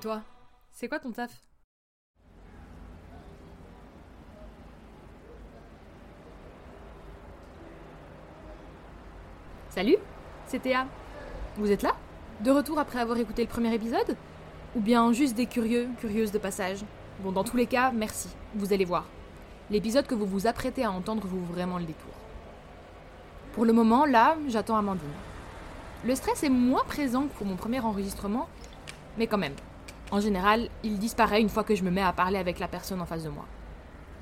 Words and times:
toi, 0.00 0.22
c'est 0.72 0.88
quoi 0.88 0.98
ton 0.98 1.12
taf? 1.12 1.30
Salut, 9.68 9.96
c'est 10.46 10.60
Théa. 10.60 10.86
Vous 11.56 11.70
êtes 11.70 11.82
là? 11.82 11.94
De 12.40 12.50
retour 12.50 12.78
après 12.78 12.98
avoir 12.98 13.18
écouté 13.18 13.42
le 13.42 13.48
premier 13.48 13.72
épisode? 13.74 14.16
Ou 14.74 14.80
bien 14.80 15.12
juste 15.12 15.36
des 15.36 15.46
curieux, 15.46 15.88
curieuses 15.98 16.32
de 16.32 16.38
passage? 16.38 16.84
Bon, 17.20 17.30
dans 17.30 17.44
tous 17.44 17.58
les 17.58 17.66
cas, 17.66 17.92
merci, 17.92 18.28
vous 18.54 18.72
allez 18.72 18.86
voir. 18.86 19.04
L'épisode 19.68 20.06
que 20.06 20.14
vous 20.14 20.26
vous 20.26 20.46
apprêtez 20.46 20.82
à 20.82 20.90
entendre 20.90 21.26
vaut 21.26 21.44
vraiment 21.52 21.78
le 21.78 21.84
détour. 21.84 22.12
Pour 23.52 23.66
le 23.66 23.74
moment, 23.74 24.06
là, 24.06 24.36
j'attends 24.48 24.76
Amandine. 24.76 25.08
Le 26.06 26.14
stress 26.14 26.42
est 26.42 26.48
moins 26.48 26.84
présent 26.84 27.24
que 27.24 27.34
pour 27.34 27.46
mon 27.46 27.56
premier 27.56 27.80
enregistrement, 27.80 28.48
mais 29.18 29.26
quand 29.26 29.38
même. 29.38 29.54
En 30.12 30.20
général, 30.20 30.68
il 30.82 30.98
disparaît 30.98 31.40
une 31.40 31.48
fois 31.48 31.62
que 31.62 31.76
je 31.76 31.84
me 31.84 31.90
mets 31.90 32.02
à 32.02 32.12
parler 32.12 32.38
avec 32.38 32.58
la 32.58 32.66
personne 32.66 33.00
en 33.00 33.06
face 33.06 33.22
de 33.22 33.28
moi. 33.28 33.44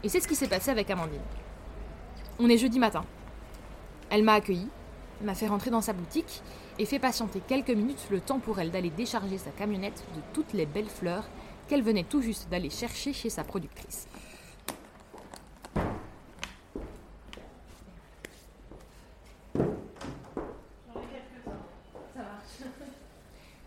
Et 0.04 0.08
c'est 0.10 0.20
ce 0.20 0.28
qui 0.28 0.34
s'est 0.34 0.48
passé 0.48 0.70
avec 0.70 0.90
Amandine. 0.90 1.22
On 2.38 2.48
est 2.50 2.58
jeudi 2.58 2.78
matin. 2.78 3.04
Elle 4.10 4.22
m'a 4.22 4.34
accueilli, 4.34 4.68
m'a 5.22 5.34
fait 5.34 5.48
rentrer 5.48 5.70
dans 5.70 5.80
sa 5.80 5.94
boutique 5.94 6.42
et 6.78 6.84
fait 6.84 6.98
patienter 6.98 7.40
quelques 7.46 7.70
minutes 7.70 8.06
le 8.10 8.20
temps 8.20 8.38
pour 8.38 8.60
elle 8.60 8.70
d'aller 8.70 8.90
décharger 8.90 9.38
sa 9.38 9.50
camionnette 9.50 10.04
de 10.14 10.20
toutes 10.34 10.52
les 10.52 10.66
belles 10.66 10.90
fleurs 10.90 11.24
qu'elle 11.68 11.82
venait 11.82 12.04
tout 12.04 12.20
juste 12.20 12.48
d'aller 12.50 12.70
chercher 12.70 13.14
chez 13.14 13.30
sa 13.30 13.42
productrice. 13.42 14.06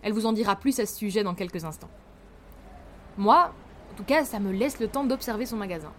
Elle 0.03 0.13
vous 0.13 0.25
en 0.25 0.33
dira 0.33 0.55
plus 0.55 0.79
à 0.79 0.85
ce 0.85 0.95
sujet 0.95 1.23
dans 1.23 1.35
quelques 1.35 1.63
instants. 1.63 1.89
Moi, 3.17 3.51
en 3.91 3.97
tout 3.97 4.03
cas, 4.03 4.23
ça 4.23 4.39
me 4.39 4.51
laisse 4.51 4.79
le 4.79 4.87
temps 4.87 5.03
d'observer 5.03 5.45
son 5.45 5.57
magasin. 5.57 5.91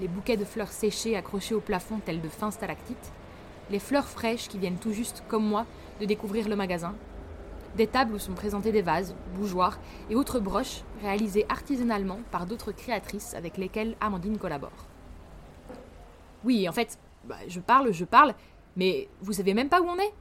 Les 0.00 0.08
bouquets 0.08 0.36
de 0.36 0.44
fleurs 0.44 0.72
séchées 0.72 1.16
accrochés 1.16 1.54
au 1.54 1.60
plafond 1.60 2.00
tels 2.04 2.20
de 2.20 2.28
fins 2.28 2.50
stalactites, 2.50 3.12
les 3.70 3.78
fleurs 3.78 4.06
fraîches 4.06 4.48
qui 4.48 4.58
viennent 4.58 4.78
tout 4.78 4.92
juste, 4.92 5.22
comme 5.28 5.44
moi, 5.44 5.66
de 6.00 6.06
découvrir 6.06 6.48
le 6.48 6.56
magasin, 6.56 6.94
des 7.76 7.86
tables 7.86 8.14
où 8.14 8.18
sont 8.18 8.32
présentés 8.32 8.72
des 8.72 8.82
vases, 8.82 9.14
bougeoirs 9.34 9.78
et 10.08 10.14
autres 10.14 10.40
broches 10.40 10.82
réalisées 11.02 11.44
artisanalement 11.48 12.20
par 12.30 12.46
d'autres 12.46 12.72
créatrices 12.72 13.34
avec 13.34 13.58
lesquelles 13.58 13.94
Amandine 14.00 14.38
collabore. 14.38 14.86
Oui, 16.44 16.68
en 16.68 16.72
fait, 16.72 16.98
bah, 17.24 17.36
je 17.46 17.60
parle, 17.60 17.92
je 17.92 18.04
parle, 18.04 18.34
mais 18.76 19.08
vous 19.20 19.34
savez 19.34 19.52
même 19.52 19.68
pas 19.68 19.82
où 19.82 19.86
on 19.86 19.98
est 19.98 20.14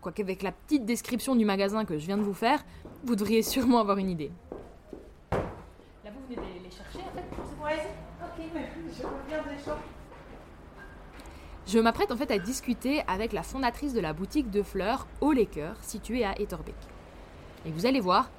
Quoique 0.00 0.22
avec 0.22 0.42
la 0.42 0.52
petite 0.52 0.84
description 0.84 1.34
du 1.34 1.44
magasin 1.44 1.84
que 1.84 1.98
je 1.98 2.06
viens 2.06 2.16
de 2.16 2.22
vous 2.22 2.34
faire, 2.34 2.64
vous 3.04 3.16
devriez 3.16 3.42
sûrement 3.42 3.80
avoir 3.80 3.98
une 3.98 4.10
idée. 4.10 4.30
Je 11.68 11.78
m'apprête 11.78 12.10
en 12.10 12.16
fait 12.16 12.30
à 12.30 12.38
discuter 12.38 13.02
avec 13.06 13.34
la 13.34 13.42
fondatrice 13.42 13.92
de 13.92 14.00
la 14.00 14.14
boutique 14.14 14.50
de 14.50 14.62
fleurs 14.62 15.06
Au 15.20 15.32
Laker, 15.32 15.76
située 15.82 16.24
à 16.24 16.32
Etterbeek. 16.40 16.74
Et 17.66 17.70
vous 17.70 17.84
allez 17.84 18.00
voir, 18.00 18.30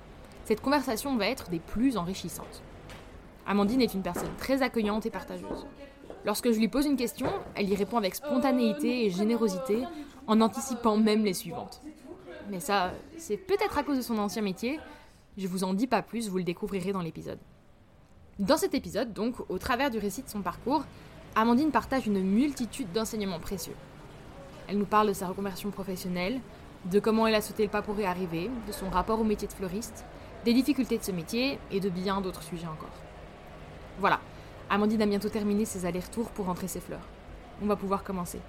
cette 0.45 0.61
conversation 0.61 1.15
va 1.15 1.27
être 1.27 1.51
des 1.51 1.59
plus 1.59 1.95
enrichissantes. 1.95 2.63
Amandine 3.45 3.81
est 3.81 3.93
une 3.93 4.01
personne 4.01 4.35
très 4.39 4.63
accueillante 4.63 5.05
et 5.05 5.11
partageuse. 5.11 5.67
Lorsque 6.25 6.51
je 6.51 6.57
lui 6.57 6.69
pose 6.69 6.87
une 6.87 6.97
question, 6.97 7.27
elle 7.53 7.69
y 7.69 7.75
répond 7.75 7.97
avec 7.97 8.15
spontanéité 8.15 9.05
et 9.05 9.11
générosité, 9.11 9.83
en 10.25 10.41
anticipant 10.41 10.97
même 10.97 11.23
les 11.23 11.35
suivantes. 11.35 11.83
Mais 12.49 12.59
ça, 12.59 12.93
c'est 13.17 13.37
peut-être 13.37 13.77
à 13.77 13.83
cause 13.83 13.97
de 13.97 14.01
son 14.01 14.17
ancien 14.17 14.41
métier. 14.41 14.79
Je 15.37 15.47
vous 15.47 15.63
en 15.63 15.75
dis 15.75 15.85
pas 15.85 16.01
plus, 16.01 16.29
vous 16.29 16.39
le 16.39 16.43
découvrirez 16.43 16.93
dans 16.93 17.03
l'épisode. 17.03 17.39
Dans 18.39 18.57
cet 18.57 18.73
épisode, 18.73 19.13
donc, 19.13 19.35
au 19.49 19.59
travers 19.59 19.91
du 19.91 19.99
récit 19.99 20.23
de 20.23 20.29
son 20.29 20.41
parcours, 20.41 20.83
Amandine 21.35 21.71
partage 21.71 22.07
une 22.07 22.21
multitude 22.21 22.91
d'enseignements 22.91 23.39
précieux. 23.39 23.75
Elle 24.67 24.77
nous 24.77 24.85
parle 24.85 25.09
de 25.09 25.13
sa 25.13 25.27
reconversion 25.27 25.69
professionnelle, 25.69 26.39
de 26.85 26.99
comment 26.99 27.27
elle 27.27 27.35
a 27.35 27.41
sauté 27.41 27.63
le 27.63 27.69
pas 27.69 27.81
pour 27.81 27.99
y 27.99 28.05
arriver, 28.05 28.49
de 28.67 28.71
son 28.71 28.89
rapport 28.89 29.19
au 29.19 29.23
métier 29.23 29.47
de 29.47 29.53
fleuriste, 29.53 30.05
des 30.43 30.53
difficultés 30.53 30.97
de 30.97 31.03
ce 31.03 31.11
métier 31.11 31.59
et 31.71 31.79
de 31.79 31.89
bien 31.89 32.19
d'autres 32.21 32.43
sujets 32.43 32.67
encore. 32.67 32.89
Voilà, 33.99 34.19
Amandine 34.69 35.01
a 35.01 35.05
bientôt 35.05 35.29
terminé 35.29 35.65
ses 35.65 35.85
allers-retours 35.85 36.31
pour 36.31 36.45
rentrer 36.45 36.67
ses 36.67 36.79
fleurs. 36.79 37.07
On 37.61 37.67
va 37.67 37.75
pouvoir 37.75 38.03
commencer. 38.03 38.39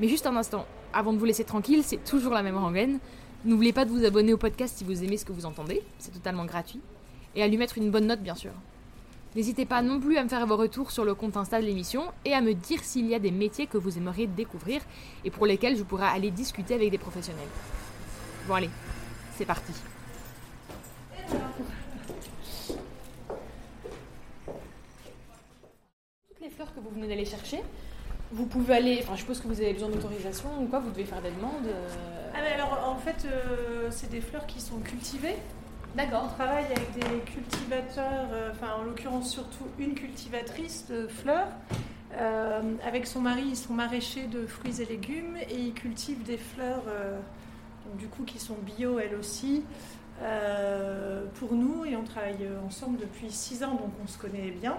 Mais 0.00 0.08
juste 0.08 0.26
un 0.26 0.36
instant, 0.36 0.66
avant 0.92 1.12
de 1.12 1.18
vous 1.18 1.24
laisser 1.24 1.44
tranquille, 1.44 1.82
c'est 1.84 2.04
toujours 2.04 2.32
la 2.32 2.42
même 2.42 2.58
rengaine. 2.58 2.98
N'oubliez 3.44 3.72
pas 3.72 3.84
de 3.84 3.90
vous 3.90 4.04
abonner 4.04 4.32
au 4.32 4.38
podcast 4.38 4.76
si 4.76 4.84
vous 4.84 5.04
aimez 5.04 5.16
ce 5.16 5.24
que 5.24 5.32
vous 5.32 5.46
entendez, 5.46 5.82
c'est 5.98 6.12
totalement 6.12 6.44
gratuit. 6.44 6.80
Et 7.34 7.42
à 7.42 7.48
lui 7.48 7.56
mettre 7.56 7.78
une 7.78 7.90
bonne 7.90 8.06
note, 8.06 8.20
bien 8.20 8.34
sûr. 8.34 8.52
N'hésitez 9.36 9.66
pas 9.66 9.82
non 9.82 10.00
plus 10.00 10.16
à 10.16 10.24
me 10.24 10.30
faire 10.30 10.46
vos 10.46 10.56
retours 10.56 10.90
sur 10.90 11.04
le 11.04 11.14
compte 11.14 11.36
Insta 11.36 11.60
de 11.60 11.66
l'émission 11.66 12.10
et 12.24 12.32
à 12.32 12.40
me 12.40 12.54
dire 12.54 12.82
s'il 12.82 13.06
y 13.06 13.14
a 13.14 13.18
des 13.18 13.30
métiers 13.30 13.66
que 13.66 13.76
vous 13.76 13.98
aimeriez 13.98 14.26
découvrir 14.26 14.80
et 15.26 15.30
pour 15.30 15.44
lesquels 15.44 15.76
je 15.76 15.82
pourrais 15.82 16.06
aller 16.06 16.30
discuter 16.30 16.72
avec 16.72 16.90
des 16.90 16.96
professionnels. 16.96 17.48
Bon 18.48 18.54
allez, 18.54 18.70
c'est 19.36 19.44
parti. 19.44 19.72
Toutes 26.28 26.40
les 26.40 26.48
fleurs 26.48 26.74
que 26.74 26.80
vous 26.80 26.88
venez 26.88 27.06
d'aller 27.06 27.26
chercher, 27.26 27.60
vous 28.32 28.46
pouvez 28.46 28.74
aller, 28.74 29.00
enfin 29.02 29.16
je 29.16 29.20
suppose 29.20 29.40
que 29.40 29.48
vous 29.48 29.60
avez 29.60 29.74
besoin 29.74 29.90
d'autorisation 29.90 30.48
ou 30.62 30.66
quoi, 30.66 30.80
vous 30.80 30.90
devez 30.90 31.04
faire 31.04 31.20
des 31.20 31.30
demandes. 31.30 31.66
euh, 31.66 32.30
Ah, 32.34 32.38
mais 32.42 32.52
alors, 32.52 32.88
en 32.88 32.96
fait, 32.96 33.26
euh, 33.26 33.88
c'est 33.90 34.10
des 34.10 34.22
fleurs 34.22 34.46
qui 34.46 34.62
sont 34.62 34.78
cultivées. 34.78 35.36
On 35.96 35.98
D'accord. 35.98 36.34
travaille 36.34 36.66
avec 36.66 36.92
des 36.92 37.20
cultivateurs, 37.32 38.28
euh, 38.30 38.52
en 38.60 38.82
l'occurrence 38.82 39.30
surtout 39.32 39.64
une 39.78 39.94
cultivatrice 39.94 40.84
de 40.90 41.08
fleurs. 41.08 41.48
Euh, 42.18 42.60
avec 42.86 43.06
son 43.06 43.22
mari, 43.22 43.44
ils 43.48 43.56
sont 43.56 43.72
maraîchers 43.72 44.26
de 44.26 44.46
fruits 44.46 44.82
et 44.82 44.84
légumes 44.84 45.38
et 45.38 45.58
ils 45.58 45.72
cultivent 45.72 46.22
des 46.22 46.36
fleurs, 46.36 46.82
euh, 46.88 47.18
du 47.96 48.08
coup, 48.08 48.24
qui 48.24 48.38
sont 48.38 48.56
bio 48.76 48.98
elles 48.98 49.14
aussi, 49.14 49.64
pour 51.40 51.54
nous. 51.54 51.86
Et 51.86 51.96
on 51.96 52.04
travaille 52.04 52.46
ensemble 52.66 52.98
depuis 52.98 53.30
six 53.30 53.64
ans, 53.64 53.72
donc 53.72 53.90
on 54.04 54.06
se 54.06 54.18
connaît 54.18 54.50
bien. 54.50 54.76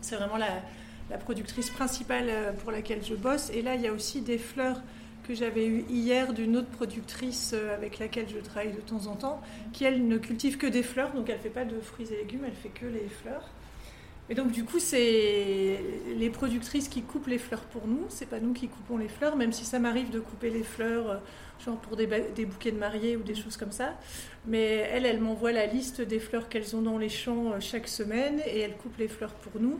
C'est 0.00 0.16
vraiment 0.16 0.38
la, 0.38 0.62
productrice 1.18 1.68
principale 1.68 2.54
pour 2.62 2.72
laquelle 2.72 3.04
je 3.04 3.14
bosse. 3.14 3.50
Et 3.50 3.60
là, 3.60 3.74
il 3.74 3.82
y 3.82 3.86
a 3.86 3.92
aussi 3.92 4.22
des 4.22 4.38
fleurs 4.38 4.80
que 5.26 5.34
j'avais 5.34 5.66
eues 5.66 5.84
hier 5.88 6.32
d'une 6.32 6.56
autre 6.56 6.68
productrice 6.68 7.52
euh, 7.54 7.74
avec 7.74 7.98
laquelle 7.98 8.28
je 8.28 8.38
travaille 8.38 8.72
de 8.72 8.80
temps 8.80 9.06
en 9.06 9.16
temps, 9.16 9.40
qui 9.72 9.84
elle 9.84 10.06
ne 10.06 10.18
cultive 10.18 10.56
que 10.56 10.66
des 10.66 10.82
fleurs, 10.82 11.12
donc 11.12 11.30
elle 11.30 11.38
fait 11.38 11.48
pas 11.50 11.64
de 11.64 11.80
fruits 11.80 12.08
et 12.12 12.16
légumes, 12.16 12.42
elle 12.46 12.54
fait 12.54 12.68
que 12.68 12.86
les 12.86 13.08
fleurs. 13.08 13.48
Et 14.28 14.34
donc 14.34 14.52
du 14.52 14.64
coup, 14.64 14.78
c'est 14.78 15.80
les 16.16 16.30
productrices 16.30 16.88
qui 16.88 17.02
coupent 17.02 17.26
les 17.26 17.38
fleurs 17.38 17.64
pour 17.64 17.86
nous, 17.86 18.06
c'est 18.08 18.28
pas 18.28 18.40
nous 18.40 18.52
qui 18.52 18.68
coupons 18.68 18.96
les 18.96 19.08
fleurs, 19.08 19.36
même 19.36 19.52
si 19.52 19.64
ça 19.64 19.78
m'arrive 19.78 20.10
de 20.10 20.20
couper 20.20 20.50
les 20.50 20.62
fleurs, 20.62 21.10
euh, 21.10 21.16
genre 21.64 21.76
pour 21.78 21.96
des, 21.96 22.06
des 22.06 22.46
bouquets 22.46 22.72
de 22.72 22.78
mariés 22.78 23.16
ou 23.16 23.22
des 23.22 23.34
choses 23.34 23.56
comme 23.56 23.72
ça. 23.72 23.94
Mais 24.46 24.88
elle, 24.92 25.06
elle 25.06 25.20
m'envoie 25.20 25.52
la 25.52 25.66
liste 25.66 26.00
des 26.00 26.18
fleurs 26.18 26.48
qu'elles 26.48 26.74
ont 26.76 26.82
dans 26.82 26.98
les 26.98 27.08
champs 27.08 27.52
euh, 27.52 27.60
chaque 27.60 27.88
semaine 27.88 28.40
et 28.46 28.60
elle 28.60 28.76
coupe 28.76 28.96
les 28.98 29.08
fleurs 29.08 29.34
pour 29.34 29.60
nous. 29.60 29.78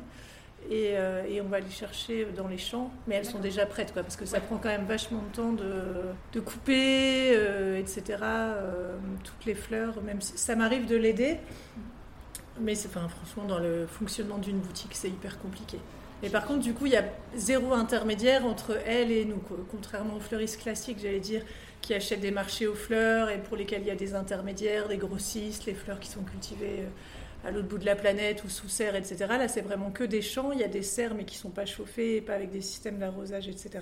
Et, 0.71 0.93
euh, 0.97 1.25
et 1.29 1.41
on 1.41 1.49
va 1.49 1.61
les 1.61 1.71
chercher 1.71 2.27
dans 2.37 2.47
les 2.49 2.57
champs, 2.57 2.91
mais 3.07 3.17
elles 3.17 3.27
sont 3.27 3.41
déjà 3.41 3.67
prêtes, 3.67 3.93
quoi, 3.93 4.03
parce 4.03 4.17
que 4.17 4.25
ça 4.25 4.37
Ouais. 4.39 4.43
prend 4.47 4.57
quand 4.59 4.69
même 4.69 4.87
vachement 4.87 5.21
de 5.31 5.35
temps 5.37 5.53
de, 5.53 5.73
de 6.33 6.41
couper, 6.41 7.33
euh, 7.37 7.79
etc. 7.79 8.19
euh, 8.23 8.95
toutes 9.25 9.45
les 9.45 9.55
fleurs, 9.55 10.01
même 10.03 10.21
si 10.21 10.39
ça 10.39 10.55
m'arrive 10.57 10.87
de 10.87 10.97
l'aider, 10.97 11.39
mais 12.61 12.75
c'est, 12.75 12.89
enfin, 12.89 13.09
franchement, 13.09 13.45
dans 13.45 13.59
le 13.59 13.87
fonctionnement 13.87 14.39
d'une 14.39 14.59
boutique, 14.59 14.93
c'est 14.95 15.09
hyper 15.09 15.39
compliqué. 15.41 15.79
Et 16.23 16.29
par 16.29 16.47
contre, 16.47 16.61
du 16.61 16.73
coup, 16.73 16.87
il 16.87 16.93
y 16.93 16.97
a 16.97 17.05
zéro 17.35 17.73
intermédiaire 17.73 18.47
entre 18.47 18.79
elle 18.87 19.11
et 19.11 19.25
nous, 19.25 19.39
quoi. 19.39 19.57
contrairement 19.71 20.17
aux 20.17 20.21
fleuristes 20.21 20.61
classiques, 20.63 20.99
j'allais 21.03 21.19
dire, 21.19 21.43
qui 21.81 21.93
achètent 21.95 22.21
des 22.21 22.31
marchés 22.31 22.69
aux 22.69 22.77
fleurs 22.77 23.29
et 23.31 23.39
pour 23.39 23.57
lesquels 23.57 23.81
il 23.83 23.89
y 23.89 23.91
a 23.91 23.97
des 23.97 24.15
intermédiaires, 24.15 24.87
des 24.87 24.99
grossistes, 24.99 25.67
les 25.67 25.75
fleurs 25.75 25.99
qui 25.99 26.09
sont 26.09 26.23
cultivées 26.23 26.85
à 27.45 27.51
l'autre 27.51 27.69
bout 27.69 27.79
de 27.79 27.87
la 27.87 27.97
planète 27.97 28.45
ou 28.45 28.49
sous 28.49 28.69
serre, 28.69 28.95
etc. 28.95 29.17
Là, 29.29 29.49
c'est 29.49 29.63
vraiment 29.63 29.91
que 29.91 30.05
des 30.05 30.23
champs. 30.23 30.53
Il 30.53 30.61
y 30.61 30.65
a 30.65 30.69
des 30.69 30.83
serres, 30.83 31.15
mais 31.15 31.25
qui 31.25 31.37
sont 31.37 31.51
pas 31.51 31.67
chauffées, 31.67 32.21
pas 32.21 32.35
avec 32.35 32.51
des 32.51 32.61
systèmes 32.61 32.99
d'arrosage, 32.99 33.49
etc. 33.49 33.81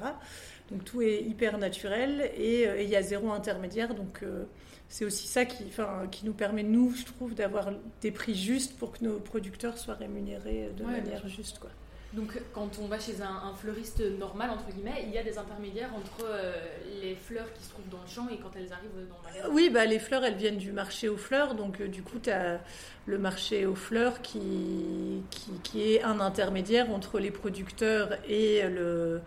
Donc 0.71 0.85
tout 0.85 1.03
est 1.03 1.21
hyper 1.23 1.59
naturel 1.59 2.31
et, 2.37 2.67
euh, 2.67 2.81
et 2.81 2.85
il 2.85 2.91
y 2.91 2.97
a 2.97 3.03
zéro 3.03 3.31
intermédiaire. 3.33 3.95
Donc 3.95 4.23
euh, 4.23 4.45
c'est 4.89 5.05
aussi 5.05 5.27
ça 5.27 5.45
qui, 5.45 5.65
enfin, 5.69 6.07
qui 6.11 6.25
nous 6.25 6.33
permet, 6.33 6.63
nous, 6.63 6.95
je 6.95 7.05
trouve, 7.05 7.35
d'avoir 7.35 7.73
des 8.01 8.11
prix 8.11 8.35
justes 8.35 8.77
pour 8.79 8.93
que 8.93 9.05
nos 9.05 9.19
producteurs 9.19 9.79
soient 9.79 9.95
rémunérés 9.95 10.71
de 10.77 10.85
Ouais, 10.85 11.01
bien 11.01 11.03
manière 11.03 11.29
juste. 11.29 11.59
Quoi. 11.59 11.71
Donc 12.13 12.41
quand 12.53 12.71
on 12.83 12.87
va 12.87 12.99
chez 12.99 13.23
un, 13.23 13.55
fleuriste 13.55 14.03
normal, 14.19 14.51
entre 14.51 14.67
guillemets, 14.73 15.05
il 15.07 15.13
y 15.13 15.19
a 15.19 15.23
des 15.23 15.39
intermédiaires 15.39 15.91
entre 15.95 16.25
euh, 16.25 16.53
les 17.01 17.15
fleurs 17.15 17.53
qui 17.55 17.63
se 17.63 17.71
trouvent 17.71 17.89
dans 17.89 18.01
le 18.03 18.09
champ 18.09 18.29
et 18.29 18.39
quand 18.39 18.51
elles 18.57 18.73
arrivent 18.73 19.09
dans 19.09 19.23
magasin. 19.23 19.49
Oui, 19.53 19.71
bah, 19.71 19.87
les 19.87 20.01
fleurs, 20.01 20.25
elles 20.25 20.35
viennent 20.35 20.57
du 20.59 20.73
marché 20.73 21.09
aux 21.09 21.17
fleurs. 21.17 21.55
Donc, 21.55 21.81
euh, 21.81 21.87
du 21.87 22.03
coup, 22.03 22.19
tu 22.21 22.31
as 22.31 22.61
le 23.07 23.19
marché 23.19 23.65
aux 23.65 23.77
fleurs 23.77 24.23
qui, 24.23 25.23
qui, 25.63 25.93
est 25.95 26.03
un 26.03 26.19
intermédiaire 26.19 26.91
entre 26.91 27.21
les 27.21 27.31
producteurs 27.31 28.19
et 28.29 28.63
le, 28.69 29.21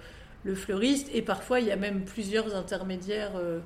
le 0.43 0.55
fleuriste. 0.55 1.07
Et 1.13 1.21
parfois, 1.21 1.61
il 1.61 1.67
y 1.67 1.71
a 1.71 1.77
même 1.77 2.03
plusieurs 2.03 2.53
intermédiaires 2.53 3.31
euh, 3.37 3.59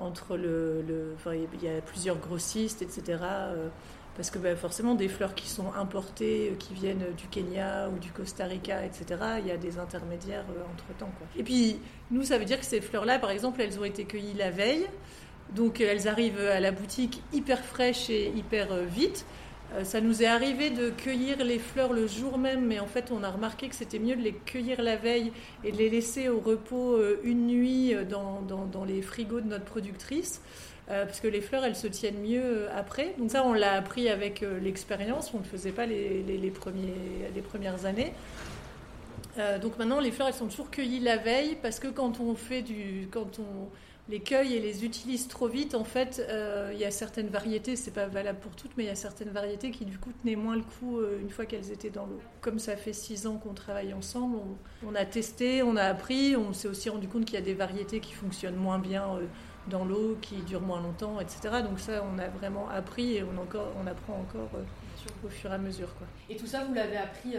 entre 0.00 0.36
le. 0.36 0.82
le- 0.82 1.14
il 1.32 1.62
y 1.62 1.68
a 1.68 1.80
plusieurs 1.80 2.16
grossistes, 2.16 2.82
etc. 2.82 3.18
euh, 4.14 4.16
parce 4.16 4.30
que 4.30 4.38
bah, 4.38 4.56
forcément 4.56 4.94
des 4.94 5.08
fleurs 5.08 5.34
qui 5.34 5.48
sont 5.48 5.72
importées, 5.74 6.54
qui 6.58 6.74
viennent 6.74 7.04
du 7.16 7.26
Kenya 7.26 7.88
ou 7.88 7.98
du 7.98 8.10
Costa 8.10 8.46
Rica, 8.46 8.84
etc., 8.84 9.04
il 9.40 9.46
y 9.46 9.50
a 9.50 9.56
des 9.56 9.78
intermédiaires 9.78 10.44
entre-temps. 10.72 11.12
Et 11.36 11.42
puis 11.42 11.78
nous, 12.10 12.22
ça 12.22 12.38
veut 12.38 12.44
dire 12.44 12.60
que 12.60 12.66
ces 12.66 12.80
fleurs-là, 12.80 13.18
par 13.18 13.30
exemple, 13.30 13.60
elles 13.60 13.78
ont 13.78 13.84
été 13.84 14.04
cueillies 14.04 14.34
la 14.34 14.50
veille, 14.50 14.86
donc 15.54 15.80
elles 15.80 16.08
arrivent 16.08 16.40
à 16.40 16.60
la 16.60 16.72
boutique 16.72 17.22
hyper 17.32 17.64
fraîches 17.64 18.10
et 18.10 18.28
hyper 18.28 18.74
vite. 18.84 19.26
Euh, 19.74 19.84
ça 19.84 20.00
nous 20.00 20.22
est 20.22 20.26
arrivé 20.26 20.70
de 20.70 20.90
cueillir 20.90 21.42
les 21.44 21.58
fleurs 21.58 21.92
le 21.92 22.06
jour 22.06 22.38
même, 22.38 22.64
mais 22.66 22.78
en 22.78 22.86
fait, 22.86 23.10
on 23.10 23.22
a 23.22 23.30
remarqué 23.30 23.68
que 23.68 23.74
c'était 23.74 23.98
mieux 23.98 24.16
de 24.16 24.22
les 24.22 24.32
cueillir 24.32 24.82
la 24.82 24.96
veille 24.96 25.32
et 25.64 25.72
de 25.72 25.76
les 25.76 25.90
laisser 25.90 26.28
au 26.28 26.40
repos 26.40 26.94
euh, 26.94 27.20
une 27.24 27.46
nuit 27.46 27.94
euh, 27.94 28.04
dans, 28.04 28.84
les 28.84 29.02
frigos 29.02 29.40
de 29.40 29.48
notre 29.48 29.64
productrice. 29.64 30.42
Parce 30.86 31.20
que 31.20 31.28
les 31.28 31.40
fleurs, 31.40 31.64
elles 31.64 31.76
se 31.76 31.86
tiennent 31.86 32.20
mieux 32.20 32.68
après. 32.70 33.14
Donc 33.18 33.30
ça, 33.30 33.44
on 33.44 33.52
l'a 33.52 33.72
appris 33.72 34.08
avec 34.08 34.44
l'expérience. 34.62 35.32
On 35.32 35.38
ne 35.38 35.42
le 35.42 35.48
faisait 35.48 35.72
pas 35.72 35.86
les, 35.86 36.52
premières 37.42 37.86
années. 37.86 38.12
donc 39.62 39.78
maintenant, 39.78 40.00
les 40.00 40.12
fleurs, 40.12 40.28
elles 40.28 40.34
sont 40.34 40.48
toujours 40.48 40.70
cueillies 40.70 41.00
la 41.00 41.16
veille 41.16 41.56
parce 41.62 41.80
que 41.80 41.88
quand 41.88 42.20
on 42.20 42.34
fait 42.34 42.62
du, 42.62 43.08
quand 43.10 43.38
on 43.38 43.68
les 44.08 44.20
cueille 44.20 44.54
et 44.54 44.60
les 44.60 44.84
utilise 44.84 45.28
trop 45.28 45.48
vite, 45.48 45.74
en 45.74 45.84
fait, 45.84 46.24
euh, 46.28 46.70
il 46.74 46.78
y 46.78 46.84
a 46.84 46.90
certaines 46.90 47.28
variétés, 47.28 47.74
c'est 47.74 47.90
pas 47.90 48.06
valable 48.06 48.38
pour 48.38 48.54
toutes, 48.54 48.72
mais 48.76 48.84
il 48.84 48.86
y 48.86 48.90
a 48.90 48.94
certaines 48.94 49.30
variétés 49.30 49.70
qui 49.70 49.86
du 49.86 49.98
coup 49.98 50.10
tenaient 50.22 50.36
moins 50.36 50.56
le 50.56 50.62
coup 50.62 50.98
euh, 50.98 51.18
une 51.20 51.30
fois 51.30 51.46
qu'elles 51.46 51.72
étaient 51.72 51.90
dans 51.90 52.06
l'eau. 52.06 52.20
Comme 52.42 52.58
ça 52.58 52.76
fait 52.76 52.92
six 52.92 53.26
ans 53.26 53.36
qu'on 53.36 53.54
travaille 53.54 53.94
ensemble, 53.94 54.36
on, 54.86 54.94
a 54.94 55.06
testé, 55.06 55.62
on 55.62 55.76
a 55.76 55.84
appris, 55.84 56.36
on 56.36 56.52
s'est 56.52 56.68
aussi 56.68 56.90
rendu 56.90 57.08
compte 57.08 57.24
qu'il 57.24 57.34
y 57.34 57.42
a 57.42 57.44
des 57.44 57.54
variétés 57.54 58.00
qui 58.00 58.12
fonctionnent 58.12 58.56
moins 58.56 58.78
bien 58.78 59.04
euh, 59.04 59.26
dans 59.68 59.84
l'eau, 59.84 60.16
qui 60.20 60.36
durent 60.42 60.60
moins 60.60 60.80
longtemps, 60.80 61.20
etc. 61.20 61.62
Donc 61.62 61.80
ça, 61.80 62.04
on 62.04 62.18
a 62.18 62.28
vraiment 62.28 62.68
appris 62.68 63.16
et 63.16 63.22
on, 63.22 63.40
encore, 63.40 63.72
on 63.82 63.86
apprend 63.86 64.14
encore 64.14 64.50
au 65.24 65.28
fur 65.28 65.50
et 65.50 65.54
à 65.54 65.58
mesure. 65.58 65.94
Quoi. 65.96 66.06
Et 66.28 66.36
tout 66.36 66.46
ça, 66.46 66.64
vous 66.64 66.74
l'avez 66.74 66.96
appris 66.96 67.36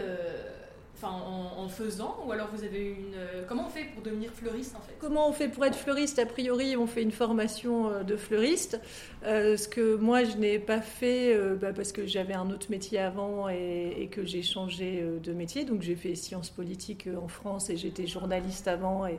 Enfin, 0.98 1.12
en, 1.58 1.68
faisant 1.68 2.16
ou 2.26 2.32
alors 2.32 2.48
vous 2.54 2.64
avez 2.64 2.86
une 2.86 3.14
euh, 3.16 3.42
comment 3.46 3.66
on 3.66 3.68
fait 3.68 3.84
pour 3.92 4.02
devenir 4.02 4.30
fleuriste 4.32 4.74
en 4.76 4.80
fait? 4.80 4.94
Comment 4.98 5.28
on 5.28 5.32
fait 5.32 5.48
pour 5.48 5.62
être 5.66 5.76
fleuriste? 5.76 6.18
A 6.18 6.24
priori, 6.24 6.74
on 6.74 6.86
fait 6.86 7.02
une 7.02 7.12
formation 7.12 7.90
euh, 7.90 8.02
de 8.02 8.16
fleuriste. 8.16 8.80
Euh, 9.24 9.58
ce 9.58 9.68
que 9.68 9.96
moi 9.96 10.24
je 10.24 10.38
n'ai 10.38 10.58
pas 10.58 10.80
fait 10.80 11.38
bah, 11.60 11.74
parce 11.74 11.92
que 11.92 12.06
j'avais 12.06 12.32
un 12.32 12.50
autre 12.50 12.70
métier 12.70 12.98
avant 12.98 13.50
et, 13.50 14.08
que 14.10 14.24
j'ai 14.24 14.42
changé 14.42 15.04
de 15.22 15.32
métier. 15.34 15.66
Donc 15.66 15.82
j'ai 15.82 15.96
fait 15.96 16.14
sciences 16.14 16.48
politiques 16.48 17.08
en 17.22 17.28
France 17.28 17.68
et 17.68 17.76
j'étais 17.76 18.06
journaliste 18.06 18.66
avant 18.66 19.06
et, 19.06 19.18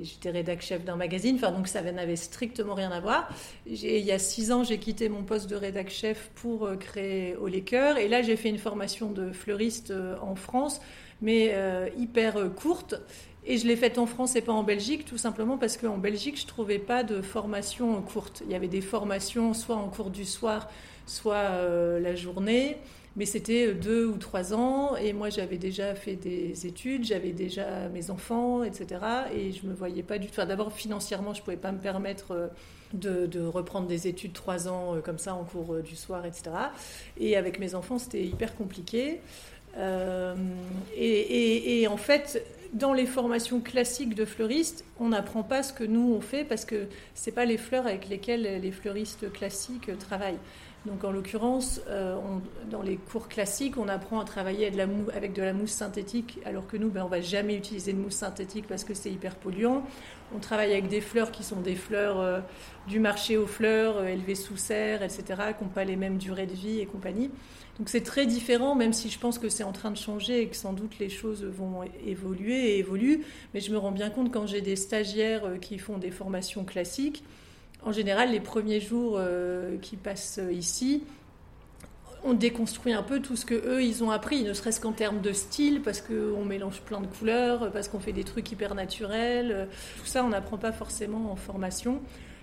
j'étais 0.00 0.30
rédac 0.30 0.60
chef 0.60 0.84
d'un 0.84 0.96
magazine. 0.96 1.36
Enfin 1.36 1.52
donc 1.52 1.68
ça 1.68 1.82
n'avait 1.82 2.16
strictement 2.16 2.74
rien 2.74 2.90
à 2.90 3.00
voir. 3.00 3.28
Il 3.66 3.76
y 3.76 4.12
a 4.12 4.18
six 4.18 4.52
ans, 4.52 4.64
j'ai 4.64 4.78
quitté 4.78 5.08
mon 5.08 5.22
poste 5.22 5.48
de 5.48 5.56
rédac 5.56 5.90
chef 5.90 6.30
pour 6.34 6.68
créer 6.78 7.36
Au 7.36 7.48
et 7.48 8.08
là 8.08 8.22
j'ai 8.22 8.36
fait 8.36 8.48
une 8.48 8.58
formation 8.58 9.10
de 9.10 9.32
fleuriste 9.32 9.92
en 10.20 10.34
France 10.34 10.80
mais 11.20 11.52
euh, 11.54 11.88
hyper 11.96 12.36
euh, 12.36 12.48
courte. 12.48 12.94
Et 13.46 13.58
je 13.58 13.66
l'ai 13.66 13.76
faite 13.76 13.98
en 13.98 14.06
France 14.06 14.36
et 14.36 14.40
pas 14.40 14.52
en 14.52 14.62
Belgique, 14.62 15.04
tout 15.04 15.18
simplement 15.18 15.58
parce 15.58 15.76
qu'en 15.76 15.98
Belgique, 15.98 16.38
je 16.38 16.44
ne 16.44 16.48
trouvais 16.48 16.78
pas 16.78 17.02
de 17.02 17.20
formation 17.20 18.00
courte. 18.00 18.42
Il 18.46 18.52
y 18.52 18.54
avait 18.54 18.68
des 18.68 18.80
formations 18.80 19.52
soit 19.52 19.76
en 19.76 19.88
cours 19.88 20.10
du 20.10 20.24
soir, 20.24 20.70
soit 21.06 21.34
euh, 21.34 22.00
la 22.00 22.14
journée, 22.14 22.78
mais 23.16 23.26
c'était 23.26 23.74
deux 23.74 24.06
ou 24.06 24.16
trois 24.16 24.54
ans. 24.54 24.96
Et 24.96 25.12
moi, 25.12 25.30
j'avais 25.30 25.58
déjà 25.58 25.94
fait 25.94 26.16
des 26.16 26.66
études, 26.66 27.04
j'avais 27.04 27.32
déjà 27.32 27.88
mes 27.88 28.10
enfants, 28.10 28.64
etc. 28.64 29.00
Et 29.34 29.52
je 29.52 29.66
me 29.66 29.74
voyais 29.74 30.02
pas 30.02 30.18
du 30.18 30.28
tout. 30.28 30.44
D'abord, 30.44 30.72
financièrement, 30.72 31.34
je 31.34 31.42
pouvais 31.42 31.56
pas 31.56 31.72
me 31.72 31.80
permettre 31.80 32.50
de, 32.92 33.26
de, 33.26 33.40
reprendre 33.40 33.86
des 33.86 34.08
études 34.08 34.32
trois 34.32 34.68
ans 34.68 34.96
comme 35.04 35.18
ça 35.18 35.34
en 35.34 35.44
cours 35.44 35.76
du 35.82 35.96
soir, 35.96 36.24
etc. 36.26 36.50
Et 37.18 37.36
avec 37.36 37.58
mes 37.58 37.74
enfants, 37.74 37.98
c'était 37.98 38.24
hyper 38.24 38.54
compliqué. 38.54 39.20
Euh, 39.76 40.34
et, 40.96 41.86
en 41.88 41.96
fait, 41.96 42.44
dans 42.72 42.92
les 42.92 43.06
formations 43.06 43.60
classiques 43.60 44.14
de 44.14 44.24
fleuristes, 44.24 44.84
on 44.98 45.08
n'apprend 45.08 45.42
pas 45.42 45.62
ce 45.62 45.72
que 45.72 45.84
nous 45.84 46.12
on 46.12 46.20
fait 46.20 46.44
parce 46.44 46.64
que 46.64 46.86
c'est 47.14 47.32
pas 47.32 47.44
les 47.44 47.56
fleurs 47.56 47.86
avec 47.86 48.08
lesquelles 48.08 48.60
les 48.60 48.72
fleuristes 48.72 49.32
classiques 49.32 49.96
travaillent. 49.98 50.38
Donc 50.86 51.02
en 51.02 51.12
l'occurrence, 51.12 51.80
euh, 51.88 52.18
dans 52.70 52.82
les 52.82 52.96
cours 52.96 53.28
classiques, 53.28 53.78
on 53.78 53.88
apprend 53.88 54.20
à 54.20 54.24
travailler 54.24 54.66
avec 54.66 55.32
de 55.32 55.42
la, 55.42 55.54
mousse 55.54 55.70
synthétique, 55.70 56.38
alors 56.44 56.66
que 56.66 56.76
nous, 56.76 56.90
ben, 56.90 57.04
on 57.04 57.08
va 57.08 57.22
jamais 57.22 57.56
utiliser 57.56 57.94
de 57.94 57.98
mousse 57.98 58.16
synthétique 58.16 58.66
parce 58.68 58.84
que 58.84 58.92
c'est 58.92 59.10
hyper 59.10 59.36
polluant. 59.36 59.82
On 60.34 60.40
travaille 60.40 60.72
avec 60.72 60.88
des 60.88 61.00
fleurs 61.00 61.30
qui 61.30 61.42
sont 61.42 61.60
des 61.60 61.74
fleurs 61.74 62.20
euh, 62.20 62.40
du 62.86 63.00
marché 63.00 63.38
aux 63.38 63.46
fleurs, 63.46 64.04
élevées 64.04 64.34
sous 64.34 64.58
serre, 64.58 65.02
etc., 65.02 65.24
qui 65.56 65.64
n'ont 65.64 65.70
pas 65.70 65.84
les 65.84 65.96
mêmes 65.96 66.18
durées 66.18 66.46
de 66.46 66.52
vie 66.52 66.80
et 66.80 66.86
compagnie. 66.86 67.30
Donc 67.78 67.88
c'est 67.88 68.02
très 68.02 68.26
différent, 68.26 68.74
même 68.74 68.92
si 68.92 69.08
je 69.08 69.18
pense 69.18 69.38
que 69.38 69.48
c'est 69.48 69.64
en 69.64 69.72
train 69.72 69.90
de 69.90 69.96
changer 69.96 70.42
et 70.42 70.48
que 70.48 70.56
sans 70.56 70.74
doute 70.74 70.98
les 71.00 71.08
choses 71.08 71.44
vont 71.44 71.80
évoluer 72.06 72.74
et 72.74 72.78
évoluent. 72.78 73.24
Mais 73.52 73.60
je 73.60 73.72
me 73.72 73.78
rends 73.78 73.90
bien 73.90 74.10
compte 74.10 74.30
quand 74.32 74.46
j'ai 74.46 74.60
des 74.60 74.76
stagiaires 74.76 75.46
euh, 75.46 75.56
qui 75.56 75.78
font 75.78 75.96
des 75.96 76.10
formations 76.10 76.64
classiques, 76.64 77.24
en 77.84 77.92
général, 77.92 78.32
les 78.32 78.40
premiers 78.40 78.80
jours 78.80 79.16
euh, 79.18 79.76
qui 79.80 79.96
passent 79.96 80.40
ici, 80.52 81.02
on 82.24 82.32
déconstruit 82.32 82.94
un 82.94 83.02
peu 83.02 83.20
tout 83.20 83.36
ce 83.36 83.44
que 83.44 83.54
eux 83.54 83.82
ils 83.82 84.02
ont 84.02 84.10
appris, 84.10 84.42
ne 84.42 84.54
serait-ce 84.54 84.80
qu'en 84.80 84.92
termes 84.92 85.20
de 85.20 85.32
style, 85.32 85.82
parce 85.82 86.00
qu'on 86.00 86.44
mélange 86.44 86.80
plein 86.80 87.00
de 87.00 87.06
couleurs, 87.06 87.70
parce 87.70 87.88
qu'on 87.88 88.00
fait 88.00 88.12
des 88.12 88.24
trucs 88.24 88.50
hyper 88.50 88.74
naturels. 88.74 89.68
Tout 89.98 90.06
ça, 90.06 90.24
on 90.24 90.30
n'apprend 90.30 90.56
pas 90.56 90.72
forcément 90.72 91.30
en 91.30 91.36
formation. 91.36 92.00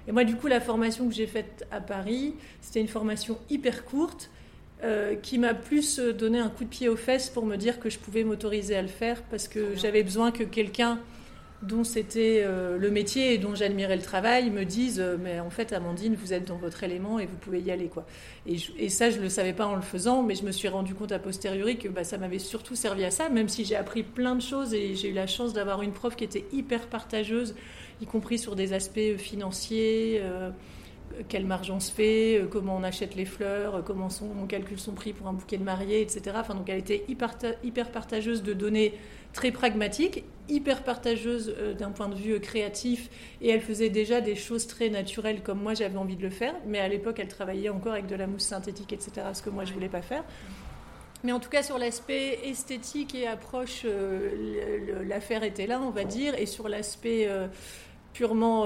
Et 0.08 0.12
moi, 0.12 0.24
du 0.24 0.36
coup, 0.36 0.48
la 0.48 0.62
formation 0.62 1.08
que 1.08 1.14
j'ai 1.14 1.28
faite 1.28 1.66
à 1.72 1.82
Paris, 1.82 2.36
c'était 2.62 2.82
une 2.82 2.88
formation 2.88 3.38
hyper 3.50 3.86
courte 3.86 4.30
euh, 4.84 5.16
qui 5.16 5.38
m'a 5.38 5.54
plus 5.54 6.00
donné 6.00 6.40
un 6.40 6.50
coup 6.50 6.64
de 6.64 6.70
pied 6.70 6.90
aux 6.90 6.96
fesses 6.96 7.30
pour 7.30 7.46
me 7.46 7.56
dire 7.56 7.80
que 7.80 7.90
je 7.90 8.00
pouvais 8.00 8.24
m'autoriser 8.24 8.76
à 8.76 8.82
le 8.82 8.88
faire 8.88 9.22
parce 9.24 9.48
que 9.48 9.76
j'avais 9.76 10.02
besoin 10.04 10.32
que 10.32 10.44
quelqu'un 10.44 11.00
dont 11.62 11.84
c'était 11.84 12.42
euh, 12.44 12.78
le 12.78 12.90
métier 12.90 13.34
et 13.34 13.38
dont 13.38 13.54
j'admirais 13.54 13.96
le 13.96 14.02
travail 14.02 14.50
me 14.50 14.66
dise 14.66 15.00
euh, 15.00 15.18
mais 15.20 15.40
en 15.40 15.50
fait 15.50 15.74
Amandine 15.74 16.16
vous 16.16 16.34
êtes 16.34 16.48
dans 16.48 16.58
votre 16.58 16.84
élément 16.84 17.20
et 17.20 17.26
vous 17.26 17.36
pouvez 17.36 17.60
y 17.62 17.70
aller 17.70 17.88
quoi 17.88 18.06
et, 18.48 18.90
ça 18.90 19.12
je 19.12 19.20
le 19.20 19.30
savais 19.30 19.54
pas 19.54 19.68
en 19.68 19.76
le 19.76 19.82
faisant 19.82 20.24
mais 20.24 20.36
je 20.36 20.44
me 20.44 20.52
suis 20.52 20.68
rendu 20.68 20.96
compte 20.96 21.12
a 21.12 21.20
posteriori 21.20 21.78
que 21.78 21.88
bah, 21.88 22.04
ça 22.04 22.18
m'avait 22.18 22.40
surtout 22.40 22.76
servi 22.76 23.04
à 23.06 23.12
ça 23.12 23.30
même 23.30 23.48
si 23.48 23.64
j'ai 23.64 23.76
appris 23.76 24.04
plein 24.04 24.36
de 24.36 24.42
choses 24.42 24.74
et 24.74 24.96
j'ai 24.96 25.10
eu 25.10 25.14
la 25.14 25.28
chance 25.28 25.54
d'avoir 25.54 25.84
une 25.84 25.92
prof 25.92 26.16
qui 26.16 26.24
était 26.24 26.46
hyper 26.52 26.88
partageuse 26.88 27.56
y 28.02 28.06
compris 28.06 28.40
sur 28.40 28.56
des 28.56 28.74
aspects 28.74 29.18
financiers 29.18 30.22
quelle 31.28 31.46
marge 31.46 31.72
on 31.72 31.80
se 31.80 31.92
fait, 31.92 32.40
euh, 32.40 32.48
comment 32.48 32.76
on 32.76 32.84
achète 32.84 33.16
les 33.16 33.26
fleurs, 33.26 33.76
euh, 33.76 33.82
comment 33.82 34.08
on 34.22 34.46
calcule 34.46 34.80
son 34.80 34.94
prix 34.94 35.14
pour 35.14 35.28
un 35.28 35.34
bouquet 35.34 35.58
de 35.58 35.64
mariée, 35.64 36.02
etc. 36.02 36.36
Enfin, 36.36 36.56
donc 36.56 36.70
elle 36.70 36.80
était 36.80 37.04
hyper, 37.08 37.36
hyper 37.64 37.92
partageuse 37.92 38.44
de 38.44 38.54
données 38.54 38.94
très 39.34 39.52
pragmatiques, 39.52 40.24
hyper 40.52 40.84
partageuse 40.84 41.54
euh, 41.58 41.74
d'un 41.74 41.92
point 41.92 42.10
de 42.10 42.16
vue 42.16 42.40
créatif, 42.40 43.10
et 43.42 43.50
elle 43.50 43.62
faisait 43.62 43.90
déjà 43.90 44.22
des 44.22 44.36
choses 44.36 44.68
très 44.68 44.90
naturelles 44.90 45.42
comme 45.42 45.62
moi 45.62 45.74
j'avais 45.74 45.98
envie 45.98 46.16
de 46.16 46.22
le 46.22 46.30
faire, 46.30 46.54
mais 46.68 46.80
à 46.80 46.88
l'époque 46.88 47.20
elle 47.20 47.28
travaillait 47.28 47.70
encore 47.70 47.94
avec 47.94 48.08
de 48.08 48.16
la 48.16 48.28
mousse 48.28 48.44
synthétique, 48.44 48.94
etc., 48.94 49.28
ce 49.34 49.42
que 49.42 49.50
moi 49.50 49.66
je 49.66 49.74
voulais 49.74 49.90
pas 49.90 50.02
faire. 50.02 50.24
Mais 51.24 51.32
en 51.32 51.40
tout 51.40 51.50
cas, 51.50 51.62
sur 51.62 51.78
l'aspect 51.78 52.40
esthétique 52.46 53.14
et 53.14 53.28
approche, 53.28 53.86
l'affaire 55.08 55.44
était 55.44 55.68
là, 55.68 55.80
on 55.80 55.92
va 55.92 56.04
dire. 56.04 56.34
Et 56.40 56.48
sur 56.48 56.68
l'aspect 56.68 57.30
purement 58.12 58.66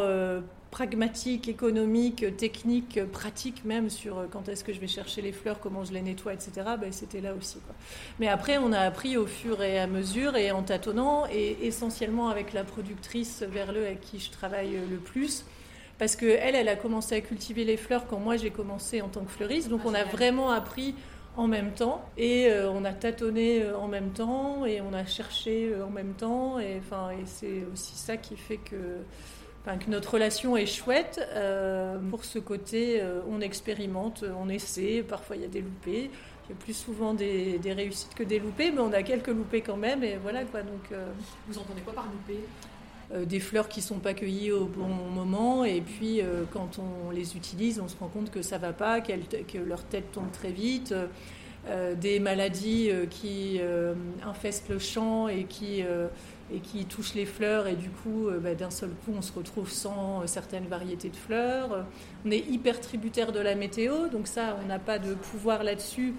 pragmatique, 0.76 1.48
économique, 1.48 2.36
technique, 2.36 3.00
pratique 3.10 3.64
même 3.64 3.90
sur 3.90 4.18
euh, 4.18 4.26
quand 4.30 4.50
est-ce 4.50 4.66
que 4.66 4.74
je 4.74 4.82
vais 4.82 4.90
chercher 4.90 5.22
les 5.22 5.32
fleurs, 5.32 5.62
comment 5.62 5.86
je 5.86 5.94
les 5.94 6.02
nettoie, 6.02 6.34
etc. 6.34 6.52
Ben, 6.78 6.92
c'était 6.92 7.22
là 7.22 7.34
aussi. 7.34 7.60
Mais 8.20 8.28
après, 8.28 8.58
on 8.58 8.74
a 8.74 8.80
appris 8.80 9.16
au 9.16 9.26
fur 9.26 9.64
et 9.64 9.80
à 9.80 9.88
mesure 9.88 10.36
et 10.36 10.52
en 10.52 10.64
tâtonnant 10.64 11.28
et 11.32 11.66
essentiellement 11.66 12.28
avec 12.28 12.52
la 12.52 12.66
productrice 12.66 13.42
Verle 13.42 13.78
avec 13.78 14.02
qui 14.02 14.20
je 14.20 14.32
travaille 14.32 14.78
le 14.92 14.98
plus. 14.98 15.46
Parce 15.98 16.18
qu'elle, 16.18 16.56
elle 16.56 16.68
a 16.68 16.76
commencé 16.76 17.16
à 17.16 17.22
cultiver 17.22 17.64
les 17.64 17.78
fleurs 17.78 18.06
quand 18.06 18.20
moi 18.20 18.36
j'ai 18.36 18.50
commencé 18.50 19.02
en 19.02 19.08
tant 19.08 19.24
que 19.24 19.32
fleuriste. 19.32 19.70
Donc 19.70 19.80
ah, 19.86 19.88
on 19.88 19.94
a 19.94 20.04
vraiment 20.04 20.52
appris 20.52 20.94
en 21.38 21.48
même 21.48 21.72
temps 21.72 22.04
et 22.18 22.48
euh, 22.48 22.70
on 22.70 22.84
a 22.84 22.92
tâtonné 22.92 23.64
euh, 23.64 23.78
en 23.78 23.88
même 23.88 24.10
temps 24.10 24.66
et 24.66 24.82
on 24.82 24.92
a 24.92 25.06
cherché 25.06 25.72
en 25.82 25.90
même 25.90 26.16
temps. 26.16 26.60
Et, 26.60 26.80
enfin, 26.80 27.12
et 27.12 27.26
c'est 27.26 27.64
aussi 27.72 27.96
ça 27.96 28.18
qui 28.18 28.36
fait 28.36 28.58
que 28.58 29.06
que 29.74 29.90
notre 29.90 30.14
relation 30.14 30.56
est 30.56 30.68
chouette. 30.68 31.20
Euh, 31.34 31.98
pour 32.10 32.24
ce 32.24 32.40
côté, 32.40 33.02
euh, 33.02 33.22
on 33.30 33.42
expérimente, 33.42 34.24
on 34.40 34.48
essaie, 34.50 35.04
parfois 35.08 35.36
il 35.36 35.42
y 35.42 35.46
a 35.46 35.50
des 35.50 35.62
loupés. 35.62 36.12
Il 36.48 36.52
y 36.52 36.54
a 36.54 36.56
plus 36.60 36.76
souvent 36.76 37.16
des, 37.16 37.60
réussites 37.66 38.14
que 38.14 38.24
des 38.24 38.38
loupés, 38.38 38.70
mais 38.70 38.82
on 38.82 38.94
a 38.94 39.02
quelques 39.02 39.30
loupés 39.30 39.62
quand 39.62 39.78
même, 39.78 40.04
et 40.04 40.18
voilà 40.22 40.44
quoi. 40.44 40.62
Donc, 40.62 40.92
euh, 40.92 41.08
Vous 41.48 41.58
entendez 41.58 41.82
quoi 41.82 41.94
par 41.94 42.06
loupés? 42.06 42.42
Des 43.28 43.40
fleurs 43.40 43.70
qui 43.70 43.84
sont 43.84 44.00
pas 44.00 44.16
cueillies 44.16 44.52
au 44.52 44.66
bon 44.66 44.88
moment 44.88 45.64
et 45.64 45.80
puis 45.80 46.22
quand 46.52 46.80
on 46.80 47.12
les 47.12 47.38
utilise 47.38 47.80
on 47.80 47.88
se 47.88 47.96
rend 47.98 48.08
compte 48.08 48.32
que 48.32 48.42
ça 48.42 48.58
va 48.58 48.74
pas 48.74 49.00
que 49.00 49.58
leur 49.60 49.84
tête 49.84 50.12
tombe 50.12 50.32
très 50.32 50.50
vite 50.50 50.92
des 52.02 52.20
maladies 52.20 52.90
qui 53.12 53.62
infestent 54.26 54.70
le 54.70 54.80
champ 54.80 55.28
et 55.28 55.44
qui 55.44 55.84
et 56.54 56.60
qui 56.60 56.86
touche 56.86 57.16
les 57.16 57.26
fleurs 57.26 57.68
et 57.68 57.76
du 57.76 57.90
coup 57.90 58.28
euh, 58.28 58.40
bah, 58.40 58.54
d'un 58.54 58.70
seul 58.70 58.90
coup 58.90 59.12
on 59.18 59.22
se 59.22 59.34
retrouve 59.34 59.70
sans 59.70 60.22
euh, 60.22 60.28
certaines 60.28 60.68
variétés 60.68 61.10
de 61.10 61.16
fleurs. 61.16 61.86
On 62.26 62.32
est 62.32 62.48
hyper 62.50 62.80
tributaire 62.82 63.32
de 63.32 63.40
la 63.40 63.56
météo, 63.56 64.08
donc 64.10 64.28
ça 64.28 64.58
on 64.64 64.68
n'a 64.68 64.80
pas 64.80 65.00
de 65.00 65.16
pouvoir 65.16 65.64
là-dessus, 65.64 66.14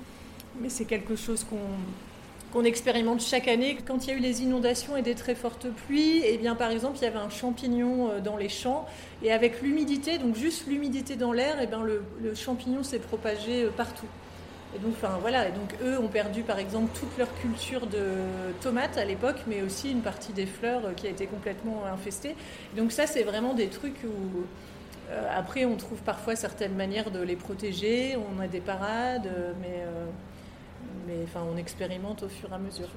mais 0.60 0.68
c'est 0.68 0.84
quelque 0.84 1.16
chose 1.16 1.44
qu'on 1.44 2.64
expérimente 2.64 3.20
chaque 3.20 3.48
année. 3.48 3.76
Quand 3.86 4.06
il 4.06 4.10
y 4.10 4.12
a 4.14 4.16
eu 4.16 4.20
les 4.20 4.42
inondations 4.42 4.96
et 4.96 5.02
des 5.02 5.14
très 5.14 5.34
fortes 5.34 5.68
pluies, 5.68 6.18
et 6.18 6.34
eh 6.34 6.38
bien 6.38 6.56
par 6.56 6.70
exemple 6.70 6.98
il 6.98 7.02
y 7.02 7.06
avait 7.06 7.18
un 7.18 7.30
champignon 7.30 8.10
euh, 8.10 8.20
dans 8.20 8.36
les 8.36 8.48
champs 8.48 8.86
et 9.22 9.32
avec 9.32 9.62
l'humidité, 9.62 10.18
donc 10.18 10.34
juste 10.34 10.66
l'humidité 10.66 11.14
dans 11.14 11.32
l'air, 11.32 11.60
et 11.60 11.64
eh 11.64 11.66
bien 11.66 11.82
le 11.84 12.34
champignon 12.34 12.82
s'est 12.82 12.98
propagé 12.98 13.68
partout. 13.76 14.08
Et 14.76 14.78
donc, 14.78 14.92
enfin, 14.92 15.16
voilà. 15.20 15.48
Et 15.48 15.52
donc, 15.52 15.74
eux 15.82 15.98
ont 15.98 16.08
perdu, 16.08 16.42
par 16.42 16.58
exemple, 16.58 16.90
toute 16.98 17.16
leur 17.16 17.32
culture 17.40 17.86
de 17.86 18.04
tomates 18.60 18.98
à 18.98 19.04
l'époque, 19.06 19.38
mais 19.46 19.62
aussi 19.62 19.90
une 19.90 20.02
partie 20.02 20.34
des 20.34 20.44
fleurs 20.44 20.84
euh, 20.84 20.92
qui 20.92 21.06
a 21.06 21.10
été 21.10 21.26
complètement 21.26 21.84
infestée. 21.86 22.36
donc, 22.76 22.92
ça, 22.92 23.06
c'est 23.06 23.22
vraiment 23.22 23.54
des 23.54 23.68
trucs 23.68 24.04
où. 24.04 24.44
Euh, 25.08 25.28
après, 25.32 25.64
on 25.64 25.76
trouve 25.76 26.02
parfois 26.02 26.34
certaines 26.34 26.74
manières 26.74 27.12
de 27.12 27.20
les 27.20 27.36
protéger. 27.36 28.16
On 28.16 28.40
a 28.40 28.48
des 28.48 28.60
parades, 28.60 29.28
euh, 29.28 29.52
mais, 29.62 29.84
mais 31.06 31.22
enfin, 31.22 31.46
on 31.48 31.56
expérimente 31.56 32.24
au 32.24 32.28
fur 32.28 32.50
et 32.50 32.54
à 32.54 32.58
mesure. 32.58 32.88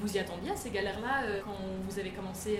Vous 0.00 0.16
y 0.16 0.18
attendiez 0.18 0.50
à 0.50 0.56
ces 0.56 0.70
galères-là 0.70 1.22
quand 1.44 1.54
vous 1.88 1.98
avez 2.00 2.10
commencé 2.10 2.58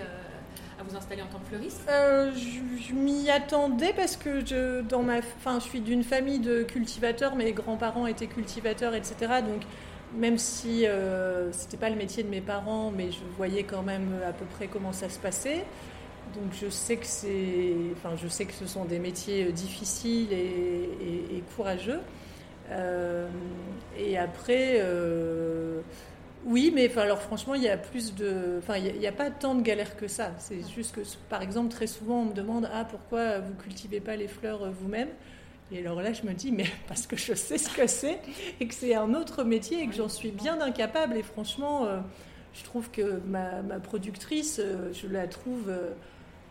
à 0.80 0.82
vous 0.82 0.96
installer 0.96 1.22
en 1.22 1.26
tant 1.26 1.38
que 1.38 1.46
fleuriste? 1.46 1.82
Euh, 1.88 2.32
Je, 2.34 2.94
m'y 2.94 3.30
attendais 3.30 3.92
parce 3.94 4.16
que 4.16 4.44
je, 4.44 4.82
dans 4.82 5.02
ma, 5.02 5.18
enfin, 5.18 5.58
je 5.60 5.64
suis 5.64 5.80
d'une 5.80 6.04
famille 6.04 6.40
de 6.40 6.62
cultivateurs, 6.62 7.36
mes 7.36 7.52
grands-parents 7.52 8.06
étaient 8.06 8.26
cultivateurs, 8.26 8.94
etc. 8.94 9.14
Donc 9.46 9.62
même 10.16 10.38
si 10.38 10.86
euh, 10.86 11.50
c'était 11.52 11.76
pas 11.76 11.90
le 11.90 11.96
métier 11.96 12.22
de 12.22 12.28
mes 12.28 12.40
parents, 12.40 12.90
mais 12.90 13.10
je 13.10 13.20
voyais 13.36 13.64
quand 13.64 13.82
même 13.82 14.20
à 14.26 14.32
peu 14.32 14.44
près 14.44 14.66
comment 14.66 14.92
ça 14.92 15.08
se 15.08 15.18
passait. 15.18 15.64
Donc 16.34 16.52
je 16.60 16.68
sais 16.68 16.96
que 16.96 17.92
enfin 17.92 18.16
je 18.16 18.28
sais 18.28 18.46
que 18.46 18.52
ce 18.52 18.66
sont 18.66 18.84
des 18.84 18.98
métiers 18.98 19.44
euh, 19.44 19.52
difficiles 19.52 20.32
et, 20.32 21.42
courageux. 21.56 22.00
Euh, 22.70 23.28
et 23.98 24.16
après, 24.16 24.80
oui, 26.44 26.72
mais 26.74 26.96
alors 26.98 27.20
franchement, 27.20 27.54
il 27.54 27.62
y 27.62 27.68
a 27.68 27.76
plus 27.76 28.14
de, 28.14 28.56
enfin, 28.58 28.76
il 28.76 28.98
n'y 28.98 29.06
a, 29.06 29.12
pas 29.12 29.30
tant 29.30 29.54
de 29.54 29.62
galères 29.62 29.96
que 29.96 30.08
ça. 30.08 30.32
C'est 30.38 30.60
juste 30.74 30.94
que, 30.94 31.00
par 31.28 31.42
exemple, 31.42 31.70
très 31.70 31.86
souvent, 31.86 32.20
on 32.20 32.24
me 32.26 32.32
demande 32.32 32.68
ah 32.72 32.84
pourquoi 32.84 33.38
vous 33.38 33.54
cultivez 33.54 34.00
pas 34.00 34.16
les 34.16 34.28
fleurs 34.28 34.64
euh, 34.64 34.70
vous-même? 34.70 35.08
Et 35.70 35.78
alors 35.78 36.02
là, 36.02 36.12
je 36.12 36.22
me 36.24 36.32
dis, 36.32 36.50
mais 36.50 36.66
parce 36.88 37.06
que 37.06 37.16
je 37.16 37.34
sais 37.34 37.58
ce 37.58 37.70
que 37.70 37.86
c'est 37.86 38.18
et 38.60 38.66
que 38.66 38.74
c'est 38.74 38.94
un 38.94 39.14
autre 39.14 39.44
métier 39.44 39.82
et 39.82 39.86
que 39.86 39.94
j'en 39.94 40.08
suis 40.08 40.32
bien 40.32 40.60
incapable. 40.60 41.16
Et 41.16 41.22
franchement, 41.22 41.84
euh, 41.84 42.00
je 42.54 42.64
trouve 42.64 42.90
que 42.90 43.20
ma, 43.26 43.62
productrice, 43.80 44.58
euh, 44.58 44.92
je 44.92 45.06
la 45.06 45.28
trouve 45.28 45.72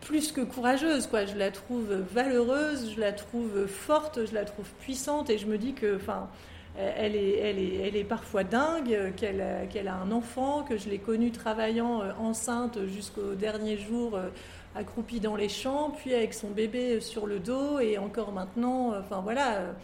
plus 0.00 0.32
que 0.32 0.40
courageuse, 0.40 1.06
quoi. 1.06 1.26
Je 1.26 1.36
la 1.36 1.50
trouve 1.50 1.92
valeureuse, 1.92 2.92
je 2.94 3.00
la 3.00 3.12
trouve 3.12 3.66
forte, 3.66 4.24
je 4.24 4.34
la 4.34 4.46
trouve 4.46 4.68
puissante. 4.80 5.28
Et 5.28 5.36
je 5.36 5.46
me 5.46 5.58
dis 5.58 5.74
que, 5.74 5.96
enfin, 5.96 6.30
elle 6.78 7.16
est, 7.16 7.36
elle, 7.38 7.58
est, 7.58 7.74
elle 7.86 7.96
est, 7.96 8.04
parfois 8.04 8.44
dingue, 8.44 9.12
qu'elle 9.16 9.40
a, 9.40 9.94
un 9.94 10.10
enfant, 10.10 10.62
que 10.62 10.78
je 10.78 10.88
l'ai 10.88 10.98
connue 10.98 11.30
travaillant 11.30 12.00
euh, 12.00 12.12
enceinte 12.18 12.86
jusqu'au 12.86 13.34
dernier 13.34 13.76
jour, 13.76 14.16
euh, 14.16 14.28
accroupie 14.74 15.20
dans 15.20 15.36
les 15.36 15.50
champs, 15.50 15.90
puis 15.90 16.14
avec 16.14 16.32
son 16.32 16.48
bébé 16.48 17.00
sur 17.00 17.26
le 17.26 17.40
dos, 17.40 17.78
et 17.78 17.98
encore 17.98 18.32
maintenant, 18.32 18.92
euh, 18.92 19.00
enfin 19.00 19.20
voilà, 19.20 19.74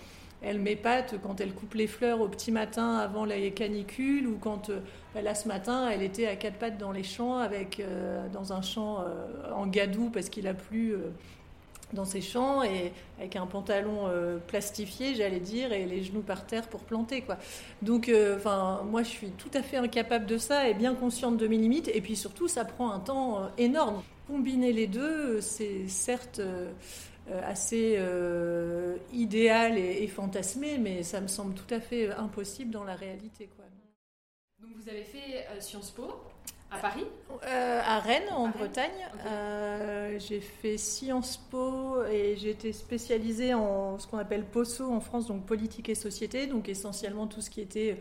elle 0.40 0.60
m'épate 0.60 1.16
quand 1.22 1.40
elle 1.40 1.52
coupe 1.52 1.74
les 1.74 1.88
fleurs 1.88 2.22
au 2.22 2.28
petit 2.28 2.52
matin 2.52 2.96
avant 2.96 3.26
la 3.26 3.36
canicule, 3.50 4.26
ou 4.26 4.38
quand, 4.38 4.70
bah 5.14 5.20
là 5.20 5.34
ce 5.34 5.46
matin, 5.46 5.90
elle 5.90 6.02
était 6.02 6.26
à 6.26 6.36
quatre 6.36 6.56
pattes 6.56 6.78
dans 6.78 6.92
les 6.92 7.02
champs, 7.02 7.38
avec, 7.38 7.82
dans 8.32 8.52
un 8.52 8.62
champ 8.62 9.04
en 9.52 9.66
gadou 9.66 10.10
parce 10.10 10.28
qu'il 10.28 10.46
a 10.46 10.54
plu 10.54 10.94
dans 11.92 12.04
ses 12.04 12.20
champs 12.20 12.62
et 12.62 12.92
avec 13.18 13.36
un 13.36 13.46
pantalon 13.46 14.06
euh, 14.06 14.38
plastifié, 14.38 15.14
j'allais 15.14 15.40
dire, 15.40 15.72
et 15.72 15.86
les 15.86 16.02
genoux 16.02 16.20
par 16.20 16.46
terre 16.46 16.68
pour 16.68 16.80
planter, 16.80 17.22
quoi. 17.22 17.38
Donc, 17.82 18.08
euh, 18.08 18.38
moi, 18.84 19.02
je 19.02 19.08
suis 19.08 19.30
tout 19.30 19.50
à 19.54 19.62
fait 19.62 19.76
incapable 19.76 20.26
de 20.26 20.38
ça 20.38 20.68
et 20.68 20.74
bien 20.74 20.94
consciente 20.94 21.36
de 21.36 21.46
mes 21.46 21.56
limites. 21.56 21.88
Et 21.94 22.00
puis 22.00 22.16
surtout, 22.16 22.48
ça 22.48 22.64
prend 22.64 22.90
un 22.90 23.00
temps 23.00 23.42
euh, 23.42 23.46
énorme. 23.56 24.02
Combiner 24.26 24.72
les 24.72 24.86
deux, 24.86 25.40
c'est 25.40 25.88
certes 25.88 26.42
assez 27.44 27.98
idéal 29.12 29.78
et, 29.78 30.02
et, 30.02 30.06
fantasmé, 30.06 30.76
mais 30.76 31.02
ça 31.02 31.22
me 31.22 31.28
semble 31.28 31.54
tout 31.54 31.74
à 31.74 31.80
fait 31.80 32.10
impossible 32.12 32.70
dans 32.70 32.84
la 32.84 32.94
réalité, 32.94 33.48
quoi. 33.56 33.64
Donc, 34.60 34.70
vous 34.76 34.88
avez 34.90 35.04
fait 35.04 35.46
Sciences 35.60 35.92
Po 35.92 36.12
à 36.70 36.78
Paris 36.78 37.06
euh, 37.46 37.80
À 37.84 38.00
Rennes, 38.00 38.30
en 38.30 38.48
Bretagne. 38.48 39.08
Euh, 39.26 40.18
j'ai 40.18 40.40
fait 40.40 40.76
Sciences 40.76 41.36
Po 41.50 42.02
et 42.04 42.36
j'ai 42.36 42.50
été 42.50 42.72
spécialisée 42.72 43.54
en 43.54 43.98
ce 43.98 44.06
qu'on 44.06 44.18
appelle 44.18 44.44
POSO 44.44 44.90
en 44.92 45.00
France, 45.00 45.26
donc 45.26 45.46
politique 45.46 45.88
et 45.88 45.94
société, 45.94 46.46
donc 46.46 46.68
essentiellement 46.68 47.26
tout 47.26 47.40
ce 47.40 47.50
qui 47.50 47.60
était 47.60 47.98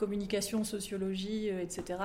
communication, 0.00 0.64
sociologie, 0.64 1.50
euh, 1.50 1.62
etc. 1.62 1.98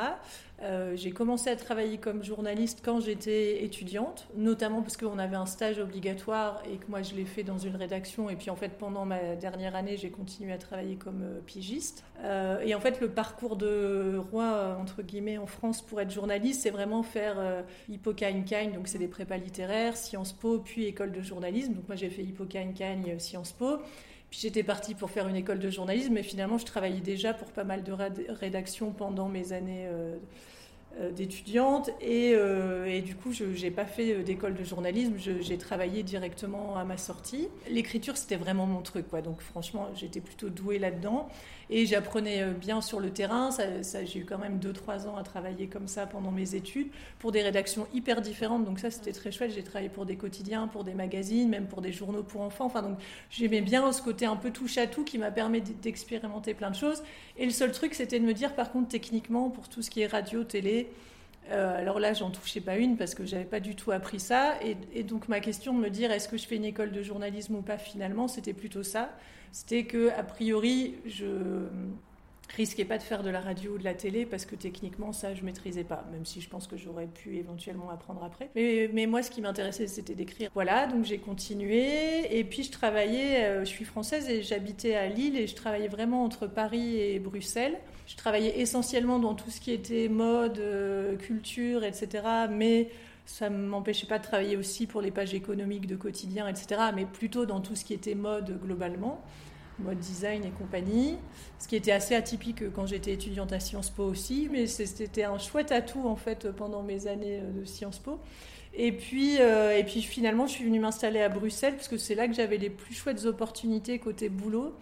Euh, 0.62 0.96
j'ai 0.96 1.12
commencé 1.12 1.50
à 1.50 1.56
travailler 1.56 1.98
comme 1.98 2.24
journaliste 2.24 2.82
quand 2.84 3.00
j'étais 3.02 3.64
étudiante, 3.64 4.28
notamment 4.36 4.82
parce 4.82 4.96
qu'on 4.98 5.18
avait 5.20 5.36
un 5.36 5.46
stage 5.46 5.80
obligatoire 5.80 6.62
et 6.72 6.78
que 6.78 6.86
moi 6.90 7.02
je 7.02 7.14
l'ai 7.16 7.26
fait 7.26 7.44
dans 7.44 7.58
une 7.58 7.76
rédaction. 7.76 8.30
Et 8.30 8.36
puis 8.36 8.50
en 8.50 8.56
fait, 8.56 8.78
pendant 8.78 9.06
ma 9.06 9.36
dernière 9.36 9.76
année, 9.76 9.98
j'ai 9.98 10.10
continué 10.10 10.52
à 10.52 10.58
travailler 10.58 10.96
comme 10.96 11.22
euh, 11.24 11.40
pigiste. 11.46 12.04
et 12.64 12.74
en 12.76 12.80
fait, 12.80 13.00
le 13.00 13.10
parcours 13.10 13.56
de 13.56 14.18
roi, 14.32 14.78
entre 14.80 15.02
guillemets, 15.02 15.38
en 15.38 15.48
France 15.48 15.82
pour 15.82 16.02
être 16.02 16.12
journaliste, 16.12 16.62
c'est 16.64 16.70
vraiment 16.70 17.04
faire 17.04 17.36
euh, 17.38 17.62
Cagne, 18.16 18.74
donc 18.74 18.88
c'est 18.88 18.98
des 18.98 19.08
prépas 19.08 19.38
littéraires, 19.38 19.96
Sciences 19.96 20.34
Po, 20.34 20.60
puis 20.60 20.86
école 20.86 21.12
de 21.12 21.22
journalisme. 21.22 21.74
Donc 21.74 21.88
moi 21.88 21.96
j'ai 21.96 22.10
fait 22.10 22.26
Cagne, 22.50 23.20
Sciences 23.20 23.54
Po. 23.54 23.80
J'étais 24.38 24.64
partie 24.64 24.96
pour 24.96 25.12
faire 25.12 25.30
une 25.30 25.36
école 25.38 25.60
de 25.60 25.70
journalisme, 25.70 26.14
mais 26.14 26.24
finalement, 26.24 26.58
je 26.58 26.66
travaillais 26.66 27.00
déjà 27.00 27.34
pour 27.34 27.48
pas 27.52 27.64
mal 27.64 27.84
de 27.84 27.94
rédactions 28.30 28.92
pendant 28.92 29.30
mes 29.30 29.54
années 29.54 29.86
euh, 29.88 30.18
euh, 31.00 31.10
d'étudiante. 31.12 31.90
Et, 32.02 32.34
euh, 32.36 32.86
et, 32.86 33.02
du 33.02 33.16
coup, 33.16 33.32
je 33.32 33.46
n'ai 33.46 33.72
pas 33.72 33.86
fait 33.86 34.24
d'école 34.24 34.54
de 34.54 34.64
journalisme, 34.66 35.14
j'ai 35.18 35.58
travaillé 35.58 36.04
directement 36.04 36.76
à 36.76 36.84
ma 36.84 36.98
sortie. 36.98 37.48
L'écriture, 37.70 38.18
c'était 38.18 38.36
vraiment 38.36 38.66
mon 38.66 38.82
truc, 38.82 39.08
quoi. 39.08 39.22
Donc 39.22 39.40
franchement, 39.40 39.88
j'étais 39.96 40.20
plutôt 40.20 40.50
douée 40.50 40.80
là-dedans. 40.80 41.30
Et 41.70 41.86
j'apprenais 41.86 42.42
euh, 42.42 42.52
bien 42.52 42.82
sur 42.82 43.00
le 43.00 43.10
terrain. 43.10 43.52
Ça, 43.52 44.06
j'ai 44.06 44.20
eu 44.20 44.26
quand 44.26 44.38
même 44.38 44.60
2-3 44.60 45.08
ans 45.08 45.18
à 45.18 45.24
travailler 45.24 45.68
comme 45.68 45.88
ça 45.88 46.06
pendant 46.06 46.32
mes 46.32 46.56
études, 46.56 46.88
pour 47.20 47.32
des 47.32 47.42
rédactions 47.42 47.88
hyper 47.94 48.22
différentes. 48.22 48.66
Donc 48.66 48.80
ça, 48.80 48.92
c'était 48.92 49.12
très 49.12 49.32
chouette. 49.32 49.52
J'ai 49.54 49.64
travaillé 49.64 49.90
pour 49.90 50.06
des 50.06 50.16
quotidiens, 50.16 50.68
pour 50.68 50.84
des 50.84 50.94
magazines, 50.94 51.50
même 51.50 51.68
pour 51.68 51.82
des 51.82 51.92
journaux 51.92 52.24
pour 52.24 52.42
enfants. 52.42 52.66
Enfin, 52.66 52.82
donc 52.82 52.98
j'aimais 53.30 53.62
bien 53.62 53.92
ce 53.92 54.02
côté 54.02 54.26
un 54.26 54.36
peu 54.36 54.52
touche 54.52 54.78
à 54.78 54.88
tout 54.88 55.04
qui 55.04 55.18
m'a 55.18 55.32
permis 55.32 55.62
d'expérimenter 55.62 56.54
plein 56.54 56.72
de 56.72 56.76
choses. 56.76 57.04
Et 57.38 57.46
le 57.46 57.52
seul 57.52 57.72
truc, 57.72 57.94
c'était 57.94 58.20
de 58.20 58.26
me 58.26 58.34
dire, 58.34 58.54
par 58.54 58.72
contre, 58.72 58.90
techniquement, 58.90 59.50
pour 59.50 59.70
tout 59.70 59.82
ce 59.82 59.90
qui 59.90 60.02
est 60.02 60.08
radio, 60.08 60.44
télé, 60.44 60.90
euh, 61.52 61.78
alors 61.78 62.00
là, 62.00 62.14
j'en 62.14 62.32
touchais 62.32 62.62
pas 62.62 62.78
une 62.78 62.98
parce 62.98 63.16
que 63.16 63.26
j'avais 63.26 63.46
pas 63.46 63.60
du 63.60 63.76
tout 63.76 63.92
appris 63.92 64.20
ça. 64.20 64.56
Et, 64.64 64.78
et, 64.94 65.04
donc 65.04 65.28
ma 65.28 65.40
question 65.40 65.74
de 65.74 65.80
me 65.80 65.90
dire 65.90 66.12
est-ce 66.12 66.28
que 66.28 66.38
je 66.38 66.48
fais 66.48 66.56
une 66.56 66.66
école 66.66 66.92
de 66.92 67.02
journalisme 67.02 67.56
ou 67.56 67.62
pas 67.62 67.78
finalement, 67.78 68.28
c'était 68.28 68.54
plutôt 68.54 68.84
ça 68.84 69.10
c'était 69.56 69.86
que 69.86 70.10
a 70.10 70.24
priori, 70.24 70.96
je 71.06 71.26
risquais 72.54 72.86
pas 72.86 72.98
de 72.98 73.04
faire 73.04 73.24
de 73.24 73.30
la 73.30 73.40
radio 73.40 73.74
ou 73.74 73.78
de 73.78 73.84
la 73.84 73.94
télé 73.94 74.26
parce 74.26 74.46
que 74.46 74.56
techniquement 74.56 75.12
ça 75.12 75.34
je 75.34 75.44
maîtrisais 75.44 75.84
pas 75.84 76.06
même 76.12 76.26
si 76.26 76.42
je 76.42 76.50
pense 76.50 76.68
que 76.68 76.78
j'aurais 76.78 77.08
pu 77.08 77.38
éventuellement 77.38 77.90
apprendre 77.90 78.24
après. 78.24 78.50
Mais, 78.56 79.06
moi 79.08 79.24
ce 79.24 79.32
qui 79.32 79.42
m'intéressait 79.42 79.88
c'était 79.88 80.16
d'écrire. 80.16 80.50
Voilà 80.54 80.88
donc 80.88 81.06
j'ai 81.06 81.18
continué 81.18 82.38
et 82.38 82.44
puis 82.44 82.64
je 82.64 82.72
travaillais 82.72 83.46
euh, 83.46 83.60
je 83.62 83.70
suis 83.70 83.86
française 83.86 84.30
et 84.30 84.42
j'habitais 84.42 84.96
à 84.96 85.08
Lille 85.08 85.38
et 85.38 85.48
je 85.48 85.56
travaillais 85.56 85.88
vraiment 85.88 86.24
entre 86.24 86.48
Paris 86.48 87.00
et 87.00 87.20
Bruxelles. 87.20 87.78
Je 88.08 88.16
travaillais 88.16 88.60
essentiellement 88.60 89.20
dans 89.20 89.34
tout 89.34 89.50
ce 89.50 89.60
qui 89.60 89.72
était 89.72 90.10
mode 90.10 90.60
euh, 90.60 91.16
culture 91.16 91.84
etc 91.84 92.48
mais 92.50 92.90
ça 93.26 93.50
ne 93.50 93.58
m'empêchait 93.58 94.08
pas 94.08 94.20
de 94.20 94.24
travailler 94.24 94.56
aussi 94.56 94.86
pour 94.86 95.02
les 95.02 95.12
pages 95.12 95.34
économiques 95.34 95.88
de 95.88 95.96
quotidien, 95.96 96.48
etc., 96.48 96.82
mais 96.96 97.06
plutôt 97.06 97.46
dans 97.46 97.60
tout 97.60 97.76
ce 97.76 97.84
qui 97.84 97.94
était 97.94 98.16
mode 98.16 98.60
globalement, 98.62 99.22
mode 99.80 100.00
design 100.00 100.44
et 100.46 100.52
compagnie, 100.52 101.18
ce 101.60 101.68
qui 101.68 101.76
était 101.76 101.92
assez 101.92 102.16
atypique 102.16 102.72
quand 102.74 102.86
j'étais 102.86 103.14
étudiante 103.14 103.52
à 103.54 103.60
Sciences 103.60 103.90
Po 103.90 104.04
aussi, 104.04 104.48
mais 104.52 104.68
c'était 104.68 105.24
un 105.24 105.38
chouette 105.38 105.72
atout 105.72 106.08
en 106.08 106.16
fait 106.16 106.52
pendant 106.52 106.84
mes 106.84 107.08
années 107.08 107.42
de 107.42 107.66
Sciences 107.66 108.00
Po. 108.00 108.20
Et 108.78 108.92
puis, 108.92 109.38
euh, 109.40 109.78
et 109.78 109.84
puis 109.84 110.02
finalement, 110.02 110.48
je 110.48 110.54
suis 110.54 110.66
venue 110.66 110.80
m'installer 110.80 111.22
à 111.22 111.30
Bruxelles 111.30 111.76
parce 111.76 111.88
que 111.88 111.98
c'est 111.98 112.16
là 112.16 112.28
que 112.28 112.34
j'avais 112.34 112.58
les 112.58 112.70
plus 112.70 112.94
chouettes 112.94 113.26
opportunités 113.26 114.00
côté 114.00 114.30
boulot. 114.30 114.74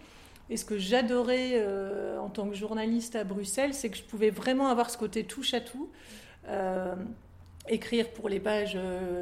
Et 0.50 0.56
ce 0.56 0.64
que 0.64 0.76
j'adorais 0.76 1.52
euh, 1.54 2.18
en 2.18 2.28
tant 2.28 2.48
que 2.48 2.54
journaliste 2.54 3.16
à 3.16 3.24
Bruxelles, 3.24 3.72
c'est 3.72 3.88
que 3.88 3.96
je 3.96 4.02
pouvais 4.02 4.30
vraiment 4.30 4.66
avoir 4.66 4.90
ce 4.90 4.98
côté 4.98 5.24
touche 5.24 5.54
à 5.54 5.60
tout. 5.60 5.88
Euh, 6.48 6.96
écrire 7.68 8.10
pour 8.10 8.28
les 8.28 8.40
pages 8.40 8.78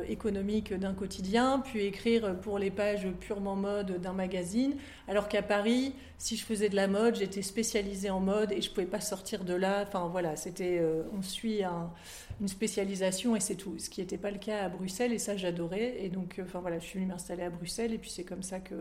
économiques 0.09 0.75
d'un 0.75 0.95
quotidien, 0.95 1.61
puis 1.65 1.85
écrire 1.85 2.41
pour 2.41 2.59
les 2.59 2.71
pages 2.71 3.07
purement 3.21 3.55
mode 3.55 4.01
d'un 4.01 4.13
magazine. 4.13 4.75
Alors 5.07 5.29
qu'à 5.29 5.43
Paris, 5.43 5.95
si 6.19 6.37
je 6.37 6.45
faisais 6.45 6.69
de 6.69 6.75
la 6.75 6.89
mode, 6.89 7.17
j'étais 7.17 7.43
spécialisée 7.43 8.11
en 8.11 8.21
mode 8.21 8.53
et 8.53 8.61
je 8.61 8.71
pouvais 8.71 8.87
pas 8.87 9.01
sortir 9.01 9.45
de 9.45 9.55
là. 9.55 9.85
Enfin 9.87 10.09
voilà, 10.09 10.35
c'était, 10.37 10.83
on 11.17 11.23
suit 11.23 11.63
une 12.41 12.49
spécialisation 12.49 13.37
et 13.37 13.41
c'est 13.41 13.55
tout. 13.55 13.79
Ce 13.79 13.89
qui 13.89 14.01
n'était 14.01 14.19
pas 14.19 14.33
le 14.33 14.39
cas 14.39 14.65
à 14.65 14.69
Bruxelles 14.69 15.13
et 15.13 15.19
ça 15.19 15.37
j'adorais. 15.37 16.05
Et 16.05 16.09
donc, 16.09 16.41
enfin 16.43 16.61
voilà, 16.61 16.81
je 16.81 16.85
suis 16.85 16.99
venue 16.99 17.11
m'installer 17.11 17.45
à 17.45 17.51
Bruxelles 17.51 17.93
et 17.93 17.99
puis 17.99 18.11
c'est 18.11 18.25
comme 18.25 18.43
ça 18.43 18.59
que 18.59 18.75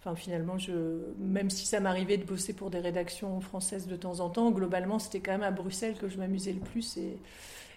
Enfin, 0.00 0.16
finalement, 0.16 0.56
je, 0.56 0.72
même 1.18 1.50
si 1.50 1.66
ça 1.66 1.78
m'arrivait 1.78 2.16
de 2.16 2.24
bosser 2.24 2.54
pour 2.54 2.70
des 2.70 2.78
rédactions 2.78 3.38
françaises 3.42 3.86
de 3.86 3.96
temps 3.96 4.20
en 4.20 4.30
temps, 4.30 4.50
globalement, 4.50 4.98
c'était 4.98 5.20
quand 5.20 5.32
même 5.32 5.42
à 5.42 5.50
Bruxelles 5.50 5.96
que 6.00 6.08
je 6.08 6.16
m'amusais 6.16 6.54
le 6.54 6.60
plus. 6.60 6.96
Et, 6.96 7.18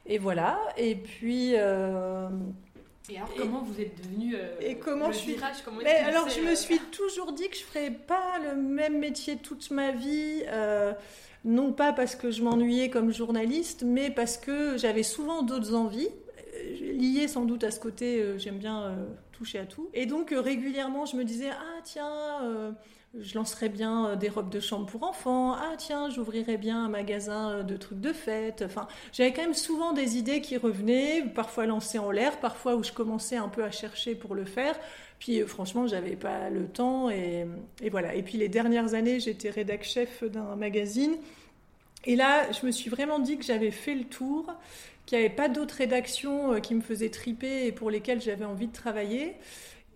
et 0.06 0.18
voilà. 0.18 0.60
Et 0.78 0.96
puis. 0.96 1.52
Euh, 1.56 2.30
et 3.10 3.18
alors, 3.18 3.34
comment 3.38 3.62
vous 3.62 3.82
êtes 3.82 4.02
devenu 4.02 4.36
euh, 4.36 4.56
et 4.62 4.78
comment 4.78 5.12
je 5.12 5.18
suis 5.18 5.36
mais 5.84 5.96
alors, 5.98 6.30
je 6.30 6.40
me 6.40 6.52
euh, 6.52 6.56
suis 6.56 6.80
toujours 6.80 7.34
dit 7.34 7.50
que 7.50 7.58
je 7.58 7.64
ferais 7.64 7.92
pas 7.92 8.40
le 8.46 8.56
même 8.56 8.98
métier 8.98 9.36
toute 9.38 9.72
ma 9.72 9.92
vie. 9.92 10.44
non 11.44 11.74
pas 11.74 11.92
parce 11.92 12.16
que 12.16 12.32
je 12.32 12.42
m'ennuyais 12.44 12.90
comme 12.90 13.12
journaliste, 13.12 13.84
mais 13.86 14.10
parce 14.10 14.38
que 14.38 14.78
j'avais 14.78 15.04
souvent 15.04 15.44
d'autres 15.44 15.74
envies 15.74 16.10
liées 16.80 17.28
sans 17.28 17.44
doute 17.44 17.66
à 17.66 17.72
ce 17.72 17.80
côté. 17.80 18.38
J'aime 18.38 18.58
bien 18.58 18.96
toucher 19.34 19.60
à 19.60 19.66
tout. 19.66 19.90
Et 19.94 20.06
donc 20.06 20.32
euh, 20.32 20.40
régulièrement, 20.40 21.06
je 21.06 21.18
me 21.18 21.26
disais 21.26 21.50
ah 21.52 21.82
tiens, 21.84 22.76
je 23.20 23.36
lancerais 23.36 23.70
bien 23.70 24.08
euh, 24.08 24.16
des 24.16 24.30
robes 24.30 24.50
de 24.50 24.60
chambre 24.60 24.86
pour 24.86 25.04
enfants. 25.04 25.54
Ah 25.54 25.74
tiens, 25.78 26.10
j'ouvrirais 26.10 26.58
bien 26.58 26.86
un 26.86 26.90
magasin 26.90 27.64
de 27.64 27.78
trucs 27.78 28.02
de 28.02 28.14
fête. 28.14 28.64
Enfin, 28.66 28.88
j'avais 29.12 29.32
quand 29.34 29.44
même 29.44 29.54
souvent 29.54 29.94
des 29.94 30.18
idées 30.18 30.42
qui 30.42 30.58
revenaient, 30.58 31.24
parfois 31.36 31.66
lancées 31.66 32.00
en 32.00 32.12
l'air, 32.12 32.40
parfois 32.40 32.76
où 32.76 32.84
je 32.84 32.92
commençais 32.92 33.38
un 33.38 33.50
peu 33.50 33.64
à 33.64 33.72
chercher 33.72 34.16
pour 34.16 34.36
le 34.36 34.46
faire. 34.46 34.76
Puis 35.20 35.42
franchement, 35.42 35.88
j'avais 35.88 36.16
pas 36.16 36.50
le 36.50 36.66
temps 36.68 37.10
et, 37.10 37.46
et, 37.82 37.90
voilà. 37.90 38.16
Et 38.16 38.24
puis 38.24 38.38
les 38.38 38.50
dernières 38.50 38.94
années, 38.94 39.20
j'étais 39.20 39.50
rédac 39.50 39.84
chef 39.84 40.24
d'un 40.24 40.56
magazine. 40.56 41.16
Et 42.06 42.16
là, 42.16 42.52
je 42.52 42.66
me 42.66 42.72
suis 42.72 42.90
vraiment 42.90 43.20
dit 43.20 43.38
que 43.38 43.46
j'avais 43.46 43.72
fait 43.72 43.96
le 43.96 44.04
tour 44.04 44.54
qu'il 45.06 45.18
n'y 45.18 45.26
avait 45.26 45.34
pas 45.34 45.50
d'autres 45.50 45.76
rédactions 45.76 46.54
euh, 46.54 46.60
qui 46.60 46.76
me 46.76 46.82
faisaient 46.82 47.10
triper 47.10 47.68
et 47.68 47.72
pour 47.72 47.90
lesquelles 47.90 48.22
j'avais 48.22 48.46
envie 48.46 48.68
de 48.68 48.74
travailler. 48.74 49.36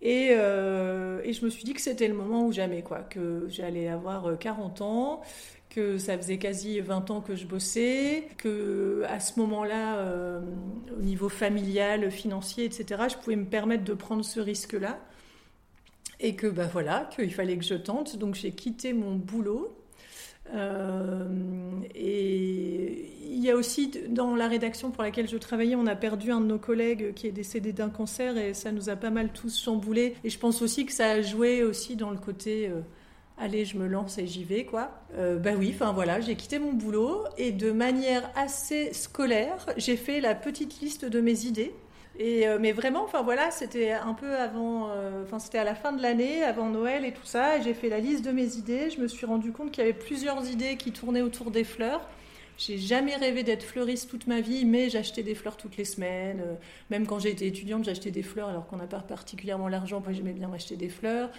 Et, 0.00 0.28
euh, 0.32 1.20
et, 1.24 1.32
je 1.32 1.44
me 1.44 1.50
suis 1.50 1.64
dit 1.64 1.74
que 1.74 1.80
c'était 1.80 2.06
le 2.08 2.14
moment 2.14 2.46
ou 2.46 2.52
jamais, 2.52 2.82
quoi, 2.82 3.00
que 3.00 3.46
j'allais 3.48 3.88
avoir 3.88 4.38
40 4.38 4.80
euh, 4.80 4.84
ans, 4.84 5.22
que 5.70 5.98
ça 5.98 6.16
faisait 6.16 6.38
quasi 6.38 6.80
20 6.80 7.10
ans 7.10 7.20
que 7.20 7.34
je 7.34 7.46
bossais, 7.46 8.28
que 8.38 9.02
à 9.08 9.18
ce 9.20 9.38
moment-là, 9.40 10.40
au 10.96 11.02
niveau 11.02 11.28
familial, 11.28 12.10
financier, 12.10 12.64
etc., 12.64 13.04
je 13.10 13.16
pouvais 13.16 13.36
me 13.36 13.46
permettre 13.46 13.84
de 13.84 13.94
prendre 13.94 14.24
ce 14.24 14.40
risque-là. 14.40 14.98
Et 16.20 16.34
que, 16.34 16.46
bah 16.46 16.68
voilà, 16.72 17.08
qu'il 17.14 17.32
fallait 17.32 17.56
que 17.56 17.64
je 17.64 17.74
tente. 17.74 18.16
Donc 18.16 18.34
j'ai 18.34 18.52
quitté 18.52 18.92
mon 18.92 19.14
boulot 19.14 19.68
euh, 19.68 19.87
et 21.94 23.08
il 23.38 23.44
y 23.44 23.50
a 23.50 23.56
aussi 23.56 23.90
dans 24.08 24.34
la 24.34 24.48
rédaction 24.48 24.90
pour 24.90 25.04
laquelle 25.04 25.28
je 25.28 25.36
travaillais, 25.36 25.76
on 25.76 25.86
a 25.86 25.94
perdu 25.94 26.32
un 26.32 26.40
de 26.40 26.46
nos 26.46 26.58
collègues 26.58 27.14
qui 27.14 27.28
est 27.28 27.32
décédé 27.32 27.72
d'un 27.72 27.88
cancer 27.88 28.36
et 28.36 28.52
ça 28.52 28.72
nous 28.72 28.88
a 28.88 28.96
pas 28.96 29.10
mal 29.10 29.30
tous 29.32 29.62
chamboulés. 29.62 30.16
Et 30.24 30.30
je 30.30 30.38
pense 30.38 30.60
aussi 30.60 30.86
que 30.86 30.92
ça 30.92 31.10
a 31.10 31.22
joué 31.22 31.62
aussi 31.62 31.94
dans 31.94 32.10
le 32.10 32.18
côté 32.18 32.68
euh, 32.68 32.80
allez, 33.38 33.64
je 33.64 33.76
me 33.76 33.86
lance 33.86 34.18
et 34.18 34.26
j'y 34.26 34.44
vais 34.44 34.64
quoi. 34.64 34.90
Euh, 35.16 35.38
bah 35.38 35.52
oui, 35.56 35.72
enfin 35.74 35.92
voilà, 35.92 36.20
j'ai 36.20 36.34
quitté 36.34 36.58
mon 36.58 36.72
boulot 36.72 37.24
et 37.36 37.52
de 37.52 37.70
manière 37.70 38.28
assez 38.34 38.92
scolaire, 38.92 39.66
j'ai 39.76 39.96
fait 39.96 40.20
la 40.20 40.34
petite 40.34 40.80
liste 40.80 41.04
de 41.04 41.20
mes 41.20 41.44
idées. 41.44 41.72
Et, 42.18 42.48
euh, 42.48 42.58
mais 42.60 42.72
vraiment, 42.72 43.04
enfin 43.04 43.22
voilà, 43.22 43.52
c'était 43.52 43.92
un 43.92 44.12
peu 44.12 44.36
avant, 44.36 44.90
euh, 44.90 45.22
enfin 45.22 45.38
c'était 45.38 45.58
à 45.58 45.64
la 45.64 45.76
fin 45.76 45.92
de 45.92 46.02
l'année, 46.02 46.42
avant 46.42 46.68
Noël 46.68 47.04
et 47.04 47.12
tout 47.12 47.24
ça. 47.24 47.60
J'ai 47.60 47.74
fait 47.74 47.88
la 47.88 48.00
liste 48.00 48.24
de 48.24 48.32
mes 48.32 48.56
idées. 48.56 48.90
Je 48.90 49.00
me 49.00 49.06
suis 49.06 49.24
rendu 49.24 49.52
compte 49.52 49.70
qu'il 49.70 49.84
y 49.84 49.86
avait 49.88 49.96
plusieurs 49.96 50.50
idées 50.50 50.76
qui 50.76 50.90
tournaient 50.90 51.22
autour 51.22 51.52
des 51.52 51.62
fleurs. 51.62 52.00
J'ai 52.58 52.76
jamais 52.76 53.14
rêvé 53.14 53.44
d'être 53.44 53.62
fleuriste 53.62 54.10
toute 54.10 54.26
ma 54.26 54.40
vie, 54.40 54.64
mais 54.64 54.90
j'achetais 54.90 55.22
des 55.22 55.36
fleurs 55.36 55.56
toutes 55.56 55.76
les 55.76 55.84
semaines. 55.84 56.40
Euh, 56.40 56.54
même 56.90 57.06
quand 57.06 57.20
j'étais 57.20 57.46
étudiante, 57.46 57.84
j'achetais 57.84 58.10
des 58.10 58.24
fleurs 58.24 58.48
alors 58.48 58.66
qu'on 58.66 58.78
n'a 58.78 58.88
pas 58.88 58.98
particulièrement 58.98 59.68
l'argent. 59.68 60.00
Moi, 60.00 60.12
j'aimais 60.12 60.32
bien 60.32 60.52
acheter 60.52 60.76
des 60.76 60.88
fleurs. 60.88 61.30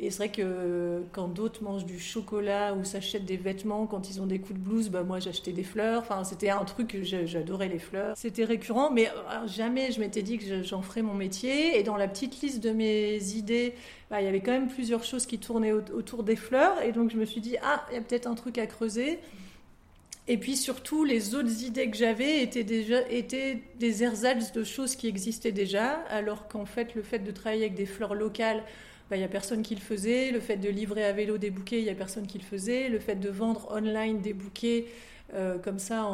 Et 0.00 0.10
c'est 0.10 0.16
vrai 0.16 0.28
que 0.28 1.04
quand 1.12 1.28
d'autres 1.28 1.62
mangent 1.62 1.86
du 1.86 2.00
chocolat 2.00 2.74
ou 2.74 2.82
s'achètent 2.82 3.24
des 3.24 3.36
vêtements 3.36 3.86
quand 3.86 4.10
ils 4.10 4.20
ont 4.20 4.26
des 4.26 4.40
coups 4.40 4.58
de 4.58 4.64
blues, 4.64 4.88
bah 4.88 5.04
moi 5.04 5.20
j'achetais 5.20 5.52
des 5.52 5.62
fleurs. 5.62 6.02
Enfin, 6.02 6.24
c'était 6.24 6.50
un 6.50 6.64
truc 6.64 6.98
j'adorais 7.02 7.68
les 7.68 7.78
fleurs. 7.78 8.16
C'était 8.16 8.44
récurrent, 8.44 8.90
mais 8.90 9.08
euh, 9.08 9.46
jamais 9.46 9.92
je 9.92 10.00
m'étais 10.00 10.22
dit 10.22 10.38
que 10.38 10.64
j'en 10.64 10.82
ferais 10.82 11.02
mon 11.02 11.14
métier. 11.14 11.78
Et 11.78 11.84
dans 11.84 11.96
la 11.96 12.08
petite 12.08 12.40
liste 12.42 12.62
de 12.62 12.70
mes 12.70 13.22
idées, 13.36 13.74
bah, 14.10 14.20
il 14.20 14.24
y 14.24 14.28
avait 14.28 14.40
quand 14.40 14.50
même 14.50 14.68
plusieurs 14.68 15.04
choses 15.04 15.26
qui 15.26 15.38
tournaient 15.38 15.72
autour 15.72 16.24
des 16.24 16.36
fleurs. 16.36 16.82
Et 16.82 16.90
donc 16.90 17.12
je 17.12 17.16
me 17.16 17.24
suis 17.24 17.40
dit, 17.40 17.56
ah, 17.62 17.86
il 17.90 17.94
y 17.94 17.98
a 17.98 18.00
peut-être 18.00 18.26
un 18.26 18.34
truc 18.34 18.58
à 18.58 18.66
creuser. 18.66 19.20
Et 20.26 20.38
puis 20.38 20.56
surtout, 20.56 21.04
les 21.04 21.36
autres 21.36 21.62
idées 21.62 21.88
que 21.88 21.96
j'avais 21.96 22.42
étaient 22.42 22.64
déjà 22.64 23.06
étaient 23.10 23.62
des 23.78 24.02
ersatz 24.02 24.52
de 24.52 24.64
choses 24.64 24.96
qui 24.96 25.06
existaient 25.06 25.52
déjà, 25.52 26.00
alors 26.08 26.48
qu'en 26.48 26.64
fait, 26.64 26.94
le 26.96 27.02
fait 27.02 27.18
de 27.20 27.30
travailler 27.30 27.64
avec 27.64 27.74
des 27.74 27.86
fleurs 27.86 28.14
locales, 28.14 28.64
il 29.06 29.10
bah, 29.10 29.16
n'y 29.18 29.24
a 29.24 29.28
personne 29.28 29.62
qui 29.62 29.74
le 29.74 29.80
faisait. 29.82 30.30
Le 30.30 30.40
fait 30.40 30.56
de 30.56 30.70
livrer 30.70 31.04
à 31.04 31.12
vélo 31.12 31.36
des 31.36 31.50
bouquets, 31.50 31.78
il 31.78 31.84
n'y 31.84 31.90
a 31.90 31.94
personne 31.94 32.26
qui 32.26 32.38
le 32.38 32.44
faisait. 32.44 32.88
Le 32.88 32.98
fait 32.98 33.16
de 33.16 33.28
vendre 33.28 33.68
online 33.70 34.20
des 34.20 34.32
bouquets 34.32 34.86
euh, 35.34 35.58
comme 35.58 35.78
ça 35.78 36.08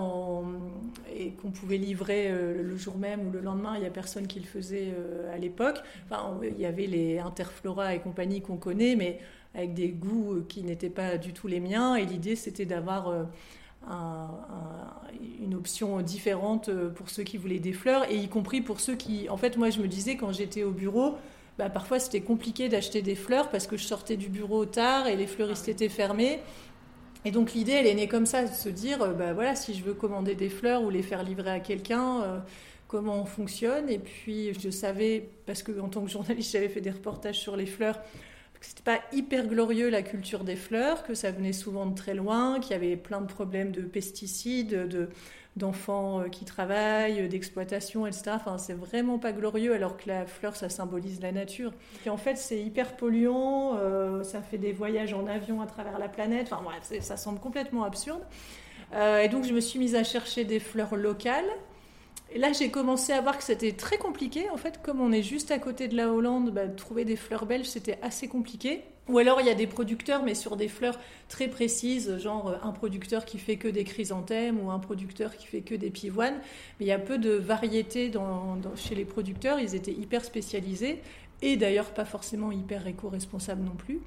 et 1.15 1.33
qu'on 1.33 1.51
pouvait 1.51 1.77
livrer 1.77 2.29
euh, 2.29 2.63
le 2.63 2.77
jour 2.77 2.97
même 2.97 3.29
ou 3.29 3.31
le 3.31 3.41
lendemain, 3.41 3.75
il 3.75 3.81
n'y 3.81 3.87
a 3.87 3.91
personne 3.91 4.27
qui 4.27 4.41
le 4.41 4.47
faisait 4.47 4.95
euh, 4.97 5.35
à 5.35 5.37
l'époque. 5.37 5.79
Enfin, 6.07 6.41
il 6.43 6.61
y 6.61 6.67
avait 6.67 6.87
les 6.87 7.19
Interflora 7.19 7.95
et 7.95 8.01
compagnie 8.01 8.41
qu'on 8.41 8.57
connaît, 8.57 8.97
mais 8.97 9.19
avec 9.55 9.75
des 9.75 9.89
goûts 9.89 10.45
qui 10.49 10.63
n'étaient 10.63 10.91
pas 10.91 11.17
du 11.17 11.33
tout 11.33 11.49
les 11.49 11.61
miens. 11.61 11.95
Et 11.95 12.05
l'idée, 12.05 12.35
c'était 12.37 12.67
d'avoir... 12.67 13.13
une 15.41 15.55
option 15.55 16.03
différente 16.03 16.71
pour 16.95 17.09
ceux 17.09 17.23
qui 17.23 17.39
voulaient 17.39 17.59
des 17.59 17.73
fleurs 17.73 18.11
et 18.11 18.17
y 18.17 18.29
compris 18.29 18.61
pour 18.61 18.79
ceux 18.79 18.95
qui 18.95 19.29
en 19.31 19.39
fait 19.39 19.57
moi 19.57 19.71
je 19.71 19.81
me 19.81 19.89
disais 19.89 20.17
quand 20.17 20.33
j'étais 20.33 20.65
au 20.65 20.71
bureau 20.71 21.17
bah, 21.61 21.69
parfois 21.69 21.99
c'était 21.99 22.23
compliqué 22.23 22.71
d'acheter 22.71 23.03
des 23.03 23.15
fleurs 23.15 23.51
parce 23.51 23.67
que 23.67 23.77
je 23.77 23.85
sortais 23.85 24.17
du 24.17 24.31
bureau 24.31 24.65
tard 24.65 25.07
et 25.09 25.15
les 25.15 25.27
fleuristes 25.27 25.67
ah 25.69 25.73
étaient 25.73 25.91
fermés. 25.91 26.41
Et 27.27 27.33
donc 27.33 27.53
l'idée, 27.53 27.73
elle 27.73 27.87
est 27.87 27.95
née 27.95 28.09
comme 28.09 28.25
ça, 28.25 28.45
de 28.45 28.55
se 28.55 28.71
dire, 28.71 29.03
euh, 29.03 29.13
bah 29.13 29.35
voilà, 29.35 29.55
si 29.55 29.75
je 29.75 29.85
veux 29.85 29.93
commander 29.93 30.35
des 30.35 30.49
fleurs 30.49 30.83
ou 30.83 30.89
les 30.89 31.03
faire 31.03 31.23
livrer 31.23 31.51
à 31.51 31.61
quelqu'un, 31.61 32.23
euh, 32.23 32.39
comment 32.89 33.21
on 33.21 33.27
fonctionne? 33.27 33.91
Et 33.91 33.99
puis 33.99 34.55
je 34.59 34.71
savais, 34.71 35.29
parce 35.45 35.63
que 35.63 35.79
en 35.79 35.91
tant 35.91 36.03
que 36.03 36.11
journaliste, 36.11 36.51
j'avais 36.55 36.71
fait 36.71 36.81
des 36.81 36.93
reportages 36.93 37.39
sur 37.39 37.59
les 37.59 37.67
fleurs, 37.67 38.01
que 38.59 38.65
c'était 38.65 38.83
pas 38.83 39.01
hyper 39.13 39.47
glorieux 39.47 39.91
la 39.91 40.01
culture 40.01 40.45
des 40.45 40.57
fleurs, 40.57 41.03
que 41.03 41.13
ça 41.13 41.31
venait 41.31 41.53
souvent 41.53 41.85
de 41.85 41.95
très 41.95 42.15
loin, 42.15 42.59
qu'il 42.59 42.73
y 42.73 42.75
avait 42.75 42.97
plein 42.97 43.21
de 43.21 43.27
problèmes 43.27 43.71
de 43.71 43.83
pesticides, 43.83 44.89
de 44.89 45.11
d'enfants 45.57 46.21
euh, 46.21 46.29
qui 46.29 46.45
travaillent, 46.45 47.29
d'exploitation, 47.29 48.07
etc. 48.07 48.33
Enfin, 48.35 48.59
c'est 48.59 48.75
vraiment 48.75 49.19
pas 49.19 49.33
glorieux, 49.33 49.75
alors 49.75 49.97
que 49.97 50.09
la 50.09 50.27
fleur, 50.27 50.57
ça 50.57 50.69
symbolise 50.69 51.21
la 51.21 51.33
nature. 51.33 51.73
Et 52.07 52.11
en 52.11 52.17
fait, 52.17 52.37
c'est 52.37 52.61
hyper 52.61 52.97
polluant, 52.97 53.77
euh, 53.77 54.23
ça 54.23 54.43
fait 54.43 54.59
des 54.59 54.73
voyages 54.73 55.13
en 55.13 55.27
avion 55.27 55.61
à 55.61 55.67
travers 55.67 55.99
la 55.99 56.09
planète. 56.09 56.49
Enfin, 56.53 56.63
ça 57.01 57.17
semble 57.17 57.41
complètement 57.41 57.85
absurde. 57.85 58.23
Euh, 58.95 59.21
et 59.21 59.29
donc, 59.29 59.45
je 59.45 59.53
me 59.53 59.61
suis 59.61 59.79
mise 59.79 59.95
à 59.95 60.05
chercher 60.05 60.45
des 60.45 60.61
fleurs 60.61 60.97
locales. 60.97 61.51
Et 62.33 62.39
là, 62.39 62.53
j'ai 62.53 62.71
commencé 62.71 63.13
à 63.13 63.21
voir 63.21 63.37
que 63.37 63.43
c'était 63.43 63.73
très 63.73 63.99
compliqué. 63.99 64.49
En 64.51 64.57
fait, 64.57 64.81
comme 64.83 65.01
on 65.01 65.11
est 65.11 65.23
juste 65.23 65.51
à 65.51 65.59
côté 65.59 65.89
de 65.89 65.97
la 65.97 66.13
Hollande, 66.13 66.51
bah, 66.51 66.69
trouver 66.69 67.05
des 67.05 67.17
fleurs 67.17 67.45
belges, 67.45 67.67
c'était 67.67 67.99
assez 68.03 68.29
compliqué. 68.29 68.85
Ou 69.11 69.19
alors, 69.19 69.41
il 69.41 69.47
y 69.47 69.51
a 69.51 69.55
des 69.55 69.67
producteurs, 69.67 70.23
mais 70.23 70.35
sur 70.35 70.57
des 70.57 70.69
fleurs 70.69 70.99
très 71.29 71.49
précises, 71.49 72.17
genre 72.19 72.49
euh, 72.49 72.57
un 72.63 72.71
producteur 72.71 73.25
qui 73.25 73.39
fait 73.39 73.57
que 73.57 73.69
des 73.69 73.85
chrysanthèmes 73.85 74.65
ou 74.65 74.71
un 74.71 74.79
producteur 74.79 75.37
qui 75.37 75.47
fait 75.47 75.63
que 75.63 75.75
des 75.75 75.91
pivoines. 75.91 76.37
Mais 76.79 76.87
il 76.87 76.89
y 76.89 76.93
a 76.93 76.99
peu 76.99 77.19
de 77.19 77.33
variétés 77.33 78.13
chez 78.77 78.95
les 78.95 79.05
producteurs. 79.05 79.59
Ils 79.59 79.75
étaient 79.75 79.93
hyper 79.93 80.25
spécialisés 80.25 81.01
et 81.43 81.57
d'ailleurs 81.57 81.91
pas 81.91 82.05
forcément 82.05 82.53
hyper 82.53 82.87
éco-responsables 82.87 83.63
non 83.63 83.75
plus. 83.77 84.01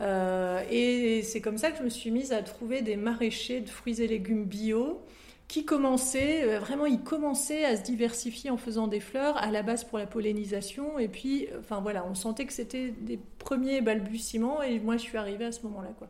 Euh, 0.00 0.62
et 0.70 1.22
c'est 1.22 1.40
comme 1.40 1.56
ça 1.56 1.70
que 1.70 1.78
je 1.78 1.84
me 1.84 1.90
suis 1.90 2.10
mise 2.10 2.32
à 2.32 2.42
trouver 2.42 2.82
des 2.82 2.96
maraîchers 2.96 3.60
de 3.60 3.68
fruits 3.68 4.02
et 4.02 4.08
légumes 4.08 4.44
bio 4.44 5.00
qui 5.48 5.64
commençait, 5.64 6.44
euh, 6.44 6.58
vraiment, 6.58 6.86
il 6.86 7.00
commençait 7.00 7.64
à 7.64 7.76
se 7.76 7.82
diversifier 7.82 8.50
en 8.50 8.56
faisant 8.56 8.88
des 8.88 9.00
fleurs, 9.00 9.36
à 9.36 9.50
la 9.50 9.62
base 9.62 9.84
pour 9.84 9.98
la 9.98 10.06
pollinisation. 10.06 10.98
Et 10.98 11.08
puis, 11.08 11.48
enfin 11.60 11.80
voilà, 11.80 12.04
on 12.06 12.14
sentait 12.14 12.46
que 12.46 12.52
c'était 12.52 12.88
des 12.90 13.18
premiers 13.38 13.80
balbutiements. 13.80 14.62
Et 14.62 14.80
moi, 14.80 14.96
je 14.96 15.02
suis 15.02 15.18
arrivée 15.18 15.46
à 15.46 15.52
ce 15.52 15.62
moment-là, 15.62 15.90
quoi. 15.98 16.08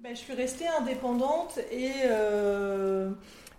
Ben, 0.00 0.14
je 0.14 0.20
suis 0.20 0.34
restée 0.34 0.66
indépendante 0.66 1.58
et, 1.72 1.92
euh, 2.04 3.10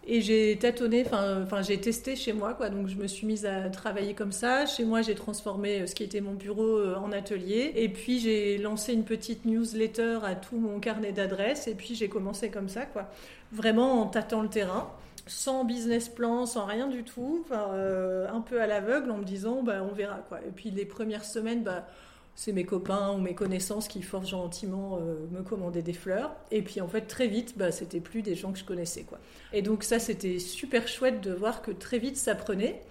et 0.07 0.21
j'ai 0.21 0.57
tâtonné, 0.57 1.05
enfin 1.11 1.61
j'ai 1.61 1.79
testé 1.79 2.15
chez 2.15 2.33
moi, 2.33 2.53
quoi. 2.53 2.69
Donc 2.69 2.87
je 2.87 2.95
me 2.95 3.07
suis 3.07 3.25
mise 3.25 3.45
à 3.45 3.69
travailler 3.69 4.13
comme 4.13 4.31
ça. 4.31 4.65
Chez 4.65 4.85
moi, 4.85 5.01
j'ai 5.01 5.15
transformé 5.15 5.87
ce 5.87 5.95
qui 5.95 6.03
était 6.03 6.21
mon 6.21 6.33
bureau 6.33 6.93
en 6.95 7.11
atelier. 7.11 7.73
Et 7.75 7.89
puis 7.89 8.19
j'ai 8.19 8.57
lancé 8.57 8.93
une 8.93 9.03
petite 9.03 9.45
newsletter 9.45 10.19
à 10.23 10.35
tout 10.35 10.57
mon 10.57 10.79
carnet 10.79 11.11
d'adresses. 11.11 11.67
Et 11.67 11.75
puis 11.75 11.95
j'ai 11.95 12.09
commencé 12.09 12.49
comme 12.49 12.69
ça, 12.69 12.85
quoi 12.85 13.09
vraiment 13.51 14.01
en 14.01 14.07
tâtant 14.07 14.41
le 14.41 14.49
terrain. 14.49 14.91
sans 15.27 15.65
business 15.65 16.07
plan, 16.09 16.45
sans 16.45 16.65
rien 16.65 16.87
du 16.87 17.03
tout, 17.03 17.45
un 17.51 18.41
peu 18.41 18.61
à 18.61 18.67
l'aveugle 18.67 19.11
en 19.11 19.17
me 19.17 19.23
disant 19.23 19.63
bah, 19.63 19.81
on 19.89 19.93
verra 19.93 20.17
quoi. 20.27 20.39
Et 20.47 20.51
puis 20.51 20.71
les 20.71 20.85
premières 20.85 21.25
semaines, 21.25 21.63
bah, 21.63 21.87
c'est 22.35 22.51
mes 22.51 22.65
copains 22.65 23.11
ou 23.13 23.17
mes 23.17 23.33
connaissances 23.33 23.87
qui 23.87 24.01
fort 24.01 24.25
gentiment 24.25 24.99
me 25.31 25.41
commander 25.41 25.81
des 25.81 25.93
fleurs. 25.93 26.35
Et 26.51 26.61
puis 26.61 26.81
en 26.81 26.87
fait 26.87 27.01
très 27.01 27.27
vite, 27.27 27.57
bah, 27.57 27.71
c'était 27.71 28.01
plus 28.01 28.21
des 28.21 28.35
gens 28.35 28.51
que 28.51 28.59
je 28.59 28.65
connaissais 28.65 29.03
quoi. 29.03 29.19
Et 29.53 29.61
donc 29.61 29.83
ça 29.83 29.99
c'était 29.99 30.39
super 30.39 30.87
chouette 30.87 31.21
de 31.21 31.31
voir 31.31 31.61
que 31.61 31.71
très 31.71 31.97
vite 31.97 32.17
ça 32.17 32.35
prenait. 32.35 32.81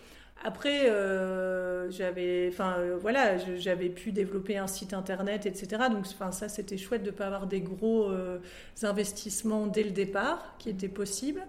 Après, 0.47 0.91
euh, 0.91 1.91
j'avais, 1.91 2.51
enfin 2.53 2.75
euh, 2.79 2.99
voilà, 3.01 3.39
j'avais 3.57 3.89
pu 3.89 4.13
développer 4.13 4.59
un 4.59 4.67
site 4.67 4.93
internet, 4.93 5.47
etc. 5.47 5.85
Donc, 5.91 6.05
enfin 6.13 6.33
ça, 6.33 6.51
c'était 6.51 6.77
chouette 6.77 7.03
de 7.03 7.11
ne 7.11 7.17
pas 7.17 7.27
avoir 7.27 7.47
des 7.47 7.63
gros 7.63 8.11
euh, 8.11 8.39
investissements 8.83 9.67
dès 9.67 9.83
le 9.83 9.91
départ, 9.91 10.55
qui 10.59 10.69
étaient 10.69 10.89
possibles. 10.89 11.43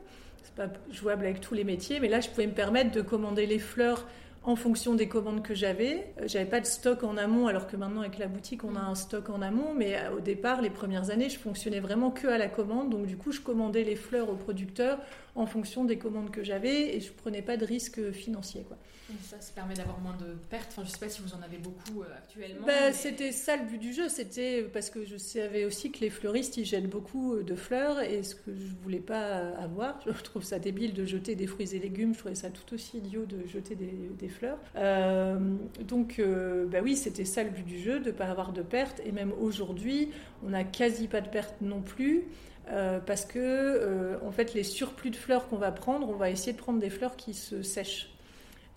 C'est 0.44 0.56
pas 0.56 0.72
jouable 0.92 1.26
avec 1.26 1.42
tous 1.42 1.54
les 1.56 1.66
métiers, 1.66 2.00
mais 2.00 2.08
là, 2.08 2.22
je 2.22 2.30
pouvais 2.30 2.48
me 2.48 2.54
permettre 2.54 2.92
de 2.92 3.02
commander 3.02 3.46
les 3.46 3.60
fleurs 3.60 4.08
en 4.46 4.56
fonction 4.56 4.94
des 4.94 5.08
commandes 5.08 5.42
que 5.42 5.56
j'avais. 5.56 6.14
J'avais 6.26 6.46
pas 6.46 6.62
de 6.62 6.68
stock 6.68 7.04
en 7.04 7.18
amont, 7.18 7.48
alors 7.48 7.66
que 7.66 7.76
maintenant 7.76 8.02
avec 8.02 8.20
la 8.20 8.28
boutique, 8.28 8.64
on 8.64 8.76
a 8.76 8.80
un 8.80 8.96
stock 8.96 9.30
en 9.30 9.42
amont. 9.42 9.74
Mais 9.74 9.98
au 10.16 10.20
départ, 10.20 10.62
les 10.62 10.70
premières 10.70 11.10
années, 11.10 11.30
je 11.30 11.40
fonctionnais 11.40 11.80
vraiment 11.80 12.12
que 12.12 12.28
à 12.28 12.38
la 12.38 12.48
commande. 12.48 12.92
Donc 12.92 13.08
du 13.08 13.18
coup, 13.18 13.32
je 13.32 13.42
commandais 13.42 13.84
les 13.84 13.96
fleurs 13.96 14.30
aux 14.30 14.36
producteurs 14.36 15.00
en 15.36 15.46
fonction 15.46 15.84
des 15.84 15.98
commandes 15.98 16.32
que 16.32 16.44
j'avais 16.44 16.96
et 16.96 17.02
je 17.02 17.12
prenais 17.12 17.42
pas 17.42 17.58
de 17.58 17.66
risque 17.66 18.12
financier. 18.12 18.64
Quoi. 18.68 18.78
ça, 19.22 19.42
ça 19.42 19.52
permet 19.54 19.74
d'avoir 19.74 20.00
moins 20.00 20.16
de 20.16 20.34
pertes. 20.50 20.68
Enfin, 20.70 20.84
je 20.86 20.92
sais 20.92 20.98
pas 20.98 21.10
si 21.10 21.22
vous 21.22 21.34
en 21.34 21.42
avez 21.42 21.58
beaucoup 21.58 22.04
euh, 22.04 22.18
actuellement. 22.18 22.66
Bah, 22.66 22.94
C'était 22.94 23.34
ça 23.34 23.58
le 23.58 23.66
but 23.66 23.78
du 23.78 23.94
jeu. 23.94 24.08
C'était 24.08 24.64
parce 24.64 24.90
que 24.90 25.06
je 25.06 25.18
savais 25.18 25.66
aussi 25.66 25.92
que 25.92 26.00
les 26.00 26.10
fleuristes, 26.10 26.56
ils 26.56 26.66
jettent 26.66 26.90
beaucoup 26.90 27.44
de 27.44 27.56
fleurs 27.56 28.00
et 28.02 28.24
ce 28.24 28.34
que 28.34 28.56
je 28.56 28.74
voulais 28.82 29.00
pas 29.00 29.50
avoir. 29.58 30.00
Je 30.06 30.24
trouve 30.24 30.44
ça 30.44 30.58
débile 30.58 30.94
de 30.94 31.04
jeter 31.04 31.36
des 31.36 31.48
fruits 31.48 31.76
et 31.76 31.80
légumes. 31.80 32.14
Je 32.14 32.20
trouvais 32.20 32.36
ça 32.36 32.50
tout 32.50 32.74
aussi 32.74 33.00
idiot 33.00 33.26
de 33.26 33.46
jeter 33.48 33.76
des, 33.76 34.30
fleurs. 34.30 34.35
Euh, 34.76 35.38
donc, 35.82 36.20
euh, 36.20 36.66
bah 36.66 36.80
oui, 36.84 36.96
c'était 36.96 37.26
ça 37.26 37.44
le 37.44 37.50
but 37.50 37.66
du 37.66 37.80
jeu, 37.80 38.00
de 38.00 38.12
pas 38.12 38.26
avoir 38.26 38.54
de 38.54 38.62
pertes. 38.62 39.02
Et 39.06 39.12
même 39.12 39.32
aujourd'hui, 39.40 40.12
on 40.46 40.50
n'a 40.50 40.64
quasi 40.64 41.08
pas 41.08 41.22
de 41.22 41.30
pertes 41.30 41.56
non 41.62 41.82
plus. 41.82 42.24
Euh, 42.72 43.00
parce 43.00 43.26
que 43.26 43.38
euh, 43.38 44.18
en 44.26 44.32
fait 44.32 44.56
les 44.56 44.64
surplus 44.64 45.12
de 45.12 45.16
fleurs 45.16 45.48
qu'on 45.48 45.58
va 45.58 45.72
prendre, 45.72 46.10
on 46.10 46.16
va 46.16 46.32
essayer 46.32 46.52
de 46.52 46.58
prendre 46.58 46.80
des 46.80 46.90
fleurs 46.90 47.16
qui 47.16 47.36
se 47.36 47.62
sèchent. 47.62 48.10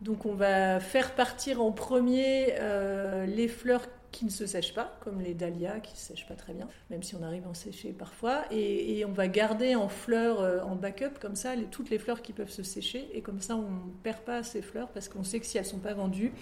Donc 0.02 0.26
on 0.26 0.34
va 0.34 0.78
faire 0.78 1.14
partir 1.14 1.62
en 1.62 1.72
premier 1.72 2.52
les 3.26 3.48
fleurs 3.48 3.86
qui 4.10 4.24
ne 4.24 4.30
se 4.30 4.46
sèchent 4.46 4.74
pas, 4.74 4.96
comme 5.00 5.20
les 5.20 5.34
dahlias 5.34 5.80
qui 5.80 5.92
ne 5.92 5.98
se 5.98 6.04
sèchent 6.04 6.26
pas 6.26 6.34
très 6.34 6.52
bien, 6.52 6.68
même 6.90 7.02
si 7.02 7.14
on 7.14 7.22
arrive 7.22 7.44
à 7.46 7.50
en 7.50 7.54
sécher 7.54 7.92
parfois. 7.92 8.44
Et, 8.50 9.04
on 9.04 9.12
va 9.12 9.28
garder 9.28 9.74
en 9.74 9.88
fleurs, 9.88 10.66
en 10.66 10.74
backup, 10.74 11.18
comme 11.20 11.36
ça, 11.36 11.54
toutes 11.70 11.90
les 11.90 11.98
fleurs 11.98 12.22
qui 12.22 12.32
peuvent 12.32 12.50
se 12.50 12.62
sécher. 12.62 13.08
Et 13.14 13.22
comme 13.22 13.40
ça, 13.40 13.56
on 13.56 13.62
ne 13.62 13.92
perd 14.02 14.18
pas 14.20 14.42
ces 14.42 14.62
fleurs 14.62 14.88
parce 14.88 15.08
qu'on 15.08 15.24
sait 15.24 15.40
que 15.40 15.46
si 15.46 15.56
elles 15.56 15.64
ne 15.64 15.68
sont 15.68 15.78
pas 15.78 15.94
vendues, 15.94 16.32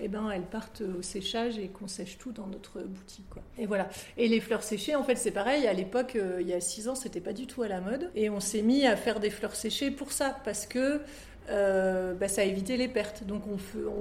eh 0.00 0.08
ben, 0.08 0.30
elles 0.30 0.42
partent 0.42 0.82
au 0.82 1.02
séchage 1.02 1.58
et 1.58 1.68
qu'on 1.68 1.88
sèche 1.88 2.18
tout 2.18 2.30
dans 2.30 2.46
notre 2.46 2.80
boutique. 2.82 3.28
Quoi. 3.30 3.42
Et 3.58 3.66
voilà. 3.66 3.88
Et 4.16 4.28
les 4.28 4.40
fleurs 4.40 4.62
séchées, 4.62 4.94
en 4.94 5.02
fait, 5.02 5.16
c'est 5.16 5.32
pareil. 5.32 5.66
À 5.66 5.72
l'époque, 5.72 6.14
euh, 6.16 6.38
il 6.40 6.46
y 6.46 6.52
a 6.52 6.60
six 6.60 6.88
ans, 6.88 6.94
c'était 6.94 7.20
pas 7.20 7.32
du 7.32 7.46
tout 7.46 7.62
à 7.62 7.68
la 7.68 7.80
mode. 7.80 8.10
Et 8.14 8.30
on 8.30 8.40
s'est 8.40 8.62
mis 8.62 8.86
à 8.86 8.96
faire 8.96 9.18
des 9.18 9.30
fleurs 9.30 9.56
séchées 9.56 9.90
pour 9.90 10.12
ça, 10.12 10.38
parce 10.44 10.66
que 10.66 11.00
euh, 11.50 12.14
bah, 12.14 12.28
ça 12.28 12.42
a 12.42 12.44
évité 12.44 12.76
les 12.76 12.88
pertes. 12.88 13.24
Donc 13.24 13.42
on, 13.46 13.58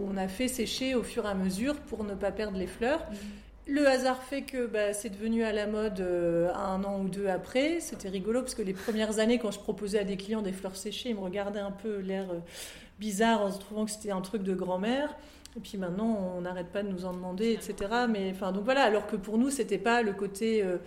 on, 0.09 0.17
a 0.17 0.27
fait 0.27 0.47
sécher 0.47 0.95
au 0.95 1.03
fur 1.03 1.25
et 1.25 1.29
à 1.29 1.33
mesure 1.33 1.75
pour 1.75 2.03
ne 2.03 2.13
pas 2.13 2.31
perdre 2.31 2.57
les 2.57 2.67
fleurs. 2.67 2.99
Mmh. 2.99 3.15
Le 3.69 3.85
hasard 3.85 4.23
fait 4.23 4.43
que 4.43 4.65
bah, 4.65 4.93
c'est 4.93 5.09
devenu 5.09 5.43
à 5.43 5.51
la 5.51 5.67
mode 5.67 5.99
euh, 5.99 6.53
un 6.53 6.83
an 6.83 7.01
ou 7.01 7.09
deux 7.09 7.27
après. 7.27 7.79
C'était 7.79 8.09
rigolo 8.09 8.41
parce 8.41 8.55
que 8.55 8.61
les 8.61 8.73
premières 8.73 9.19
années, 9.19 9.39
quand 9.39 9.51
je 9.51 9.59
proposais 9.59 9.99
à 9.99 10.03
des 10.03 10.17
clients 10.17 10.41
des 10.41 10.53
fleurs 10.53 10.75
séchées, 10.75 11.09
ils 11.09 11.15
me 11.15 11.21
regardaient 11.21 11.59
un 11.59 11.71
peu 11.71 11.97
l'air 11.99 12.27
bizarre 12.99 13.41
en 13.41 13.51
se 13.51 13.59
trouvant 13.59 13.85
que 13.85 13.91
c'était 13.91 14.11
un 14.11 14.21
truc 14.21 14.43
de 14.43 14.53
grand-mère. 14.53 15.15
Et 15.57 15.59
puis 15.59 15.77
maintenant, 15.77 16.35
on 16.37 16.41
n'arrête 16.41 16.67
pas 16.67 16.83
de 16.83 16.89
nous 16.89 17.05
en 17.05 17.13
demander, 17.13 17.51
etc. 17.51 17.75
Mais 18.07 18.31
enfin, 18.31 18.51
donc 18.51 18.63
voilà. 18.63 18.83
Alors 18.83 19.07
que 19.07 19.15
pour 19.15 19.37
nous, 19.37 19.49
c'était 19.49 19.79
pas 19.79 20.03
le 20.03 20.13
côté 20.13 20.63
euh, 20.63 20.77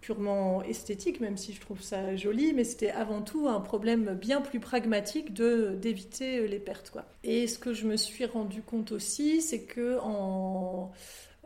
purement 0.00 0.62
esthétique, 0.62 1.20
même 1.20 1.36
si 1.36 1.52
je 1.52 1.60
trouve 1.60 1.82
ça 1.82 2.16
joli, 2.16 2.52
mais 2.52 2.64
c'était 2.64 2.90
avant 2.90 3.22
tout 3.22 3.48
un 3.48 3.60
problème 3.60 4.14
bien 4.14 4.40
plus 4.40 4.60
pragmatique 4.60 5.32
d'éviter 5.34 6.46
les 6.46 6.58
pertes, 6.58 6.90
quoi. 6.90 7.04
Et 7.24 7.46
ce 7.46 7.58
que 7.58 7.72
je 7.72 7.86
me 7.86 7.96
suis 7.96 8.24
rendu 8.24 8.62
compte 8.62 8.92
aussi, 8.92 9.42
c'est 9.42 9.62
que 9.62 9.98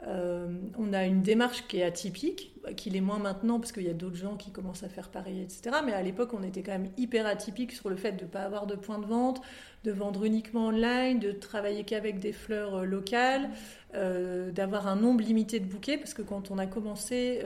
euh, 0.06 0.48
on 0.78 0.92
a 0.92 1.04
une 1.04 1.22
démarche 1.22 1.66
qui 1.68 1.78
est 1.78 1.84
atypique, 1.84 2.52
qui 2.76 2.90
l'est 2.90 3.00
moins 3.00 3.18
maintenant 3.18 3.60
parce 3.60 3.70
qu'il 3.70 3.84
y 3.84 3.90
a 3.90 3.94
d'autres 3.94 4.16
gens 4.16 4.36
qui 4.36 4.50
commencent 4.50 4.82
à 4.82 4.88
faire 4.88 5.10
pareil, 5.10 5.40
etc. 5.40 5.76
Mais 5.84 5.92
à 5.92 6.02
l'époque, 6.02 6.30
on 6.32 6.42
était 6.42 6.62
quand 6.62 6.72
même 6.72 6.90
hyper 6.96 7.26
atypique 7.26 7.72
sur 7.72 7.88
le 7.88 7.96
fait 7.96 8.12
de 8.12 8.24
ne 8.24 8.28
pas 8.28 8.42
avoir 8.42 8.66
de 8.66 8.74
point 8.74 8.98
de 8.98 9.06
vente, 9.06 9.40
de 9.84 9.92
vendre 9.92 10.24
uniquement 10.24 10.66
online, 10.66 11.20
de 11.20 11.30
travailler 11.30 11.84
qu'avec 11.84 12.18
des 12.18 12.32
fleurs 12.32 12.76
euh, 12.76 12.84
locales, 12.84 13.50
euh, 13.94 14.50
d'avoir 14.50 14.86
un 14.86 14.96
nombre 14.96 15.22
limité 15.22 15.60
de 15.60 15.66
bouquets, 15.66 15.98
parce 15.98 16.14
que 16.14 16.22
quand 16.22 16.50
on 16.50 16.58
a 16.58 16.66
commencé, 16.66 17.40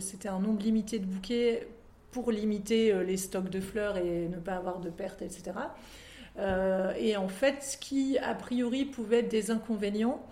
c'était 0.00 0.28
un 0.28 0.40
nombre 0.40 0.62
limité 0.62 0.98
de 0.98 1.06
bouquets 1.06 1.68
pour 2.10 2.30
limiter 2.30 3.04
les 3.04 3.16
stocks 3.16 3.50
de 3.50 3.60
fleurs 3.60 3.96
et 3.96 4.28
ne 4.28 4.38
pas 4.38 4.54
avoir 4.54 4.80
de 4.80 4.90
pertes, 4.90 5.22
etc. 5.22 5.52
et 6.98 7.16
en 7.16 7.28
fait, 7.28 7.62
ce 7.62 7.76
qui, 7.76 8.18
a 8.18 8.34
priori, 8.34 8.84
pouvait 8.84 9.18
être 9.18 9.28
des 9.28 9.50
inconvénients, 9.50 10.22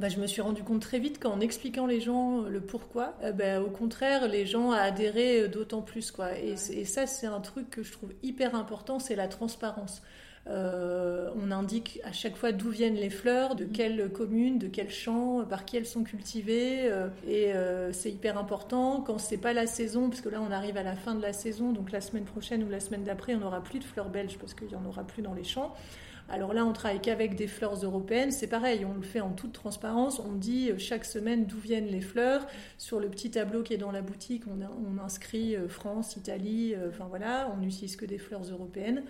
bah, 0.00 0.08
je 0.08 0.18
me 0.18 0.26
suis 0.26 0.40
rendu 0.40 0.62
compte 0.62 0.80
très 0.80 0.98
vite 0.98 1.20
qu'en 1.20 1.40
expliquant 1.40 1.86
les 1.86 2.00
gens 2.00 2.40
le 2.40 2.62
pourquoi, 2.62 3.12
euh, 3.22 3.32
bah, 3.32 3.60
au 3.60 3.68
contraire, 3.68 4.28
les 4.28 4.46
gens 4.46 4.70
adhéraient 4.70 5.46
d'autant 5.48 5.82
plus. 5.82 6.10
Quoi. 6.10 6.38
Et, 6.38 6.54
et 6.70 6.84
ça, 6.86 7.06
c'est 7.06 7.26
un 7.26 7.40
truc 7.40 7.68
que 7.68 7.82
je 7.82 7.92
trouve 7.92 8.14
hyper 8.22 8.54
important, 8.54 8.98
c'est 8.98 9.14
la 9.14 9.28
transparence. 9.28 10.00
Euh, 10.46 11.30
on 11.36 11.50
indique 11.50 12.00
à 12.02 12.12
chaque 12.12 12.36
fois 12.36 12.52
d'où 12.52 12.70
viennent 12.70 12.94
les 12.94 13.10
fleurs, 13.10 13.54
de 13.54 13.64
mm. 13.64 13.72
quelle 13.72 14.10
commune, 14.10 14.58
de 14.58 14.68
quel 14.68 14.90
champ, 14.90 15.44
par 15.44 15.64
qui 15.64 15.76
elles 15.76 15.86
sont 15.86 16.02
cultivées. 16.02 16.90
Euh, 16.90 17.08
et 17.28 17.52
c'est 17.92 18.10
hyper 18.10 18.38
important 18.38 19.00
quand 19.00 19.18
c'est 19.18 19.38
pas 19.38 19.52
la 19.52 19.66
saison, 19.66 20.08
parce 20.08 20.20
que 20.20 20.28
là 20.28 20.40
on 20.40 20.50
arrive 20.50 20.76
à 20.76 20.82
la 20.82 20.96
fin 20.96 21.14
de 21.14 21.22
la 21.22 21.32
saison, 21.32 21.72
donc 21.72 21.92
la 21.92 22.00
semaine 22.00 22.24
prochaine 22.24 22.64
ou 22.64 22.68
la 22.68 22.80
semaine 22.80 23.04
d'après, 23.04 23.34
on 23.34 23.40
n'aura 23.40 23.62
plus 23.62 23.78
de 23.78 23.84
fleurs 23.84 24.08
belges 24.08 24.38
parce 24.38 24.54
qu'il 24.54 24.68
n'y 24.68 24.76
en 24.76 24.84
aura 24.86 25.04
plus 25.04 25.22
dans 25.22 25.34
les 25.34 25.44
champs. 25.44 25.74
Alors 26.32 26.54
là, 26.54 26.64
on 26.64 26.72
travaille 26.72 27.00
qu'avec 27.00 27.34
des 27.34 27.48
fleurs 27.48 27.74
européennes. 27.84 28.30
C'est 28.30 28.46
pareil, 28.46 28.84
on 28.84 28.94
le 28.94 29.02
fait 29.02 29.20
en 29.20 29.32
toute 29.32 29.52
transparence. 29.52 30.20
On 30.20 30.32
dit 30.32 30.70
euh, 30.70 30.78
chaque 30.78 31.04
semaine 31.04 31.44
d'où 31.44 31.58
viennent 31.58 31.88
les 31.88 32.00
fleurs. 32.00 32.46
Sur 32.78 33.00
le 33.00 33.08
petit 33.08 33.32
tableau 33.32 33.62
qui 33.62 33.74
est 33.74 33.78
dans 33.78 33.90
la 33.90 34.00
boutique, 34.00 34.44
on, 34.46 34.98
inscrit 35.04 35.56
euh, 35.56 35.68
France, 35.68 36.16
Italie. 36.16 36.74
Euh, 36.76 36.90
enfin 36.90 37.06
voilà, 37.08 37.52
on 37.52 37.60
n'utilise 37.60 37.96
que 37.96 38.06
des 38.06 38.18
fleurs 38.18 38.44
européennes. 38.44 39.02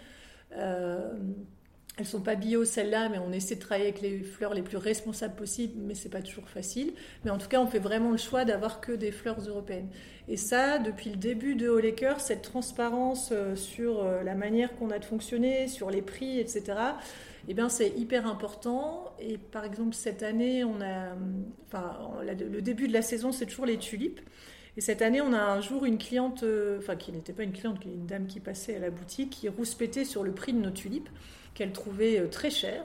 Elles 2.00 2.06
sont 2.06 2.22
pas 2.22 2.34
bio 2.34 2.64
celles-là, 2.64 3.10
mais 3.10 3.18
on 3.18 3.30
essaie 3.30 3.56
de 3.56 3.60
travailler 3.60 3.88
avec 3.88 4.00
les 4.00 4.20
fleurs 4.22 4.54
les 4.54 4.62
plus 4.62 4.78
responsables 4.78 5.34
possibles, 5.34 5.74
mais 5.84 5.94
c'est 5.94 6.08
pas 6.08 6.22
toujours 6.22 6.48
facile. 6.48 6.94
Mais 7.26 7.30
en 7.30 7.36
tout 7.36 7.48
cas, 7.48 7.60
on 7.60 7.66
fait 7.66 7.78
vraiment 7.78 8.10
le 8.10 8.16
choix 8.16 8.46
d'avoir 8.46 8.80
que 8.80 8.92
des 8.92 9.12
fleurs 9.12 9.38
européennes. 9.46 9.90
Et 10.26 10.38
ça, 10.38 10.78
depuis 10.78 11.10
le 11.10 11.16
début 11.16 11.56
de 11.56 11.68
Holecker, 11.68 12.14
cette 12.18 12.40
transparence 12.40 13.32
euh, 13.32 13.54
sur 13.54 14.02
euh, 14.02 14.22
la 14.22 14.34
manière 14.34 14.74
qu'on 14.76 14.90
a 14.90 14.98
de 14.98 15.04
fonctionner, 15.04 15.68
sur 15.68 15.90
les 15.90 16.00
prix, 16.00 16.38
etc. 16.38 16.78
Eh 17.48 17.52
bien, 17.52 17.68
c'est 17.68 17.90
hyper 17.90 18.26
important. 18.26 19.12
Et 19.18 19.36
par 19.36 19.66
exemple, 19.66 19.94
cette 19.94 20.22
année, 20.22 20.64
on 20.64 20.80
a, 20.80 21.14
enfin, 21.66 21.98
le 22.22 22.62
début 22.62 22.88
de 22.88 22.94
la 22.94 23.02
saison, 23.02 23.30
c'est 23.30 23.44
toujours 23.44 23.66
les 23.66 23.76
tulipes. 23.76 24.20
Et 24.76 24.80
cette 24.80 25.02
année, 25.02 25.20
on 25.20 25.32
a 25.32 25.40
un 25.40 25.60
jour 25.60 25.84
une 25.84 25.98
cliente, 25.98 26.42
euh, 26.42 26.78
enfin 26.78 26.96
qui 26.96 27.12
n'était 27.12 27.32
pas 27.32 27.42
une 27.42 27.52
cliente, 27.52 27.80
qui 27.80 27.88
est 27.88 27.94
une 27.94 28.06
dame 28.06 28.26
qui 28.26 28.40
passait 28.40 28.76
à 28.76 28.78
la 28.78 28.90
boutique, 28.90 29.30
qui 29.30 29.48
rouspétait 29.48 30.04
sur 30.04 30.22
le 30.22 30.32
prix 30.32 30.52
de 30.52 30.58
nos 30.58 30.70
tulipes 30.70 31.08
qu'elle 31.54 31.72
trouvait 31.72 32.18
euh, 32.18 32.26
très 32.26 32.50
cher. 32.50 32.84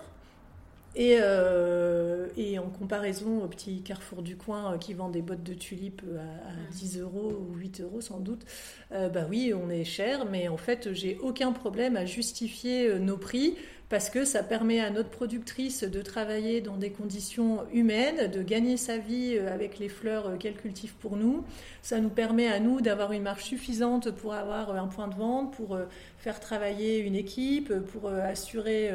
Et, 0.97 1.17
euh, 1.19 2.27
et, 2.37 2.57
en 2.57 2.69
comparaison 2.69 3.43
au 3.43 3.47
petit 3.47 3.81
carrefour 3.81 4.21
du 4.21 4.37
coin 4.37 4.73
euh, 4.73 4.77
qui 4.77 4.93
vend 4.93 5.09
des 5.09 5.21
bottes 5.21 5.43
de 5.43 5.53
tulipes 5.53 6.03
à, 6.17 6.73
10 6.73 6.99
euros 6.99 7.33
ou 7.49 7.55
8 7.57 7.81
euros 7.81 7.99
sans 7.99 8.19
doute, 8.19 8.45
bah 8.91 9.27
oui, 9.29 9.53
on 9.53 9.69
est 9.69 9.83
cher, 9.83 10.25
mais 10.25 10.47
en 10.47 10.55
fait, 10.55 10.93
j'ai 10.93 11.17
aucun 11.17 11.51
problème 11.51 11.97
à 11.97 12.05
justifier 12.05 12.97
nos 12.97 13.17
prix 13.17 13.55
parce 13.89 14.09
que 14.09 14.25
ça 14.25 14.41
permet 14.41 14.79
à 14.79 14.89
notre 14.89 15.09
productrice 15.09 15.83
de 15.83 16.01
travailler 16.01 16.61
dans 16.61 16.75
des 16.75 16.89
conditions 16.89 17.59
humaines, 17.71 18.31
de 18.31 18.41
gagner 18.41 18.77
sa 18.77 18.97
vie 18.97 19.35
euh, 19.37 19.53
avec 19.53 19.77
les 19.77 19.89
fleurs 19.89 20.27
euh, 20.27 20.37
qu'elle 20.37 20.55
cultive 20.55 20.93
pour 20.95 21.17
nous. 21.17 21.43
Ça 21.83 21.99
nous 21.99 22.09
permet 22.09 22.47
à 22.47 22.59
nous 22.59 22.81
d'avoir 22.81 23.11
une 23.11 23.21
marge 23.21 23.43
suffisante 23.43 24.11
pour 24.11 24.33
avoir 24.33 24.75
un 24.75 24.87
point 24.87 25.07
de 25.07 25.15
vente, 25.15 25.53
pour 25.53 25.75
euh, 25.75 25.85
faire 26.17 26.39
travailler 26.39 26.97
une 26.99 27.15
équipe, 27.15 27.73
pour 27.91 28.09
assurer 28.09 28.89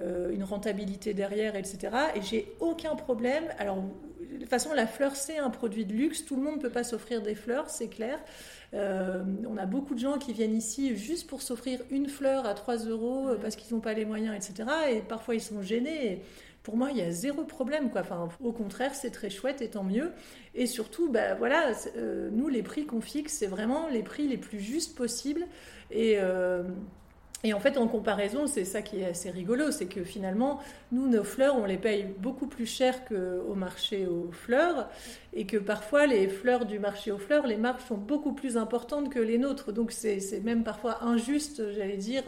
une 0.00 0.42
rentabilité 0.42 1.12
derrière, 1.12 1.54
etc. 1.54 1.90
Et 2.14 2.22
j'ai 2.22 2.54
aucun 2.60 2.96
problème. 2.96 3.44
Alors, 3.58 3.84
de 4.32 4.38
toute 4.38 4.48
façon, 4.48 4.72
la 4.72 4.86
fleur, 4.86 5.16
c'est 5.16 5.38
un 5.38 5.50
produit 5.50 5.84
de 5.84 5.92
luxe. 5.92 6.24
Tout 6.24 6.36
le 6.36 6.42
monde 6.42 6.56
ne 6.56 6.60
peut 6.60 6.70
pas 6.70 6.84
s'offrir 6.84 7.22
des 7.22 7.34
fleurs, 7.34 7.70
c'est 7.70 7.88
clair. 7.88 8.18
Euh, 8.74 9.22
on 9.48 9.56
a 9.56 9.66
beaucoup 9.66 9.94
de 9.94 10.00
gens 10.00 10.18
qui 10.18 10.32
viennent 10.32 10.56
ici 10.56 10.96
juste 10.96 11.26
pour 11.26 11.42
s'offrir 11.42 11.80
une 11.90 12.08
fleur 12.08 12.46
à 12.46 12.54
3 12.54 12.86
euros 12.86 13.28
euh, 13.28 13.36
parce 13.36 13.54
qu'ils 13.56 13.74
n'ont 13.74 13.82
pas 13.82 13.92
les 13.92 14.06
moyens, 14.06 14.34
etc. 14.34 14.68
Et 14.90 15.00
parfois 15.00 15.34
ils 15.34 15.42
sont 15.42 15.62
gênés. 15.62 16.22
pour 16.62 16.76
moi, 16.76 16.90
il 16.90 16.96
y 16.96 17.02
a 17.02 17.10
zéro 17.10 17.44
problème. 17.44 17.90
Quoi. 17.90 18.00
Enfin, 18.00 18.28
au 18.42 18.52
contraire, 18.52 18.94
c'est 18.94 19.10
très 19.10 19.30
chouette 19.30 19.60
et 19.60 19.68
tant 19.68 19.84
mieux. 19.84 20.12
Et 20.54 20.66
surtout, 20.66 21.10
bah, 21.10 21.34
voilà, 21.34 21.72
euh, 21.96 22.30
nous, 22.32 22.48
les 22.48 22.62
prix 22.62 22.86
qu'on 22.86 23.00
fixe, 23.00 23.34
c'est 23.34 23.46
vraiment 23.46 23.88
les 23.88 24.02
prix 24.02 24.26
les 24.28 24.38
plus 24.38 24.60
justes 24.60 24.96
possibles. 24.96 25.46
Et, 25.90 26.18
Et 27.44 27.54
en 27.54 27.60
fait, 27.60 27.76
en 27.76 27.88
comparaison, 27.88 28.46
c'est 28.46 28.64
ça 28.64 28.82
qui 28.82 29.00
est 29.00 29.06
assez 29.06 29.30
rigolo, 29.30 29.72
c'est 29.72 29.86
que 29.86 30.04
finalement, 30.04 30.60
nous, 30.92 31.08
nos 31.08 31.24
fleurs, 31.24 31.56
on 31.56 31.64
les 31.64 31.76
paye 31.76 32.06
beaucoup 32.18 32.46
plus 32.46 32.66
cher 32.66 33.04
qu'au 33.04 33.54
marché 33.54 34.06
aux 34.06 34.30
fleurs, 34.30 34.88
et 35.32 35.44
que 35.44 35.56
parfois, 35.56 36.06
les 36.06 36.28
fleurs 36.28 36.66
du 36.66 36.78
marché 36.78 37.10
aux 37.10 37.18
fleurs, 37.18 37.48
les 37.48 37.56
marques 37.56 37.80
sont 37.80 37.96
beaucoup 37.96 38.32
plus 38.32 38.56
importantes 38.56 39.12
que 39.12 39.18
les 39.18 39.38
nôtres. 39.38 39.72
Donc, 39.72 39.90
c'est 39.90 40.40
même 40.44 40.62
parfois 40.62 41.02
injuste, 41.02 41.72
j'allais 41.72 41.96
dire. 41.96 42.22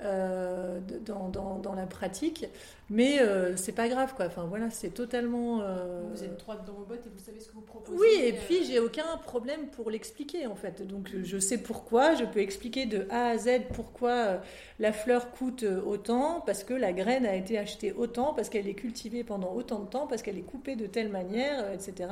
Euh, 0.00 0.56
euh, 0.66 0.80
dans, 1.04 1.28
dans, 1.28 1.58
dans, 1.58 1.74
la 1.74 1.86
pratique. 1.86 2.46
Mais 2.90 3.20
euh, 3.20 3.56
c'est 3.56 3.72
pas 3.72 3.88
grave, 3.88 4.14
quoi. 4.14 4.26
Enfin, 4.26 4.44
voilà, 4.44 4.70
c'est 4.70 4.90
totalement. 4.90 5.60
Euh, 5.62 6.02
vous 6.12 6.22
êtes 6.22 6.38
droite 6.38 6.64
dans 6.66 6.74
vos 6.74 6.84
bottes 6.84 7.06
et 7.06 7.08
vous 7.08 7.24
savez 7.24 7.40
ce 7.40 7.48
que 7.48 7.54
vous 7.54 7.62
proposez. 7.62 7.98
Oui, 7.98 8.22
et 8.22 8.32
puis 8.32 8.64
j'ai 8.64 8.78
aucun 8.78 9.16
problème 9.24 9.68
pour 9.68 9.90
l'expliquer, 9.90 10.46
en 10.46 10.54
fait. 10.54 10.86
Donc 10.86 11.10
je 11.22 11.38
sais 11.38 11.58
pourquoi, 11.58 12.14
je 12.14 12.24
peux 12.24 12.40
expliquer 12.40 12.86
de 12.86 13.06
A 13.10 13.28
à 13.28 13.38
Z 13.38 13.62
pourquoi 13.72 14.40
la 14.78 14.92
fleur 14.92 15.30
coûte 15.30 15.64
autant, 15.64 16.42
parce 16.44 16.62
que 16.62 16.74
la 16.74 16.92
graine 16.92 17.24
a 17.24 17.34
été 17.34 17.58
achetée 17.58 17.92
autant, 17.92 18.34
parce 18.34 18.48
qu'elle 18.48 18.68
est 18.68 18.74
cultivée 18.74 19.24
pendant 19.24 19.52
autant 19.54 19.80
de 19.80 19.88
temps, 19.88 20.06
parce 20.06 20.22
qu'elle 20.22 20.38
est 20.38 20.42
coupée 20.42 20.76
de 20.76 20.86
telle 20.86 21.08
manière, 21.08 21.72
etc. 21.72 22.10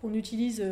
Qu'on 0.00 0.14
utilise 0.14 0.62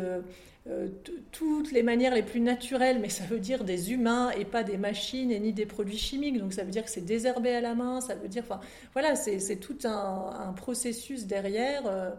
euh, 0.67 0.89
toutes 1.31 1.71
les 1.71 1.81
manières 1.81 2.13
les 2.13 2.21
plus 2.21 2.39
naturelles, 2.39 2.99
mais 2.99 3.09
ça 3.09 3.23
veut 3.23 3.39
dire 3.39 3.63
des 3.63 3.93
humains 3.93 4.29
et 4.29 4.45
pas 4.45 4.63
des 4.63 4.77
machines 4.77 5.31
et 5.31 5.39
ni 5.39 5.53
des 5.53 5.65
produits 5.65 5.97
chimiques. 5.97 6.37
Donc 6.37 6.53
ça 6.53 6.63
veut 6.63 6.69
dire 6.69 6.83
que 6.83 6.91
c'est 6.91 7.03
désherbé 7.03 7.55
à 7.55 7.61
la 7.61 7.73
main, 7.73 7.99
ça 7.99 8.13
veut 8.13 8.27
dire, 8.27 8.43
enfin 8.43 8.59
voilà, 8.93 9.15
c'est 9.15 9.55
tout 9.55 9.77
un, 9.85 10.53
processus 10.55 11.25
derrière. 11.25 11.87
Euh, 11.87 12.11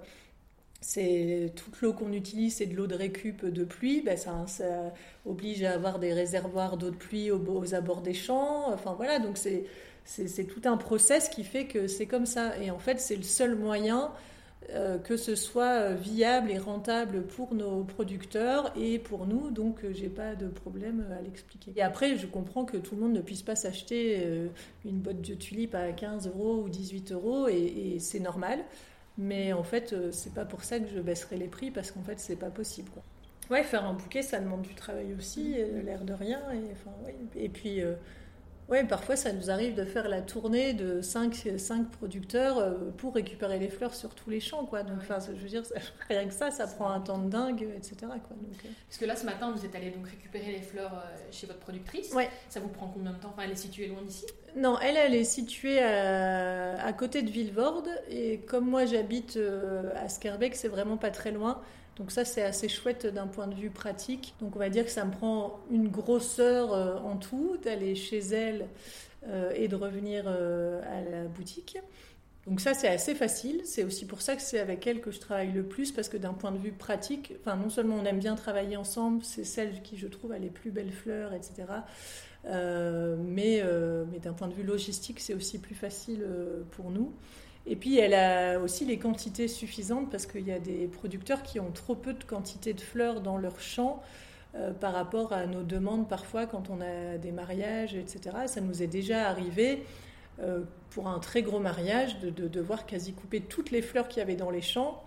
c'est 0.81 1.53
toute 1.55 1.81
l'eau 1.81 1.93
qu'on 1.93 2.13
utilise, 2.13 2.57
c'est 2.57 2.67
de 2.67 2.75
l'eau 2.75 2.89
de 2.89 2.97
récup 2.97 3.47
de 3.47 3.63
pluie. 3.63 4.03
Ben 4.03 4.17
ça, 4.17 4.45
oblige 5.25 5.63
à 5.63 5.75
avoir 5.75 6.01
des 6.01 6.13
réservoirs 6.13 6.77
d'eau 6.77 6.91
de 6.91 6.97
pluie 6.97 7.31
aux, 7.31 7.39
aux, 7.39 7.75
abords 7.77 8.03
des 8.03 8.15
champs. 8.15 8.73
Enfin 8.73 8.95
voilà, 8.95 9.21
donc 9.21 9.39
c'est 9.39 10.45
tout 10.45 10.63
un 10.69 10.77
process 10.77 11.29
qui 11.29 11.45
fait 11.45 11.67
que 11.67 11.87
c'est 11.87 12.07
comme 12.07 12.27
ça. 12.27 12.59
Et 12.59 12.73
en 12.73 12.81
fait, 12.81 12.99
c'est 12.99 13.15
le 13.15 13.23
seul 13.23 13.55
moyen 13.55 14.11
que 15.05 15.17
ce 15.17 15.35
soit 15.35 15.81
euh, 15.81 15.95
viable 15.95 16.51
et 16.51 16.59
rentable 16.59 17.23
pour 17.23 17.55
nos 17.55 17.85
producteurs 17.85 18.73
et 18.77 18.99
pour 18.99 19.27
nous. 19.27 19.51
Donc, 19.51 19.85
euh, 19.85 19.93
j'ai 19.93 20.09
pas 20.09 20.35
de 20.35 20.49
problème 20.49 21.07
à 21.19 21.23
l'expliquer. 21.23 21.73
Et 21.77 21.83
après, 21.83 22.17
je 22.17 22.27
comprends 22.27 22.65
que 22.65 22.77
tout 22.77 22.95
le 22.95 23.03
monde 23.03 23.13
ne 23.13 23.21
puisse 23.21 23.43
pas 23.43 23.57
s'acheter 23.57 24.27
une 24.85 24.99
botte 24.99 25.21
de 25.21 25.35
tulipes 25.35 25.75
à 25.75 25.93
15 25.93 26.29
euros 26.29 26.63
ou 26.65 26.69
18 26.69 27.13
euros 27.13 27.49
et, 27.49 27.97
c'est 27.99 28.21
normal. 28.21 28.61
Mais 29.19 29.53
en 29.53 29.63
fait, 29.63 29.95
c'est 30.11 30.35
pas 30.35 30.45
pour 30.45 30.65
ça 30.65 30.79
que 30.79 30.89
je 30.89 31.01
baisserai 31.01 31.37
les 31.37 31.49
prix 31.49 31.71
parce 31.71 31.91
qu'en 31.91 32.03
fait, 32.03 32.19
c'est 32.19 32.37
pas 32.37 32.51
possible. 32.51 32.91
Quoi. 32.91 33.03
Ouais, 33.51 33.63
faire 33.63 33.85
un 33.85 33.93
bouquet, 33.93 34.23
ça 34.23 34.41
demande 34.41 34.63
du 34.63 34.75
travail 34.75 35.15
aussi, 35.19 35.55
l'air 35.85 36.05
de 36.05 36.13
rien. 36.13 36.41
Et, 36.53 36.73
enfin, 36.73 36.97
et 37.37 37.49
puis. 37.49 37.81
Oui, 38.73 38.85
parfois 38.85 39.17
ça 39.17 39.35
nous 39.35 39.51
arrive 39.51 39.75
de 39.75 39.85
faire 39.85 40.09
la 40.09 40.23
tournée 40.23 40.73
de 40.73 41.03
5, 41.03 41.45
producteurs 41.91 42.57
euh, 42.57 42.91
pour 42.97 43.15
récupérer 43.15 43.59
les 43.59 43.69
fleurs 43.69 43.95
sur 43.95 44.15
tous 44.15 44.31
les 44.31 44.41
champs. 44.41 44.65
Quoi. 44.65 44.83
Donc, 44.83 45.01
je 45.03 45.31
veux 45.43 45.49
dire, 45.49 45.63
rien 46.09 46.27
que 46.27 46.33
ça, 46.33 46.51
ça 46.51 46.67
prend 46.67 46.89
un 46.89 47.01
temps 47.01 47.19
de 47.19 47.29
dingue, 47.29 47.69
etc. 47.77 47.97
Quoi. 48.01 48.09
Donc, 48.31 48.65
euh. 48.65 48.69
Parce 48.89 48.97
que 48.99 49.05
là, 49.05 49.15
ce 49.15 49.27
matin, 49.27 49.53
vous 49.55 49.67
êtes 49.67 49.75
allé 49.75 49.91
donc 49.91 50.09
récupérer 50.09 50.53
les 50.53 50.63
fleurs 50.63 50.95
euh, 50.95 51.19
chez 51.31 51.47
votre 51.47 51.59
productrice. 51.59 52.15
Ouais. 52.15 52.31
Ça 52.49 52.61
vous 52.61 52.69
prend 52.69 52.89
combien 52.89 53.13
de 53.13 53.19
temps? 53.19 53.29
Enfin, 53.35 53.43
Elle 53.45 53.51
est 53.51 53.57
située 53.57 53.89
loin 53.89 54.01
d'ici? 54.07 54.25
Non, 54.57 54.79
elle, 54.81 54.97
elle 54.97 55.15
est 55.15 55.25
située 55.25 55.79
à, 55.79 56.83
à 56.83 56.93
côté 56.95 57.21
de 57.21 57.31
Villevorde. 57.31 57.91
Et 58.09 58.39
comme 58.39 58.71
moi, 58.71 58.87
j'habite 58.87 59.39
à 59.97 60.09
Skerbeck, 60.09 60.55
c'est 60.55 60.69
vraiment 60.69 60.97
pas 60.97 61.11
très 61.11 61.31
loin. 61.31 61.61
Donc 61.97 62.11
ça, 62.11 62.25
c'est 62.25 62.43
assez 62.43 62.69
chouette 62.69 63.07
d'un 63.07 63.27
point 63.27 63.47
de 63.47 63.55
vue 63.55 63.71
pratique. 63.71 64.35
Donc 64.41 64.57
on 64.57 64.59
va 64.59 64.71
dire 64.71 64.85
que 64.85 64.91
ça 64.91 65.05
me 65.05 65.11
prend 65.11 65.61
une 65.71 65.89
grosseur 65.89 66.73
euh, 66.73 66.97
en 66.99 67.17
tout 67.17 67.59
d'aller 67.63 67.95
chez 67.95 68.19
elle 68.19 68.67
euh, 69.29 69.53
et 69.55 69.69
de 69.69 69.77
revenir 69.77 70.25
euh, 70.27 70.81
à 70.91 71.11
la 71.11 71.25
boutique. 71.25 71.79
Donc 72.47 72.61
ça, 72.61 72.75
c'est 72.75 72.89
assez 72.89 73.15
facile. 73.15 73.61
C'est 73.65 73.85
aussi 73.85 74.07
pour 74.07 74.23
ça 74.23 74.35
que 74.35 74.43
c'est 74.43 74.59
avec 74.59 74.87
elle 74.87 75.01
que 75.01 75.11
je 75.11 75.21
travaille 75.21 75.53
le 75.53 75.63
plus, 75.63 75.93
parce 75.93 76.09
que 76.09 76.17
d'un 76.17 76.33
point 76.33 76.51
de 76.51 76.59
vue 76.59 76.73
pratique, 76.73 77.35
enfin, 77.41 77.57
non 77.57 77.71
seulement 77.71 77.97
on 77.97 78.05
aime 78.05 78.19
bien 78.19 78.35
travailler 78.35 78.77
ensemble, 78.77 79.23
c'est 79.23 79.45
celle 79.45 79.83
qui, 79.83 79.97
je 79.97 80.09
trouve, 80.09 80.33
a 80.33 80.39
les 80.39 80.51
plus 80.51 80.73
belles 80.73 80.91
fleurs, 80.91 81.35
etc. 81.35 81.69
mais 82.45 83.63
mais 84.11 84.19
d'un 84.19 84.33
point 84.33 84.49
de 84.49 84.55
vue 84.55 84.65
logistique, 84.65 85.21
c'est 85.21 85.35
aussi 85.35 85.61
plus 85.61 85.77
facile 85.77 86.27
pour 86.73 86.91
nous. 86.91 87.13
Et 87.67 87.77
puis 87.77 87.99
elle 87.99 88.15
a 88.15 88.59
aussi 88.59 88.85
les 88.85 88.99
quantités 88.99 89.49
suffisantes 89.49 90.11
parce 90.11 90.27
qu'il 90.27 90.47
y 90.47 90.53
a 90.53 90.59
des 90.59 90.89
producteurs 90.89 91.43
qui 91.43 91.61
ont 91.61 91.71
trop 91.71 91.95
peu 91.95 92.13
de 92.13 92.25
quantité 92.25 92.73
de 92.73 92.81
fleurs 92.81 93.21
dans 93.21 93.39
leur 93.39 93.61
champ 93.61 94.03
euh, 94.55 94.73
par 94.73 94.93
rapport 94.93 95.33
à 95.33 95.47
nos 95.47 95.63
demandes 95.63 96.09
parfois 96.09 96.47
quand 96.47 96.71
on 96.71 96.81
a 96.81 97.19
des 97.19 97.33
mariages, 97.33 97.95
etc. 97.95 98.37
Ça 98.47 98.61
nous 98.61 98.83
est 98.83 98.89
déjà 98.89 99.29
arrivé 99.29 99.85
euh, 100.41 100.63
pour 100.91 101.09
un 101.09 101.21
très 101.21 101.43
gros 101.43 101.61
mariage 101.61 102.19
de, 102.19 102.31
de, 102.31 102.49
devoir 102.49 102.85
quasi 102.85 103.13
couper 103.13 103.41
toutes 103.41 103.71
les 103.71 103.81
fleurs 103.81 104.09
qu'il 104.09 104.19
y 104.19 104.23
avait 104.23 104.37
dans 104.37 104.51
les 104.51 104.61
champs 104.61 105.03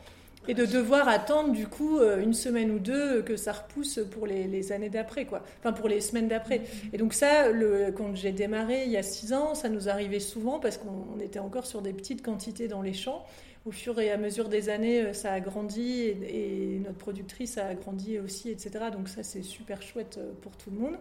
et 0.48 0.54
de 0.54 0.66
devoir 0.66 1.08
attendre 1.08 1.52
du 1.52 1.68
coup 1.68 2.00
euh, 2.00 2.22
une 2.22 2.34
semaine 2.34 2.72
ou 2.72 2.80
deux 2.80 3.22
que 3.22 3.36
ça 3.36 3.54
repousse 3.54 4.00
pour 4.12 4.28
les, 4.28 4.72
années 4.72 4.90
d'après, 4.90 5.26
quoi. 5.26 5.44
Enfin, 5.60 5.74
pour 5.74 5.88
les 5.88 6.02
semaines 6.02 6.28
d'après. 6.28 6.60
Mm-hmm. 6.60 6.90
Et 6.94 6.98
donc 6.98 7.14
ça, 7.14 7.50
le, 7.52 7.92
quand 7.92 8.16
j'ai 8.16 8.32
démarré 8.32 8.84
il 8.86 8.92
y 8.92 8.98
a 8.98 9.04
six 9.04 9.34
ans, 9.34 9.56
ça 9.56 9.70
nous 9.70 9.90
arrivait 9.90 10.20
souvent 10.20 10.60
parce 10.60 10.78
qu'on 10.78 11.20
était 11.20 11.40
encore 11.40 11.66
sur 11.66 11.82
des 11.82 11.94
petites 11.94 12.24
quantités 12.24 12.68
dans 12.68 12.82
les 12.82 12.94
champs. 12.94 13.26
Au 13.66 13.72
fur 13.72 14.00
et 14.00 14.12
à 14.12 14.18
mesure 14.18 14.48
des 14.48 14.70
années, 14.70 15.02
euh, 15.02 15.14
ça 15.14 15.34
a 15.34 15.40
grandi 15.40 16.04
et, 16.04 16.80
notre 16.84 16.98
productrice 16.98 17.58
a 17.58 17.74
grandi 17.74 18.20
aussi, 18.20 18.50
etc. 18.50 18.86
Donc 18.92 19.10
ça, 19.10 19.24
c'est 19.24 19.44
super 19.44 19.82
chouette 19.82 20.18
euh, 20.20 20.32
pour 20.42 20.56
tout 20.58 20.70
le 20.72 20.78
monde. 20.78 20.98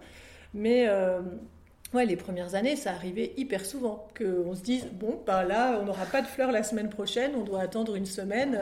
Mais 0.55 0.89
Ouais, 1.95 2.07
les 2.07 2.17
premières 2.17 2.57
années, 2.57 2.75
ça 2.75 2.91
arrivait 2.91 3.33
hyper 3.37 3.65
souvent 3.65 4.09
qu'on 4.19 4.57
se 4.57 4.63
dise 4.63 4.89
bon, 4.93 5.21
bah 5.25 5.45
là, 5.45 5.79
on 5.81 5.85
n'aura 5.85 6.07
pas 6.07 6.23
de 6.23 6.27
fleurs 6.27 6.51
la 6.51 6.65
semaine 6.65 6.89
prochaine, 6.89 7.31
on 7.37 7.43
doit 7.45 7.61
attendre 7.61 7.95
une 7.95 8.05
semaine 8.05 8.59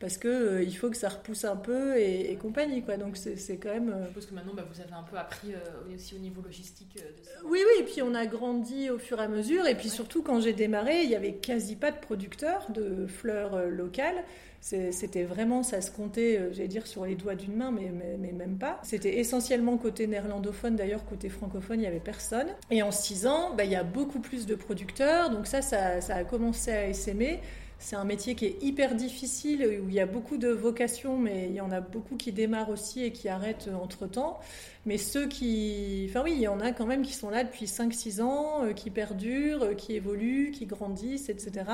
parce 0.00 0.16
que 0.16 0.28
euh, 0.28 0.62
il 0.62 0.76
faut 0.76 0.90
que 0.90 0.96
ça 0.96 1.08
repousse 1.08 1.44
un 1.44 1.56
peu 1.56 1.98
et, 1.98 2.36
compagnie 2.36 2.82
quoi. 2.82 2.96
Donc 2.96 3.16
c'est 3.16 3.56
quand 3.56 3.72
même. 3.72 3.90
Euh, 3.90 4.06
Parce 4.14 4.26
que 4.26 4.34
maintenant 4.34 4.54
bah, 4.54 4.64
vous 4.72 4.80
avez 4.80 4.92
un 4.92 5.02
peu 5.02 5.16
appris 5.16 5.54
euh, 5.54 5.94
aussi 5.94 6.14
au 6.14 6.18
niveau 6.18 6.40
logistique. 6.40 6.94
De 6.96 7.48
Oui 7.48 7.58
oui, 7.58 7.82
et 7.82 7.84
puis 7.84 8.02
on 8.02 8.14
a 8.14 8.26
grandi 8.26 8.90
au 8.90 8.98
fur 8.98 9.20
et 9.20 9.24
à 9.24 9.28
mesure 9.28 9.66
et 9.66 9.74
puis 9.74 9.88
surtout 9.88 10.22
quand 10.22 10.40
j'ai 10.40 10.52
démarré, 10.52 11.02
il 11.02 11.10
y 11.10 11.16
avait 11.16 11.34
quasi 11.34 11.74
pas 11.74 11.90
de 11.90 11.98
producteurs 11.98 12.70
de 12.70 13.06
fleurs 13.06 13.66
locales. 13.68 14.24
C'était 14.60 15.22
vraiment, 15.22 15.62
ça 15.62 15.80
se 15.80 15.92
comptait, 15.92 16.48
j'allais 16.50 16.66
dire, 16.66 16.88
sur 16.88 17.06
les 17.06 17.14
doigts 17.14 17.36
d'une 17.36 17.54
main, 17.54 17.70
mais, 17.70 17.92
mais, 18.18 18.32
même 18.32 18.58
pas. 18.58 18.80
C'était 18.82 19.18
essentiellement 19.18 19.76
côté 19.78 20.08
néerlandophone, 20.08 20.74
d'ailleurs, 20.74 21.04
côté 21.04 21.28
francophone, 21.28 21.78
il 21.78 21.82
n'y 21.82 21.86
avait 21.86 22.00
personne. 22.00 22.48
Et 22.68 22.82
en 22.82 22.90
six 22.90 23.28
ans, 23.28 23.54
bah, 23.54 23.62
il 23.62 23.70
y 23.70 23.76
a 23.76 23.84
beaucoup 23.84 24.18
plus 24.18 24.46
de 24.46 24.56
producteurs, 24.56 25.30
donc 25.30 25.46
ça, 25.46 25.62
ça, 25.62 26.00
ça 26.00 26.16
a 26.16 26.24
commencé 26.24 26.72
à 26.72 26.88
essaimer. 26.88 27.40
C'est 27.80 27.94
un 27.94 28.04
métier 28.04 28.34
qui 28.34 28.44
est 28.44 28.60
hyper 28.60 28.96
difficile, 28.96 29.80
où 29.82 29.88
il 29.88 29.94
y 29.94 30.00
a 30.00 30.06
beaucoup 30.06 30.36
de 30.36 30.48
vocations, 30.48 31.16
mais 31.16 31.46
il 31.48 31.54
y 31.54 31.60
en 31.60 31.70
a 31.70 31.80
beaucoup 31.80 32.16
qui 32.16 32.32
démarrent 32.32 32.70
aussi 32.70 33.04
et 33.04 33.12
qui 33.12 33.28
arrêtent 33.28 33.70
entre-temps. 33.80 34.40
Mais 34.84 34.98
ceux 34.98 35.28
qui... 35.28 36.06
Enfin 36.08 36.22
oui, 36.24 36.32
il 36.34 36.40
y 36.40 36.48
en 36.48 36.60
a 36.60 36.72
quand 36.72 36.86
même 36.86 37.02
qui 37.02 37.14
sont 37.14 37.30
là 37.30 37.44
depuis 37.44 37.66
5-6 37.66 38.20
ans, 38.20 38.64
euh, 38.64 38.72
qui 38.72 38.90
perdurent, 38.90 39.62
euh, 39.62 39.74
qui 39.74 39.94
évoluent, 39.94 40.50
qui 40.50 40.66
grandissent, 40.66 41.28
etc. 41.28 41.70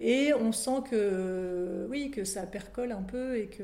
Et 0.00 0.34
on 0.34 0.50
sent 0.50 0.82
que, 0.90 1.86
oui, 1.90 2.10
que 2.10 2.24
ça 2.24 2.42
percole 2.42 2.92
un 2.92 3.02
peu 3.02 3.38
et 3.38 3.46
que... 3.46 3.62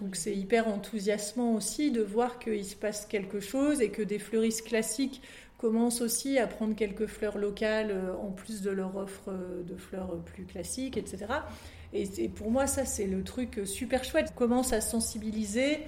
Donc 0.00 0.14
c'est 0.14 0.34
hyper 0.34 0.68
enthousiasmant 0.68 1.54
aussi 1.54 1.90
de 1.90 2.02
voir 2.02 2.38
qu'il 2.38 2.64
se 2.66 2.76
passe 2.76 3.06
quelque 3.06 3.40
chose 3.40 3.80
et 3.80 3.88
que 3.88 4.02
des 4.02 4.18
fleuristes 4.18 4.66
classiques 4.66 5.22
commencent 5.58 6.00
aussi 6.00 6.38
à 6.38 6.46
prendre 6.46 6.74
quelques 6.74 7.06
fleurs 7.06 7.38
locales 7.38 7.90
euh, 7.90 8.14
en 8.16 8.30
plus 8.30 8.62
de 8.62 8.70
leur 8.70 8.96
offre 8.96 9.28
euh, 9.28 9.62
de 9.62 9.76
fleurs 9.76 10.16
plus 10.24 10.44
classiques, 10.44 10.96
etc. 10.96 11.26
Et, 11.92 12.28
pour 12.28 12.50
moi, 12.50 12.66
ça, 12.66 12.84
c'est 12.84 13.06
le 13.06 13.22
truc 13.22 13.60
super 13.64 14.04
chouette. 14.04 14.34
Commence 14.34 14.72
à 14.72 14.80
sensibiliser 14.80 15.80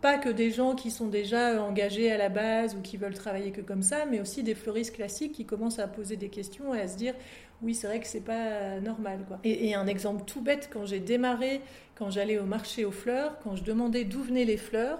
pas 0.00 0.18
que 0.18 0.28
des 0.28 0.50
gens 0.50 0.74
qui 0.74 0.90
sont 0.90 1.06
déjà 1.06 1.62
engagés 1.62 2.10
à 2.10 2.18
la 2.18 2.28
base 2.28 2.74
ou 2.74 2.80
qui 2.80 2.96
veulent 2.96 3.14
travailler 3.14 3.52
que 3.52 3.60
comme 3.60 3.82
ça, 3.82 4.04
mais 4.06 4.20
aussi 4.20 4.42
des 4.42 4.56
fleuristes 4.56 4.96
classiques 4.96 5.32
qui 5.32 5.44
commencent 5.44 5.78
à 5.78 5.86
poser 5.86 6.16
des 6.16 6.28
questions 6.28 6.74
et 6.74 6.80
à 6.80 6.88
se 6.88 6.96
dire 6.96 7.14
oui, 7.62 7.76
c'est 7.76 7.86
vrai 7.86 8.00
que 8.00 8.08
c'est 8.08 8.24
pas 8.24 8.80
normal. 8.80 9.20
Et, 9.44 9.74
un 9.74 9.86
exemple 9.86 10.24
tout 10.26 10.40
bête, 10.40 10.68
quand 10.72 10.84
j'ai 10.84 10.98
démarré, 10.98 11.60
quand 11.94 12.10
j'allais 12.10 12.38
au 12.38 12.44
marché 12.44 12.84
aux 12.84 12.90
fleurs, 12.90 13.38
quand 13.44 13.54
je 13.54 13.62
demandais 13.62 14.02
d'où 14.02 14.22
venaient 14.22 14.44
les 14.44 14.56
fleurs, 14.56 14.98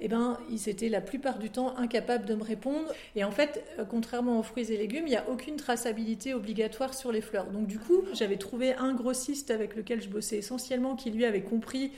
eh 0.00 0.08
ben, 0.08 0.38
ils 0.50 0.68
étaient 0.68 0.88
la 0.88 1.00
plupart 1.00 1.38
du 1.38 1.50
temps 1.50 1.76
incapables 1.76 2.26
de 2.26 2.34
me 2.34 2.42
répondre. 2.42 2.92
Et 3.14 3.24
en 3.24 3.30
fait, 3.30 3.64
euh, 3.78 3.84
contrairement 3.84 4.38
aux 4.38 4.42
fruits 4.42 4.72
et 4.72 4.76
légumes, 4.76 5.06
il 5.06 5.10
n'y 5.10 5.16
a 5.16 5.28
aucune 5.28 5.56
traçabilité 5.56 6.34
obligatoire 6.34 6.94
sur 6.94 7.12
les 7.12 7.20
fleurs. 7.20 7.46
Donc 7.50 7.66
du 7.66 7.78
coup, 7.78 8.02
j'avais 8.12 8.36
trouvé 8.36 8.74
un 8.74 8.92
grossiste 8.94 9.50
avec 9.50 9.76
lequel 9.76 10.02
je 10.02 10.08
bossais 10.08 10.38
essentiellement 10.38 10.96
qui 10.96 11.10
lui 11.10 11.24
avait 11.24 11.42
compris 11.42 11.92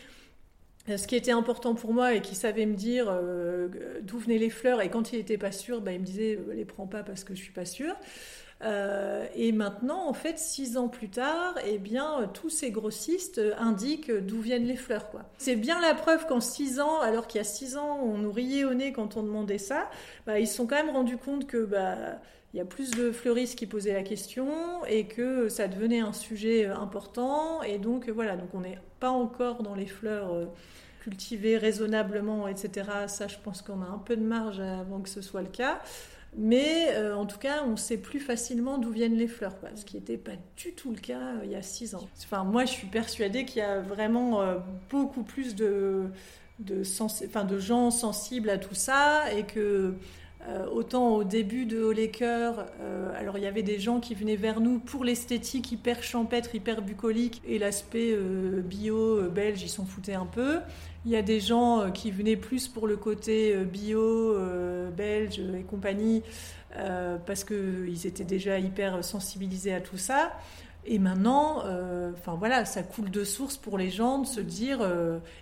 euh, 0.88 0.96
ce 0.96 1.06
qui 1.06 1.16
était 1.16 1.32
important 1.32 1.74
pour 1.74 1.94
moi 1.94 2.14
et 2.14 2.20
qui 2.20 2.34
savait 2.34 2.66
me 2.66 2.74
dire 2.74 3.06
euh, 3.08 3.68
d'où 4.02 4.18
venaient 4.18 4.38
les 4.38 4.50
fleurs. 4.50 4.82
Et 4.82 4.90
quand 4.90 5.12
il 5.12 5.18
n'était 5.18 5.38
pas 5.38 5.52
sûr, 5.52 5.80
ben, 5.80 5.92
il 5.92 6.00
me 6.00 6.06
disait 6.06 6.38
les 6.54 6.64
prends 6.64 6.86
pas 6.86 7.02
parce 7.02 7.24
que 7.24 7.34
je 7.34 7.42
suis 7.42 7.52
pas 7.52 7.64
sûr. 7.64 7.94
Euh, 8.62 9.26
et 9.34 9.52
maintenant, 9.52 10.08
en 10.08 10.14
fait, 10.14 10.38
six 10.38 10.76
ans 10.76 10.88
plus 10.88 11.10
tard, 11.10 11.54
eh 11.66 11.78
bien, 11.78 12.30
tous 12.32 12.48
ces 12.48 12.70
grossistes 12.70 13.40
indiquent 13.58 14.10
d'où 14.10 14.40
viennent 14.40 14.66
les 14.66 14.76
fleurs. 14.76 15.06
C'est 15.38 15.56
bien 15.56 15.80
la 15.80 15.94
preuve 15.94 16.26
qu'en 16.26 16.40
six 16.40 16.80
ans, 16.80 17.00
alors 17.00 17.26
qu'il 17.26 17.38
y 17.38 17.42
a 17.42 17.44
six 17.44 17.76
ans, 17.76 18.00
on 18.02 18.16
nous 18.18 18.32
riait 18.32 18.64
au 18.64 18.74
nez 18.74 18.92
quand 18.92 19.16
on 19.16 19.22
demandait 19.22 19.58
ça, 19.58 19.90
bah, 20.26 20.40
ils 20.40 20.48
se 20.48 20.54
sont 20.54 20.66
quand 20.66 20.76
même 20.76 20.90
rendus 20.90 21.18
compte 21.18 21.46
que 21.46 21.64
bah, 21.64 21.96
il 22.54 22.56
y 22.56 22.60
a 22.60 22.64
plus 22.64 22.90
de 22.92 23.12
fleuristes 23.12 23.58
qui 23.58 23.66
posaient 23.66 23.92
la 23.92 24.02
question 24.02 24.48
et 24.88 25.06
que 25.06 25.48
ça 25.50 25.68
devenait 25.68 26.00
un 26.00 26.14
sujet 26.14 26.64
important. 26.66 27.62
Et 27.62 27.78
donc 27.78 28.08
voilà, 28.08 28.36
donc 28.36 28.48
on 28.54 28.60
n'est 28.60 28.78
pas 29.00 29.10
encore 29.10 29.62
dans 29.62 29.74
les 29.74 29.86
fleurs 29.86 30.48
cultivées 31.02 31.58
raisonnablement, 31.58 32.48
etc. 32.48 32.88
Ça, 33.06 33.28
je 33.28 33.36
pense 33.44 33.62
qu'on 33.62 33.82
a 33.82 33.86
un 33.86 33.98
peu 33.98 34.16
de 34.16 34.24
marge 34.24 34.60
avant 34.60 35.00
que 35.00 35.08
ce 35.08 35.20
soit 35.20 35.42
le 35.42 35.48
cas. 35.48 35.80
Mais 36.38 36.90
euh, 36.90 37.16
en 37.16 37.24
tout 37.24 37.38
cas, 37.38 37.64
on 37.66 37.76
sait 37.76 37.96
plus 37.96 38.20
facilement 38.20 38.76
d'où 38.76 38.90
viennent 38.90 39.16
les 39.16 39.26
fleurs, 39.26 39.54
ce 39.74 39.86
qui 39.86 39.96
n'était 39.96 40.18
pas 40.18 40.32
du 40.56 40.72
tout 40.72 40.90
le 40.90 40.98
cas 40.98 41.18
euh, 41.18 41.44
il 41.44 41.50
y 41.50 41.54
a 41.54 41.62
six 41.62 41.94
ans. 41.94 42.06
Enfin, 42.22 42.44
moi, 42.44 42.66
je 42.66 42.72
suis 42.72 42.86
persuadée 42.86 43.46
qu'il 43.46 43.58
y 43.58 43.64
a 43.64 43.80
vraiment 43.80 44.42
euh, 44.42 44.58
beaucoup 44.90 45.22
plus 45.22 45.54
de, 45.54 46.10
de, 46.58 46.82
de, 47.44 47.58
gens 47.58 47.90
sensibles 47.90 48.50
à 48.50 48.58
tout 48.58 48.74
ça 48.74 49.32
et 49.32 49.44
que 49.44 49.94
autant 50.72 51.16
au 51.16 51.24
début 51.24 51.66
de 51.66 51.82
Haut 51.82 51.94
Cœurs, 52.12 52.66
alors 53.16 53.38
il 53.38 53.44
y 53.44 53.46
avait 53.46 53.62
des 53.62 53.78
gens 53.78 54.00
qui 54.00 54.14
venaient 54.14 54.36
vers 54.36 54.60
nous 54.60 54.78
pour 54.78 55.04
l'esthétique 55.04 55.72
hyper 55.72 56.02
champêtre, 56.02 56.54
hyper 56.54 56.82
bucolique 56.82 57.42
et 57.46 57.58
l'aspect 57.58 58.16
bio 58.64 59.22
belge, 59.30 59.62
ils 59.62 59.68
s'en 59.68 59.84
foutaient 59.84 60.14
un 60.14 60.26
peu. 60.26 60.60
Il 61.06 61.12
y 61.12 61.16
a 61.16 61.22
des 61.22 61.38
gens 61.38 61.82
euh, 61.82 61.90
qui 61.90 62.10
venaient 62.10 62.36
plus 62.36 62.66
pour 62.66 62.88
le 62.88 62.96
côté 62.96 63.54
euh, 63.54 63.64
bio, 63.64 64.00
euh, 64.02 64.90
belge 64.90 65.38
et 65.38 65.62
compagnie, 65.62 66.22
parce 67.24 67.42
qu'ils 67.42 68.06
étaient 68.06 68.24
déjà 68.24 68.58
hyper 68.58 69.02
sensibilisés 69.02 69.72
à 69.72 69.80
tout 69.80 69.96
ça. 69.96 70.32
Et 70.86 70.98
maintenant, 70.98 71.64
enfin 72.12 72.34
voilà, 72.34 72.64
ça 72.64 72.82
coule 72.82 73.10
de 73.10 73.24
source 73.24 73.56
pour 73.56 73.76
les 73.76 73.90
gens 73.90 74.20
de 74.20 74.26
se 74.26 74.40
dire. 74.40 74.80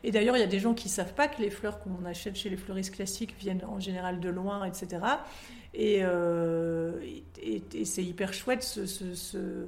et 0.02 0.10
d'ailleurs, 0.10 0.36
il 0.36 0.40
y 0.40 0.44
a 0.44 0.48
des 0.48 0.58
gens 0.58 0.72
qui 0.72 0.88
savent 0.88 1.12
pas 1.12 1.28
que 1.28 1.42
les 1.42 1.50
fleurs 1.50 1.80
qu'on 1.80 2.04
achète 2.06 2.36
chez 2.36 2.48
les 2.48 2.56
fleuristes 2.56 2.94
classiques 2.94 3.34
viennent 3.38 3.62
en 3.68 3.78
général 3.78 4.20
de 4.20 4.30
loin, 4.30 4.64
etc. 4.64 5.02
Et, 5.74 6.02
et, 7.42 7.84
c'est 7.84 8.04
hyper 8.04 8.32
chouette 8.32 8.62
ce, 8.62 8.86
ce 8.86 9.66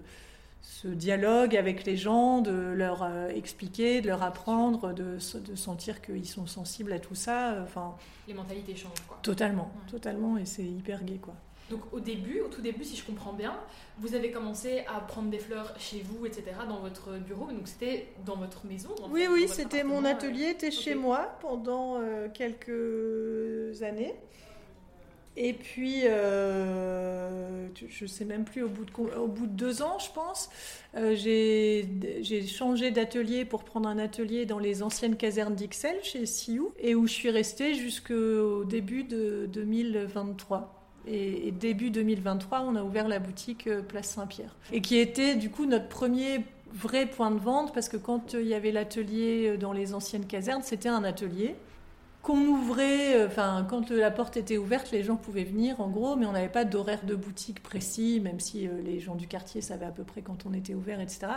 ce 0.66 0.88
dialogue 0.88 1.56
avec 1.56 1.84
les 1.84 1.96
gens, 1.96 2.40
de 2.40 2.50
leur 2.50 3.02
euh, 3.02 3.28
expliquer, 3.28 4.00
de 4.00 4.08
leur 4.08 4.22
apprendre, 4.22 4.92
de, 4.92 5.16
de 5.38 5.54
sentir 5.54 6.02
qu'ils 6.02 6.26
sont 6.26 6.46
sensibles 6.46 6.92
à 6.92 6.98
tout 6.98 7.14
ça. 7.14 7.52
Euh, 7.52 7.62
enfin, 7.62 7.94
les 8.26 8.34
mentalités 8.34 8.74
changent, 8.74 9.02
quoi. 9.06 9.18
Totalement, 9.22 9.70
totalement, 9.90 10.36
et 10.36 10.44
c'est 10.44 10.64
hyper 10.64 11.04
gai, 11.04 11.18
quoi. 11.18 11.34
Donc 11.70 11.80
au 11.92 12.00
début, 12.00 12.40
au 12.40 12.48
tout 12.48 12.60
début, 12.60 12.84
si 12.84 12.96
je 12.96 13.04
comprends 13.04 13.32
bien, 13.32 13.56
vous 13.98 14.14
avez 14.14 14.30
commencé 14.30 14.84
à 14.86 15.00
prendre 15.00 15.30
des 15.30 15.38
fleurs 15.38 15.74
chez 15.78 16.04
vous, 16.04 16.24
etc., 16.26 16.44
dans 16.68 16.78
votre 16.78 17.18
bureau. 17.18 17.46
Donc 17.46 17.66
c'était 17.66 18.08
dans 18.24 18.36
votre 18.36 18.66
maison. 18.66 18.90
oui, 19.10 19.26
oui, 19.30 19.48
c'était 19.48 19.82
mon 19.82 20.04
atelier, 20.04 20.50
était 20.50 20.70
chez 20.70 20.94
moi 20.94 21.36
pendant 21.40 21.96
euh, 22.00 22.28
quelques 22.32 23.82
années. 23.82 24.14
Et 25.38 25.52
puis, 25.52 26.02
euh, 26.04 27.68
je 27.74 28.04
ne 28.04 28.08
sais 28.08 28.24
même 28.24 28.44
plus, 28.44 28.62
au 28.62 28.68
bout, 28.68 28.86
de, 28.86 29.16
au 29.18 29.26
bout 29.26 29.46
de 29.46 29.52
deux 29.52 29.82
ans, 29.82 29.98
je 29.98 30.10
pense, 30.10 30.48
euh, 30.96 31.14
j'ai 31.14 32.46
changé 32.46 32.90
d'atelier 32.90 33.44
pour 33.44 33.62
prendre 33.64 33.86
un 33.86 33.98
atelier 33.98 34.46
dans 34.46 34.58
les 34.58 34.82
anciennes 34.82 35.16
casernes 35.16 35.54
d'Ixelles, 35.54 36.02
chez 36.02 36.24
Sioux, 36.24 36.72
et 36.78 36.94
où 36.94 37.06
je 37.06 37.12
suis 37.12 37.30
restée 37.30 37.74
jusqu'au 37.74 38.64
début 38.64 39.04
de 39.04 39.46
2023. 39.52 40.75
Et, 41.06 41.52
début 41.52 41.90
2023, 41.90 42.62
on 42.62 42.76
a 42.76 42.82
ouvert 42.82 43.08
la 43.08 43.18
boutique 43.18 43.66
euh, 43.66 43.82
Place 43.82 44.08
Saint-Pierre. 44.08 44.56
Et 44.72 44.80
qui 44.80 44.98
était 44.98 45.36
du 45.36 45.50
coup 45.50 45.66
notre 45.66 45.88
premier 45.88 46.44
vrai 46.72 47.06
point 47.06 47.30
de 47.30 47.38
vente, 47.38 47.72
parce 47.72 47.88
que 47.88 47.96
quand 47.96 48.34
il 48.34 48.46
y 48.46 48.54
avait 48.54 48.72
l'atelier 48.72 49.56
dans 49.56 49.72
les 49.72 49.94
anciennes 49.94 50.26
casernes, 50.26 50.62
c'était 50.62 50.88
un 50.88 51.04
atelier 51.04 51.54
qu'on 52.26 52.44
ouvrait, 52.44 53.14
euh, 53.14 53.28
enfin, 53.28 53.64
quand 53.70 53.90
la 53.90 54.10
porte 54.10 54.36
était 54.36 54.58
ouverte, 54.58 54.90
les 54.90 55.04
gens 55.04 55.14
pouvaient 55.14 55.44
venir 55.44 55.80
en 55.80 55.88
gros, 55.88 56.16
mais 56.16 56.26
on 56.26 56.32
n'avait 56.32 56.48
pas 56.48 56.64
d'horaire 56.64 57.04
de 57.06 57.14
boutique 57.14 57.62
précis, 57.62 58.18
même 58.20 58.40
si 58.40 58.66
euh, 58.66 58.82
les 58.84 58.98
gens 58.98 59.14
du 59.14 59.28
quartier 59.28 59.60
savaient 59.60 59.86
à 59.86 59.92
peu 59.92 60.02
près 60.02 60.22
quand 60.22 60.44
on 60.44 60.52
était 60.52 60.74
ouvert, 60.74 61.00
etc. 61.00 61.28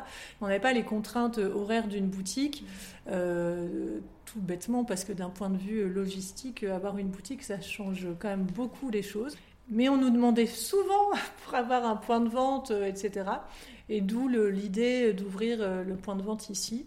On 0.41 0.47
n'avait 0.47 0.59
pas 0.59 0.73
les 0.73 0.81
contraintes 0.81 1.37
horaires 1.37 1.87
d'une 1.87 2.07
boutique, 2.07 2.65
euh, 3.07 3.99
tout 4.25 4.41
bêtement, 4.41 4.83
parce 4.83 5.03
que 5.03 5.13
d'un 5.13 5.29
point 5.29 5.51
de 5.51 5.57
vue 5.57 5.87
logistique, 5.87 6.63
avoir 6.63 6.97
une 6.97 7.09
boutique, 7.09 7.43
ça 7.43 7.61
change 7.61 8.07
quand 8.17 8.29
même 8.29 8.45
beaucoup 8.45 8.89
les 8.89 9.03
choses. 9.03 9.37
Mais 9.69 9.89
on 9.89 9.97
nous 9.97 10.09
demandait 10.09 10.47
souvent 10.47 11.11
pour 11.45 11.55
avoir 11.55 11.85
un 11.85 11.95
point 11.95 12.19
de 12.19 12.29
vente, 12.29 12.71
etc. 12.71 13.29
Et 13.89 14.01
d'où 14.01 14.27
l'idée 14.27 15.13
d'ouvrir 15.13 15.59
le 15.83 15.95
point 15.95 16.15
de 16.15 16.21
vente 16.21 16.49
ici. 16.49 16.85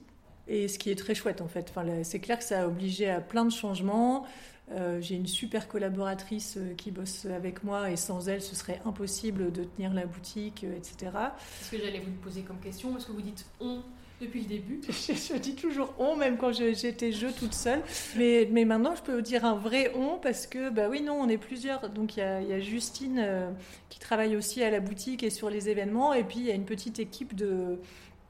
Et 0.49 0.69
ce 0.69 0.79
qui 0.79 0.91
est 0.91 0.97
très 0.97 1.15
chouette 1.15 1.41
en 1.41 1.49
fait. 1.49 1.73
C'est 2.03 2.19
clair 2.19 2.39
que 2.39 2.45
ça 2.45 2.63
a 2.63 2.67
obligé 2.67 3.09
à 3.09 3.21
plein 3.21 3.45
de 3.45 3.51
changements. 3.53 4.27
Euh, 4.71 5.01
j'ai 5.01 5.17
une 5.17 5.27
super 5.27 5.69
collaboratrice 5.69 6.57
euh, 6.57 6.75
qui 6.75 6.91
bosse 6.91 7.27
avec 7.27 7.63
moi 7.63 7.91
et 7.91 7.97
sans 7.97 8.29
elle, 8.29 8.41
ce 8.41 8.55
serait 8.55 8.81
impossible 8.87 9.53
de 9.53 9.65
tenir 9.65 9.93
la 9.93 10.07
boutique, 10.07 10.65
euh, 10.65 10.77
etc. 10.77 11.11
C'est 11.59 11.65
ce 11.65 11.71
que 11.73 11.85
j'allais 11.85 12.01
vous 12.01 12.13
poser 12.23 12.43
comme 12.43 12.59
question. 12.59 12.97
Est-ce 12.97 13.07
que 13.07 13.13
vous 13.13 13.23
dites 13.23 13.45
on? 13.61 13.83
Depuis 14.23 14.41
le 14.41 14.47
début 14.47 14.81
je, 14.89 15.37
dis 15.37 15.55
toujours 15.55 15.95
on, 15.99 16.17
même 16.17 16.37
quand 16.37 16.53
j'étais 16.53 17.13
je 17.13 17.27
toute 17.29 17.55
seule. 17.55 17.83
Mais, 18.17 18.47
maintenant, 18.65 18.95
je 18.95 19.03
peux 19.03 19.15
vous 19.15 19.21
dire 19.21 19.45
un 19.45 19.55
vrai 19.55 19.93
on 19.95 20.19
parce 20.19 20.47
que, 20.47 20.71
bah 20.71 20.89
oui, 20.89 21.03
non, 21.03 21.15
on 21.15 21.29
est 21.29 21.39
plusieurs. 21.39 21.91
Donc 21.91 22.17
il 22.17 22.21
y 22.21 22.23
a, 22.23 22.41
y 22.41 22.53
a, 22.53 22.61
Justine 22.61 23.55
qui 23.89 23.99
travaille 23.99 24.37
aussi 24.37 24.63
à 24.63 24.71
la 24.71 24.81
boutique 24.81 25.23
et 25.23 25.31
sur 25.31 25.51
les 25.51 25.69
événements. 25.69 26.15
Et 26.15 26.25
puis 26.25 26.39
il 26.39 26.47
y 26.47 26.51
a 26.51 26.55
une 26.55 26.65
petite 26.65 26.99
équipe 26.99 27.35
de 27.35 27.79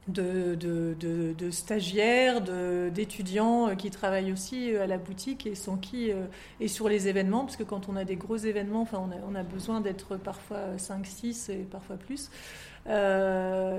de, 0.08 1.50
stagiaires, 1.50 2.40
d'étudiants 2.90 3.68
euh, 3.68 3.74
qui 3.74 3.90
travaillent 3.90 4.32
aussi 4.32 4.72
euh, 4.72 4.82
à 4.82 4.86
la 4.86 4.98
boutique 4.98 5.46
et 5.46 5.54
qui 5.80 6.10
euh, 6.10 6.24
et 6.60 6.68
sur 6.68 6.88
les 6.88 7.08
événements, 7.08 7.44
parce 7.44 7.56
que 7.56 7.62
quand 7.62 7.88
on 7.88 7.96
a 7.96 8.04
des 8.04 8.16
gros 8.16 8.36
événements, 8.36 8.82
enfin, 8.82 9.00
on, 9.00 9.10
a, 9.12 9.20
on 9.30 9.34
a 9.34 9.42
besoin 9.42 9.80
d'être 9.80 10.16
parfois 10.16 10.76
5, 10.76 11.06
6 11.06 11.48
et 11.50 11.56
parfois 11.70 11.96
plus, 11.96 12.30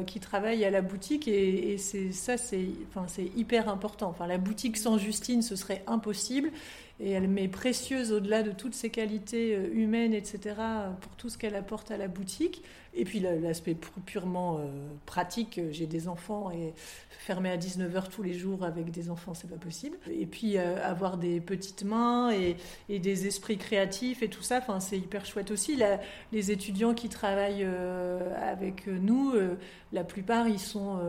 qui 0.06 0.20
travaillent 0.22 0.64
à 0.64 0.70
la 0.70 0.82
boutique 0.82 1.28
et, 1.28 1.78
c'est 1.78 2.14
ça, 2.14 2.38
c'est 2.38 2.68
enfin, 2.88 3.06
hyper 3.36 3.68
important. 3.68 4.10
Enfin, 4.10 4.28
la 4.28 4.38
boutique 4.38 4.78
sans 4.78 4.98
Justine, 4.98 5.42
ce 5.42 5.58
serait 5.58 5.84
impossible 5.88 6.52
et 7.02 7.12
elle 7.12 7.28
m'est 7.28 7.50
précieuse 7.50 8.14
au-delà 8.14 8.44
de 8.44 8.52
toutes 8.52 8.76
ses 8.76 8.90
qualités 8.90 9.58
humaines, 9.74 10.14
etc., 10.14 10.56
pour 11.02 11.12
tout 11.18 11.28
ce 11.28 11.38
qu'elle 11.38 11.56
apporte 11.56 11.92
à 11.92 11.98
la 11.98 12.08
boutique. 12.08 12.64
Et 12.96 13.06
puis 13.06 13.20
l'aspect 13.20 13.76
purement 14.06 14.58
euh, 14.58 14.68
pratique, 15.06 15.58
euh, 15.58 15.70
j'ai 15.72 15.88
des 15.88 16.08
enfants 16.08 16.52
et 16.52 16.74
fermer 17.10 17.50
à 17.50 17.58
19h 17.58 18.10
tous 18.10 18.22
les 18.22 18.34
jours 18.34 18.64
avec 18.64 18.92
des 18.92 19.10
enfants, 19.10 19.34
c'est 19.34 19.50
pas 19.50 19.58
possible. 19.58 19.98
Et 20.12 20.28
puis 20.28 20.58
euh, 20.58 20.76
avoir 20.84 21.18
des 21.18 21.40
petites 21.40 21.84
mains 21.84 22.32
et, 22.32 22.56
des 23.00 23.26
esprits 23.26 23.58
créatifs 23.58 24.22
et 24.22 24.30
tout 24.30 24.44
ça, 24.44 24.60
enfin, 24.60 24.80
c'est 24.80 24.98
hyper 24.98 25.26
chouette 25.26 25.50
aussi. 25.50 25.80
les 26.32 26.52
étudiants 26.52 26.94
qui 26.94 27.10
travaillent 27.10 27.68
avec 28.40 28.88
nous, 28.88 29.34
la 29.92 30.04
plupart 30.04 30.48
ils 30.48 30.60
sont 30.60 31.00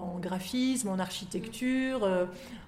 en 0.00 0.18
graphisme, 0.18 0.88
en 0.88 0.98
architecture, 0.98 2.08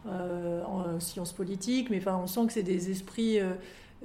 en 0.07 1.01
sciences 1.01 1.33
politiques, 1.33 1.91
mais 1.91 1.99
enfin 1.99 2.17
on 2.23 2.27
sent 2.27 2.47
que 2.47 2.53
c'est 2.53 2.63
des 2.63 2.91
esprits 2.91 3.39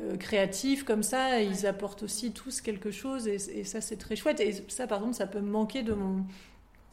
euh, 0.02 0.18
créatifs 0.18 0.84
comme 0.84 1.04
ça, 1.04 1.42
ils 1.42 1.66
apportent 1.66 2.04
aussi 2.04 2.32
tous 2.32 2.62
quelque 2.62 2.92
chose 2.92 3.28
et, 3.28 3.64
ça 3.64 3.82
c'est 3.82 3.98
très 3.98 4.16
chouette. 4.16 4.40
Et 4.40 4.64
ça 4.68 4.88
par 4.88 5.00
exemple, 5.00 5.16
ça 5.16 5.28
peut 5.28 5.42
me 5.42 5.50
manquer 5.50 5.84
de 5.84 5.94
mon, 5.94 6.26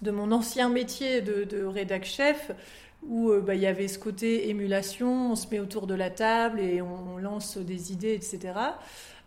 de 0.03 0.11
mon 0.11 0.33
ancien 0.33 0.69
métier 0.69 1.21
de, 1.21 1.45
de 1.45 1.64
rédac 1.64 2.05
chef 2.05 2.51
où 3.07 3.31
euh, 3.31 3.40
bah, 3.40 3.55
il 3.55 3.61
y 3.61 3.66
avait 3.66 3.88
ce 3.88 3.99
côté 3.99 4.49
émulation, 4.49 5.33
on 5.33 5.37
se 5.37 5.47
met 5.49 5.61
autour 5.61 5.87
de 5.87 5.95
la 5.95 6.11
table 6.11 6.61
et 6.61 6.83
on, 6.83 7.19
lance 7.19 7.59
des 7.59 7.92
idées, 7.92 8.14
etc. 8.14 8.55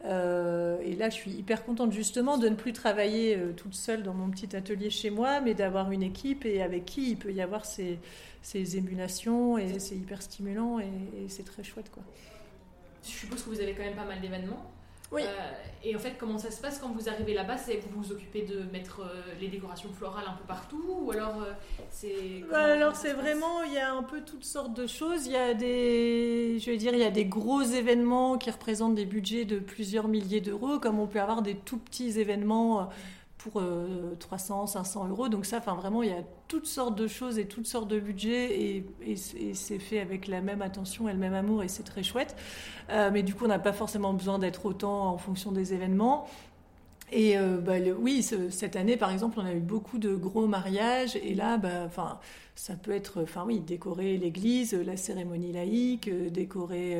Euh, 0.05 0.77
et 0.83 0.95
là, 0.95 1.09
je 1.09 1.15
suis 1.15 1.31
hyper 1.31 1.65
contente 1.65 1.91
justement 1.91 2.37
de 2.37 2.47
ne 2.49 2.55
plus 2.55 2.73
travailler 2.73 3.37
toute 3.57 3.73
seule 3.73 4.03
dans 4.03 4.13
mon 4.13 4.29
petit 4.29 4.55
atelier 4.55 4.89
chez 4.89 5.09
moi, 5.09 5.41
mais 5.41 5.53
d'avoir 5.53 5.91
une 5.91 6.03
équipe 6.03 6.45
et 6.45 6.61
avec 6.61 6.85
qui 6.85 7.11
il 7.11 7.17
peut 7.17 7.33
y 7.33 7.41
avoir 7.41 7.65
ces, 7.65 7.99
ces 8.41 8.77
émulations 8.77 9.57
et 9.57 9.79
c'est 9.79 9.95
hyper 9.95 10.21
stimulant 10.21 10.79
et, 10.79 10.85
et 10.85 11.29
c'est 11.29 11.43
très 11.43 11.63
chouette 11.63 11.89
quoi 11.91 12.03
je 13.03 13.09
suppose 13.09 13.43
que 13.43 13.49
vous 13.49 13.61
avez 13.61 13.73
quand 13.73 13.83
même 13.83 13.95
pas 13.95 14.05
mal 14.05 14.21
d'événements. 14.21 14.71
Oui. 15.11 15.23
Euh, 15.23 15.51
et 15.83 15.95
en 15.95 15.99
fait, 15.99 16.15
comment 16.19 16.37
ça 16.37 16.51
se 16.51 16.61
passe 16.61 16.77
quand 16.77 16.89
vous 16.89 17.09
arrivez 17.09 17.33
là-bas? 17.33 17.57
C'est 17.57 17.79
vous 17.89 18.03
vous 18.03 18.11
occupez 18.11 18.43
de 18.43 18.61
mettre 18.71 19.01
euh, 19.01 19.21
les 19.41 19.47
décorations 19.47 19.89
florales 19.91 20.25
un 20.27 20.33
peu 20.33 20.43
partout 20.47 20.83
Ou 21.01 21.11
alors 21.11 21.41
euh, 21.41 21.53
c'est. 21.89 22.43
Bah, 22.51 22.73
alors 22.73 22.95
c'est 22.95 23.13
vraiment, 23.13 23.63
il 23.63 23.73
y 23.73 23.79
a 23.79 23.91
un 23.91 24.03
peu 24.03 24.21
toutes 24.21 24.43
sortes 24.43 24.73
de 24.73 24.85
choses. 24.85 25.25
Il 25.25 25.31
y 25.31 25.37
a 25.37 25.55
des, 25.55 26.59
je 26.59 26.69
vais 26.69 26.77
dire, 26.77 26.93
il 26.93 26.99
y 26.99 27.05
a 27.05 27.11
des 27.11 27.25
gros 27.25 27.61
événements 27.61 28.37
qui 28.37 28.51
représentent 28.51 28.95
des 28.95 29.05
budgets 29.05 29.45
de 29.45 29.57
plusieurs 29.57 30.07
milliers 30.07 30.41
d'euros, 30.41 30.79
comme 30.79 30.99
on 30.99 31.07
peut 31.07 31.21
avoir 31.21 31.41
des 31.41 31.55
tout 31.55 31.77
petits 31.77 32.19
événements 32.19 32.89
pour 33.39 33.63
300, 34.19 34.67
500 34.67 35.07
euros. 35.07 35.29
Donc 35.29 35.45
ça, 35.45 35.57
enfin 35.57 35.73
vraiment, 35.73 36.03
il 36.03 36.09
y 36.09 36.13
a 36.13 36.23
toutes 36.47 36.67
sortes 36.67 36.97
de 36.97 37.07
choses 37.07 37.39
et 37.39 37.47
toutes 37.47 37.67
sortes 37.67 37.87
de 37.87 37.99
budgets 37.99 38.59
et, 38.59 38.85
et, 39.01 39.15
c'est 39.15 39.79
fait 39.79 39.99
avec 39.99 40.27
la 40.27 40.41
même 40.41 40.61
attention 40.61 41.07
et 41.07 41.13
le 41.13 41.19
même 41.19 41.33
amour 41.33 41.63
et 41.63 41.69
c'est 41.69 41.83
très 41.83 42.03
chouette. 42.03 42.35
Euh, 42.89 43.09
mais 43.11 43.23
du 43.23 43.33
coup, 43.33 43.45
on 43.45 43.47
n'a 43.47 43.59
pas 43.59 43.73
forcément 43.73 44.13
besoin 44.13 44.39
d'être 44.39 44.65
autant 44.65 45.07
en 45.07 45.17
fonction 45.17 45.51
des 45.51 45.73
événements. 45.73 46.27
Et 47.11 47.35
bah, 47.37 47.73
oui, 47.97 48.23
cette 48.23 48.75
année, 48.75 48.97
par 48.97 49.11
exemple, 49.11 49.39
on 49.39 49.45
a 49.45 49.53
eu 49.53 49.59
beaucoup 49.59 49.97
de 49.97 50.15
gros 50.15 50.47
mariages. 50.47 51.15
Et 51.17 51.33
là, 51.33 51.57
bah, 51.57 51.89
ça 52.55 52.75
peut 52.75 52.91
être, 52.91 53.23
enfin 53.23 53.43
oui, 53.45 53.59
décorer 53.59 54.17
l'église, 54.17 54.73
la 54.73 54.97
cérémonie 54.97 55.51
laïque, 55.51 56.09
décorer, 56.31 56.97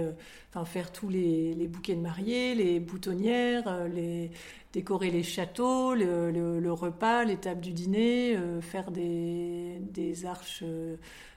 enfin 0.50 0.66
faire 0.66 0.92
tous 0.92 1.10
les, 1.10 1.68
bouquets 1.68 1.96
de 1.96 2.02
mariés, 2.02 2.56
les 2.56 2.80
boutonnières, 2.80 3.88
les, 3.88 4.32
décorer 4.74 5.10
les 5.10 5.24
châteaux, 5.24 5.94
le, 5.96 6.72
repas, 6.72 7.24
les 7.24 7.38
tables 7.38 7.62
du 7.62 7.72
dîner, 7.72 8.36
euh, 8.36 8.62
faire 8.62 8.92
des, 8.92 10.26
arches 10.26 10.64
euh, 10.64 10.96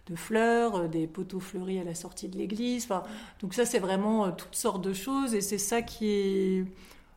de 0.08 0.14
fleurs, 0.14 0.76
euh, 0.76 0.88
des 0.88 1.06
poteaux 1.06 1.40
fleuris 1.40 1.78
à 1.78 1.84
la 1.84 1.94
sortie 1.94 2.28
de 2.28 2.36
l'église. 2.36 2.88
Donc 3.40 3.54
ça, 3.54 3.64
c'est 3.64 3.78
vraiment 3.78 4.30
toutes 4.32 4.54
sortes 4.54 4.84
de 4.84 4.92
choses 4.92 5.34
et 5.34 5.40
c'est 5.40 5.58
ça 5.58 5.82
qui 5.82 6.06
est... 6.10 6.64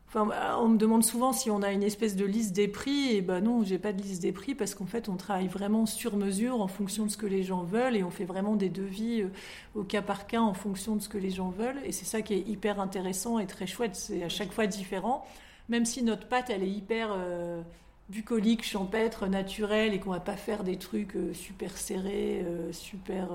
Enfin, 0.08 0.28
on 0.60 0.68
me 0.68 0.78
demande 0.78 1.04
souvent 1.04 1.32
si 1.32 1.50
on 1.50 1.62
a 1.62 1.72
une 1.72 1.82
espèce 1.82 2.16
de 2.16 2.24
liste 2.24 2.54
des 2.54 2.68
prix. 2.68 3.14
Et 3.14 3.22
ben 3.22 3.40
non, 3.40 3.64
j'ai 3.64 3.78
pas 3.78 3.92
de 3.92 4.00
liste 4.00 4.22
des 4.22 4.32
prix 4.32 4.54
parce 4.54 4.74
qu'en 4.74 4.86
fait, 4.86 5.08
on 5.08 5.16
travaille 5.16 5.48
vraiment 5.48 5.84
sur 5.84 6.16
mesure 6.16 6.60
en 6.60 6.68
fonction 6.68 7.04
de 7.04 7.10
ce 7.10 7.16
que 7.16 7.26
les 7.26 7.42
gens 7.42 7.64
veulent 7.64 7.96
et 7.96 8.04
on 8.04 8.10
fait 8.10 8.24
vraiment 8.24 8.56
des 8.56 8.68
devis 8.68 9.24
au 9.74 9.82
cas 9.82 10.02
par 10.02 10.26
cas 10.26 10.40
en 10.40 10.54
fonction 10.54 10.96
de 10.96 11.02
ce 11.02 11.08
que 11.08 11.18
les 11.18 11.30
gens 11.30 11.50
veulent. 11.50 11.80
Et 11.84 11.92
c'est 11.92 12.04
ça 12.04 12.22
qui 12.22 12.34
est 12.34 12.48
hyper 12.48 12.80
intéressant 12.80 13.38
et 13.38 13.46
très 13.46 13.66
chouette. 13.66 13.96
C'est 13.96 14.22
à 14.22 14.28
chaque 14.28 14.52
fois 14.52 14.66
différent 14.66 15.24
même 15.68 15.84
si 15.84 16.02
notre 16.02 16.28
pâte, 16.28 16.50
elle 16.50 16.62
est 16.62 16.70
hyper 16.70 17.10
euh, 17.12 17.62
bucolique, 18.08 18.64
champêtre, 18.64 19.26
naturelle, 19.26 19.94
et 19.94 20.00
qu'on 20.00 20.10
va 20.10 20.20
pas 20.20 20.36
faire 20.36 20.64
des 20.64 20.78
trucs 20.78 21.16
euh, 21.16 21.34
super 21.34 21.76
serrés, 21.76 22.42
euh, 22.44 22.72
super 22.72 23.28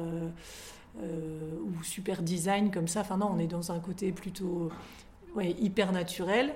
ou 0.98 1.84
super 1.84 2.22
design 2.22 2.70
comme 2.70 2.90
ça. 2.90 3.00
Enfin 3.02 3.16
non, 3.16 3.32
on 3.34 3.40
est 3.40 3.48
dans 3.48 3.72
un 3.72 3.80
côté 3.80 4.12
plutôt 4.12 4.70
ouais, 5.36 5.56
hyper 5.60 5.92
naturel, 5.92 6.54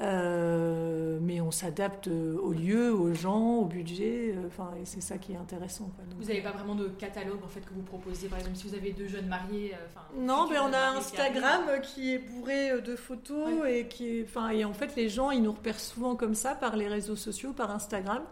euh, 0.00 1.18
mais 1.20 1.40
on 1.40 1.50
s'adapte 1.50 2.08
euh, 2.08 2.38
au 2.38 2.52
lieu, 2.52 2.92
aux 2.92 3.12
gens, 3.12 3.56
au 3.58 3.64
budget, 3.66 4.34
euh, 4.34 4.46
enfin, 4.46 4.70
et 4.80 4.86
c'est 4.86 5.02
ça 5.02 5.18
qui 5.18 5.32
est 5.32 5.36
intéressant. 5.36 5.90
vous 6.16 6.24
n'avez 6.24 6.40
pas 6.40 6.52
vraiment 6.52 6.74
de 6.74 6.88
catalogue 6.88 7.42
en 7.44 7.48
fait 7.48 7.60
que 7.60 7.74
vous 7.74 7.82
proposez, 7.82 8.28
par 8.28 8.38
exemple 8.38 8.56
si 8.56 8.68
vous 8.68 8.74
avez 8.74 8.92
deux 8.92 9.08
jeunes 9.08 9.26
mariés 9.26 9.74
Non, 10.18 10.48
mais 10.50 10.58
on 10.58 10.72
a 10.72 10.96
Instagram 10.96 11.62
qui, 11.82 12.14
est 12.14 12.18
bourré 12.18 12.80
de 12.80 12.96
photos 12.96 13.66
et 13.68 13.86
qui 13.88 14.22
enfin, 14.24 14.50
et 14.50 14.64
en 14.64 14.72
fait 14.72 14.96
les 14.96 15.08
gens 15.08 15.30
ils 15.30 15.42
nous 15.42 15.52
repèrent 15.52 15.80
souvent 15.80 16.16
comme 16.16 16.34
ça 16.34 16.54
par 16.54 16.76
les 16.76 16.88
réseaux 16.88 17.16
sociaux, 17.16 17.52
par 17.52 17.70
Instagram. 17.70 18.22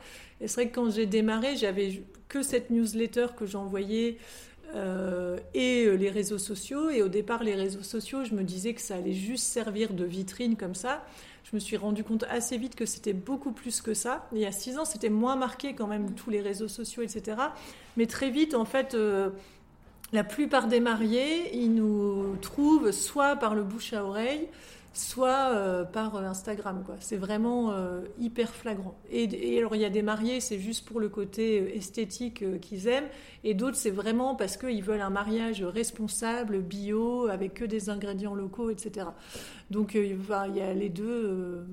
Et 0.40 0.48
c'est 0.48 0.62
vrai 0.62 0.70
que 0.70 0.74
quand 0.74 0.90
j'ai 0.90 1.06
démarré, 1.06 1.56
j'avais 1.56 2.02
que 2.28 2.42
cette 2.42 2.70
newsletter 2.70 3.26
que 3.36 3.46
j'envoyais 3.46 4.18
euh, 4.74 5.38
et 5.54 5.84
euh, 5.86 5.94
les 5.94 6.10
réseaux 6.10 6.38
sociaux. 6.38 6.90
Et 6.90 7.02
au 7.02 7.08
départ, 7.08 7.42
les 7.42 7.54
réseaux 7.54 7.82
sociaux, 7.82 8.24
je 8.24 8.34
me 8.34 8.42
disais 8.42 8.74
que 8.74 8.80
ça 8.80 8.96
allait 8.96 9.12
juste 9.12 9.44
servir 9.44 9.92
de 9.94 10.04
vitrine 10.04 10.56
comme 10.56 10.74
ça. 10.74 11.04
Je 11.44 11.56
me 11.56 11.60
suis 11.60 11.76
rendu 11.76 12.04
compte 12.04 12.24
assez 12.24 12.58
vite 12.58 12.74
que 12.74 12.84
c'était 12.84 13.14
beaucoup 13.14 13.52
plus 13.52 13.80
que 13.80 13.94
ça. 13.94 14.28
Il 14.32 14.38
y 14.38 14.46
a 14.46 14.52
six 14.52 14.76
ans, 14.78 14.84
c'était 14.84 15.08
moins 15.08 15.36
marqué 15.36 15.74
quand 15.74 15.86
même 15.86 16.12
tous 16.14 16.28
les 16.28 16.42
réseaux 16.42 16.68
sociaux, 16.68 17.02
etc. 17.02 17.38
Mais 17.96 18.06
très 18.06 18.30
vite, 18.30 18.54
en 18.54 18.66
fait, 18.66 18.94
euh, 18.94 19.30
la 20.12 20.24
plupart 20.24 20.68
des 20.68 20.80
mariés, 20.80 21.56
ils 21.56 21.74
nous 21.74 22.36
trouvent 22.42 22.90
soit 22.90 23.36
par 23.36 23.54
le 23.54 23.62
bouche 23.62 23.94
à 23.94 24.04
oreille, 24.04 24.48
soit 24.92 25.52
euh, 25.52 25.84
par 25.84 26.16
euh, 26.16 26.24
Instagram. 26.24 26.84
C'est 27.00 27.16
vraiment 27.16 27.72
euh, 27.72 28.00
hyper 28.18 28.50
flagrant. 28.54 28.98
Et, 29.10 29.58
alors 29.58 29.76
il 29.76 29.82
y 29.82 29.84
a 29.84 29.90
des 29.90 30.02
mariés, 30.02 30.40
c'est 30.40 30.58
juste 30.58 30.86
pour 30.86 31.00
le 31.00 31.08
côté 31.08 31.76
esthétique 31.76 32.60
qu'ils 32.60 32.88
aiment, 32.88 33.08
et 33.44 33.54
d'autres 33.54 33.76
c'est 33.76 33.90
vraiment 33.90 34.34
parce 34.34 34.56
qu'ils 34.56 34.82
veulent 34.82 35.00
un 35.00 35.10
mariage 35.10 35.62
responsable, 35.62 36.60
bio, 36.60 37.28
avec 37.28 37.54
que 37.54 37.64
des 37.64 37.90
ingrédients 37.90 38.34
locaux, 38.34 38.70
etc. 38.70 39.06
Donc 39.70 39.94
il 39.94 40.18
y 40.54 40.60
a 40.60 40.74
les 40.74 40.88
deux. 40.88 41.66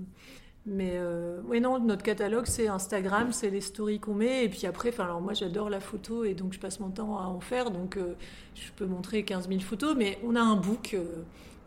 Mais 0.67 0.99
oui, 1.47 1.61
non, 1.61 1.79
notre 1.79 2.01
catalogue, 2.01 2.47
c'est 2.47 2.67
Instagram, 2.67 3.31
c'est 3.31 3.51
les 3.51 3.61
stories 3.61 3.99
qu'on 3.99 4.15
met. 4.15 4.45
Et 4.45 4.49
puis 4.49 4.65
après, 4.65 4.91
alors 4.99 5.21
moi, 5.21 5.33
j'adore 5.33 5.69
la 5.69 5.79
photo 5.79 6.23
et 6.23 6.33
donc 6.33 6.53
je 6.53 6.59
passe 6.59 6.79
mon 6.79 6.89
temps 6.89 7.19
à 7.19 7.25
en 7.25 7.39
faire. 7.39 7.69
Donc 7.69 7.99
je 8.55 8.71
peux 8.75 8.87
montrer 8.87 9.23
15 9.23 9.47
000 9.47 9.59
photos. 9.59 9.95
Mais 9.95 10.17
on 10.23 10.35
a 10.35 10.41
un 10.41 10.55
book 10.55 10.95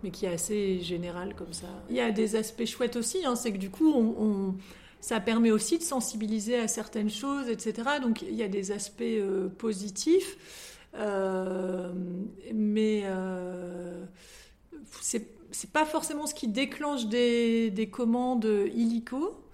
mais 0.03 0.11
qui 0.11 0.27
est 0.27 0.33
assez 0.33 0.81
général 0.81 1.35
comme 1.35 1.53
ça. 1.53 1.69
Il 1.91 1.97
y 1.97 2.01
a 2.01 2.11
des 2.11 2.37
aspects 2.37 2.65
chouettes 2.65 2.97
aussi, 2.97 3.25
hein, 3.25 3.35
c'est 3.35 3.53
que 3.53 3.59
du 3.59 3.71
coup, 3.71 3.93
ça 5.01 5.21
permet 5.21 5.51
aussi 5.51 5.79
de 5.79 5.83
sensibiliser 5.83 6.59
à 6.59 6.69
certaines 6.69 7.11
choses, 7.11 7.49
etc. 7.49 7.89
Donc 8.03 8.23
il 8.23 8.35
y 8.35 8.43
a 8.43 8.49
des 8.49 8.73
aspects 8.73 9.03
euh, 9.03 9.49
positifs, 9.49 10.37
euh, 10.95 11.93
mais 12.55 13.03
euh, 13.05 14.05
c'est 14.91 15.73
pas 15.73 15.85
forcément 15.85 16.27
ce 16.27 16.35
qui 16.35 16.49
déclenche 16.49 17.07
des, 17.07 17.71
des 17.71 17.89
commandes 17.89 18.49
illico. 18.75 19.45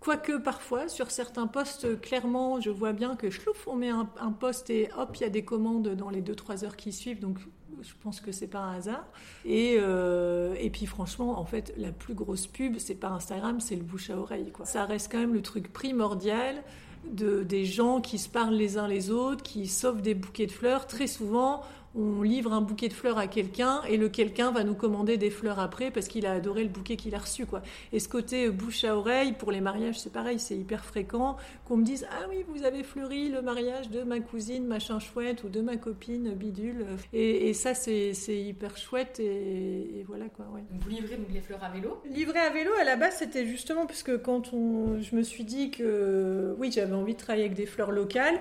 Quoique 0.00 0.36
parfois, 0.38 0.88
sur 0.88 1.12
certains 1.12 1.46
postes, 1.46 2.00
clairement, 2.00 2.60
je 2.60 2.70
vois 2.70 2.92
bien 2.92 3.14
que 3.14 3.28
chlouf, 3.28 3.68
on 3.68 3.76
met 3.76 3.90
un, 3.90 4.10
un 4.18 4.32
poste 4.32 4.68
et 4.68 4.88
hop, 4.98 5.10
il 5.14 5.20
y 5.20 5.24
a 5.24 5.28
des 5.28 5.44
commandes 5.44 5.94
dans 5.94 6.10
les 6.10 6.22
2-3 6.22 6.64
heures 6.64 6.76
qui 6.76 6.92
suivent. 6.92 7.20
Donc 7.20 7.38
je 7.80 7.92
pense 8.02 8.20
que 8.20 8.32
c'est 8.32 8.46
pas 8.46 8.60
un 8.60 8.76
hasard. 8.76 9.04
Et, 9.44 9.76
euh, 9.78 10.54
et 10.58 10.70
puis 10.70 10.86
franchement, 10.86 11.38
en 11.38 11.44
fait, 11.44 11.72
la 11.76 11.92
plus 11.92 12.14
grosse 12.14 12.46
pub, 12.46 12.78
c'est 12.78 12.94
pas 12.94 13.08
Instagram, 13.08 13.60
c'est 13.60 13.76
le 13.76 13.82
bouche 13.82 14.10
à 14.10 14.16
oreille. 14.16 14.52
Ça 14.64 14.84
reste 14.84 15.10
quand 15.10 15.18
même 15.18 15.34
le 15.34 15.42
truc 15.42 15.72
primordial 15.72 16.62
de, 17.10 17.42
des 17.42 17.64
gens 17.64 18.00
qui 18.00 18.18
se 18.18 18.28
parlent 18.28 18.54
les 18.54 18.78
uns 18.78 18.88
les 18.88 19.10
autres, 19.10 19.42
qui 19.42 19.66
sauvent 19.66 20.02
des 20.02 20.14
bouquets 20.14 20.46
de 20.46 20.52
fleurs. 20.52 20.86
Très 20.86 21.06
souvent, 21.06 21.62
on 21.94 22.22
livre 22.22 22.52
un 22.52 22.60
bouquet 22.60 22.88
de 22.88 22.92
fleurs 22.92 23.18
à 23.18 23.26
quelqu'un 23.26 23.82
et 23.88 23.96
le 23.96 24.08
quelqu'un 24.08 24.50
va 24.50 24.64
nous 24.64 24.74
commander 24.74 25.16
des 25.16 25.30
fleurs 25.30 25.58
après 25.58 25.90
parce 25.90 26.08
qu'il 26.08 26.26
a 26.26 26.32
adoré 26.32 26.62
le 26.62 26.68
bouquet 26.68 26.96
qu'il 26.96 27.14
a 27.14 27.18
reçu 27.18 27.46
quoi. 27.46 27.62
Et 27.92 28.00
ce 28.00 28.08
côté 28.08 28.48
bouche 28.50 28.84
à 28.84 28.96
oreille 28.96 29.32
pour 29.32 29.52
les 29.52 29.60
mariages 29.60 30.00
c'est 30.00 30.12
pareil, 30.12 30.38
c'est 30.38 30.56
hyper 30.56 30.84
fréquent 30.84 31.36
qu'on 31.66 31.76
me 31.76 31.84
dise 31.84 32.06
ah 32.10 32.26
oui 32.30 32.44
vous 32.48 32.64
avez 32.64 32.82
fleuri 32.82 33.28
le 33.28 33.42
mariage 33.42 33.90
de 33.90 34.02
ma 34.02 34.20
cousine 34.20 34.66
machin 34.66 34.98
chouette 34.98 35.44
ou 35.44 35.48
de 35.48 35.60
ma 35.60 35.76
copine 35.76 36.34
bidule 36.34 36.86
et, 37.12 37.52
ça 37.52 37.74
c'est 37.74 38.14
hyper 38.28 38.76
chouette 38.76 39.20
et, 39.20 40.04
voilà 40.06 40.28
quoi. 40.28 40.46
Ouais. 40.54 40.62
vous 40.70 40.88
livrez 40.88 41.16
donc 41.16 41.26
les 41.32 41.40
fleurs 41.40 41.62
à 41.62 41.70
vélo? 41.70 42.00
Livrer 42.10 42.38
à 42.38 42.50
vélo 42.50 42.70
à 42.80 42.84
la 42.84 42.96
base 42.96 43.16
c'était 43.18 43.46
justement 43.46 43.86
puisque 43.86 44.20
quand 44.22 44.52
on, 44.52 45.00
je 45.00 45.14
me 45.14 45.22
suis 45.22 45.44
dit 45.44 45.70
que 45.70 46.54
oui 46.58 46.72
j'avais 46.72 46.94
envie 46.94 47.14
de 47.14 47.18
travailler 47.18 47.44
avec 47.44 47.56
des 47.56 47.66
fleurs 47.66 47.92
locales 47.92 48.40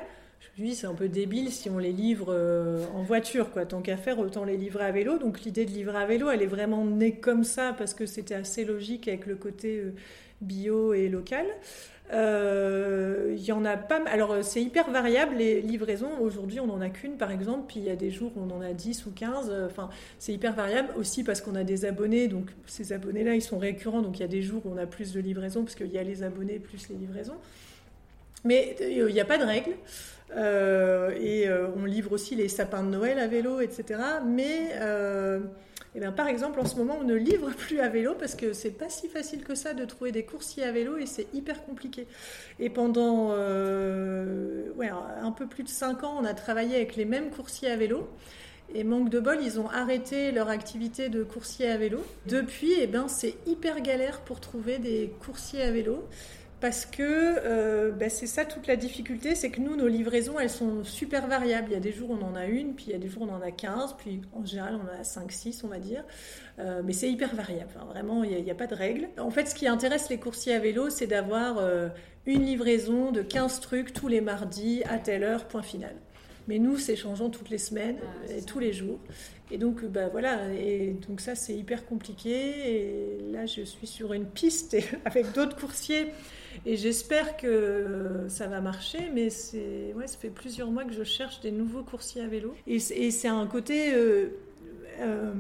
je 0.58 0.64
dis 0.64 0.76
c'est 0.76 0.88
un 0.88 0.94
peu 0.94 1.08
débile 1.08 1.50
si 1.50 1.70
on 1.70 1.78
les 1.78 1.94
livre 1.94 2.28
euh, 2.30 2.86
en 2.94 3.04
voiture, 3.04 3.52
quoi. 3.52 3.66
Tant 3.66 3.82
qu'à 3.82 3.96
faire, 3.96 4.20
autant 4.20 4.44
les 4.44 4.58
livrer 4.58 4.84
à 4.84 4.92
vélo. 4.92 5.18
Donc 5.18 5.42
l'idée 5.42 5.66
de 5.66 5.72
livrer 5.72 5.98
à 5.98 6.06
vélo, 6.06 6.30
elle 6.30 6.42
est 6.42 6.48
vraiment 6.48 6.84
née 6.86 7.16
comme 7.16 7.44
ça 7.44 7.74
parce 7.78 7.94
que 7.94 8.06
c'était 8.06 8.36
assez 8.36 8.66
logique 8.66 9.08
avec 9.08 9.28
le 9.28 9.36
côté 9.36 9.78
euh, 9.78 9.94
bio 10.42 10.94
et 10.94 11.08
local. 11.08 11.46
Euh, 12.12 13.34
il 13.38 13.46
y 13.46 13.54
en 13.54 13.64
a 13.64 13.78
pas. 13.78 14.04
Alors 14.08 14.44
c'est 14.44 14.62
hyper 14.62 14.92
variable 14.92 15.36
les 15.38 15.62
livraisons. 15.62 16.20
Aujourd'hui, 16.20 16.60
on 16.60 16.68
n'en 16.68 16.82
a 16.82 16.90
qu'une 16.90 17.16
par 17.16 17.32
exemple, 17.32 17.64
puis 17.70 17.80
il 17.80 17.86
y 17.86 17.90
a 17.90 17.96
des 17.96 18.12
jours 18.12 18.34
où 18.36 18.42
on 18.42 18.54
en 18.54 18.60
a 18.60 18.74
10 18.74 19.06
ou 19.06 19.12
15. 19.12 19.54
Enfin, 19.66 19.90
c'est 20.20 20.34
hyper 20.34 20.54
variable 20.54 20.90
aussi 20.98 21.24
parce 21.24 21.40
qu'on 21.40 21.56
a 21.56 21.64
des 21.64 21.86
abonnés. 21.86 22.28
Donc 22.28 22.50
ces 22.66 22.92
abonnés-là, 22.92 23.36
ils 23.36 23.42
sont 23.42 23.58
récurrents. 23.58 24.02
Donc 24.02 24.20
il 24.20 24.24
y 24.24 24.26
a 24.26 24.28
des 24.28 24.42
jours 24.42 24.66
où 24.66 24.74
on 24.74 24.78
a 24.78 24.86
plus 24.86 25.14
de 25.14 25.22
livraisons 25.22 25.64
parce 25.64 25.76
qu'il 25.76 25.94
y 25.94 25.98
a 25.98 26.04
les 26.04 26.24
abonnés 26.24 26.60
plus 26.60 26.90
les 26.90 26.96
livraisons. 26.96 27.38
Mais 28.44 28.76
il 28.82 29.06
n'y 29.06 29.22
a 29.22 29.26
pas 29.26 29.38
de 29.38 29.46
règle. 29.46 29.72
Euh, 30.36 31.12
et 31.20 31.48
euh, 31.48 31.68
on 31.76 31.86
livre 31.86 32.14
aussi 32.14 32.36
les 32.36 32.48
sapins 32.48 32.84
de 32.84 32.90
Noël 32.90 33.20
à 33.20 33.28
vélo, 33.28 33.60
etc. 33.60 34.00
Mais 34.26 34.72
euh, 34.76 35.40
eh 35.96 36.00
bien, 36.00 36.12
par 36.12 36.28
exemple, 36.28 36.60
en 36.60 36.66
ce 36.66 36.76
moment, 36.76 36.98
on 37.00 37.04
ne 37.04 37.16
livre 37.16 37.52
plus 37.58 37.80
à 37.80 37.90
vélo 37.90 38.16
parce 38.18 38.36
que 38.36 38.54
c'est 38.54 38.72
pas 38.72 38.90
si 38.90 39.08
facile 39.08 39.44
que 39.44 39.56
ça 39.56 39.74
de 39.74 39.86
trouver 39.86 40.12
des 40.12 40.24
coursiers 40.24 40.64
à 40.64 40.72
vélo 40.72 40.98
et 40.98 41.06
c'est 41.06 41.28
hyper 41.34 41.66
compliqué. 41.66 42.08
Et 42.60 42.70
pendant 42.70 43.32
un 43.32 45.32
peu 45.32 45.48
plus 45.48 45.64
de 45.64 45.70
5 45.70 46.04
ans, 46.04 46.18
on 46.20 46.26
a 46.26 46.34
travaillé 46.34 46.76
avec 46.76 46.96
les 46.96 47.06
mêmes 47.06 47.30
coursiers 47.30 47.70
à 47.70 47.76
vélo. 47.76 48.08
Et 48.74 48.86
manque 48.86 49.10
de 49.10 49.20
bol, 49.20 49.38
ils 49.42 49.60
ont 49.60 49.70
arrêté 49.70 50.32
leur 50.32 50.48
activité 50.48 51.10
de 51.10 51.24
coursier 51.24 51.70
à 51.70 51.76
vélo. 51.76 52.00
Depuis, 52.26 52.72
eh 52.80 52.88
ben, 52.88 53.10
c'est 53.10 53.36
hyper 53.46 53.82
galère 53.82 54.22
pour 54.22 54.40
trouver 54.40 54.78
des 54.78 55.12
coursiers 55.20 55.62
à 55.62 55.72
vélo 55.72 56.08
parce 56.62 56.86
que 56.86 57.02
euh, 57.02 57.92
ben, 57.92 58.08
c'est 58.08 58.28
ça 58.28 58.46
toute 58.46 58.68
la 58.68 58.76
difficulté, 58.76 59.34
c'est 59.34 59.50
que 59.50 59.60
nous, 59.60 59.76
nos 59.76 59.88
livraisons, 59.88 60.40
elles 60.40 60.52
sont 60.52 60.84
super 60.84 61.28
variables. 61.28 61.70
Il 61.72 61.74
y 61.74 61.76
a 61.76 61.80
des 61.80 61.92
jours, 61.92 62.12
on 62.12 62.24
en 62.24 62.36
a 62.36 62.46
une, 62.46 62.76
puis 62.76 62.86
il 62.88 62.92
y 62.92 62.96
a 62.96 63.00
des 63.00 63.10
jours, 63.10 63.24
on 63.28 63.34
en 63.34 63.42
a 63.42 63.50
15, 63.50 63.96
puis 63.98 64.22
en 64.32 64.46
général, 64.46 64.76
on 64.76 64.88
en 64.88 65.02
a 65.02 65.04
5, 65.04 65.32
6, 65.32 65.64
on 65.64 65.70
va 65.70 65.80
dire. 65.80 66.04
Euh, 66.60 66.84
mais 66.86 66.94
c'est 66.94 67.10
hyper 67.10 67.36
variable. 67.36 67.72
vraiment, 67.90 68.24
il 68.24 68.44
n'y 68.44 68.52
a, 68.52 68.56
pas 68.56 68.68
de 68.68 68.76
règle. 68.76 69.10
En 69.18 69.32
fait, 69.32 69.48
ce 69.48 69.56
qui 69.56 69.68
intéresse 69.68 70.10
les 70.10 70.20
coursiers 70.20 70.54
à 70.54 70.60
vélo, 70.60 70.92
c'est 70.92 71.08
d'avoir 71.08 71.58
euh, 71.58 71.90
une 72.28 72.46
livraison 72.46 73.12
de 73.12 73.24
15 73.24 73.60
trucs 73.60 73.92
tous 73.92 74.08
les 74.08 74.22
mardis 74.22 74.84
à 74.88 75.00
telle 75.00 75.24
heure, 75.24 75.48
point 75.48 75.64
final. 75.64 75.96
Mais 76.48 76.60
nous, 76.60 76.78
c'est 76.78 76.96
changeant 76.96 77.32
toutes 77.32 77.50
les 77.50 77.58
semaines 77.58 77.98
ah, 78.04 78.34
et 78.34 78.44
tous 78.44 78.60
les 78.60 78.72
jours. 78.72 79.00
Et 79.50 79.58
donc, 79.58 79.84
bah, 79.86 80.10
voilà. 80.10 80.54
Et 80.54 80.96
donc, 81.08 81.22
ça, 81.22 81.34
c'est 81.34 81.56
hyper 81.56 81.88
compliqué. 81.88 82.32
Et 82.32 83.18
là, 83.32 83.48
je 83.48 83.64
suis 83.64 83.88
sur 83.88 84.14
une 84.14 84.28
piste 84.28 84.78
avec 85.06 85.34
d'autres 85.34 85.56
coursiers 85.56 86.08
et 86.66 86.78
j'espère 86.78 87.38
que 87.38 88.26
ça 88.28 88.48
va 88.48 88.62
marcher, 88.62 89.10
mais 89.14 89.30
c'est, 89.30 89.94
ouais, 89.96 90.08
ça 90.08 90.18
fait 90.18 90.30
plusieurs 90.30 90.72
mois 90.72 90.84
que 90.84 90.94
je 90.94 91.04
cherche 91.04 91.40
des 91.42 91.52
nouveaux 91.52 91.84
coursiers 91.84 92.22
à 92.22 92.28
vélo. 92.28 92.54
Et, 92.68 92.80
c'est 92.80 93.28
un 93.28 93.48
côté. 93.48 93.94
Euh, 93.94 94.30
euh, 95.00 95.34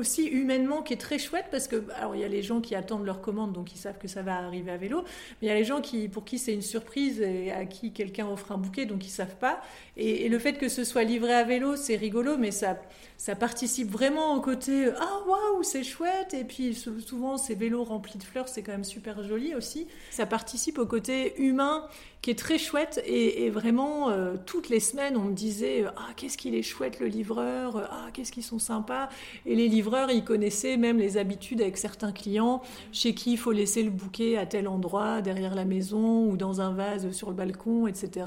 aussi 0.00 0.24
humainement 0.26 0.82
qui 0.82 0.94
est 0.94 1.00
très 1.00 1.18
chouette 1.18 1.46
parce 1.50 1.68
que 1.68 1.84
alors 1.94 2.16
il 2.16 2.22
y 2.22 2.24
a 2.24 2.28
les 2.28 2.42
gens 2.42 2.60
qui 2.60 2.74
attendent 2.74 3.04
leur 3.04 3.20
commande 3.20 3.52
donc 3.52 3.72
ils 3.74 3.78
savent 3.78 3.98
que 3.98 4.08
ça 4.08 4.22
va 4.22 4.36
arriver 4.36 4.72
à 4.72 4.76
vélo, 4.76 5.02
mais 5.40 5.46
il 5.46 5.48
y 5.48 5.52
a 5.52 5.54
les 5.54 5.64
gens 5.64 5.80
qui 5.80 6.08
pour 6.08 6.24
qui 6.24 6.38
c'est 6.38 6.54
une 6.54 6.62
surprise 6.62 7.20
et 7.20 7.52
à 7.52 7.66
qui 7.66 7.92
quelqu'un 7.92 8.26
offre 8.26 8.52
un 8.52 8.58
bouquet 8.58 8.86
donc 8.86 9.06
ils 9.06 9.10
savent 9.10 9.36
pas. 9.36 9.60
Et, 9.96 10.28
le 10.30 10.38
fait 10.38 10.54
que 10.54 10.68
ce 10.68 10.84
soit 10.84 11.02
livré 11.02 11.34
à 11.34 11.44
vélo, 11.44 11.76
c'est 11.76 11.96
rigolo, 11.96 12.36
mais 12.38 12.50
ça 12.50 12.80
ça 13.18 13.36
participe 13.36 13.90
vraiment 13.90 14.34
au 14.34 14.40
côté 14.40 14.90
ah 14.98 15.18
waouh 15.28 15.62
c'est 15.62 15.84
chouette 15.84 16.32
et 16.32 16.44
puis 16.44 16.74
souvent 16.74 17.36
ces 17.36 17.54
vélos 17.54 17.84
remplis 17.84 18.18
de 18.18 18.22
fleurs 18.22 18.48
c'est 18.48 18.62
quand 18.62 18.72
même 18.72 18.84
super 18.84 19.22
joli 19.22 19.54
aussi. 19.54 19.86
Ça 20.10 20.24
participe 20.24 20.78
au 20.78 20.86
côté 20.86 21.38
humain 21.38 21.86
qui 22.22 22.30
est 22.30 22.38
très 22.38 22.58
chouette 22.58 23.02
et, 23.06 23.50
vraiment 23.50 24.10
euh, 24.10 24.36
toutes 24.46 24.68
les 24.68 24.80
semaines 24.80 25.16
on 25.16 25.24
me 25.24 25.34
disait 25.34 25.84
ah 25.96 26.08
qu'est-ce 26.16 26.38
qu'il 26.38 26.54
est 26.54 26.62
chouette 26.62 27.00
le 27.00 27.06
livreur 27.06 27.88
ah 27.90 28.08
qu'est-ce 28.14 28.32
qu'ils 28.32 28.44
sont 28.44 28.58
sympas 28.58 29.08
et 29.44 29.54
les 29.54 29.68
livreurs 29.68 29.89
ils 30.12 30.24
connaissaient 30.24 30.76
même 30.76 30.98
les 30.98 31.16
habitudes 31.16 31.60
avec 31.60 31.76
certains 31.76 32.12
clients. 32.12 32.62
Chez 32.92 33.14
qui 33.14 33.32
il 33.32 33.36
faut 33.36 33.52
laisser 33.52 33.82
le 33.82 33.90
bouquet 33.90 34.36
à 34.36 34.46
tel 34.46 34.68
endroit 34.68 35.20
derrière 35.20 35.54
la 35.54 35.64
maison 35.64 36.26
ou 36.26 36.36
dans 36.36 36.60
un 36.60 36.72
vase 36.72 37.10
sur 37.12 37.30
le 37.30 37.36
balcon 37.36 37.86
etc 37.86 38.26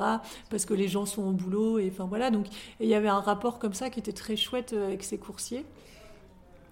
parce 0.49 0.65
que 0.65 0.73
les 0.73 0.87
gens 0.87 1.05
sont 1.05 1.23
au 1.23 1.31
boulot 1.31 1.79
et 1.79 1.89
enfin 1.91 2.05
voilà. 2.05 2.31
Donc 2.31 2.47
il 2.79 2.87
y 2.87 2.95
avait 2.95 3.07
un 3.07 3.19
rapport 3.19 3.59
comme 3.59 3.73
ça 3.73 3.89
qui 3.89 3.99
était 3.99 4.13
très 4.13 4.35
chouette 4.35 4.73
euh, 4.73 4.87
avec 4.87 5.03
ces 5.03 5.17
coursiers 5.17 5.65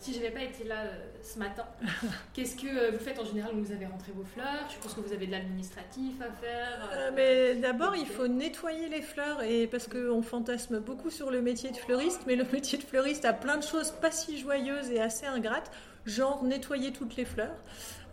si 0.02 0.14
je 0.14 0.18
n'avais 0.18 0.32
pas 0.32 0.44
été 0.44 0.64
là 0.64 0.82
euh, 0.86 0.94
ce 1.22 1.38
matin, 1.38 1.64
qu'est-ce 2.34 2.56
que 2.56 2.68
euh, 2.68 2.92
vous 2.92 2.98
faites 2.98 3.20
en 3.20 3.26
général? 3.26 3.52
Vous 3.54 3.72
avez 3.72 3.86
rentré 3.86 4.12
vos 4.12 4.24
fleurs? 4.24 4.68
Je 4.70 4.82
pense 4.82 4.96
que 4.96 5.00
vous 5.00 5.14
avez 5.14 5.28
de 5.28 5.32
l'administratif 5.32 6.16
à 6.20 6.32
faire. 6.44 6.90
Euh, 6.94 7.12
mais 7.14 7.56
d'abord, 7.56 7.96
il 7.96 8.08
faut 8.08 8.28
nettoyer 8.28 8.90
les 8.90 9.04
fleurs 9.04 9.44
et 9.44 9.68
parce 9.68 9.88
qu'on 9.88 10.24
fantasme 10.24 10.80
beaucoup 10.80 11.12
sur 11.12 11.30
le 11.30 11.42
métier 11.42 11.70
de 11.70 11.78
fleuriste, 11.78 12.22
mais 12.26 12.36
le 12.36 12.44
métier 12.52 12.80
de 12.80 12.84
fleuriste 12.84 13.26
a 13.26 13.34
plein 13.34 13.58
de 13.58 13.64
choses 13.64 13.92
pas 13.92 14.10
si 14.10 14.40
joyeuses 14.40 14.90
et 14.90 15.00
assez 15.00 15.28
ingrates, 15.28 15.72
genre 16.06 16.44
nettoyer 16.44 16.92
toutes 16.92 17.16
les 17.16 17.26
fleurs. 17.26 17.56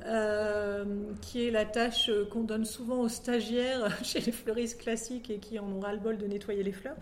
Euh, 0.06 0.84
qui 1.22 1.44
est 1.44 1.50
la 1.50 1.64
tâche 1.64 2.08
qu'on 2.30 2.44
donne 2.44 2.64
souvent 2.64 3.00
aux 3.00 3.08
stagiaires 3.08 3.92
chez 4.04 4.20
les 4.20 4.30
fleuristes 4.30 4.80
classiques 4.80 5.28
et 5.28 5.38
qui 5.38 5.58
en 5.58 5.66
ont 5.72 5.80
ras-le-bol 5.80 6.16
de 6.16 6.26
nettoyer 6.26 6.62
les 6.62 6.72
fleurs. 6.72 6.94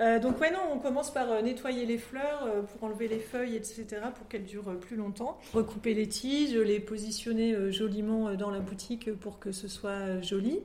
Euh, 0.00 0.18
donc 0.18 0.40
ouais 0.40 0.50
non, 0.50 0.58
on 0.72 0.78
commence 0.78 1.12
par 1.12 1.30
euh, 1.30 1.42
nettoyer 1.42 1.86
les 1.86 1.96
fleurs 1.96 2.48
pour 2.66 2.82
enlever 2.82 3.06
les 3.06 3.20
feuilles, 3.20 3.54
etc., 3.54 3.86
pour 4.16 4.26
qu'elles 4.26 4.44
durent 4.44 4.76
plus 4.80 4.96
longtemps. 4.96 5.38
Recouper 5.52 5.94
les 5.94 6.08
tiges, 6.08 6.54
les 6.54 6.80
positionner 6.80 7.70
joliment 7.70 8.34
dans 8.34 8.50
la 8.50 8.58
boutique 8.58 9.14
pour 9.14 9.38
que 9.38 9.52
ce 9.52 9.68
soit 9.68 10.20
joli. 10.20 10.60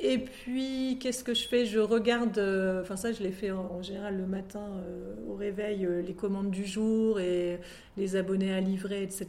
Et 0.00 0.18
puis, 0.18 0.98
qu'est-ce 1.00 1.24
que 1.24 1.34
je 1.34 1.48
fais? 1.48 1.66
Je 1.66 1.80
regarde, 1.80 2.38
euh, 2.38 2.82
enfin 2.82 2.94
ça 2.94 3.12
je 3.12 3.20
l'ai 3.20 3.32
fait 3.32 3.50
en, 3.50 3.82
général 3.82 4.16
le 4.16 4.26
matin 4.26 4.62
euh, 4.76 5.14
au 5.28 5.34
réveil, 5.34 5.84
euh, 5.84 6.02
les 6.02 6.14
commandes 6.14 6.50
du 6.50 6.64
jour 6.64 7.18
et 7.18 7.58
les 7.96 8.14
abonnés 8.14 8.54
à 8.54 8.60
livrer, 8.60 9.02
etc. 9.02 9.26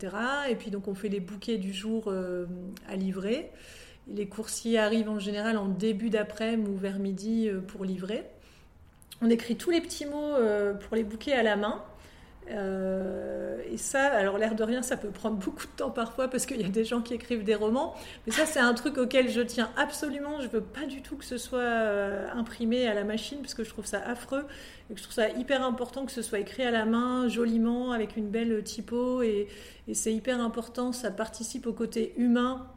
Et 0.47 0.55
puis 0.55 0.69
donc 0.69 0.87
on 0.87 0.93
fait 0.93 1.09
les 1.09 1.19
bouquets 1.19 1.57
du 1.57 1.73
jour 1.73 2.13
à 2.87 2.95
livrer. 2.95 3.49
Les 4.07 4.27
coursiers 4.27 4.77
arrivent 4.77 5.09
en 5.09 5.19
général 5.19 5.57
en 5.57 5.67
début 5.67 6.09
d'après-midi 6.09 6.69
ou 6.69 6.77
vers 6.77 6.99
midi 6.99 7.49
pour 7.67 7.83
livrer. 7.83 8.23
On 9.21 9.29
écrit 9.29 9.55
tous 9.55 9.71
les 9.71 9.81
petits 9.81 10.05
mots 10.05 10.35
pour 10.81 10.95
les 10.95 11.03
bouquets 11.03 11.33
à 11.33 11.43
la 11.43 11.55
main. 11.55 11.83
Euh, 12.51 13.61
et 13.71 13.77
ça, 13.77 14.05
alors 14.05 14.37
l'air 14.37 14.55
de 14.55 14.63
rien, 14.63 14.81
ça 14.81 14.97
peut 14.97 15.09
prendre 15.09 15.37
beaucoup 15.45 15.65
de 15.65 15.71
temps 15.71 15.91
parfois 15.91 16.27
parce 16.27 16.45
qu'il 16.45 16.61
y 16.61 16.65
a 16.65 16.69
des 16.69 16.85
gens 16.85 17.01
qui 17.01 17.13
écrivent 17.13 17.43
des 17.43 17.55
romans. 17.55 17.95
Mais 18.25 18.33
ça, 18.33 18.45
c'est 18.45 18.59
un 18.59 18.73
truc 18.73 18.97
auquel 18.97 19.29
je 19.29 19.41
tiens 19.41 19.69
absolument. 19.77 20.41
Je 20.41 20.47
veux 20.47 20.61
pas 20.61 20.85
du 20.85 21.01
tout 21.01 21.15
que 21.15 21.25
ce 21.25 21.37
soit 21.37 21.59
euh, 21.59 22.27
imprimé 22.33 22.87
à 22.87 22.93
la 22.93 23.03
machine 23.03 23.39
parce 23.39 23.53
que 23.53 23.63
je 23.63 23.69
trouve 23.69 23.85
ça 23.85 23.99
affreux 24.05 24.45
et 24.89 24.93
que 24.93 24.99
je 24.99 25.03
trouve 25.03 25.15
ça 25.15 25.29
hyper 25.29 25.63
important 25.63 26.05
que 26.05 26.11
ce 26.11 26.21
soit 26.21 26.39
écrit 26.39 26.63
à 26.63 26.71
la 26.71 26.85
main, 26.85 27.27
joliment, 27.27 27.91
avec 27.91 28.17
une 28.17 28.29
belle 28.29 28.63
typo. 28.63 29.21
Et, 29.21 29.47
et 29.87 29.93
c'est 29.93 30.13
hyper 30.13 30.41
important. 30.41 30.91
Ça 30.91 31.11
participe 31.11 31.67
au 31.67 31.73
côté 31.73 32.13
humain 32.17 32.67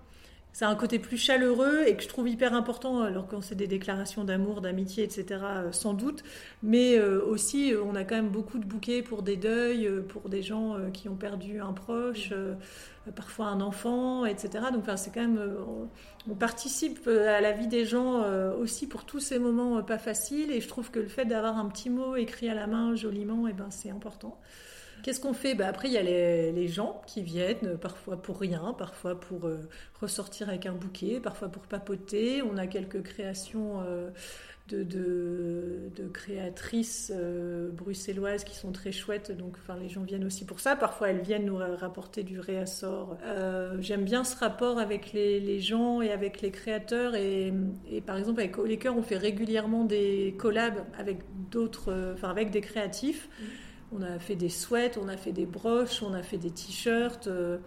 c'est 0.52 0.66
un 0.66 0.74
côté 0.74 0.98
plus 0.98 1.16
chaleureux 1.16 1.84
et 1.86 1.96
que 1.96 2.02
je 2.02 2.08
trouve 2.08 2.28
hyper 2.28 2.52
important, 2.52 3.02
alors 3.02 3.26
quand 3.26 3.40
c'est 3.40 3.54
des 3.54 3.66
déclarations 3.66 4.22
d'amour, 4.22 4.60
d'amitié, 4.60 5.02
etc., 5.02 5.40
euh, 5.42 5.72
sans 5.72 5.94
doute. 5.94 6.22
Mais 6.62 6.98
euh, 6.98 7.24
aussi, 7.24 7.72
euh, 7.72 7.82
on 7.82 7.94
a 7.94 8.04
quand 8.04 8.16
même 8.16 8.28
beaucoup 8.28 8.58
de 8.58 8.66
bouquets 8.66 9.02
pour 9.02 9.22
des 9.22 9.36
deuils, 9.36 9.88
pour 10.08 10.28
des 10.28 10.42
gens 10.42 10.76
qui 10.92 11.08
ont 11.08 11.16
perdu 11.16 11.60
un 11.60 11.72
proche, 11.72 12.34
parfois 13.16 13.46
un 13.46 13.60
enfant, 13.62 14.26
etc. 14.26 14.66
Donc, 14.72 14.82
enfin, 14.82 14.98
c'est 14.98 15.10
quand 15.10 15.22
même, 15.22 15.40
on, 16.28 16.34
participe 16.34 17.06
à 17.08 17.40
la 17.40 17.52
vie 17.52 17.66
des 17.66 17.84
gens 17.84 18.22
aussi 18.60 18.86
pour 18.86 19.04
tous 19.04 19.20
ces 19.20 19.38
moments 19.38 19.82
pas 19.82 19.98
faciles. 19.98 20.50
Et 20.52 20.60
je 20.60 20.68
trouve 20.68 20.90
que 20.90 21.00
le 21.00 21.08
fait 21.08 21.24
d'avoir 21.24 21.58
un 21.58 21.66
petit 21.68 21.90
mot 21.90 22.16
écrit 22.16 22.48
à 22.48 22.54
la 22.54 22.66
main 22.66 22.94
joliment, 22.94 23.48
et 23.48 23.50
eh 23.50 23.54
ben, 23.54 23.70
c'est 23.70 23.90
important. 23.90 24.38
Qu'est-ce 25.02 25.20
qu'on 25.20 25.32
fait? 25.32 25.54
Bah, 25.54 25.66
Après, 25.66 25.88
il 25.88 25.94
y 25.94 25.98
a 25.98 26.02
les, 26.02 26.68
gens 26.68 27.02
qui 27.06 27.22
viennent, 27.22 27.76
parfois 27.76 28.22
pour 28.22 28.38
rien, 28.38 28.74
parfois 28.78 29.18
pour 29.18 29.46
euh, 29.46 29.68
ressortir 30.00 30.48
avec 30.48 30.66
un 30.66 30.72
bouquet, 30.72 31.18
parfois 31.20 31.48
pour 31.48 31.64
papoter. 31.64 32.40
On 32.42 32.56
a 32.56 32.68
quelques 32.68 33.02
créations 33.02 33.82
euh, 33.84 34.10
de, 34.68 34.84
de, 34.84 36.08
créatrices 36.08 37.12
euh, 37.14 37.70
bruxelloises 37.72 38.44
qui 38.44 38.54
sont 38.54 38.70
très 38.70 38.92
chouettes. 38.92 39.36
Donc, 39.36 39.56
les 39.80 39.88
gens 39.88 40.02
viennent 40.02 40.24
aussi 40.24 40.44
pour 40.44 40.60
ça. 40.60 40.76
Parfois, 40.76 41.10
elles 41.10 41.22
viennent 41.22 41.46
nous 41.46 41.56
rapporter 41.56 42.22
du 42.22 42.38
réassort. 42.38 43.18
J'aime 43.80 44.04
bien 44.04 44.22
ce 44.22 44.36
rapport 44.36 44.78
avec 44.78 45.12
les, 45.12 45.60
gens 45.60 46.00
et 46.00 46.12
avec 46.12 46.40
les 46.42 46.52
créateurs. 46.52 47.16
Et, 47.16 47.52
par 48.06 48.18
exemple, 48.18 48.38
avec 48.38 48.56
les 48.56 48.78
cœurs, 48.78 48.96
on 48.96 49.02
fait 49.02 49.18
régulièrement 49.18 49.84
des 49.84 50.36
collabs 50.38 50.84
avec 50.96 51.18
avec 52.22 52.50
des 52.50 52.60
créatifs. 52.60 53.28
Mmh. 53.28 53.44
On 53.94 54.02
a 54.02 54.18
fait 54.18 54.36
des 54.36 54.48
sweats, 54.48 54.98
on 55.00 55.08
a 55.08 55.16
fait 55.16 55.32
des 55.32 55.46
broches, 55.46 56.02
on 56.02 56.14
a 56.14 56.22
fait 56.22 56.38
des 56.38 56.50
t-shirts, 56.50 57.26
euh, 57.26 57.58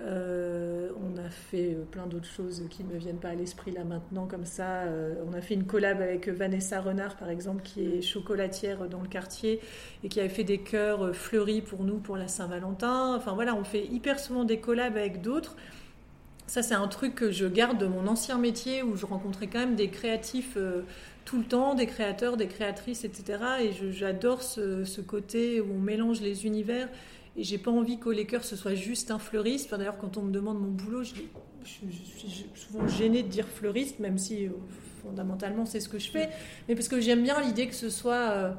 euh, 0.00 0.90
on 1.02 1.16
a 1.18 1.28
fait 1.28 1.76
plein 1.90 2.06
d'autres 2.06 2.28
choses 2.28 2.62
qui 2.70 2.84
ne 2.84 2.92
me 2.92 2.98
viennent 2.98 3.18
pas 3.18 3.30
à 3.30 3.34
l'esprit 3.34 3.72
là 3.72 3.82
maintenant 3.82 4.26
comme 4.26 4.44
ça. 4.44 4.82
Euh, 4.82 5.14
on 5.28 5.32
a 5.32 5.40
fait 5.40 5.54
une 5.54 5.66
collab 5.66 6.00
avec 6.00 6.28
Vanessa 6.28 6.80
Renard 6.80 7.16
par 7.16 7.28
exemple 7.28 7.62
qui 7.62 7.84
est 7.84 8.02
chocolatière 8.02 8.88
dans 8.88 9.00
le 9.00 9.08
quartier 9.08 9.60
et 10.04 10.08
qui 10.08 10.20
avait 10.20 10.28
fait 10.28 10.44
des 10.44 10.58
cœurs 10.58 11.14
fleuris 11.14 11.60
pour 11.60 11.82
nous 11.82 11.98
pour 11.98 12.16
la 12.16 12.28
Saint-Valentin. 12.28 13.16
Enfin 13.16 13.34
voilà, 13.34 13.56
on 13.56 13.64
fait 13.64 13.86
hyper 13.86 14.20
souvent 14.20 14.44
des 14.44 14.60
collabs 14.60 14.96
avec 14.96 15.22
d'autres. 15.22 15.56
Ça 16.46 16.62
c'est 16.62 16.74
un 16.74 16.88
truc 16.88 17.16
que 17.16 17.32
je 17.32 17.46
garde 17.46 17.78
de 17.78 17.86
mon 17.86 18.06
ancien 18.06 18.38
métier 18.38 18.84
où 18.84 18.96
je 18.96 19.06
rencontrais 19.06 19.48
quand 19.48 19.60
même 19.60 19.76
des 19.76 19.88
créatifs 19.88 20.56
tout 21.24 21.38
le 21.38 21.44
temps, 21.44 21.74
des 21.74 21.86
créateurs, 21.86 22.36
des 22.36 22.46
créatrices, 22.46 23.04
etc. 23.04 23.38
Et 23.62 23.70
j'adore 23.92 24.42
ce, 24.42 25.00
côté 25.00 25.60
où 25.60 25.72
on 25.74 25.78
mélange 25.78 26.20
les 26.20 26.46
univers. 26.46 26.88
Et 27.36 27.42
j'ai 27.42 27.58
pas 27.58 27.70
envie 27.70 27.98
qu'au 27.98 28.12
Laker 28.12 28.44
ce 28.44 28.56
soit 28.56 28.74
juste 28.74 29.10
un 29.10 29.18
fleuriste. 29.18 29.74
D'ailleurs, 29.74 29.98
quand 29.98 30.16
on 30.16 30.22
me 30.22 30.32
demande 30.32 30.60
mon 30.60 30.70
boulot, 30.70 31.02
je, 31.02 31.14
suis 31.64 32.46
souvent 32.54 32.86
gênée 32.86 33.22
de 33.22 33.28
dire 33.28 33.48
fleuriste, 33.48 33.98
même 33.98 34.18
si 34.18 34.46
euh, 34.46 34.50
fondamentalement 35.02 35.66
c'est 35.66 35.80
ce 35.80 35.88
que 35.88 35.98
je 35.98 36.10
fais. 36.10 36.28
Mais 36.68 36.74
parce 36.74 36.88
que 36.88 37.00
j'aime 37.00 37.22
bien 37.22 37.40
l'idée 37.40 37.66
que 37.66 37.74
ce 37.74 37.90
soit 37.90 38.30
euh, 38.30 38.52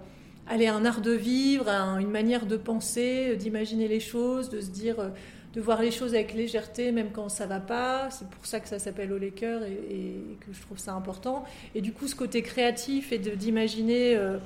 aller 0.48 0.68
un 0.68 0.84
art 0.86 1.02
de 1.02 1.12
vivre, 1.12 1.70
une 1.70 2.12
manière 2.12 2.46
de 2.46 2.58
penser, 2.58 3.38
d'imaginer 3.38 3.88
les 3.88 4.00
choses, 4.00 4.50
de 4.50 4.60
se 4.60 4.70
dire. 4.70 5.00
Euh, 5.00 5.10
de 5.56 5.62
voir 5.62 5.82
les 5.82 5.92
choses 5.92 6.14
avec 6.14 6.34
légèreté, 6.34 6.92
même 6.92 7.12
quand 7.12 7.30
ça 7.30 7.48
va 7.48 7.60
pas. 7.60 8.10
C'est 8.12 8.28
pour 8.28 8.46
ça 8.46 8.60
que 8.60 8.68
ça 8.68 8.78
s'appelle 8.78 9.12
Au 9.14 9.18
Laker 9.18 9.64
et, 9.64 10.16
que 10.42 10.52
je 10.52 10.62
trouve 10.62 10.78
ça 10.78 10.94
important. 10.94 11.46
Et 11.74 11.82
du 11.82 11.94
coup, 11.94 12.08
ce 12.08 12.16
côté 12.16 12.42
créatif 12.42 13.14
et 13.14 13.18
d'imaginer 13.18 14.18
euh, 14.18 14.38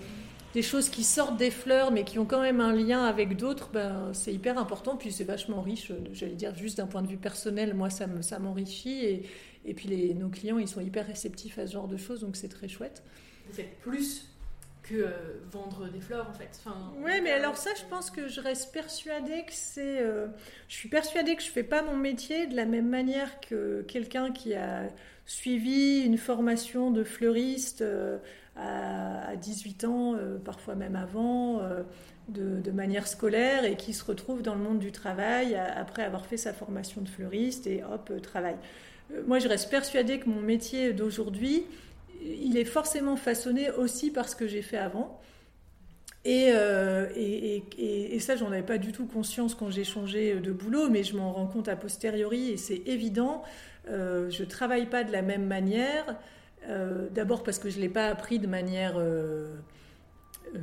des 0.54 0.62
choses 0.62 0.90
qui 0.90 1.04
sortent 1.04 1.38
des 1.38 1.50
fleurs, 1.50 1.92
mais 1.92 2.04
qui 2.04 2.20
ont 2.20 2.26
quand 2.26 2.42
même 2.42 2.62
un 2.62 2.74
lien 2.74 3.04
avec 3.06 3.36
d'autres, 3.38 3.70
ben, 3.74 4.12
c'est 4.14 4.32
hyper 4.32 4.60
important. 4.60 4.98
Puis 4.98 5.12
c'est 5.12 5.24
vachement 5.24 5.62
riche, 5.62 5.92
j'allais 6.14 6.36
dire, 6.36 6.56
juste 6.56 6.78
d'un 6.78 6.88
point 6.88 7.02
de 7.02 7.08
vue 7.08 7.18
personnel. 7.18 7.74
Moi, 7.74 7.90
ça 7.90 8.40
m'enrichit. 8.40 9.04
Et, 9.04 9.24
et 9.66 9.74
puis 9.74 9.90
les, 9.90 10.14
nos 10.14 10.30
clients, 10.30 10.60
ils 10.60 10.68
sont 10.68 10.82
hyper 10.82 11.08
réceptifs 11.08 11.58
à 11.58 11.66
ce 11.66 11.74
genre 11.74 11.88
de 11.88 11.98
choses, 11.98 12.22
donc 12.22 12.36
c'est 12.36 12.50
très 12.50 12.68
chouette. 12.68 13.04
Vous 13.48 13.56
faites 13.56 13.80
plus 13.80 14.26
euh, 14.92 15.12
vendre 15.52 15.88
des 15.90 16.00
fleurs 16.00 16.28
en 16.30 16.34
fait. 16.34 16.50
Enfin, 16.60 16.94
oui, 16.98 17.12
mais 17.24 17.32
alors 17.32 17.58
ça, 17.58 17.72
je 17.78 17.84
pense 17.90 18.12
que 18.12 18.28
je 18.28 18.42
reste 18.42 18.72
persuadée 18.74 19.44
que 19.46 19.54
c'est. 19.54 20.02
Euh, 20.02 20.28
je 20.68 20.76
suis 20.76 20.90
persuadée 20.90 21.36
que 21.36 21.44
je 21.44 21.50
fais 21.50 21.64
pas 21.64 21.82
mon 21.82 21.96
métier 21.96 22.48
de 22.48 22.56
la 22.56 22.66
même 22.66 22.88
manière 22.88 23.40
que 23.40 23.82
quelqu'un 23.88 24.32
qui 24.32 24.54
a 24.54 24.84
suivi 25.26 26.02
une 26.02 26.18
formation 26.18 26.92
de 26.92 27.04
fleuriste 27.04 27.82
euh, 27.82 28.18
à, 28.56 29.36
18 29.36 29.84
ans, 29.86 30.16
parfois 30.44 30.76
même 30.76 30.96
avant. 30.96 31.62
De, 32.28 32.62
de, 32.62 32.70
manière 32.70 33.08
scolaire 33.08 33.66
et 33.66 33.76
qui 33.76 33.92
se 33.92 34.06
retrouve 34.06 34.44
dans 34.44 34.54
le 34.54 34.62
monde 34.62 34.78
du 34.78 34.92
travail 34.92 35.56
après 35.56 36.04
avoir 36.04 36.28
fait 36.28 36.38
sa 36.38 36.54
formation 36.54 37.02
de 37.02 37.10
fleuriste 37.10 37.66
et 37.66 37.84
hop, 37.84 38.12
travail. 38.22 38.56
Moi, 39.26 39.40
je 39.40 39.48
reste 39.48 39.72
persuadée 39.72 40.20
que 40.20 40.30
mon 40.30 40.42
métier 40.42 40.94
d'aujourd'hui, 40.94 41.66
il 42.22 42.58
est 42.58 42.66
forcément 42.66 43.16
façonné 43.16 43.72
aussi 43.72 44.12
par 44.12 44.30
ce 44.30 44.36
que 44.36 44.48
j'ai 44.48 44.62
fait 44.62 44.78
avant. 44.78 45.20
Et, 46.26 46.50
euh, 46.50 47.08
et, 47.16 48.20
ça, 48.20 48.36
j'en 48.36 48.48
avais 48.48 48.64
pas 48.64 48.78
du 48.78 48.92
tout 48.92 49.06
conscience 49.06 49.56
quand 49.56 49.70
j'ai 49.70 49.86
changé 49.86 50.36
de 50.36 50.52
boulot, 50.52 50.90
mais 50.90 51.04
je 51.04 51.16
m'en 51.16 51.32
rends 51.32 51.48
compte 51.48 51.70
a 51.70 51.76
posteriori 51.76 52.50
et 52.50 52.58
c'est 52.58 52.82
évident. 52.86 53.44
Euh, 53.90 54.30
je 54.30 54.44
travaille 54.44 54.88
pas 54.88 55.04
de 55.04 55.12
la 55.12 55.22
même 55.22 55.46
manière. 55.46 56.18
Euh, 56.68 57.08
d'abord 57.12 57.44
parce 57.44 57.58
que 57.58 57.70
je 57.70 57.80
l'ai 57.80 57.88
pas 57.88 58.08
appris 58.08 58.38
de 58.38 58.48
manière 58.48 59.02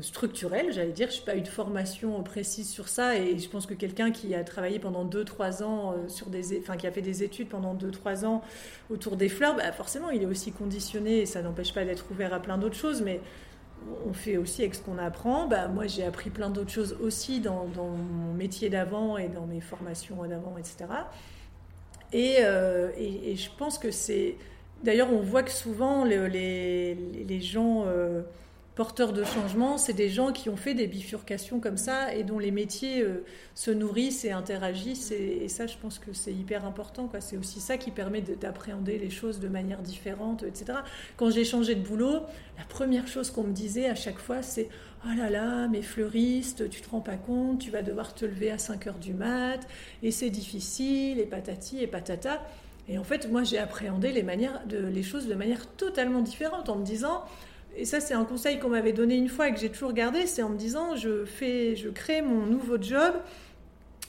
structurelle, 0.00 0.72
j'allais 0.72 0.92
dire. 0.92 1.10
Je 1.10 1.18
n'ai 1.18 1.24
pas 1.24 1.36
eu 1.36 1.42
de 1.42 1.48
formation 1.48 2.22
précise 2.22 2.68
sur 2.68 2.88
ça 2.88 3.16
et 3.16 3.38
je 3.38 3.48
pense 3.48 3.66
que 3.66 3.74
quelqu'un 3.74 4.10
qui 4.10 4.34
a 4.34 4.44
travaillé 4.44 4.78
pendant 4.78 5.04
2-3 5.04 5.62
ans 5.62 5.94
sur 6.08 6.28
des, 6.28 6.58
enfin 6.58 6.76
qui 6.76 6.86
a 6.86 6.92
fait 6.92 7.02
des 7.02 7.22
études 7.22 7.48
pendant 7.48 7.74
2-3 7.74 8.24
ans 8.26 8.42
autour 8.90 9.16
des 9.16 9.28
fleurs, 9.28 9.56
bah 9.56 9.70
forcément 9.72 10.10
il 10.10 10.22
est 10.22 10.26
aussi 10.26 10.52
conditionné 10.52 11.18
et 11.18 11.26
ça 11.26 11.42
n'empêche 11.42 11.72
pas 11.72 11.84
d'être 11.84 12.04
ouvert 12.10 12.34
à 12.34 12.40
plein 12.40 12.58
d'autres 12.58 12.76
choses, 12.76 13.02
mais 13.02 13.20
on 14.06 14.12
fait 14.12 14.36
aussi 14.36 14.62
avec 14.62 14.74
ce 14.74 14.82
qu'on 14.82 14.98
apprend. 14.98 15.46
Bah, 15.46 15.68
moi, 15.68 15.86
j'ai 15.86 16.04
appris 16.04 16.30
plein 16.30 16.50
d'autres 16.50 16.70
choses 16.70 16.96
aussi 17.00 17.40
dans, 17.40 17.66
mon 17.76 18.32
métier 18.34 18.68
d'avant 18.68 19.16
et 19.16 19.28
dans 19.28 19.46
mes 19.46 19.60
formations 19.60 20.24
d'avant, 20.24 20.56
etc. 20.58 20.86
Euh, 22.14 22.90
et, 22.96 23.36
je 23.36 23.50
pense 23.56 23.78
que 23.78 23.90
c'est... 23.90 24.36
D'ailleurs, 24.82 25.12
on 25.12 25.20
voit 25.20 25.42
que 25.42 25.50
souvent, 25.50 26.04
les, 26.04 26.94
les, 26.94 27.40
gens... 27.40 27.84
Euh, 27.86 28.22
porteurs 28.76 29.14
de 29.14 29.24
changement, 29.24 29.78
c'est 29.78 29.94
des 29.94 30.10
gens 30.10 30.32
qui 30.32 30.50
ont 30.50 30.56
fait 30.56 30.74
des 30.74 30.86
bifurcations 30.86 31.60
comme 31.60 31.78
ça 31.78 32.14
et 32.14 32.24
dont 32.24 32.38
les 32.38 32.50
métiers 32.50 33.00
euh, 33.00 33.24
se 33.54 33.70
nourrissent 33.70 34.26
et 34.26 34.32
interagissent. 34.32 35.10
Et, 35.12 35.48
ça, 35.48 35.66
je 35.66 35.78
pense 35.78 35.98
que 35.98 36.12
c'est 36.12 36.32
hyper 36.32 36.66
important. 36.66 37.10
C'est 37.20 37.38
aussi 37.38 37.60
ça 37.60 37.78
qui 37.78 37.90
permet 37.90 38.20
d'appréhender 38.20 38.98
les 38.98 39.08
choses 39.08 39.40
de 39.40 39.48
manière 39.48 39.80
différente, 39.80 40.42
etc. 40.42 40.80
Quand 41.16 41.30
j'ai 41.30 41.44
changé 41.44 41.74
de 41.74 41.80
boulot, 41.80 42.20
la 42.58 42.64
première 42.68 43.08
chose 43.08 43.30
qu'on 43.30 43.44
me 43.44 43.54
disait 43.54 43.88
à 43.88 43.94
chaque 43.94 44.18
fois, 44.18 44.42
c'est 44.42 44.68
Oh 45.04 45.16
là 45.16 45.30
là, 45.30 45.68
mes 45.68 45.82
fleuristes, 45.82 46.68
tu 46.68 46.82
te 46.82 46.90
rends 46.90 47.00
pas 47.00 47.16
compte, 47.16 47.60
tu 47.60 47.70
vas 47.70 47.82
devoir 47.82 48.12
te 48.14 48.26
lever 48.26 48.50
à 48.50 48.58
5 48.58 48.88
heures 48.88 48.98
du 48.98 49.14
mat, 49.14 49.60
et 50.02 50.10
c'est 50.10 50.30
difficile, 50.30 51.20
et 51.20 51.26
patati 51.26 51.80
et 51.80 51.86
patata. 51.86 52.42
Et 52.88 52.98
en 52.98 53.04
fait, 53.04 53.30
moi, 53.30 53.42
j'ai 53.42 53.58
appréhendé 53.58 54.12
les, 54.12 54.24
les 54.70 55.02
choses 55.02 55.28
de 55.28 55.34
manière 55.34 55.66
totalement 55.76 56.20
différente 56.20 56.68
en 56.68 56.76
me 56.76 56.84
disant 56.84 57.24
et 57.76 57.84
ça, 57.84 58.00
c'est 58.00 58.14
un 58.14 58.24
conseil 58.24 58.58
qu'on 58.58 58.70
m'avait 58.70 58.92
donné 58.92 59.16
une 59.16 59.28
fois 59.28 59.48
et 59.48 59.54
que 59.54 59.60
j'ai 59.60 59.70
toujours 59.70 59.92
gardé, 59.92 60.26
c'est 60.26 60.42
en 60.42 60.48
me 60.50 60.56
disant, 60.56 60.96
je, 60.96 61.24
fais, 61.24 61.76
je 61.76 61.88
crée 61.88 62.22
mon 62.22 62.46
nouveau 62.46 62.80
job 62.80 63.14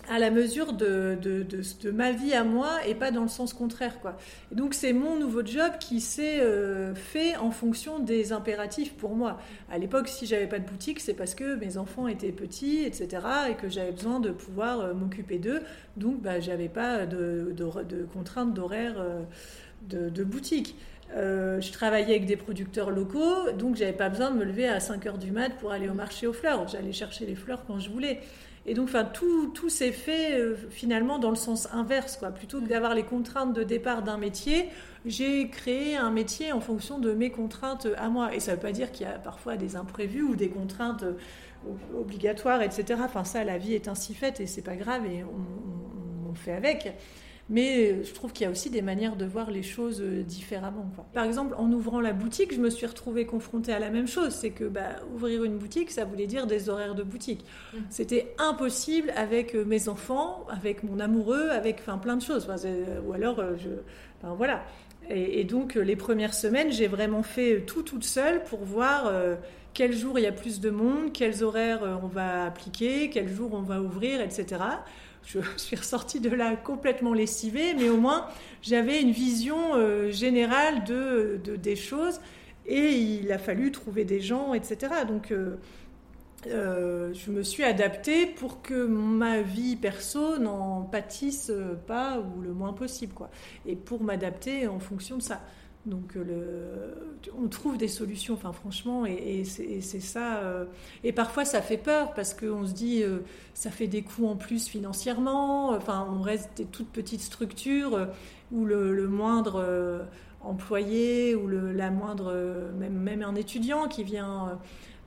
à 0.09 0.19
la 0.19 0.31
mesure 0.31 0.73
de, 0.73 1.17
de, 1.21 1.43
de, 1.43 1.91
ma 1.91 2.11
vie 2.11 2.33
à 2.33 2.43
moi 2.43 2.85
et 2.87 2.95
pas 2.95 3.11
dans 3.11 3.23
le 3.23 3.27
sens 3.27 3.53
contraire. 3.53 3.99
Quoi. 3.99 4.17
Et 4.51 4.55
donc 4.55 4.73
c'est 4.73 4.93
mon 4.93 5.17
nouveau 5.19 5.45
job 5.45 5.73
qui 5.79 5.99
s'est 5.99 6.39
euh, 6.39 6.95
fait 6.95 7.35
en 7.35 7.51
fonction 7.51 7.99
des 7.99 8.31
impératifs 8.31 8.93
pour 8.93 9.15
moi. 9.15 9.39
À 9.69 9.77
l'époque, 9.77 10.07
si 10.07 10.25
j'avais 10.25 10.47
pas 10.47 10.59
de 10.59 10.67
boutique, 10.67 10.99
c'est 10.99 11.13
parce 11.13 11.35
que 11.35 11.55
mes 11.55 11.77
enfants 11.77 12.07
étaient 12.07 12.31
petits, 12.31 12.83
etc. 12.85 13.19
et 13.49 13.55
que 13.55 13.69
j'avais 13.69 13.91
besoin 13.91 14.19
de 14.19 14.31
pouvoir 14.31 14.79
euh, 14.79 14.93
m'occuper 14.93 15.39
d'eux. 15.39 15.61
Donc 15.97 16.21
bah, 16.21 16.39
j'avais 16.39 16.69
pas 16.69 17.05
de, 17.05 17.53
contraintes 18.13 18.53
d'horaire 18.53 18.95
euh, 18.97 19.23
de, 19.89 20.23
boutique. 20.23 20.75
Euh, 21.15 21.61
je 21.61 21.71
travaillais 21.71 22.15
avec 22.15 22.25
des 22.25 22.35
producteurs 22.35 22.91
locaux, 22.91 23.51
donc 23.57 23.75
j'avais 23.75 23.93
pas 23.93 24.09
besoin 24.09 24.29
de 24.31 24.37
me 24.37 24.43
lever 24.43 24.67
à 24.67 24.79
5 24.79 25.05
heures 25.05 25.17
du 25.17 25.31
mat 25.31 25.49
pour 25.57 25.71
aller 25.71 25.87
au 25.87 25.93
marché 25.93 26.27
aux 26.27 26.33
fleurs. 26.33 26.67
J'allais 26.67 26.91
chercher 26.91 27.25
les 27.25 27.35
fleurs 27.35 27.63
quand 27.65 27.79
je 27.79 27.89
voulais. 27.89 28.19
Et 28.69 28.73
donc, 28.73 28.89
tout, 29.13 29.47
tout 29.53 29.69
s'est 29.69 29.93
fait 29.93 30.37
euh, 30.37 30.57
finalement 30.69 31.19
dans 31.19 31.29
le 31.29 31.37
sens 31.37 31.69
inverse. 31.73 32.19
Plutôt 32.35 32.59
que 32.59 32.67
d'avoir 32.67 32.93
les 32.93 33.03
contraintes 33.03 33.53
de 33.53 33.63
départ 33.63 34.03
d'un 34.03 34.17
métier, 34.17 34.67
j'ai 35.05 35.47
créé 35.49 35.95
un 35.95 36.11
métier 36.11 36.51
en 36.51 36.59
fonction 36.59 36.99
de 36.99 37.13
mes 37.13 37.31
contraintes 37.31 37.87
à 37.97 38.09
moi. 38.09 38.35
Et 38.35 38.41
ça 38.41 38.51
ne 38.51 38.57
veut 38.57 38.61
pas 38.61 38.73
dire 38.73 38.91
qu'il 38.91 39.07
y 39.07 39.09
a 39.09 39.17
parfois 39.17 39.55
des 39.55 39.77
imprévus 39.77 40.23
ou 40.23 40.35
des 40.35 40.49
contraintes 40.49 41.03
euh, 41.03 41.13
obligatoires, 41.97 42.61
etc. 42.61 42.99
Enfin, 43.05 43.23
ça, 43.23 43.45
la 43.45 43.57
vie 43.57 43.73
est 43.73 43.87
ainsi 43.87 44.13
faite 44.13 44.41
et 44.41 44.45
c'est 44.45 44.61
pas 44.61 44.75
grave 44.75 45.05
et 45.05 45.23
on 45.23 46.33
fait 46.35 46.51
avec. 46.51 46.93
Mais 47.49 48.03
je 48.03 48.13
trouve 48.13 48.33
qu'il 48.33 48.43
y 48.43 48.47
a 48.47 48.51
aussi 48.51 48.69
des 48.69 48.81
manières 48.81 49.15
de 49.15 49.25
voir 49.25 49.51
les 49.51 49.63
choses 49.63 50.01
euh, 50.01 50.21
différemment. 50.21 50.91
Par 51.13 51.23
exemple, 51.23 51.55
en 51.57 51.71
ouvrant 51.71 52.01
la 52.01 52.11
boutique, 52.11 52.53
je 52.53 52.59
me 52.59 52.69
suis 52.69 52.85
retrouvée 52.85 53.25
confrontée 53.25 53.71
à 53.71 53.79
la 53.79 53.89
même 53.89 54.07
chose. 54.07 54.33
C'est 54.33 54.49
que 54.49 54.65
bah, 54.65 54.97
ouvrir 55.15 55.45
une 55.45 55.57
boutique, 55.57 55.91
ça 55.91 56.03
voulait 56.03 56.27
dire 56.27 56.45
des 56.45 56.67
horaires 56.67 56.93
de 56.93 57.03
boutique. 57.03 57.45
Mmh. 57.73 57.77
C'était 57.89 58.33
impossible 58.37 59.13
avec 59.15 59.55
euh, 59.55 59.63
mes 59.63 59.87
enfants, 59.87 60.45
avec 60.49 60.83
mon 60.83 60.99
amoureux, 60.99 61.49
avec 61.49 61.77
enfin, 61.79 61.97
plein 61.97 62.17
de 62.17 62.21
choses. 62.21 62.49
ou 63.07 63.13
alors, 63.13 63.39
euh, 63.39 63.55
je, 63.57 63.69
enfin, 64.21 64.35
voilà. 64.35 64.63
Et, 65.09 65.45
donc, 65.45 65.75
les 65.75 65.95
premières 65.95 66.33
semaines, 66.33 66.69
j'ai 66.69 66.87
vraiment 66.87 67.23
fait 67.23 67.61
tout 67.65 67.81
toute 67.81 68.03
seule 68.03 68.43
pour 68.43 68.65
voir 68.65 69.09
quel 69.73 69.93
jour 69.93 70.19
il 70.19 70.23
y 70.23 70.27
a 70.27 70.33
plus 70.33 70.59
de 70.59 70.69
monde, 70.69 71.13
quels 71.13 71.45
horaires 71.45 71.79
on 72.03 72.07
va 72.07 72.43
appliquer, 72.43 73.09
quel 73.09 73.29
jour 73.29 73.51
on 73.53 73.61
va 73.61 73.81
ouvrir, 73.81 74.19
etc 74.19 74.57
je 75.27 75.39
suis 75.57 75.75
ressortie 75.75 76.19
de 76.19 76.29
là 76.29 76.55
complètement 76.55 77.13
lessivée, 77.13 77.73
mais 77.73 77.89
au 77.89 77.97
moins 77.97 78.27
j'avais 78.61 79.01
une 79.01 79.11
vision 79.11 79.75
euh, 79.75 80.11
générale 80.11 80.83
de, 80.85 81.39
des 81.57 81.75
choses 81.75 82.19
et 82.65 82.91
il 82.91 83.31
a 83.31 83.37
fallu 83.37 83.71
trouver 83.71 84.03
des 84.05 84.19
gens, 84.19 84.53
etc. 84.53 84.77
Donc 85.07 85.31
euh, 85.31 85.57
euh, 86.47 87.13
je 87.13 87.31
me 87.31 87.43
suis 87.43 87.63
adaptée 87.63 88.25
pour 88.25 88.61
que 88.61 88.85
ma 88.85 89.41
vie 89.41 89.75
perso 89.75 90.37
n'en 90.37 90.81
pâtisse 90.81 91.51
pas 91.87 92.19
ou 92.19 92.41
le 92.41 92.53
moins 92.53 92.73
possible, 92.73 93.13
quoi. 93.13 93.29
Et 93.65 93.75
pour 93.75 94.03
m'adapter 94.03 94.67
en 94.67 94.79
fonction 94.79 95.17
de 95.17 95.21
ça. 95.21 95.41
Donc 95.87 96.17
euh, 96.17 96.93
on 97.41 97.47
trouve 97.47 97.77
des 97.77 97.87
solutions, 97.87 98.33
enfin 98.33 98.51
franchement, 98.51 99.05
et, 99.05 99.43
c'est 99.45 99.99
ça. 100.01 100.39
Euh, 100.39 100.65
et 101.05 101.13
parfois 101.13 101.45
ça 101.45 101.61
fait 101.61 101.77
peur 101.77 102.13
parce 102.13 102.33
qu'on 102.33 102.65
se 102.67 102.73
dit 102.73 103.03
euh, 103.03 103.19
ça 103.53 103.71
fait 103.71 103.87
des 103.87 104.01
coûts 104.01 104.27
en 104.27 104.35
plus 104.35 104.67
financièrement. 104.67 105.69
Enfin, 105.69 106.05
on 106.11 106.21
reste 106.21 106.49
des 106.57 106.65
toutes 106.65 106.89
petites 106.89 107.21
structures 107.21 108.07
où 108.51 108.65
le, 108.65 109.07
moindre 109.07 110.05
employé 110.41 111.35
ou 111.35 111.47
le, 111.47 111.71
la 111.71 111.89
moindre, 111.89 112.33
même, 112.77 112.97
même 112.97 113.21
un 113.21 113.35
étudiant 113.35 113.87
qui 113.87 114.03
vient. 114.03 114.59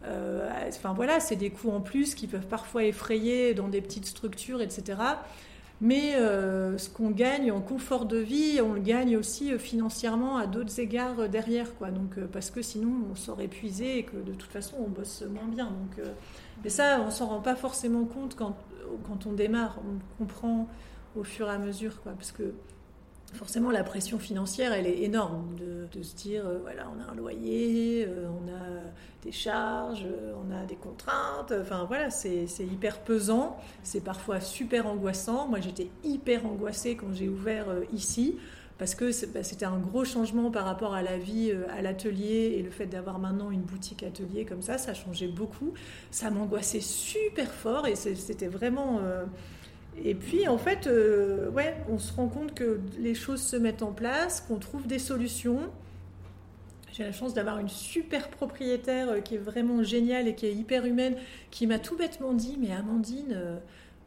enfin 0.03 0.95
voilà, 0.95 1.21
c'est 1.21 1.37
des 1.37 1.51
coûts 1.51 1.73
en 1.73 1.83
plus 1.83 2.15
qui 2.15 2.27
peuvent 2.27 2.49
parfois 2.49 2.85
effrayer 2.85 3.53
dans 3.53 3.69
des 3.69 3.83
petites 3.83 4.07
structures, 4.07 4.63
etc. 4.63 4.97
Mais 5.81 6.15
euh, 6.17 6.77
ce 6.77 6.91
qu'on 6.91 7.11
gagne 7.11 7.51
en 7.51 7.63
confort 7.63 8.05
de 8.05 8.19
vie, 8.19 8.61
on 8.63 8.75
le 8.75 8.81
gagne 8.81 9.17
aussi 9.17 9.53
euh, 9.53 9.59
financièrement 9.59 10.37
à 10.37 10.47
d'autres 10.47 10.79
égards 10.79 11.21
euh, 11.21 11.29
derrière. 11.29 11.75
Quoi. 11.77 11.91
Donc, 11.91 12.21
parce 12.33 12.51
que 12.51 12.61
sinon, 12.61 12.93
on 13.11 13.15
s'aurait 13.15 13.47
épuisé 13.47 13.99
et 13.99 14.03
que 14.03 14.17
de 14.17 14.33
toute 14.33 14.51
façon, 14.51 14.77
on 14.79 14.89
bosse 14.89 15.23
moins 15.23 15.49
bien. 15.49 15.67
Donc, 15.67 16.07
mais 16.63 16.71
ça, 16.71 17.01
on 17.01 17.11
s'en 17.11 17.27
rend 17.27 17.41
pas 17.41 17.57
forcément 17.57 18.05
compte 18.05 18.37
quand, 18.37 18.57
on 19.27 19.33
démarre. 19.33 19.79
On 19.79 20.23
comprend 20.23 20.69
au 21.17 21.25
fur 21.25 21.49
et 21.49 21.55
à 21.55 21.59
mesure. 21.59 22.03
Quoi, 22.03 22.13
parce 22.13 22.33
forcément 23.33 23.71
la 23.71 23.85
pression 23.85 24.19
financière 24.19 24.73
elle 24.73 24.87
est 24.87 25.03
énorme 25.03 25.55
de, 25.57 26.03
se 26.03 26.15
dire 26.15 26.47
euh, 26.47 26.59
voilà 26.63 26.87
on 26.97 27.01
a 27.01 27.13
un 27.13 27.15
loyer 27.15 28.07
euh, 28.09 28.29
on 28.29 28.49
a 28.49 28.93
des 29.23 29.33
charges 29.33 30.05
euh, 30.05 30.33
on 30.43 30.55
a 30.55 30.65
des 30.65 30.77
contraintes 30.77 31.53
enfin 31.61 31.85
voilà 31.85 32.11
c'est 32.11 32.47
hyper 32.61 33.01
pesant 33.01 33.59
c'est 33.83 34.03
parfois 34.03 34.41
super 34.41 34.87
angoissant. 34.87 35.49
Moi 35.49 35.61
j'étais 35.61 35.89
hyper 36.05 36.47
angoissée 36.47 36.97
quand 36.97 37.13
j'ai 37.13 37.29
ouvert 37.29 37.67
ici 37.93 38.37
parce 38.79 38.95
que 38.95 39.11
bah, 39.27 39.43
c'était 39.43 39.67
un 39.67 39.79
gros 39.79 40.05
changement 40.05 40.51
par 40.51 40.65
rapport 40.65 40.95
à 40.95 41.03
la 41.03 41.19
vie 41.19 41.53
à 41.77 41.83
l'atelier 41.83 42.55
et 42.57 42.63
le 42.63 42.71
fait 42.71 42.87
d'avoir 42.87 43.19
maintenant 43.19 43.51
une 43.51 43.63
boutique 43.63 44.03
atelier 44.03 44.45
comme 44.45 44.63
ça 44.63 44.79
ça 44.79 44.95
changeait 44.95 45.29
beaucoup. 45.29 45.75
Ça 46.11 46.31
m'angoissait 46.31 46.81
super 46.81 47.51
fort 47.51 47.87
et 47.87 47.97
c'était 47.97 48.49
vraiment 48.49 49.01
et 50.05 50.15
puis, 50.15 50.49
en 50.49 50.59
fait, 50.59 50.87
euh, 50.87 51.51
ouais, 51.51 51.77
on 51.91 51.99
se 51.99 52.13
rend 52.13 52.29
compte 52.29 52.55
que 52.55 52.81
les 52.99 53.15
choses 53.15 53.43
se 53.43 53.57
mettent 53.57 53.83
en 53.83 53.93
place, 53.93 54.41
qu'on 54.41 54.59
trouve 54.59 54.87
des 54.87 54.99
solutions. 54.99 55.61
J'ai 56.93 57.05
la 57.05 57.13
chance 57.13 57.35
d'avoir 57.35 57.59
une 57.59 57.69
super 57.69 58.29
propriétaire 58.29 59.11
euh, 59.11 59.21
qui 59.21 59.35
est 59.35 59.39
vraiment 59.39 59.83
géniale 59.83 60.27
et 60.27 60.35
qui 60.35 60.47
est 60.47 60.55
hyper 60.55 60.87
humaine, 60.87 61.17
qui 61.51 61.67
m'a 61.67 61.79
tout 61.79 61.97
bêtement 61.97 62.33
dit, 62.33 62.57
mais 62.59 62.73
Amandine, 62.73 63.33
euh, 63.33 63.59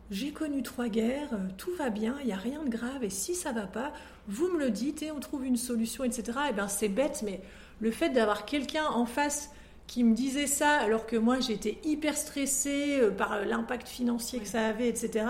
j'ai 0.10 0.32
connu 0.32 0.64
trois 0.64 0.90
guerres, 0.90 1.38
tout 1.58 1.74
va 1.78 1.90
bien, 1.90 2.16
il 2.22 2.28
n'y 2.28 2.34
a 2.34 2.38
rien 2.38 2.64
de 2.64 2.70
grave, 2.70 3.04
et 3.04 3.10
si 3.10 3.36
ça 3.36 3.52
va 3.52 3.68
pas, 3.68 3.94
vous 4.28 4.48
me 4.50 4.60
le 4.60 4.70
dites 4.70 5.02
et 5.02 5.12
on 5.12 5.20
trouve 5.20 5.46
une 5.46 5.56
solution, 5.56 6.04
etc. 6.04 6.38
Et 6.50 6.54
bien 6.54 6.68
c'est 6.68 6.90
bête, 6.90 7.22
mais 7.24 7.42
le 7.80 7.90
fait 7.90 8.10
d'avoir 8.10 8.46
quelqu'un 8.46 8.86
en 8.86 9.06
face 9.06 9.52
qui 9.88 10.04
me 10.04 10.16
disait 10.16 10.48
ça 10.48 10.72
alors 10.80 11.06
que 11.06 11.16
moi 11.16 11.40
j'étais 11.40 11.78
hyper 11.84 12.18
stressée 12.18 13.02
par 13.18 13.46
l'impact 13.46 13.88
financier 13.88 14.40
que 14.40 14.48
ça 14.48 14.66
avait, 14.68 14.88
etc. 14.88 15.26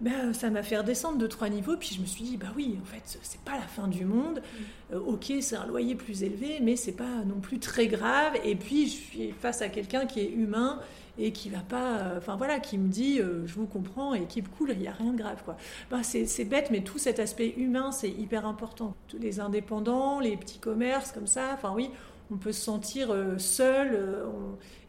Ben, 0.00 0.32
ça 0.32 0.48
m'a 0.48 0.62
fait 0.62 0.78
redescendre 0.78 1.18
de 1.18 1.26
trois 1.26 1.48
niveaux. 1.48 1.76
Puis 1.76 1.94
je 1.96 2.00
me 2.00 2.06
suis 2.06 2.24
dit, 2.24 2.36
bah 2.36 2.52
oui, 2.56 2.78
en 2.80 2.84
fait, 2.84 3.18
c'est 3.22 3.40
pas 3.40 3.56
la 3.56 3.66
fin 3.66 3.88
du 3.88 4.04
monde. 4.04 4.40
Mm. 4.40 4.94
Euh, 4.94 5.00
ok, 5.00 5.32
c'est 5.40 5.56
un 5.56 5.66
loyer 5.66 5.96
plus 5.96 6.22
élevé, 6.22 6.58
mais 6.62 6.76
c'est 6.76 6.92
pas 6.92 7.24
non 7.26 7.40
plus 7.40 7.58
très 7.58 7.88
grave. 7.88 8.34
Et 8.44 8.54
puis 8.54 8.86
je 8.86 8.92
suis 8.92 9.32
face 9.32 9.60
à 9.60 9.68
quelqu'un 9.68 10.06
qui 10.06 10.20
est 10.20 10.30
humain 10.30 10.78
et 11.20 11.32
qui 11.32 11.48
va 11.48 11.58
pas, 11.58 11.98
euh, 11.98 12.18
enfin 12.18 12.36
voilà, 12.36 12.60
qui 12.60 12.78
me 12.78 12.88
dit, 12.88 13.20
euh, 13.20 13.44
je 13.44 13.54
vous 13.54 13.66
comprends 13.66 14.14
et 14.14 14.26
qui 14.26 14.40
me 14.40 14.46
coule, 14.46 14.70
il 14.70 14.78
n'y 14.78 14.86
a 14.86 14.92
rien 14.92 15.12
de 15.12 15.18
grave 15.18 15.42
quoi. 15.44 15.56
Ben, 15.90 16.04
c'est 16.04 16.44
bête, 16.44 16.68
mais 16.70 16.82
tout 16.82 16.98
cet 16.98 17.18
aspect 17.18 17.54
humain, 17.56 17.90
c'est 17.90 18.10
hyper 18.10 18.46
important. 18.46 18.94
Tous 19.08 19.18
les 19.18 19.40
indépendants, 19.40 20.20
les 20.20 20.36
petits 20.36 20.60
commerces 20.60 21.10
comme 21.10 21.26
ça, 21.26 21.50
enfin 21.54 21.72
oui, 21.74 21.90
on 22.30 22.36
peut 22.36 22.52
se 22.52 22.60
sentir 22.60 23.14
seul. 23.38 24.26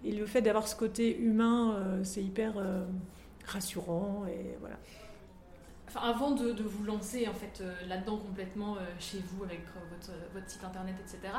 et 0.03 0.11
le 0.11 0.25
fait 0.25 0.41
d'avoir 0.41 0.67
ce 0.67 0.75
côté 0.75 1.17
humain, 1.17 1.99
c'est 2.03 2.23
hyper 2.23 2.53
rassurant 3.45 4.25
et 4.27 4.57
voilà. 4.59 4.77
enfin, 5.87 6.01
avant 6.01 6.31
de, 6.31 6.51
vous 6.61 6.83
lancer 6.83 7.27
en 7.27 7.33
fait 7.33 7.63
là-dedans 7.87 8.17
complètement 8.17 8.77
chez 8.99 9.19
vous 9.19 9.43
avec 9.43 9.61
votre, 9.89 10.11
votre, 10.33 10.49
site 10.49 10.63
internet, 10.63 10.95
etc., 10.99 11.33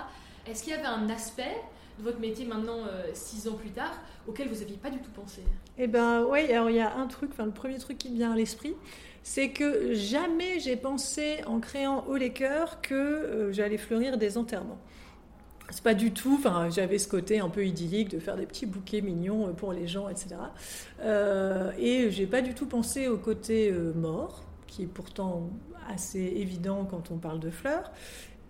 est-ce 0.46 0.62
qu'il 0.62 0.72
y 0.72 0.76
avait 0.76 0.86
un 0.86 1.08
aspect 1.10 1.56
de 1.98 2.04
votre 2.04 2.18
métier 2.18 2.46
maintenant, 2.46 2.78
six 3.12 3.46
ans 3.46 3.54
plus 3.54 3.70
tard, 3.70 3.92
auquel 4.26 4.48
vous 4.48 4.60
n'aviez 4.60 4.78
pas 4.78 4.90
du 4.90 4.98
tout 4.98 5.10
pensé? 5.10 5.42
Eh 5.76 5.86
ben 5.86 6.24
oui, 6.28 6.50
alors 6.52 6.70
il 6.70 6.76
y 6.76 6.80
a 6.80 6.94
un 6.96 7.06
truc, 7.06 7.30
enfin 7.32 7.44
le 7.44 7.52
premier 7.52 7.78
truc 7.78 7.98
qui 7.98 8.10
me 8.10 8.16
vient 8.16 8.32
à 8.32 8.36
l'esprit, 8.36 8.74
c'est 9.22 9.50
que 9.50 9.94
jamais 9.94 10.60
j'ai 10.60 10.76
pensé 10.76 11.42
en 11.46 11.60
créant 11.60 12.04
Haut 12.08 12.16
les 12.16 12.32
Cœurs 12.32 12.80
que 12.80 13.50
j'allais 13.52 13.78
fleurir 13.78 14.18
des 14.18 14.38
enterrements 14.38 14.78
c'est 15.70 15.82
pas 15.82 15.94
du 15.94 16.12
tout. 16.12 16.40
J'avais 16.70 16.98
ce 16.98 17.08
côté 17.08 17.40
un 17.40 17.48
peu 17.48 17.64
idyllique 17.64 18.10
de 18.10 18.18
faire 18.18 18.36
des 18.36 18.46
petits 18.46 18.66
bouquets 18.66 19.00
mignons 19.00 19.48
euh, 19.48 19.52
pour 19.52 19.72
les 19.72 19.86
gens, 19.86 20.08
etc. 20.08 20.36
Euh, 21.02 21.72
et 21.78 22.10
j'ai 22.10 22.26
pas 22.26 22.42
du 22.42 22.54
tout 22.54 22.66
pensé 22.66 23.08
au 23.08 23.16
côté 23.16 23.70
euh, 23.70 23.92
mort, 23.94 24.42
qui 24.66 24.82
est 24.82 24.86
pourtant 24.86 25.50
assez 25.88 26.20
évident 26.20 26.84
quand 26.84 27.10
on 27.10 27.16
parle 27.16 27.40
de 27.40 27.50
fleurs. 27.50 27.90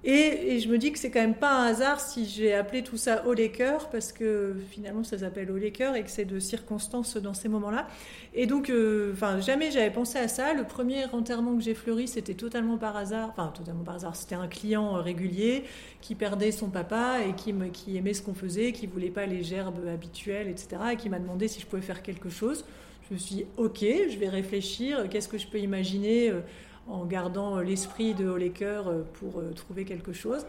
Et, 0.02 0.60
je 0.60 0.68
me 0.68 0.78
dis 0.78 0.92
que 0.92 0.98
c'est 0.98 1.10
quand 1.10 1.20
même 1.20 1.34
pas 1.34 1.60
un 1.60 1.66
hasard 1.66 2.00
si 2.00 2.24
j'ai 2.26 2.54
appelé 2.54 2.82
tout 2.82 2.96
ça 2.96 3.26
au 3.26 3.34
cœurs, 3.34 3.90
parce 3.90 4.12
que 4.12 4.56
finalement 4.70 5.04
ça 5.04 5.18
s'appelle 5.18 5.50
au 5.50 5.70
cœurs 5.70 5.94
et 5.94 6.02
que 6.02 6.10
c'est 6.10 6.24
de 6.24 6.38
circonstances 6.38 7.18
dans 7.18 7.34
ces 7.34 7.48
moments-là. 7.48 7.86
Et 8.32 8.46
donc, 8.46 8.70
euh, 8.70 9.12
enfin, 9.12 9.40
jamais 9.40 9.70
j'avais 9.70 9.90
pensé 9.90 10.18
à 10.18 10.28
ça. 10.28 10.54
Le 10.54 10.64
premier 10.64 11.04
enterrement 11.12 11.54
que 11.56 11.62
j'ai 11.62 11.74
fleuri, 11.74 12.08
c'était 12.08 12.34
totalement 12.34 12.78
par 12.78 12.96
hasard. 12.96 13.28
Enfin, 13.30 13.52
totalement 13.54 13.84
par 13.84 13.96
hasard. 13.96 14.16
C'était 14.16 14.36
un 14.36 14.48
client 14.48 14.96
euh, 14.96 15.00
régulier 15.00 15.64
qui 16.00 16.14
perdait 16.14 16.52
son 16.52 16.70
papa 16.70 17.18
et 17.28 17.34
qui, 17.34 17.54
qui 17.72 17.96
aimait 17.98 18.14
ce 18.14 18.22
qu'on 18.22 18.34
faisait, 18.34 18.72
qui 18.72 18.86
voulait 18.86 19.10
pas 19.10 19.26
les 19.26 19.42
gerbes 19.42 19.86
habituelles, 19.86 20.48
etc. 20.48 20.82
Et 20.92 20.96
qui 20.96 21.10
m'a 21.10 21.18
demandé 21.18 21.46
si 21.46 21.60
je 21.60 21.66
pouvais 21.66 21.82
faire 21.82 22.02
quelque 22.02 22.30
chose. 22.30 22.64
Je 23.08 23.14
me 23.14 23.18
suis 23.18 23.34
dit, 23.34 23.44
ok, 23.56 23.80
je 23.80 24.18
vais 24.18 24.28
réfléchir. 24.28 25.08
Qu'est-ce 25.10 25.28
que 25.28 25.36
je 25.36 25.48
peux 25.48 25.58
imaginer 25.58 26.30
euh, 26.30 26.40
en 26.88 27.04
gardant 27.04 27.58
euh, 27.58 27.62
l'esprit 27.62 28.14
de 28.14 28.26
Hollecker 28.26 28.82
euh, 28.86 29.02
pour 29.14 29.40
euh, 29.40 29.52
trouver 29.52 29.84
quelque 29.84 30.12
chose. 30.12 30.46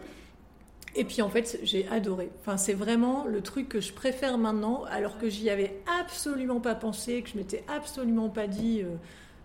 Et 0.94 1.04
puis 1.04 1.22
en 1.22 1.30
fait, 1.30 1.58
j'ai 1.62 1.88
adoré. 1.88 2.30
Enfin, 2.40 2.56
c'est 2.56 2.74
vraiment 2.74 3.24
le 3.24 3.40
truc 3.40 3.68
que 3.68 3.80
je 3.80 3.92
préfère 3.92 4.36
maintenant, 4.36 4.84
alors 4.90 5.18
que 5.18 5.28
j'y 5.28 5.48
avais 5.48 5.80
absolument 6.00 6.60
pas 6.60 6.74
pensé, 6.74 7.22
que 7.22 7.30
je 7.30 7.38
m'étais 7.38 7.64
absolument 7.66 8.28
pas 8.28 8.46
dit, 8.46 8.82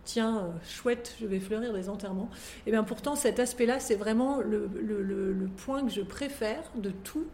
tiens, 0.03 0.49
chouette, 0.67 1.15
je 1.21 1.25
vais 1.25 1.39
fleurir 1.39 1.71
des 1.71 1.87
enterrements. 1.87 2.29
Et 2.65 2.71
bien 2.71 2.83
pourtant, 2.83 3.15
cet 3.15 3.39
aspect-là, 3.39 3.79
c'est 3.79 3.95
vraiment 3.95 4.41
le, 4.41 4.69
le, 4.75 5.47
point 5.55 5.85
que 5.85 5.91
je 5.93 6.01
préfère 6.01 6.69
de 6.75 6.89
tout, 6.89 7.27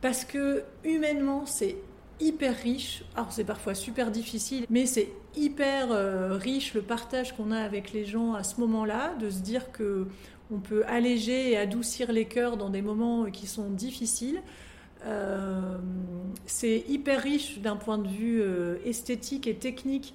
parce 0.00 0.24
que 0.24 0.64
humainement, 0.82 1.44
c'est 1.44 1.76
hyper 2.20 2.56
riche. 2.56 3.04
Alors 3.14 3.32
c'est 3.32 3.44
parfois 3.44 3.74
super 3.74 4.10
difficile, 4.10 4.66
mais 4.70 4.86
c'est 4.86 5.08
hyper 5.36 5.90
euh, 5.90 6.36
riche 6.36 6.74
le 6.74 6.82
partage 6.82 7.36
qu'on 7.36 7.50
a 7.50 7.58
avec 7.58 7.92
les 7.92 8.04
gens 8.04 8.34
à 8.34 8.42
ce 8.42 8.60
moment-là, 8.60 9.14
de 9.20 9.30
se 9.30 9.40
dire 9.40 9.72
que 9.72 10.06
on 10.50 10.58
peut 10.58 10.84
alléger 10.86 11.52
et 11.52 11.56
adoucir 11.56 12.12
les 12.12 12.26
cœurs 12.26 12.56
dans 12.56 12.68
des 12.70 12.82
moments 12.82 13.24
qui 13.30 13.46
sont 13.46 13.70
difficiles. 13.70 14.42
Euh, 15.06 15.76
c'est 16.46 16.84
hyper 16.88 17.22
riche 17.22 17.58
d'un 17.58 17.76
point 17.76 17.98
de 17.98 18.08
vue 18.08 18.40
euh, 18.40 18.76
esthétique 18.84 19.46
et 19.46 19.54
technique 19.54 20.14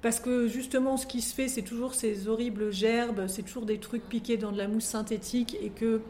parce 0.00 0.18
que 0.18 0.48
justement 0.48 0.96
ce 0.96 1.06
qui 1.06 1.20
se 1.20 1.34
fait 1.34 1.48
c'est 1.48 1.62
toujours 1.62 1.94
ces 1.94 2.26
horribles 2.26 2.72
gerbes, 2.72 3.26
c'est 3.26 3.42
toujours 3.42 3.66
des 3.66 3.78
trucs 3.78 4.08
piqués 4.08 4.38
dans 4.38 4.50
de 4.50 4.56
la 4.56 4.66
mousse 4.66 4.84
synthétique 4.84 5.56
et 5.60 5.68
que 5.68 6.00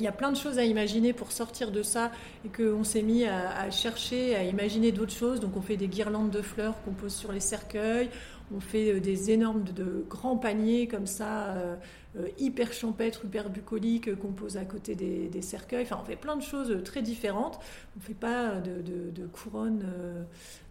il 0.00 0.04
y 0.04 0.08
a 0.08 0.12
plein 0.12 0.32
de 0.32 0.36
choses 0.36 0.58
à 0.58 0.64
imaginer 0.64 1.12
pour 1.12 1.30
sortir 1.30 1.70
de 1.70 1.82
ça 1.82 2.10
et 2.44 2.48
qu'on 2.48 2.84
s'est 2.84 3.02
mis 3.02 3.24
à, 3.26 3.70
chercher, 3.70 4.34
à 4.34 4.44
imaginer 4.44 4.92
d'autres 4.92 5.12
choses. 5.12 5.40
Donc 5.40 5.56
on 5.56 5.60
fait 5.60 5.76
des 5.76 5.88
guirlandes 5.88 6.30
de 6.30 6.40
fleurs 6.40 6.74
qu'on 6.82 6.92
pose 6.92 7.14
sur 7.14 7.32
les 7.32 7.40
cercueils, 7.40 8.08
on 8.54 8.60
fait 8.60 8.92
euh, 8.92 9.00
des 9.00 9.30
énormes, 9.30 9.64
de, 9.64 10.04
grands 10.08 10.36
paniers 10.36 10.86
comme 10.86 11.06
ça, 11.06 11.50
euh, 11.50 11.76
euh, 12.18 12.28
hyper 12.38 12.72
champêtres, 12.72 13.24
hyper 13.24 13.50
bucoliques 13.50 14.14
qu'on 14.16 14.32
pose 14.32 14.56
à 14.56 14.64
côté 14.64 14.94
des, 14.94 15.42
cercueils. 15.42 15.84
Enfin 15.84 15.98
on 16.00 16.04
fait 16.04 16.16
plein 16.16 16.36
de 16.36 16.42
choses 16.42 16.82
très 16.84 17.02
différentes. 17.02 17.60
On 17.96 18.00
ne 18.00 18.04
fait 18.04 18.14
pas 18.14 18.56
de, 18.60 19.26
couronnes 19.26 19.84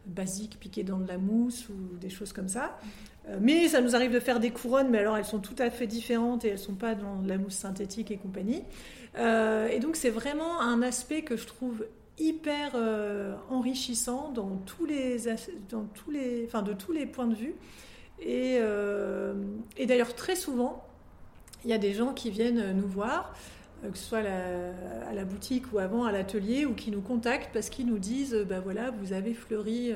basiques 0.06 0.58
piquées 0.60 0.84
dans 0.84 1.00
de 1.00 1.08
la 1.08 1.18
mousse 1.18 1.70
ou 1.70 1.98
des 1.98 2.10
choses 2.10 2.34
comme 2.34 2.50
ça. 2.50 2.78
Mais 3.42 3.68
ça 3.68 3.80
nous 3.82 3.96
arrive 3.96 4.12
de 4.12 4.20
faire 4.20 4.40
des 4.40 4.50
couronnes, 4.50 4.90
mais 4.90 5.00
alors 5.00 5.16
elles 5.16 5.26
sont 5.26 5.40
tout 5.40 5.56
à 5.60 5.70
fait 5.70 5.88
différentes 5.88 6.46
et 6.46 6.50
elles 6.50 6.54
ne 6.56 6.60
sont 6.60 6.76
pas 6.76 6.96
dans 6.96 7.22
de 7.22 7.30
la 7.30 7.38
mousse 7.38 7.56
synthétique 7.56 8.12
et 8.12 8.18
compagnie. 8.18 8.64
Et 9.18 9.80
donc 9.80 9.96
c'est 9.96 10.10
vraiment 10.10 10.60
un 10.62 10.82
aspect 10.82 11.22
que 11.22 11.38
je 11.38 11.48
trouve 11.48 11.86
hyper 12.20 12.72
euh, 12.76 13.36
enrichissant 13.50 14.32
dans 14.32 14.58
tous 14.66 14.86
les, 14.86 15.18
dans 15.70 15.86
tous 15.86 16.12
les, 16.12 16.46
enfin, 16.46 16.62
de 16.62 16.74
tous 16.74 16.92
les 16.92 17.06
points 17.06 17.28
de 17.28 17.36
vue. 17.36 17.56
Et, 18.20 18.58
euh, 18.60 19.34
et 19.78 19.86
d'ailleurs 19.86 20.14
très 20.14 20.36
souvent, 20.36 20.84
il 21.64 21.70
y 21.70 21.74
a 21.74 21.78
des 21.78 21.94
gens 21.94 22.14
qui 22.14 22.30
viennent 22.30 22.74
nous 22.74 22.88
voir 22.88 23.34
que 23.82 23.98
ce 23.98 24.04
soit 24.04 24.20
à 24.20 25.14
la, 25.14 25.24
boutique 25.24 25.72
ou 25.72 25.80
avant 25.80 26.04
à 26.04 26.12
l'atelier, 26.12 26.66
ou 26.66 26.74
qui 26.74 26.92
nous 26.92 27.00
contactent 27.00 27.52
parce 27.54 27.70
qu'ils 27.70 27.86
nous 27.86 27.98
disent, 27.98 28.36
ben 28.48 28.60
voilà, 28.60 28.92
vous 28.92 29.14
avez 29.14 29.34
fleuri 29.34 29.94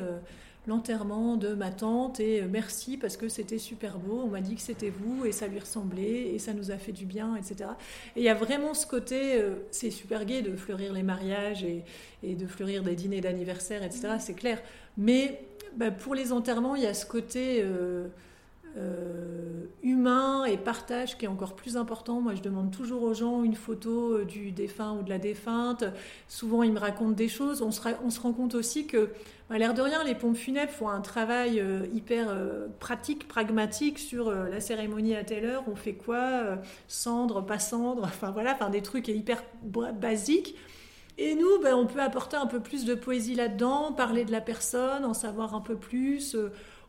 l'enterrement 0.67 1.35
de 1.35 1.53
ma 1.53 1.71
tante 1.71 2.19
et 2.19 2.41
euh, 2.41 2.47
merci 2.49 2.97
parce 2.97 3.17
que 3.17 3.27
c'était 3.27 3.57
super 3.57 3.97
beau, 3.97 4.21
on 4.23 4.27
m'a 4.27 4.41
dit 4.41 4.55
que 4.55 4.61
c'était 4.61 4.89
vous 4.89 5.25
et 5.25 5.31
ça 5.31 5.47
lui 5.47 5.59
ressemblait 5.59 6.33
et 6.33 6.39
ça 6.39 6.53
nous 6.53 6.71
a 6.71 6.77
fait 6.77 6.91
du 6.91 7.05
bien, 7.05 7.35
etc. 7.35 7.71
Et 8.15 8.21
il 8.21 8.23
y 8.23 8.29
a 8.29 8.33
vraiment 8.33 8.73
ce 8.73 8.87
côté, 8.87 9.35
euh, 9.35 9.55
c'est 9.71 9.91
super 9.91 10.25
gai 10.25 10.41
de 10.41 10.55
fleurir 10.55 10.93
les 10.93 11.03
mariages 11.03 11.63
et, 11.63 11.83
de 12.23 12.47
fleurir 12.47 12.83
des 12.83 12.95
dîners 12.95 13.19
d'anniversaire, 13.19 13.83
etc. 13.83 14.07
Mmh. 14.15 14.19
C'est 14.19 14.33
clair. 14.33 14.61
Mais 14.97 15.45
bah, 15.75 15.91
pour 15.91 16.15
les 16.15 16.31
enterrements, 16.31 16.75
il 16.75 16.83
y 16.83 16.87
a 16.87 16.93
ce 16.93 17.05
côté... 17.05 17.61
Euh, 17.61 18.07
euh, 18.75 19.65
humain 19.83 20.45
et 20.45 20.57
partage 20.57 21.15
qui 21.19 21.25
est 21.25 21.27
encore 21.27 21.53
plus 21.55 21.77
important. 21.77 22.21
Moi, 22.21 22.33
je 22.33 22.41
demande 22.41 22.71
toujours 22.71 23.03
aux 23.03 23.13
gens 23.13 23.43
une 23.43 23.53
photo 23.53 24.23
du 24.23 24.51
défunt 24.51 24.97
ou 24.97 25.03
de 25.03 25.09
la 25.09 25.19
défunte. 25.19 25.83
Souvent, 26.27 26.63
ils 26.63 26.71
me 26.71 26.79
racontent 26.79 27.11
des 27.11 27.27
choses. 27.27 27.61
On 27.61 27.69
se, 27.69 27.79
on 28.03 28.09
se 28.09 28.19
rend 28.19 28.33
compte 28.33 28.55
aussi 28.55 28.87
que, 28.87 29.09
à 29.49 29.57
l'air 29.57 29.73
de 29.73 29.81
rien, 29.81 30.03
les 30.03 30.15
pompes 30.15 30.37
funèbres 30.37 30.71
font 30.71 30.89
un 30.89 31.01
travail 31.01 31.59
euh, 31.59 31.85
hyper 31.93 32.35
pratique, 32.79 33.27
pragmatique 33.27 33.99
sur 33.99 34.31
la 34.31 34.59
cérémonie 34.59 35.15
à 35.15 35.23
telle 35.23 35.45
heure, 35.45 35.63
on 35.67 35.75
fait 35.75 35.93
quoi, 35.93 36.57
cendre, 36.87 37.45
pas 37.45 37.59
cendre, 37.59 38.03
enfin 38.05 38.31
voilà, 38.31 38.53
enfin 38.53 38.69
des 38.69 38.81
trucs 38.81 39.07
hyper 39.07 39.43
basiques. 39.63 40.55
Et 41.19 41.35
nous, 41.35 41.59
ben, 41.61 41.75
on 41.75 41.85
peut 41.85 42.01
apporter 42.01 42.37
un 42.37 42.47
peu 42.47 42.59
plus 42.59 42.85
de 42.85 42.95
poésie 42.95 43.35
là-dedans, 43.35 43.91
parler 43.91 44.25
de 44.25 44.31
la 44.31 44.41
personne, 44.41 45.05
en 45.05 45.13
savoir 45.13 45.53
un 45.53 45.61
peu 45.61 45.75
plus 45.75 46.35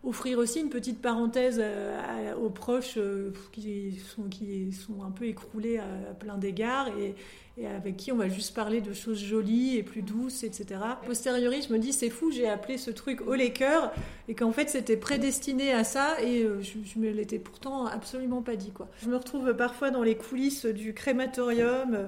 offrir 0.05 0.39
aussi 0.39 0.61
une 0.61 0.69
petite 0.69 1.01
parenthèse 1.01 1.61
euh, 1.63 2.35
aux 2.37 2.51
proches 2.51 2.99
euh, 2.99 3.33
qui 3.53 3.99
sont, 3.99 4.25
qui 4.25 4.73
sont 4.73 5.03
un 5.03 5.11
peu 5.11 5.27
écroulés 5.27 5.79
à, 5.79 6.15
plein 6.15 6.37
d'égards 6.37 6.89
et, 6.99 7.15
et 7.57 7.69
avec 7.69 7.97
qui 7.97 8.11
on 8.11 8.17
va 8.17 8.29
juste 8.29 8.53
parler 8.53 8.81
de 8.81 8.93
choses 8.93 9.23
jolies 9.23 9.77
et 9.77 9.85
plus 9.85 10.03
douces, 10.03 10.43
etc. 10.43 10.81
posteriori, 11.07 11.63
je 11.63 11.73
me 11.73 11.79
dis, 11.79 11.93
c'est 11.93 12.11
fou, 12.11 12.33
j'ai 12.33 12.49
appelé 12.49 12.79
ce 12.79 12.91
truc 12.91 13.21
au 13.21 13.35
cœurs 13.51 13.93
et 14.29 14.35
qu'en 14.35 14.51
fait, 14.51 14.69
c'était 14.69 14.97
prédestiné 14.97 15.73
à 15.73 15.85
ça 15.85 16.21
et 16.21 16.43
euh, 16.43 16.61
je, 16.61 16.79
je 16.85 16.99
me 16.99 17.11
l'étais 17.11 17.39
pourtant 17.39 17.87
absolument 17.87 18.43
pas 18.43 18.57
dit. 18.57 18.73
Quoi. 18.73 18.89
Je 19.01 19.09
me 19.09 19.17
retrouve 19.17 19.55
parfois 19.55 19.91
dans 19.91 20.03
les 20.03 20.17
coulisses 20.17 20.67
du 20.67 20.95
crématorium, 20.95 21.95
euh, 21.95 22.07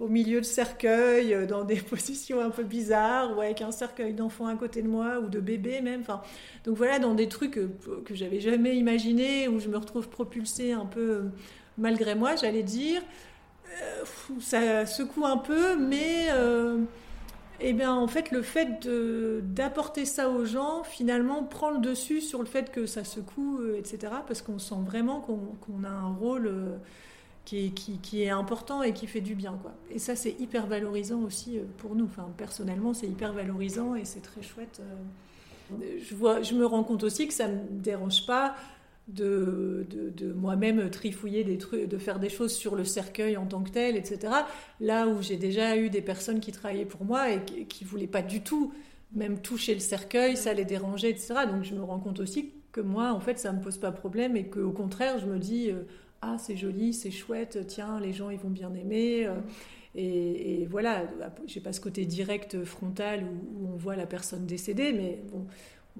au 0.00 0.08
milieu 0.08 0.40
de 0.40 0.46
cercueils, 0.46 1.34
euh, 1.34 1.46
dans 1.46 1.64
des 1.64 1.76
positions 1.82 2.40
un 2.40 2.50
peu 2.50 2.62
bizarres, 2.62 3.36
ou 3.36 3.40
avec 3.42 3.60
un 3.60 3.72
cercueil 3.72 4.14
d'enfant 4.14 4.46
à 4.46 4.54
côté 4.54 4.80
de 4.80 4.88
moi, 4.88 5.20
ou 5.20 5.28
de 5.28 5.40
bébé 5.40 5.82
même. 5.82 6.00
Enfin, 6.00 6.22
donc 6.64 6.78
voilà, 6.78 6.98
dans 6.98 7.14
des 7.14 7.28
trucs 7.28 7.60
que 8.04 8.14
j'avais 8.14 8.40
jamais 8.40 8.76
imaginés, 8.76 9.46
où 9.48 9.60
je 9.60 9.68
me 9.68 9.76
retrouve 9.76 10.08
propulsée 10.08 10.72
un 10.72 10.86
peu 10.86 11.24
malgré 11.78 12.14
moi, 12.14 12.36
j'allais 12.36 12.62
dire. 12.62 13.02
Euh, 13.82 14.04
ça 14.40 14.86
secoue 14.86 15.24
un 15.26 15.38
peu, 15.38 15.76
mais 15.76 16.28
euh, 16.30 16.78
eh 17.60 17.72
bien, 17.72 17.92
en 17.92 18.08
fait, 18.08 18.30
le 18.30 18.42
fait 18.42 18.88
d'apporter 19.54 20.04
ça 20.04 20.28
aux 20.28 20.44
gens, 20.44 20.82
finalement, 20.82 21.42
prend 21.44 21.70
le 21.70 21.78
dessus 21.78 22.20
sur 22.20 22.40
le 22.40 22.46
fait 22.46 22.70
que 22.70 22.86
ça 22.86 23.04
secoue, 23.04 23.58
euh, 23.60 23.78
etc. 23.78 24.12
Parce 24.26 24.42
qu'on 24.42 24.58
sent 24.58 24.74
vraiment 24.84 25.20
qu'on 25.20 25.84
a 25.84 25.90
un 25.90 26.12
rôle 26.12 26.52
qui 27.44 27.72
est, 28.14 28.28
important 28.28 28.82
et 28.82 28.92
qui 28.92 29.06
fait 29.06 29.20
du 29.20 29.34
bien. 29.34 29.56
Quoi. 29.62 29.72
Et 29.90 29.98
ça, 29.98 30.16
c'est 30.16 30.34
hyper 30.40 30.66
valorisant 30.66 31.20
aussi 31.20 31.60
pour 31.78 31.94
nous. 31.94 32.06
Enfin, 32.06 32.28
personnellement, 32.36 32.92
c'est 32.92 33.06
hyper 33.06 33.32
valorisant 33.32 33.94
et 33.94 34.04
c'est 34.04 34.22
très 34.22 34.42
chouette. 34.42 34.80
Je, 35.80 36.14
vois, 36.14 36.42
je 36.42 36.54
me 36.54 36.66
rends 36.66 36.84
compte 36.84 37.04
aussi 37.04 37.26
que 37.28 37.34
ça 37.34 37.48
ne 37.48 37.54
me 37.54 37.80
dérange 37.80 38.26
pas 38.26 38.54
de, 39.08 39.86
de, 39.88 40.32
moi-même 40.32 40.90
trifouiller 40.90 41.44
des 41.44 41.58
trucs, 41.58 41.88
de 41.88 41.98
faire 41.98 42.18
des 42.18 42.28
choses 42.28 42.52
sur 42.52 42.74
le 42.74 42.84
cercueil 42.84 43.36
en 43.36 43.46
tant 43.46 43.62
que 43.62 43.70
tel, 43.70 43.96
etc. 43.96 44.32
Là 44.80 45.06
où 45.06 45.22
j'ai 45.22 45.36
déjà 45.36 45.76
eu 45.76 45.90
des 45.90 46.02
personnes 46.02 46.40
qui 46.40 46.50
travaillaient 46.50 46.84
pour 46.84 47.04
moi 47.04 47.30
et 47.30 47.40
qui, 47.68 47.84
ne 47.84 47.88
voulaient 47.88 48.08
pas 48.08 48.22
du 48.22 48.40
tout 48.40 48.72
même 49.12 49.40
toucher 49.40 49.74
le 49.74 49.80
cercueil, 49.80 50.36
ça 50.36 50.52
les 50.52 50.64
dérangeait, 50.64 51.10
etc. 51.10 51.34
Donc 51.48 51.62
je 51.62 51.74
me 51.74 51.82
rends 51.82 52.00
compte 52.00 52.18
aussi 52.18 52.52
que 52.72 52.80
moi, 52.80 53.12
en 53.12 53.20
fait, 53.20 53.38
ça 53.38 53.52
me 53.52 53.62
pose 53.62 53.78
pas 53.78 53.92
problème 53.92 54.36
et 54.36 54.48
qu'au 54.48 54.72
contraire, 54.72 55.18
je 55.20 55.26
me 55.26 55.38
dis 55.38 55.70
euh, 55.70 55.84
ah 56.20 56.36
c'est 56.38 56.56
joli, 56.56 56.92
c'est 56.92 57.12
chouette, 57.12 57.64
tiens 57.68 58.00
les 58.00 58.12
gens 58.12 58.30
ils 58.30 58.38
vont 58.38 58.50
bien 58.50 58.74
aimer. 58.74 59.26
Euh, 59.26 59.36
et, 59.94 60.62
et, 60.62 60.66
voilà, 60.66 61.04
j'ai 61.46 61.60
pas 61.60 61.72
ce 61.72 61.80
côté 61.80 62.04
direct 62.04 62.64
frontal 62.64 63.24
où, 63.24 63.64
où, 63.64 63.68
on 63.72 63.76
voit 63.76 63.96
la 63.96 64.04
personne 64.04 64.44
décédée, 64.44 64.92
mais 64.92 65.22
bon, 65.32 65.46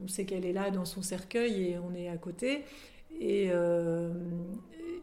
on 0.05 0.09
sait 0.09 0.27
qu'elle 0.27 0.45
est 0.45 0.53
là 0.53 0.71
dans 0.71 0.85
son 0.85 1.01
cercueil 1.01 1.71
et 1.71 1.79
on 1.79 1.95
est 1.95 2.09
à 2.09 2.17
côté. 2.19 2.65
Et, 3.21 3.51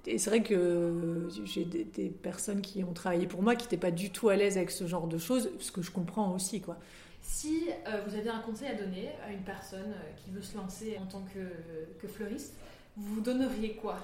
et 0.05 0.17
c'est 0.17 0.29
vrai 0.29 0.43
que 0.43 1.27
j'ai 1.45 1.65
des, 1.65 1.83
des, 1.83 2.09
personnes 2.09 2.61
qui 2.61 2.83
ont 2.83 2.93
travaillé 2.93 3.27
pour 3.27 3.41
moi 3.41 3.55
qui 3.55 3.65
n'étaient 3.65 3.77
pas 3.77 3.91
du 3.91 4.11
tout 4.11 4.29
à 4.29 4.35
l'aise 4.35 4.57
avec 4.57 4.71
ce 4.71 4.85
genre 4.85 5.07
de 5.07 5.17
choses, 5.17 5.49
ce 5.59 5.71
que 5.71 5.81
je 5.81 5.91
comprends 5.91 6.33
aussi. 6.33 6.61
quoi. 6.61 6.77
Si 7.21 7.65
vous 8.05 8.15
aviez 8.15 8.29
un 8.29 8.39
conseil 8.39 8.69
à 8.69 8.75
donner 8.75 9.09
à 9.25 9.31
une 9.31 9.43
personne 9.43 9.93
qui 10.23 10.31
veut 10.31 10.41
se 10.41 10.57
lancer 10.57 10.97
en 11.01 11.05
tant 11.05 11.23
que, 11.33 11.99
que 11.99 12.07
fleuriste, 12.07 12.55
vous 12.97 13.21
donneriez 13.21 13.73
quoi? 13.75 13.97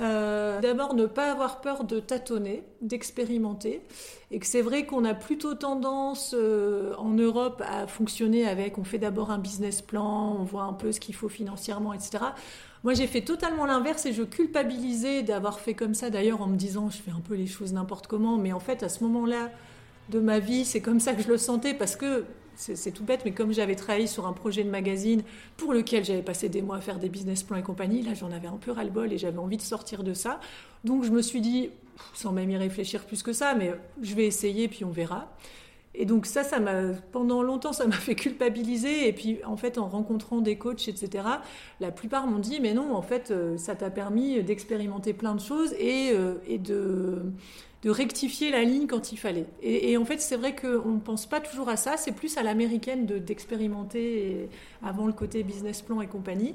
Euh, 0.00 0.60
D'abord, 0.60 0.94
ne 0.94 1.06
pas 1.06 1.30
avoir 1.30 1.60
peur 1.60 1.84
de 1.84 2.00
tâtonner, 2.00 2.64
d'expérimenter. 2.80 3.82
Et 4.30 4.38
que 4.38 4.46
c'est 4.46 4.62
vrai 4.62 4.86
qu'on 4.86 5.04
a 5.04 5.14
plutôt 5.14 5.54
tendance 5.54 6.34
euh, 6.36 6.94
en 6.96 7.10
Europe 7.10 7.62
à 7.66 7.86
fonctionner 7.86 8.46
avec 8.46 8.78
on 8.78 8.84
fait 8.84 8.98
d'abord 8.98 9.30
un 9.30 9.38
business 9.38 9.82
plan, 9.82 10.36
on 10.38 10.44
voit 10.44 10.62
un 10.62 10.72
peu 10.72 10.92
ce 10.92 11.00
qu'il 11.00 11.14
faut 11.14 11.28
financièrement, 11.28 11.92
etc. 11.92 12.24
Moi, 12.82 12.94
j'ai 12.94 13.06
fait 13.06 13.20
totalement 13.20 13.66
l'inverse 13.66 14.06
et 14.06 14.12
je 14.12 14.22
culpabilisais 14.22 15.22
d'avoir 15.22 15.60
fait 15.60 15.74
comme 15.74 15.94
ça, 15.94 16.08
d'ailleurs, 16.08 16.40
en 16.40 16.46
me 16.46 16.56
disant 16.56 16.88
je 16.88 16.96
fais 16.96 17.10
un 17.10 17.20
peu 17.20 17.34
les 17.34 17.46
choses 17.46 17.72
n'importe 17.74 18.06
comment. 18.06 18.38
Mais 18.38 18.52
en 18.52 18.60
fait, 18.60 18.82
à 18.82 18.88
ce 18.88 19.04
moment-là 19.04 19.50
de 20.08 20.18
ma 20.18 20.38
vie, 20.38 20.64
c'est 20.64 20.80
comme 20.80 20.98
ça 20.98 21.12
que 21.12 21.22
je 21.22 21.28
le 21.28 21.36
sentais 21.36 21.74
parce 21.74 21.94
que 21.94 22.24
c'est 22.56 22.90
tout 22.90 23.04
bête, 23.04 23.22
mais 23.24 23.32
comme 23.32 23.52
j'avais 23.52 23.74
travaillé 23.74 24.06
sur 24.06 24.26
un 24.26 24.32
projet 24.32 24.64
de 24.64 24.70
magazine 24.70 25.22
pour 25.56 25.72
lequel 25.72 26.04
j'avais 26.04 26.22
passé 26.22 26.48
des 26.50 26.60
mois 26.60 26.76
à 26.76 26.80
faire 26.80 26.98
des 26.98 27.08
business 27.08 27.42
plans 27.42 27.56
et 27.56 27.62
compagnie, 27.62 28.02
là 28.02 28.12
j'en 28.12 28.30
avais 28.32 28.48
un 28.48 28.58
peu 28.58 28.70
ras-le-bol 28.70 29.12
et 29.12 29.18
j'avais 29.18 29.38
envie 29.38 29.56
de 29.56 29.62
sortir 29.62 30.02
de 30.04 30.12
ça. 30.12 30.40
Donc 30.84 31.04
je 31.04 31.10
me 31.10 31.22
suis 31.22 31.40
dit, 31.40 31.70
sans 32.12 32.32
même 32.32 32.50
y 32.50 32.56
réfléchir 32.58 33.06
plus 33.06 33.22
que 33.22 33.32
ça, 33.32 33.54
mais 33.54 33.72
je 34.02 34.14
vais 34.14 34.26
essayer 34.26 34.68
puis 34.68 34.84
on 34.84 34.90
verra. 34.90 35.34
Et 35.94 36.04
donc 36.04 36.26
ça, 36.26 36.44
ça 36.44 36.60
m'a 36.60 36.92
pendant 37.10 37.42
longtemps, 37.42 37.72
ça 37.72 37.86
m'a 37.86 37.96
fait 37.96 38.14
culpabiliser. 38.14 39.08
Et 39.08 39.12
puis 39.12 39.38
en 39.44 39.56
fait, 39.56 39.78
en 39.78 39.88
rencontrant 39.88 40.40
des 40.40 40.56
coachs, 40.56 40.88
etc., 40.88 41.24
la 41.80 41.90
plupart 41.90 42.26
m'ont 42.26 42.38
dit, 42.38 42.60
mais 42.60 42.74
non, 42.74 42.94
en 42.94 43.02
fait, 43.02 43.30
euh, 43.30 43.56
ça 43.56 43.74
t'a 43.74 43.90
permis 43.90 44.42
d'expérimenter 44.42 45.12
plein 45.12 45.34
de 45.34 45.40
choses 45.40 45.72
et, 45.74 46.12
euh, 46.12 46.34
de 47.82 47.90
rectifier 47.90 48.50
la 48.50 48.62
ligne 48.62 48.86
quand 48.86 49.10
il 49.10 49.16
fallait. 49.16 49.46
Et, 49.62 49.96
en 49.96 50.04
fait, 50.04 50.20
c'est 50.20 50.36
vrai 50.36 50.54
qu'on 50.54 50.90
ne 50.90 51.00
pense 51.00 51.26
pas 51.26 51.40
toujours 51.40 51.68
à 51.70 51.76
ça, 51.76 51.96
c'est 51.96 52.12
plus 52.12 52.36
à 52.36 52.42
l'américaine 52.42 53.06
d'expérimenter 53.06 54.50
avant 54.82 55.06
le 55.06 55.14
côté 55.14 55.42
business 55.42 55.80
plan 55.80 56.02
et 56.02 56.06
compagnie. 56.06 56.54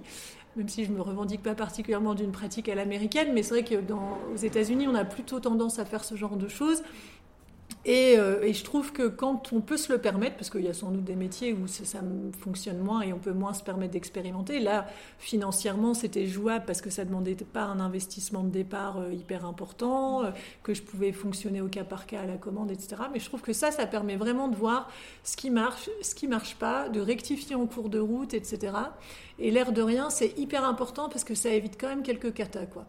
Même 0.55 0.69
si 0.69 0.85
je 0.85 0.91
ne 0.91 0.95
me 0.95 1.01
revendique 1.01 1.43
pas 1.43 1.55
particulièrement 1.55 2.15
d'une 2.15 2.31
pratique 2.31 2.69
à 2.69 2.75
l'américaine, 2.75 3.33
mais 3.33 3.43
c'est 3.43 3.55
vrai 3.55 3.63
que 3.63 3.75
dans, 3.75 4.19
aux 4.33 4.37
États-Unis, 4.37 4.87
on 4.87 4.95
a 4.95 5.03
plutôt 5.03 5.41
tendance 5.41 5.79
à 5.79 5.85
faire 5.85 6.05
ce 6.05 6.15
genre 6.15 6.37
de 6.37 6.47
choses. 6.47 6.81
Euh, 7.87 8.41
et, 8.41 8.53
je 8.53 8.63
trouve 8.63 8.91
que 8.91 9.07
quand 9.07 9.53
on 9.53 9.61
peut 9.61 9.77
se 9.77 9.91
le 9.91 9.99
permettre, 9.99 10.35
parce 10.37 10.49
qu'il 10.49 10.61
y 10.61 10.67
a 10.67 10.73
sans 10.73 10.89
doute 10.89 11.03
des 11.03 11.15
métiers 11.15 11.53
où 11.53 11.67
ça, 11.67 11.99
fonctionne 12.39 12.79
moins 12.79 13.01
et 13.01 13.13
on 13.13 13.19
peut 13.19 13.33
moins 13.33 13.53
se 13.53 13.61
permettre 13.61 13.93
d'expérimenter, 13.93 14.59
là, 14.59 14.87
financièrement, 15.19 15.93
c'était 15.93 16.25
jouable 16.25 16.65
parce 16.65 16.81
que 16.81 16.89
ça 16.89 17.03
ne 17.03 17.09
demandait 17.09 17.35
pas 17.35 17.63
un 17.63 17.79
investissement 17.79 18.43
de 18.43 18.49
départ 18.49 18.99
euh, 18.99 19.13
hyper 19.13 19.45
important, 19.45 20.23
euh, 20.23 20.31
que 20.63 20.73
je 20.73 20.81
pouvais 20.81 21.11
fonctionner 21.11 21.61
au 21.61 21.67
cas 21.67 21.83
par 21.83 22.07
cas 22.07 22.21
à 22.21 22.25
la 22.25 22.37
commande, 22.37 22.71
etc. 22.71 22.95
Mais 23.13 23.19
je 23.19 23.25
trouve 23.25 23.41
que 23.41 23.53
ça, 23.53 23.69
ça 23.69 23.85
permet 23.85 24.15
vraiment 24.15 24.47
de 24.47 24.55
voir 24.55 24.89
ce 25.23 25.37
qui 25.37 25.51
marche, 25.51 25.89
ce 26.01 26.15
qui 26.15 26.27
marche 26.27 26.55
pas, 26.55 26.89
de 26.89 26.99
rectifier 26.99 27.55
en 27.55 27.67
cours 27.67 27.89
de 27.89 27.99
route, 27.99 28.33
etc. 28.33 28.73
Et 29.37 29.51
l'air 29.51 29.71
de 29.71 29.81
rien, 29.83 30.09
c'est 30.09 30.37
hyper 30.39 30.63
important 30.63 31.07
parce 31.07 31.23
que 31.23 31.35
ça 31.35 31.49
évite 31.49 31.79
quand 31.79 31.89
même 31.89 32.03
quelques 32.03 32.33
catas, 32.33 32.65
quoi. 32.65 32.85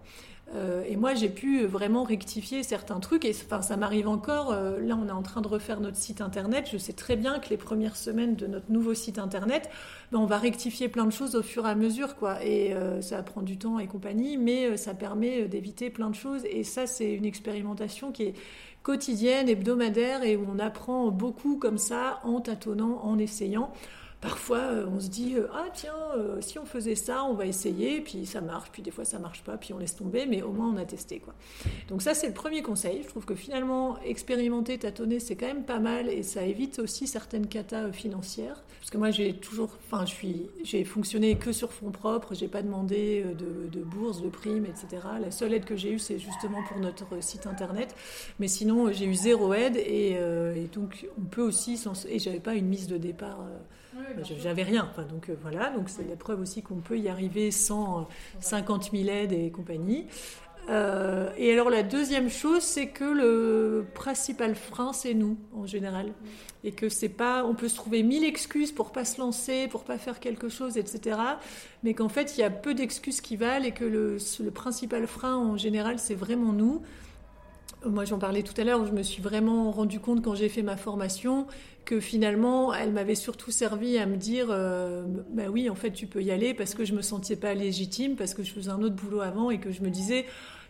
Euh, 0.55 0.85
et 0.87 0.97
moi, 0.97 1.15
j'ai 1.15 1.29
pu 1.29 1.65
vraiment 1.65 2.05
rectifier 2.05 2.63
certains 2.63 3.01
trucs. 3.01 3.25
Et 3.25 3.31
enfin, 3.31 3.63
ça 3.63 3.77
m'arrive 3.77 4.09
encore. 4.09 4.53
Euh, 4.53 4.79
là, 4.81 4.97
on 5.01 5.09
est 5.09 5.13
en 5.13 5.23
train 5.23 5.41
de 5.41 5.49
refaire 5.49 5.81
notre 5.81 5.97
site 5.97 6.21
internet. 6.21 6.69
Je 6.71 6.79
sais 6.79 6.93
très 6.93 7.17
bien 7.17 7.39
que 7.39 7.49
les 7.51 7.57
premières 7.57 7.97
semaines 7.97 8.37
de 8.37 8.47
notre 8.47 8.71
nouveau 8.71 8.95
site 8.95 9.19
internet, 9.19 9.69
ben, 10.13 10.19
on 10.19 10.27
va 10.27 10.39
rectifier 10.39 10.89
plein 10.89 11.05
de 11.05 11.11
choses 11.11 11.35
au 11.35 11.43
fur 11.43 11.67
et 11.67 11.71
à 11.71 11.75
mesure, 11.75 12.17
quoi. 12.17 12.43
Et 12.45 12.73
euh, 12.75 13.01
ça 13.01 13.23
prend 13.23 13.43
du 13.43 13.59
temps 13.59 13.79
et 13.79 13.87
compagnie, 13.87 14.37
mais 14.37 14.77
ça 14.77 14.95
permet 14.95 15.49
d'éviter 15.49 15.91
plein 15.91 16.11
de 16.11 16.15
choses. 16.15 16.45
Et 16.45 16.63
ça, 16.63 16.87
c'est 16.87 17.13
une 17.13 17.25
expérimentation 17.27 18.13
qui 18.13 18.25
est 18.25 18.35
quotidienne, 18.83 19.49
hebdomadaire, 19.49 20.23
et 20.23 20.37
où 20.37 20.47
on 20.49 20.61
apprend 20.61 21.11
beaucoup 21.11 21.57
comme 21.57 21.79
ça, 21.79 22.21
en 22.23 22.41
tâtonnant, 22.41 23.01
en 23.03 23.19
essayant 23.19 23.73
parfois 24.21 24.59
euh, 24.59 24.87
on 24.89 24.99
se 24.99 25.09
dit 25.09 25.35
euh, 25.37 25.47
ah 25.53 25.67
tiens 25.75 25.93
euh, 26.17 26.41
si 26.41 26.59
on 26.59 26.65
faisait 26.65 26.95
ça 26.95 27.25
on 27.25 27.35
va 27.35 27.47
essayer 27.47 28.01
puis 28.01 28.25
ça 28.25 28.41
marche 28.41 28.71
puis 28.73 28.83
des 28.83 28.91
fois 28.91 29.05
ça 29.05 29.19
marche 29.19 29.43
pas 29.43 29.59
puis 29.59 29.75
on 29.75 29.79
laisse 29.79 29.95
tomber 29.95 30.25
mais 30.27 30.43
au 30.43 30.53
moins 30.53 30.73
on 30.75 30.77
a 30.79 30.85
testé 30.85 31.19
quoi. 31.19 31.35
Donc 31.89 32.03
ça 32.03 32.15
c'est 32.15 32.29
le 32.29 32.33
premier 32.33 32.63
conseil. 32.63 33.03
Je 33.03 33.09
trouve 33.09 33.27
que 33.27 33.35
finalement 33.35 34.01
expérimenter 34.03 34.79
tâtonner 34.79 35.21
c'est 35.21 35.37
quand 35.37 35.47
même 35.47 35.65
pas 35.65 35.81
mal 35.81 36.09
et 36.09 36.23
ça 36.23 36.45
évite 36.45 36.79
aussi 36.79 37.07
certaines 37.07 37.47
catas 37.47 37.93
financières. 37.93 38.63
Parce 38.81 38.91
que 38.91 38.99
moi 38.99 39.11
j'ai 39.11 39.35
toujours 39.35 39.77
enfin 39.87 40.07
je 40.07 40.13
suis 40.13 40.47
j'ai 40.65 40.85
fonctionné 40.85 41.37
que 41.37 41.53
sur 41.53 41.73
fonds 41.73 41.91
propres 41.91 42.35
j'ai 42.35 42.49
pas 42.49 42.63
demandé 42.63 43.25
de, 43.37 43.83
bourse 43.83 44.23
de 44.23 44.29
primes 44.29 44.67
etc 44.67 45.03
la 45.21 45.31
seule 45.31 45.55
aide 45.55 45.65
que 45.65 45.77
j'ai 45.77 45.93
eue 45.93 45.99
c'est 45.99 46.19
justement 46.19 46.63
pour 46.69 46.79
notre 46.79 47.23
site 47.23 47.47
internet. 47.47 47.95
Mais 48.41 48.49
sinon 48.49 48.91
j'ai 48.93 49.05
eu 49.05 49.15
zéro 49.15 49.53
aide 49.53 49.77
et, 49.77 50.17
donc 50.73 51.07
on 51.19 51.25
peut 51.25 51.43
aussi 51.43 51.79
et 52.09 52.19
j'avais 52.19 52.41
pas 52.41 52.55
une 52.55 52.67
mise 52.67 52.87
de 52.87 52.97
départ 52.97 53.41
j'avais 54.43 54.63
rien. 54.63 54.89
Enfin, 54.91 55.07
donc 55.07 55.29
euh, 55.29 55.37
voilà, 55.41 55.71
donc 55.71 55.89
c'est 55.89 56.09
la 56.09 56.17
preuve 56.17 56.41
aussi 56.41 56.63
qu'on 56.63 56.77
peut 56.81 56.99
y 56.99 57.09
arriver 57.09 57.51
sans 57.51 58.09
50 58.41 58.91
euh, 58.93 58.99
000 58.99 59.11
aides 59.11 59.33
et 59.33 59.51
compagnie. 59.51 60.07
Euh, 60.69 61.31
et 61.37 61.53
alors 61.53 61.71
la 61.71 61.83
deuxième 61.83 62.29
chose, 62.29 62.63
c'est 62.63 62.89
que 62.89 63.05
le 63.05 63.87
principal 63.95 64.57
frein, 64.57 64.93
c'est 64.93 65.15
nous 65.15 65.37
en 65.55 65.67
général, 65.67 66.13
et 66.65 66.73
que 66.73 66.89
c'est 66.89 67.09
pas, 67.09 67.45
on 67.45 67.55
peut 67.55 67.69
se 67.69 67.77
trouver 67.77 68.03
mille 68.03 68.25
excuses 68.25 68.73
pour 68.73 68.91
pas 68.91 69.05
se 69.05 69.21
lancer, 69.21 69.69
pour 69.69 69.85
pas 69.85 69.99
faire 69.99 70.19
quelque 70.19 70.49
chose, 70.49 70.77
etc. 70.77 71.19
Mais 71.85 71.95
qu'en 71.95 72.09
fait, 72.09 72.37
il 72.37 72.41
y 72.41 72.45
a 72.45 72.51
peu 72.51 72.75
d'excuses 72.75 73.21
qui 73.21 73.37
valent, 73.37 73.65
et 73.65 73.73
que 73.73 73.85
le, 73.85 74.17
le 74.41 74.51
principal 74.51 75.07
frein 75.07 75.37
en 75.37 75.57
général, 75.57 75.99
c'est 75.99 76.15
vraiment 76.15 76.53
nous. 76.53 76.83
Moi, 77.85 78.05
j'en 78.05 78.19
parlais 78.19 78.43
tout 78.43 78.59
à 78.61 78.65
l'heure, 78.65 78.85
je 78.87 78.93
me 78.93 79.03
suis 79.03 79.23
vraiment 79.23 79.71
rendu 79.71 80.01
compte 80.01 80.23
quand 80.23 80.35
j'ai 80.35 80.49
fait 80.49 80.63
ma 80.63 80.77
formation 80.77 81.47
que 81.85 82.01
finalement, 82.01 82.75
elle 82.75 82.93
m'avait 82.93 83.15
surtout 83.15 83.53
servi 83.53 83.97
à 83.99 84.07
me 84.07 84.17
dire 84.17 84.49
euh, 84.51 85.05
bah 85.31 85.45
oui, 85.51 85.71
en 85.71 85.75
fait, 85.75 85.93
tu 85.93 86.07
peux 86.07 86.23
y 86.23 86.33
aller 86.33 86.53
parce 86.53 86.75
que 86.75 86.85
je 86.85 86.95
me 86.95 87.03
sentais 87.03 87.37
pas 87.37 87.55
légitime, 87.55 88.17
parce 88.17 88.35
que 88.35 88.43
je 88.43 88.53
faisais 88.53 88.71
un 88.71 88.83
autre 88.83 88.97
boulot 88.97 89.21
avant 89.21 89.51
et 89.51 89.61
que 89.61 89.71
je 89.71 89.83
me 89.83 89.91
disais 89.91 90.27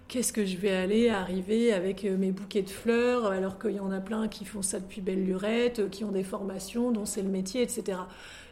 qu'est-ce 0.08 0.32
que 0.32 0.44
je 0.44 0.56
vais 0.56 0.72
aller 0.72 1.08
arriver 1.08 1.72
avec 1.72 2.04
euh, 2.04 2.16
mes 2.16 2.32
bouquets 2.32 2.62
de 2.62 2.70
fleurs 2.70 3.26
alors 3.26 3.58
qu'il 3.58 3.72
y 3.72 3.80
en 3.80 3.90
a 3.90 4.00
plein 4.00 4.28
qui 4.28 4.44
font 4.44 4.62
ça 4.62 4.78
depuis 4.78 5.00
belle 5.00 5.24
lurette, 5.24 5.88
qui 5.90 6.04
ont 6.04 6.12
des 6.12 6.22
formations, 6.22 6.92
dont 6.92 7.06
c'est 7.06 7.22
le 7.22 7.30
métier, 7.30 7.62
etc. 7.62 7.98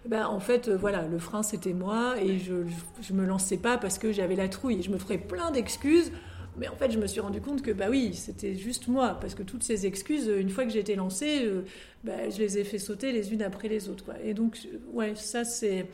Ben, 0.07 0.27
en 0.27 0.41
fait, 0.41 0.69
euh, 0.69 0.77
voilà, 0.77 1.07
le 1.07 1.19
frein 1.19 1.43
c'était 1.43 1.75
moi 1.75 2.15
et 2.21 2.39
je, 2.39 2.55
je, 3.01 3.13
me 3.13 3.27
lançais 3.27 3.57
pas 3.57 3.79
parce 3.79 3.99
que 3.99 4.11
j'avais 4.11 4.37
la 4.37 4.49
trouille. 4.49 4.83
Je 4.83 4.91
me 4.91 4.99
ferais 4.99 5.19
plein 5.19 5.51
d'excuses 5.51 6.13
mais 6.57 6.69
en 6.69 6.77
fait, 6.77 6.91
je 6.91 6.99
me 6.99 7.07
suis 7.07 7.21
rendu 7.21 7.41
compte 7.41 7.63
que, 7.63 7.71
bah 7.71 7.87
oui, 7.91 8.15
c'était 8.15 8.55
juste 8.55 8.89
moi, 8.89 9.19
parce 9.21 9.35
que 9.35 9.43
toutes 9.43 9.63
ces 9.63 9.87
excuses, 9.87 10.29
une 10.29 10.51
fois 10.51 10.65
que 10.65 10.71
j'ai 10.71 10.79
été 10.79 10.95
lancée, 10.95 11.45
euh, 11.45 11.63
bah, 12.05 12.29
je 12.31 12.39
les 12.39 12.59
ai 12.59 12.65
fait 12.65 12.79
sauter 12.79 13.13
les 13.13 13.33
unes 13.33 13.43
après 13.43 13.69
les 13.69 13.89
autres. 13.89 14.05
Quoi. 14.05 14.15
Et 14.23 14.35
donc, 14.35 14.59
ouais, 14.93 15.15
ça, 15.17 15.45
c'est. 15.45 15.87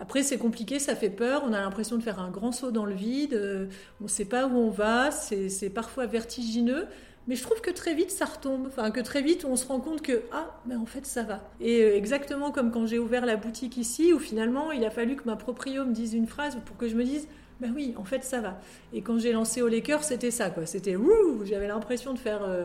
Après, 0.00 0.22
c'est 0.22 0.38
compliqué, 0.38 0.78
ça 0.78 0.96
fait 0.96 1.10
peur, 1.10 1.42
on 1.46 1.52
a 1.52 1.60
l'impression 1.60 1.98
de 1.98 2.02
faire 2.02 2.20
un 2.20 2.30
grand 2.30 2.52
saut 2.52 2.70
dans 2.70 2.86
le 2.86 2.94
vide, 2.94 3.34
euh, 3.34 3.66
on 4.00 4.04
ne 4.04 4.08
sait 4.08 4.24
pas 4.24 4.46
où 4.46 4.56
on 4.56 4.70
va, 4.70 5.10
c'est 5.10 5.68
parfois 5.68 6.06
vertigineux, 6.06 6.86
mais 7.28 7.36
je 7.36 7.42
trouve 7.42 7.60
que 7.60 7.70
très 7.70 7.94
vite 7.94 8.10
ça 8.10 8.24
retombe, 8.24 8.66
enfin 8.66 8.90
que 8.90 9.00
très 9.00 9.20
vite 9.20 9.44
on 9.44 9.56
se 9.56 9.66
rend 9.66 9.78
compte 9.78 10.00
que 10.00 10.22
ah, 10.32 10.58
mais 10.66 10.74
en 10.74 10.86
fait 10.86 11.04
ça 11.04 11.22
va. 11.22 11.52
Et 11.60 11.82
euh, 11.82 11.96
exactement 11.96 12.50
comme 12.50 12.70
quand 12.70 12.86
j'ai 12.86 12.98
ouvert 12.98 13.26
la 13.26 13.36
boutique 13.36 13.76
ici, 13.76 14.14
où 14.14 14.18
finalement 14.18 14.72
il 14.72 14.86
a 14.86 14.90
fallu 14.90 15.16
que 15.16 15.24
ma 15.26 15.36
proprio 15.36 15.84
me 15.84 15.92
dise 15.92 16.14
une 16.14 16.26
phrase 16.26 16.56
pour 16.64 16.78
que 16.78 16.88
je 16.88 16.96
me 16.96 17.04
dise 17.04 17.28
ben 17.60 17.72
oui, 17.74 17.94
en 17.98 18.04
fait, 18.04 18.24
ça 18.24 18.40
va. 18.40 18.60
Et 18.92 19.02
quand 19.02 19.18
j'ai 19.18 19.32
lancé 19.32 19.60
Au 19.60 19.68
Laker, 19.68 20.02
c'était 20.02 20.30
ça, 20.30 20.50
quoi. 20.50 20.64
C'était 20.64 20.96
wouh 20.96 21.44
J'avais 21.44 21.68
l'impression 21.68 22.14
de 22.14 22.18
faire 22.18 22.42
euh, 22.42 22.64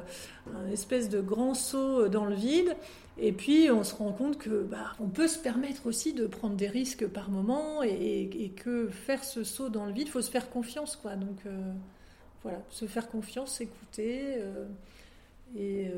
un 0.55 0.71
espèce 0.71 1.09
de 1.09 1.19
grand 1.19 1.53
saut 1.53 2.03
euh, 2.03 2.09
dans 2.09 2.25
le 2.25 2.35
vide. 2.35 2.75
Et 3.17 3.33
puis, 3.33 3.69
on 3.71 3.83
se 3.83 3.93
rend 3.93 4.13
compte 4.13 4.37
que 4.37 4.63
bah, 4.63 4.93
on 4.99 5.07
peut 5.07 5.27
se 5.27 5.37
permettre 5.37 5.85
aussi 5.85 6.13
de 6.13 6.27
prendre 6.27 6.55
des 6.55 6.67
risques 6.67 7.07
par 7.07 7.29
moment 7.29 7.83
et, 7.83 8.51
que 8.55 8.87
faire 8.87 9.23
ce 9.23 9.43
saut 9.43 9.69
dans 9.69 9.85
le 9.85 9.91
vide, 9.91 10.07
il 10.07 10.11
faut 10.11 10.21
se 10.21 10.31
faire 10.31 10.49
confiance, 10.49 10.95
quoi. 10.95 11.15
Donc, 11.15 11.37
euh, 11.45 11.71
voilà, 12.43 12.61
se 12.69 12.85
faire 12.85 13.09
confiance, 13.09 13.59
écouter 13.61 14.37
et 15.57 15.91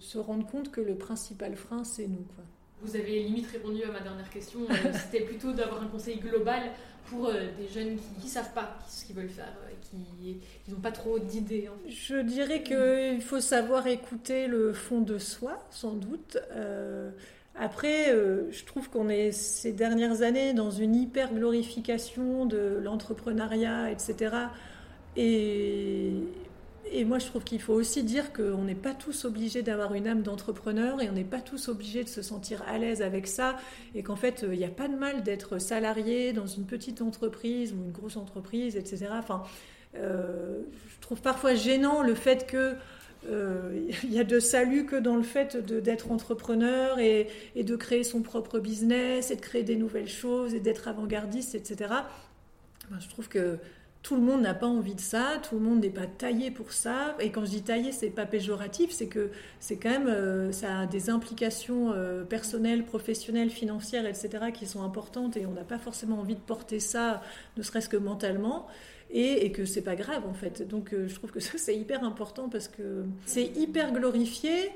se 0.00 0.18
rendre 0.18 0.46
compte 0.46 0.70
que 0.70 0.80
le 0.80 0.96
principal 0.96 1.54
frein, 1.54 1.84
c'est 1.84 2.08
nous, 2.08 2.24
quoi. 2.34 2.44
Vous 2.80 2.94
avez 2.94 3.22
limite 3.24 3.48
répondu 3.48 3.82
à 3.82 3.90
ma 3.90 4.00
dernière 4.00 4.30
question. 4.30 4.60
C'était 4.92 5.24
plutôt 5.24 5.52
d'avoir 5.52 5.82
un 5.82 5.88
conseil 5.88 6.18
global 6.18 6.62
pour 7.10 7.28
euh, 7.28 7.46
des 7.58 7.68
jeunes 7.68 7.96
qui 8.20 8.26
ne 8.26 8.30
savent 8.30 8.52
pas 8.52 8.78
ce 8.88 9.04
qu'ils 9.04 9.16
veulent 9.16 9.28
faire, 9.28 9.52
euh, 9.64 9.72
qui 9.82 10.70
n'ont 10.70 10.80
pas 10.80 10.92
trop 10.92 11.18
d'idées 11.18 11.68
Je 11.88 12.16
dirais 12.16 12.62
qu'il 12.62 13.22
faut 13.22 13.40
savoir 13.40 13.86
écouter 13.86 14.46
le 14.46 14.72
fond 14.72 15.00
de 15.00 15.18
soi, 15.18 15.58
sans 15.70 15.92
doute. 15.92 16.38
Euh, 16.52 17.10
après, 17.60 18.14
je 18.50 18.64
trouve 18.64 18.88
qu'on 18.88 19.08
est 19.08 19.32
ces 19.32 19.72
dernières 19.72 20.22
années 20.22 20.54
dans 20.54 20.70
une 20.70 20.94
hyper 20.94 21.34
glorification 21.34 22.46
de 22.46 22.78
l'entrepreneuriat, 22.80 23.90
etc. 23.90 24.36
Et, 25.16 26.12
et 26.92 27.04
moi, 27.04 27.18
je 27.18 27.26
trouve 27.26 27.44
qu'il 27.44 27.60
faut 27.60 27.74
aussi 27.74 28.02
dire 28.02 28.32
qu'on 28.32 28.64
n'est 28.64 28.74
pas 28.74 28.94
tous 28.94 29.24
obligés 29.24 29.62
d'avoir 29.62 29.94
une 29.94 30.06
âme 30.06 30.22
d'entrepreneur 30.22 31.00
et 31.02 31.08
on 31.08 31.12
n'est 31.12 31.24
pas 31.24 31.40
tous 31.40 31.68
obligés 31.68 32.04
de 32.04 32.08
se 32.08 32.22
sentir 32.22 32.62
à 32.66 32.78
l'aise 32.78 33.02
avec 33.02 33.26
ça. 33.26 33.56
Et 33.94 34.02
qu'en 34.02 34.16
fait, 34.16 34.44
il 34.50 34.58
n'y 34.58 34.64
a 34.64 34.70
pas 34.70 34.88
de 34.88 34.96
mal 34.96 35.22
d'être 35.22 35.58
salarié 35.58 36.32
dans 36.32 36.46
une 36.46 36.64
petite 36.64 37.02
entreprise 37.02 37.72
ou 37.72 37.76
une 37.76 37.92
grosse 37.92 38.16
entreprise, 38.16 38.76
etc. 38.76 39.08
Enfin, 39.12 39.42
euh, 39.96 40.60
je 40.94 41.00
trouve 41.00 41.20
parfois 41.20 41.54
gênant 41.54 42.02
le 42.02 42.14
fait 42.14 42.46
que 42.46 42.74
euh, 43.28 43.88
il 44.04 44.12
y 44.12 44.20
a 44.20 44.24
de 44.24 44.38
salut 44.38 44.86
que 44.86 44.96
dans 44.96 45.16
le 45.16 45.22
fait 45.22 45.56
d'être 45.56 46.10
entrepreneur 46.12 46.98
et, 46.98 47.28
de 47.56 47.76
créer 47.76 48.04
son 48.04 48.22
propre 48.22 48.58
business 48.58 49.30
et 49.30 49.36
de 49.36 49.40
créer 49.40 49.64
des 49.64 49.76
nouvelles 49.76 50.08
choses 50.08 50.54
et 50.54 50.60
d'être 50.60 50.88
avant-gardiste, 50.88 51.54
etc. 51.54 51.94
je 53.00 53.08
trouve 53.08 53.28
que 53.28 53.58
tout 54.02 54.14
le 54.14 54.22
monde 54.22 54.42
n'a 54.42 54.54
pas 54.54 54.66
envie 54.66 54.94
de 54.94 55.00
ça, 55.00 55.40
tout 55.48 55.56
le 55.56 55.60
monde 55.60 55.80
n'est 55.80 55.90
pas 55.90 56.06
taillé 56.06 56.50
pour 56.50 56.72
ça. 56.72 57.16
Et 57.20 57.30
quand 57.30 57.44
je 57.44 57.50
dis 57.50 57.62
taillé, 57.62 57.92
c'est 57.92 58.10
pas 58.10 58.26
péjoratif, 58.26 58.90
c'est 58.90 59.08
que 59.08 59.30
c'est 59.60 59.76
quand 59.76 59.90
même 59.90 60.06
euh, 60.06 60.52
ça 60.52 60.80
a 60.80 60.86
des 60.86 61.10
implications 61.10 61.92
euh, 61.92 62.24
personnelles, 62.24 62.84
professionnelles, 62.84 63.50
financières, 63.50 64.06
etc. 64.06 64.52
qui 64.54 64.66
sont 64.66 64.82
importantes 64.82 65.36
et 65.36 65.46
on 65.46 65.52
n'a 65.52 65.64
pas 65.64 65.78
forcément 65.78 66.20
envie 66.20 66.36
de 66.36 66.40
porter 66.40 66.80
ça, 66.80 67.22
ne 67.56 67.62
serait-ce 67.62 67.88
que 67.88 67.96
mentalement. 67.96 68.66
Et, 69.10 69.46
et 69.46 69.52
que 69.52 69.64
c'est 69.64 69.82
pas 69.82 69.96
grave 69.96 70.26
en 70.28 70.34
fait. 70.34 70.68
Donc 70.68 70.92
euh, 70.92 71.08
je 71.08 71.14
trouve 71.14 71.30
que 71.30 71.40
ça 71.40 71.56
c'est 71.56 71.76
hyper 71.76 72.04
important 72.04 72.48
parce 72.50 72.68
que 72.68 73.04
c'est 73.24 73.56
hyper 73.56 73.92
glorifié 73.92 74.70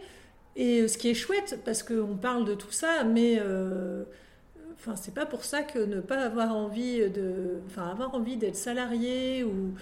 et 0.57 0.89
ce 0.89 0.97
qui 0.99 1.09
est 1.09 1.15
chouette 1.15 1.61
parce 1.65 1.83
qu'on 1.83 2.17
parle 2.17 2.47
de 2.47 2.55
tout 2.55 2.73
ça, 2.73 3.05
mais 3.05 3.39
Enfin, 4.85 4.97
c'est 4.97 5.15
pas 5.15 5.27
pour 5.27 5.45
ça 5.45 5.63
que 5.63 5.79
ne 5.79 6.01
pas 6.01 6.19
avoir 6.25 6.57
envie 6.57 7.09
de, 7.09 7.61
enfin, 7.69 7.89
avoir 7.89 8.17
envie 8.17 8.37
d'être 8.37 8.57
salarié 8.57 9.45
ou, 9.45 9.75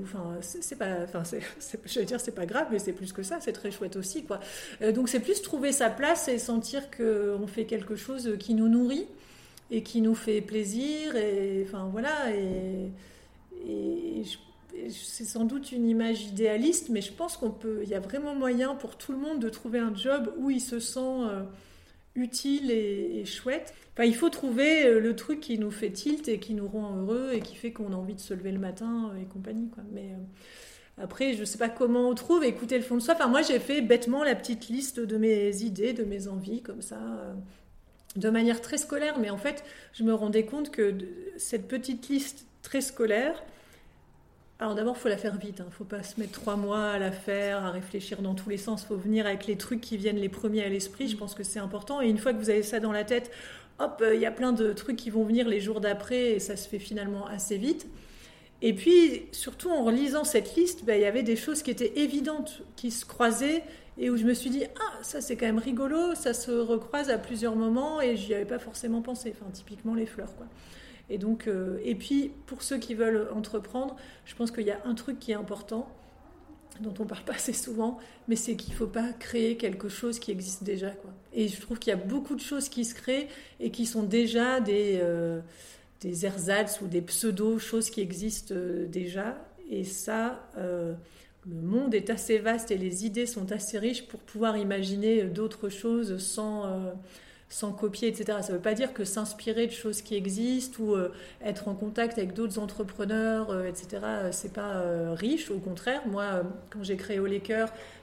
enfin, 0.00 0.36
c'est 0.40 0.78
pas, 0.78 1.02
enfin, 1.02 1.24
je 1.84 1.98
veux 1.98 2.06
dire, 2.06 2.20
c'est 2.20 2.34
pas 2.34 2.46
grave, 2.46 2.68
mais 2.70 2.78
c'est 2.78 2.92
plus 2.92 3.12
que 3.12 3.24
ça, 3.24 3.38
c'est 3.40 3.52
très 3.52 3.72
chouette 3.72 3.96
aussi, 3.96 4.22
quoi. 4.24 4.38
Euh, 4.80 4.92
donc, 4.92 5.08
c'est 5.08 5.18
plus 5.18 5.42
trouver 5.42 5.72
sa 5.72 5.90
place 5.90 6.28
et 6.28 6.38
sentir 6.38 6.88
qu'on 6.96 7.48
fait 7.48 7.64
quelque 7.66 7.96
chose 7.96 8.36
qui 8.38 8.54
nous 8.54 8.68
nourrit 8.68 9.08
et 9.72 9.82
qui 9.82 10.00
nous 10.00 10.14
fait 10.14 10.40
plaisir, 10.40 11.16
et 11.16 11.64
enfin, 11.66 11.88
voilà, 11.90 12.30
et 12.30 12.92
c'est 14.90 15.24
sans 15.24 15.44
doute 15.44 15.72
une 15.72 15.88
image 15.88 16.22
idéaliste, 16.22 16.88
mais 16.88 17.00
je 17.00 17.12
pense 17.12 17.36
qu'on 17.36 17.50
peut, 17.50 17.80
il 17.82 17.88
y 17.88 17.94
a 17.94 18.00
vraiment 18.00 18.34
moyen 18.34 18.74
pour 18.74 18.96
tout 18.96 19.12
le 19.12 19.18
monde 19.18 19.38
de 19.40 19.48
trouver 19.48 19.78
un 19.78 19.94
job 19.94 20.32
où 20.38 20.50
il 20.50 20.60
se 20.60 20.78
sent 20.78 21.00
euh, 21.00 21.42
utile 22.14 22.70
et, 22.70 23.24
chouette. 23.24 23.74
Enfin, 23.94 24.04
il 24.04 24.14
faut 24.14 24.30
trouver 24.30 24.86
euh, 24.86 25.00
le 25.00 25.16
truc 25.16 25.40
qui 25.40 25.58
nous 25.58 25.70
fait 25.70 25.90
tilt 25.90 26.28
et 26.28 26.38
qui 26.38 26.54
nous 26.54 26.68
rend 26.68 26.96
heureux 26.96 27.30
et 27.32 27.40
qui 27.40 27.56
fait 27.56 27.72
qu'on 27.72 27.92
a 27.92 27.96
envie 27.96 28.14
de 28.14 28.20
se 28.20 28.34
lever 28.34 28.52
le 28.52 28.58
matin 28.58 29.10
euh, 29.12 29.22
et 29.22 29.24
compagnie. 29.24 29.68
Mais 29.92 30.12
euh, 30.12 31.02
après, 31.02 31.34
je 31.34 31.40
ne 31.40 31.44
sais 31.44 31.58
pas 31.58 31.68
comment 31.68 32.08
on 32.08 32.14
trouve. 32.14 32.44
Écouter 32.44 32.76
le 32.76 32.84
fond 32.84 32.96
de 32.96 33.00
soi. 33.00 33.14
Enfin, 33.14 33.28
moi, 33.28 33.42
j'ai 33.42 33.58
fait 33.58 33.80
bêtement 33.80 34.24
la 34.24 34.34
petite 34.34 34.68
liste 34.68 35.00
de 35.00 35.16
mes 35.16 35.62
idées, 35.62 35.92
de 35.92 36.04
mes 36.04 36.28
envies, 36.28 36.62
comme 36.62 36.82
ça, 36.82 36.98
de 38.16 38.30
manière 38.30 38.60
très 38.60 38.78
scolaire. 38.78 39.18
Mais 39.18 39.30
en 39.30 39.38
fait, 39.38 39.64
je 39.92 40.04
me 40.04 40.14
rendais 40.14 40.44
compte 40.44 40.70
que 40.70 40.94
cette 41.36 41.68
petite 41.68 42.08
liste 42.08 42.46
très 42.62 42.80
scolaire, 42.80 43.42
alors 44.62 44.76
d'abord, 44.76 44.96
faut 44.96 45.08
la 45.08 45.16
faire 45.16 45.36
vite. 45.36 45.56
Il 45.58 45.62
hein. 45.62 45.66
ne 45.66 45.72
faut 45.72 45.82
pas 45.82 46.04
se 46.04 46.20
mettre 46.20 46.30
trois 46.32 46.54
mois 46.54 46.90
à 46.90 46.98
la 46.98 47.10
faire, 47.10 47.64
à 47.64 47.72
réfléchir 47.72 48.22
dans 48.22 48.34
tous 48.34 48.48
les 48.48 48.56
sens. 48.56 48.82
Il 48.82 48.86
faut 48.86 48.96
venir 48.96 49.26
avec 49.26 49.48
les 49.48 49.56
trucs 49.56 49.80
qui 49.80 49.96
viennent 49.96 50.18
les 50.18 50.28
premiers 50.28 50.62
à 50.62 50.68
l'esprit. 50.68 51.08
Je 51.08 51.16
pense 51.16 51.34
que 51.34 51.42
c'est 51.42 51.58
important. 51.58 52.00
Et 52.00 52.08
une 52.08 52.16
fois 52.16 52.32
que 52.32 52.38
vous 52.38 52.48
avez 52.48 52.62
ça 52.62 52.78
dans 52.78 52.92
la 52.92 53.02
tête, 53.02 53.32
hop, 53.80 54.00
euh, 54.00 54.14
il 54.14 54.20
y 54.20 54.26
a 54.26 54.30
plein 54.30 54.52
de 54.52 54.72
trucs 54.72 54.94
qui 54.94 55.10
vont 55.10 55.24
venir 55.24 55.48
les 55.48 55.58
jours 55.58 55.80
d'après 55.80 56.34
et 56.34 56.38
ça 56.38 56.56
se 56.56 56.68
fait 56.68 56.78
finalement 56.78 57.26
assez 57.26 57.56
vite. 57.56 57.88
Et 58.62 58.72
puis, 58.72 59.22
surtout 59.32 59.68
en 59.68 59.82
relisant 59.82 60.22
cette 60.22 60.54
liste, 60.54 60.84
ben, 60.84 60.94
il 60.94 61.02
y 61.02 61.06
avait 61.06 61.24
des 61.24 61.34
choses 61.34 61.64
qui 61.64 61.72
étaient 61.72 61.98
évidentes, 61.98 62.62
qui 62.76 62.92
se 62.92 63.04
croisaient 63.04 63.64
et 63.98 64.10
où 64.10 64.16
je 64.16 64.24
me 64.24 64.32
suis 64.32 64.50
dit, 64.50 64.62
ah, 64.76 65.02
ça 65.02 65.20
c'est 65.20 65.34
quand 65.34 65.46
même 65.46 65.58
rigolo, 65.58 66.14
ça 66.14 66.34
se 66.34 66.52
recroise 66.52 67.10
à 67.10 67.18
plusieurs 67.18 67.56
moments 67.56 68.00
et 68.00 68.16
j'y 68.16 68.32
avais 68.32 68.44
pas 68.44 68.60
forcément 68.60 69.02
pensé. 69.02 69.34
Enfin, 69.36 69.50
typiquement 69.50 69.96
les 69.96 70.06
fleurs, 70.06 70.36
quoi. 70.36 70.46
Et, 71.10 71.18
donc, 71.18 71.46
euh, 71.46 71.78
et 71.84 71.94
puis, 71.94 72.30
pour 72.46 72.62
ceux 72.62 72.78
qui 72.78 72.94
veulent 72.94 73.28
entreprendre, 73.34 73.96
je 74.24 74.34
pense 74.34 74.50
qu'il 74.50 74.66
y 74.66 74.70
a 74.70 74.80
un 74.84 74.94
truc 74.94 75.18
qui 75.18 75.32
est 75.32 75.36
important, 75.36 75.88
dont 76.80 76.94
on 77.00 77.04
parle 77.04 77.24
pas 77.24 77.34
assez 77.34 77.52
souvent, 77.52 77.98
mais 78.28 78.36
c'est 78.36 78.56
qu'il 78.56 78.72
ne 78.72 78.78
faut 78.78 78.86
pas 78.86 79.12
créer 79.12 79.56
quelque 79.56 79.88
chose 79.88 80.18
qui 80.18 80.30
existe 80.30 80.64
déjà. 80.64 80.92
Et 81.32 81.48
je 81.48 81.60
trouve 81.60 81.78
qu'il 81.78 81.90
y 81.90 81.94
a 81.94 81.98
beaucoup 81.98 82.34
de 82.34 82.40
choses 82.40 82.68
qui 82.68 82.84
se 82.84 82.94
créent 82.94 83.28
et 83.60 83.70
qui 83.70 83.84
sont 83.84 84.02
déjà 84.02 84.60
des, 84.60 84.98
euh, 85.02 85.40
des 86.00 86.24
ersatz 86.24 86.80
ou 86.80 86.86
des 86.86 87.02
pseudo-choses 87.02 87.90
qui 87.90 88.00
existent 88.00 88.54
euh, 88.54 88.86
déjà. 88.86 89.36
Et 89.70 89.84
ça, 89.84 90.50
le 90.56 90.96
monde 91.46 91.94
est 91.94 92.10
assez 92.10 92.38
vaste 92.38 92.70
et 92.70 92.76
les 92.76 93.06
idées 93.06 93.24
sont 93.24 93.52
assez 93.52 93.78
riches 93.78 94.06
pour 94.06 94.20
pouvoir 94.20 94.58
imaginer 94.58 95.24
d'autres 95.24 95.70
choses 95.70 96.18
sans 96.18 96.66
sans 97.52 97.72
copier, 97.72 98.08
etc. 98.08 98.38
Ça 98.40 98.48
ne 98.48 98.56
veut 98.56 98.62
pas 98.62 98.72
dire 98.72 98.94
que 98.94 99.04
s'inspirer 99.04 99.66
de 99.66 99.72
choses 99.72 100.00
qui 100.00 100.14
existent 100.14 100.82
ou 100.82 100.94
euh, 100.94 101.12
être 101.44 101.68
en 101.68 101.74
contact 101.74 102.16
avec 102.16 102.32
d'autres 102.32 102.58
entrepreneurs, 102.58 103.50
euh, 103.50 103.68
etc., 103.68 104.02
euh, 104.04 104.28
c'est 104.32 104.54
pas 104.54 104.82
riche. 105.14 105.50
Au 105.50 105.58
contraire, 105.58 106.00
moi, 106.06 106.42
quand 106.70 106.82
j'ai 106.82 106.96
créé 106.96 107.20
Au 107.20 107.26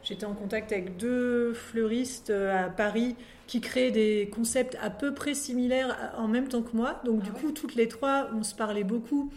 j'étais 0.03 0.25
en 0.25 0.35
contact 0.35 0.71
avec 0.71 0.97
deux 0.97 1.53
fleuristes 1.53 2.29
à 2.29 2.69
Paris 2.69 3.15
qui 3.47 3.59
créaient 3.59 3.91
des 3.91 4.29
concepts 4.31 4.77
à 4.81 4.91
peu 4.91 5.15
près 5.15 5.33
similaires 5.33 6.13
en 6.17 6.27
même 6.27 6.47
temps 6.47 6.61
que 6.61 6.75
moi. 6.75 7.01
Donc, 7.03 7.23
du 7.23 7.31
ah 7.33 7.39
coup, 7.39 7.51
toutes 7.51 7.73
les 7.73 7.87
trois, 7.87 8.29
on 8.35 8.43
se 8.43 8.53
parlait 8.53 8.83
beaucoup, 8.83 9.31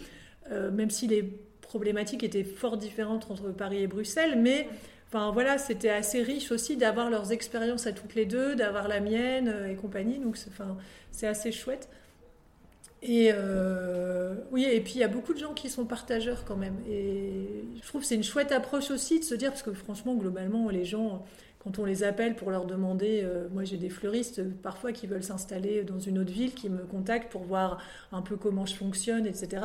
même 0.50 0.90
si 0.90 1.06
les 1.06 1.22
problématiques 1.62 2.22
étaient 2.22 2.44
fort 2.44 2.76
différentes 2.76 3.30
entre 3.30 3.50
Paris 3.50 3.82
et 3.82 3.86
Bruxelles, 3.86 4.38
mais 4.38 4.68
Enfin 5.12 5.30
voilà, 5.30 5.58
c'était 5.58 5.90
assez 5.90 6.22
riche 6.22 6.50
aussi 6.52 6.78
d'avoir 6.78 7.10
leurs 7.10 7.32
expériences 7.32 7.86
à 7.86 7.92
toutes 7.92 8.14
les 8.14 8.24
deux, 8.24 8.56
d'avoir 8.56 8.88
la 8.88 8.98
mienne 8.98 9.48
euh, 9.48 9.70
et 9.70 9.74
compagnie. 9.74 10.18
Donc 10.18 10.38
c'est 11.10 11.26
assez 11.26 11.52
chouette. 11.52 11.90
Et 13.02 13.30
euh, 13.34 14.36
oui, 14.52 14.64
et 14.64 14.80
puis 14.80 14.94
il 14.94 15.00
y 15.00 15.04
a 15.04 15.08
beaucoup 15.08 15.34
de 15.34 15.38
gens 15.38 15.52
qui 15.52 15.68
sont 15.68 15.84
partageurs 15.84 16.46
quand 16.46 16.56
même. 16.56 16.76
Et 16.88 17.64
je 17.82 17.86
trouve 17.86 18.00
que 18.00 18.06
c'est 18.06 18.14
une 18.14 18.24
chouette 18.24 18.52
approche 18.52 18.90
aussi 18.90 19.18
de 19.18 19.24
se 19.24 19.34
dire, 19.34 19.50
parce 19.50 19.62
que 19.62 19.74
franchement, 19.74 20.14
globalement, 20.14 20.70
les 20.70 20.86
gens, 20.86 21.26
quand 21.62 21.78
on 21.78 21.84
les 21.84 22.02
appelle 22.02 22.34
pour 22.34 22.50
leur 22.50 22.66
demander, 22.66 23.20
euh, 23.22 23.48
moi 23.52 23.64
j'ai 23.64 23.76
des 23.76 23.90
fleuristes 23.90 24.42
parfois 24.62 24.92
qui 24.92 25.06
veulent 25.06 25.22
s'installer 25.22 25.84
dans 25.84 26.00
une 26.00 26.18
autre 26.18 26.32
ville, 26.32 26.54
qui 26.54 26.68
me 26.68 26.84
contactent 26.84 27.30
pour 27.30 27.42
voir 27.42 27.78
un 28.10 28.22
peu 28.22 28.36
comment 28.36 28.66
je 28.66 28.74
fonctionne, 28.74 29.26
etc 29.26 29.60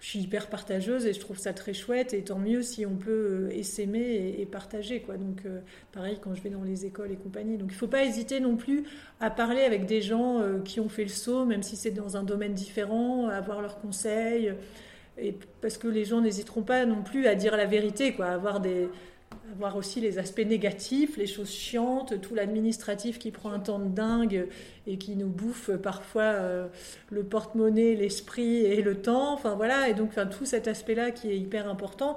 je 0.00 0.06
suis 0.06 0.20
hyper 0.20 0.48
partageuse 0.48 1.04
et 1.04 1.12
je 1.12 1.20
trouve 1.20 1.38
ça 1.38 1.52
très 1.52 1.74
chouette 1.74 2.14
et 2.14 2.24
tant 2.24 2.38
mieux 2.38 2.62
si 2.62 2.86
on 2.86 2.96
peut 2.96 3.48
euh, 3.50 3.50
essaimer 3.50 4.34
et, 4.38 4.46
partager 4.46 5.00
quoi. 5.00 5.18
Donc 5.18 5.42
euh, 5.44 5.60
pareil 5.92 6.18
quand 6.20 6.34
je 6.34 6.40
vais 6.40 6.48
dans 6.48 6.62
les 6.62 6.86
écoles 6.86 7.12
et 7.12 7.16
compagnie. 7.16 7.58
Donc 7.58 7.68
il 7.70 7.76
faut 7.76 7.86
pas 7.86 8.04
hésiter 8.04 8.40
non 8.40 8.56
plus 8.56 8.84
à 9.20 9.30
parler 9.30 9.60
avec 9.60 9.84
des 9.84 10.00
gens 10.00 10.40
euh, 10.40 10.60
qui 10.60 10.80
ont 10.80 10.88
fait 10.88 11.02
le 11.02 11.10
saut 11.10 11.44
même 11.44 11.62
si 11.62 11.76
c'est 11.76 11.90
dans 11.90 12.16
un 12.16 12.22
domaine 12.22 12.54
différent 12.54 13.28
à 13.28 13.34
avoir 13.34 13.60
leurs 13.60 13.78
conseils. 13.78 14.54
Et 15.18 15.34
parce 15.60 15.76
que 15.76 15.86
les 15.86 16.06
gens 16.06 16.22
n'hésiteront 16.22 16.62
pas 16.62 16.86
non 16.86 17.02
plus 17.02 17.26
à 17.26 17.34
dire 17.34 17.54
la 17.54 17.66
vérité 17.66 18.14
quoi 18.14 18.26
à 18.26 18.34
avoir 18.34 18.60
des 18.60 18.88
voir 19.58 19.76
aussi 19.76 20.00
les 20.00 20.18
aspects 20.18 20.44
négatifs, 20.46 21.16
les 21.16 21.26
choses 21.26 21.50
chiantes, 21.50 22.20
tout 22.20 22.34
l'administratif 22.34 23.18
qui 23.18 23.30
prend 23.30 23.52
un 23.52 23.58
temps 23.58 23.78
de 23.78 23.88
dingue 23.88 24.48
et 24.86 24.98
qui 24.98 25.16
nous 25.16 25.28
bouffe 25.28 25.70
parfois 25.76 26.22
euh, 26.22 26.66
le 27.10 27.22
porte-monnaie, 27.24 27.94
l'esprit 27.94 28.64
et 28.64 28.82
le 28.82 29.00
temps. 29.00 29.32
Enfin 29.32 29.54
voilà, 29.54 29.88
et 29.88 29.94
donc 29.94 30.12
tout 30.30 30.46
cet 30.46 30.68
aspect-là 30.68 31.10
qui 31.10 31.30
est 31.30 31.38
hyper 31.38 31.68
important 31.68 32.16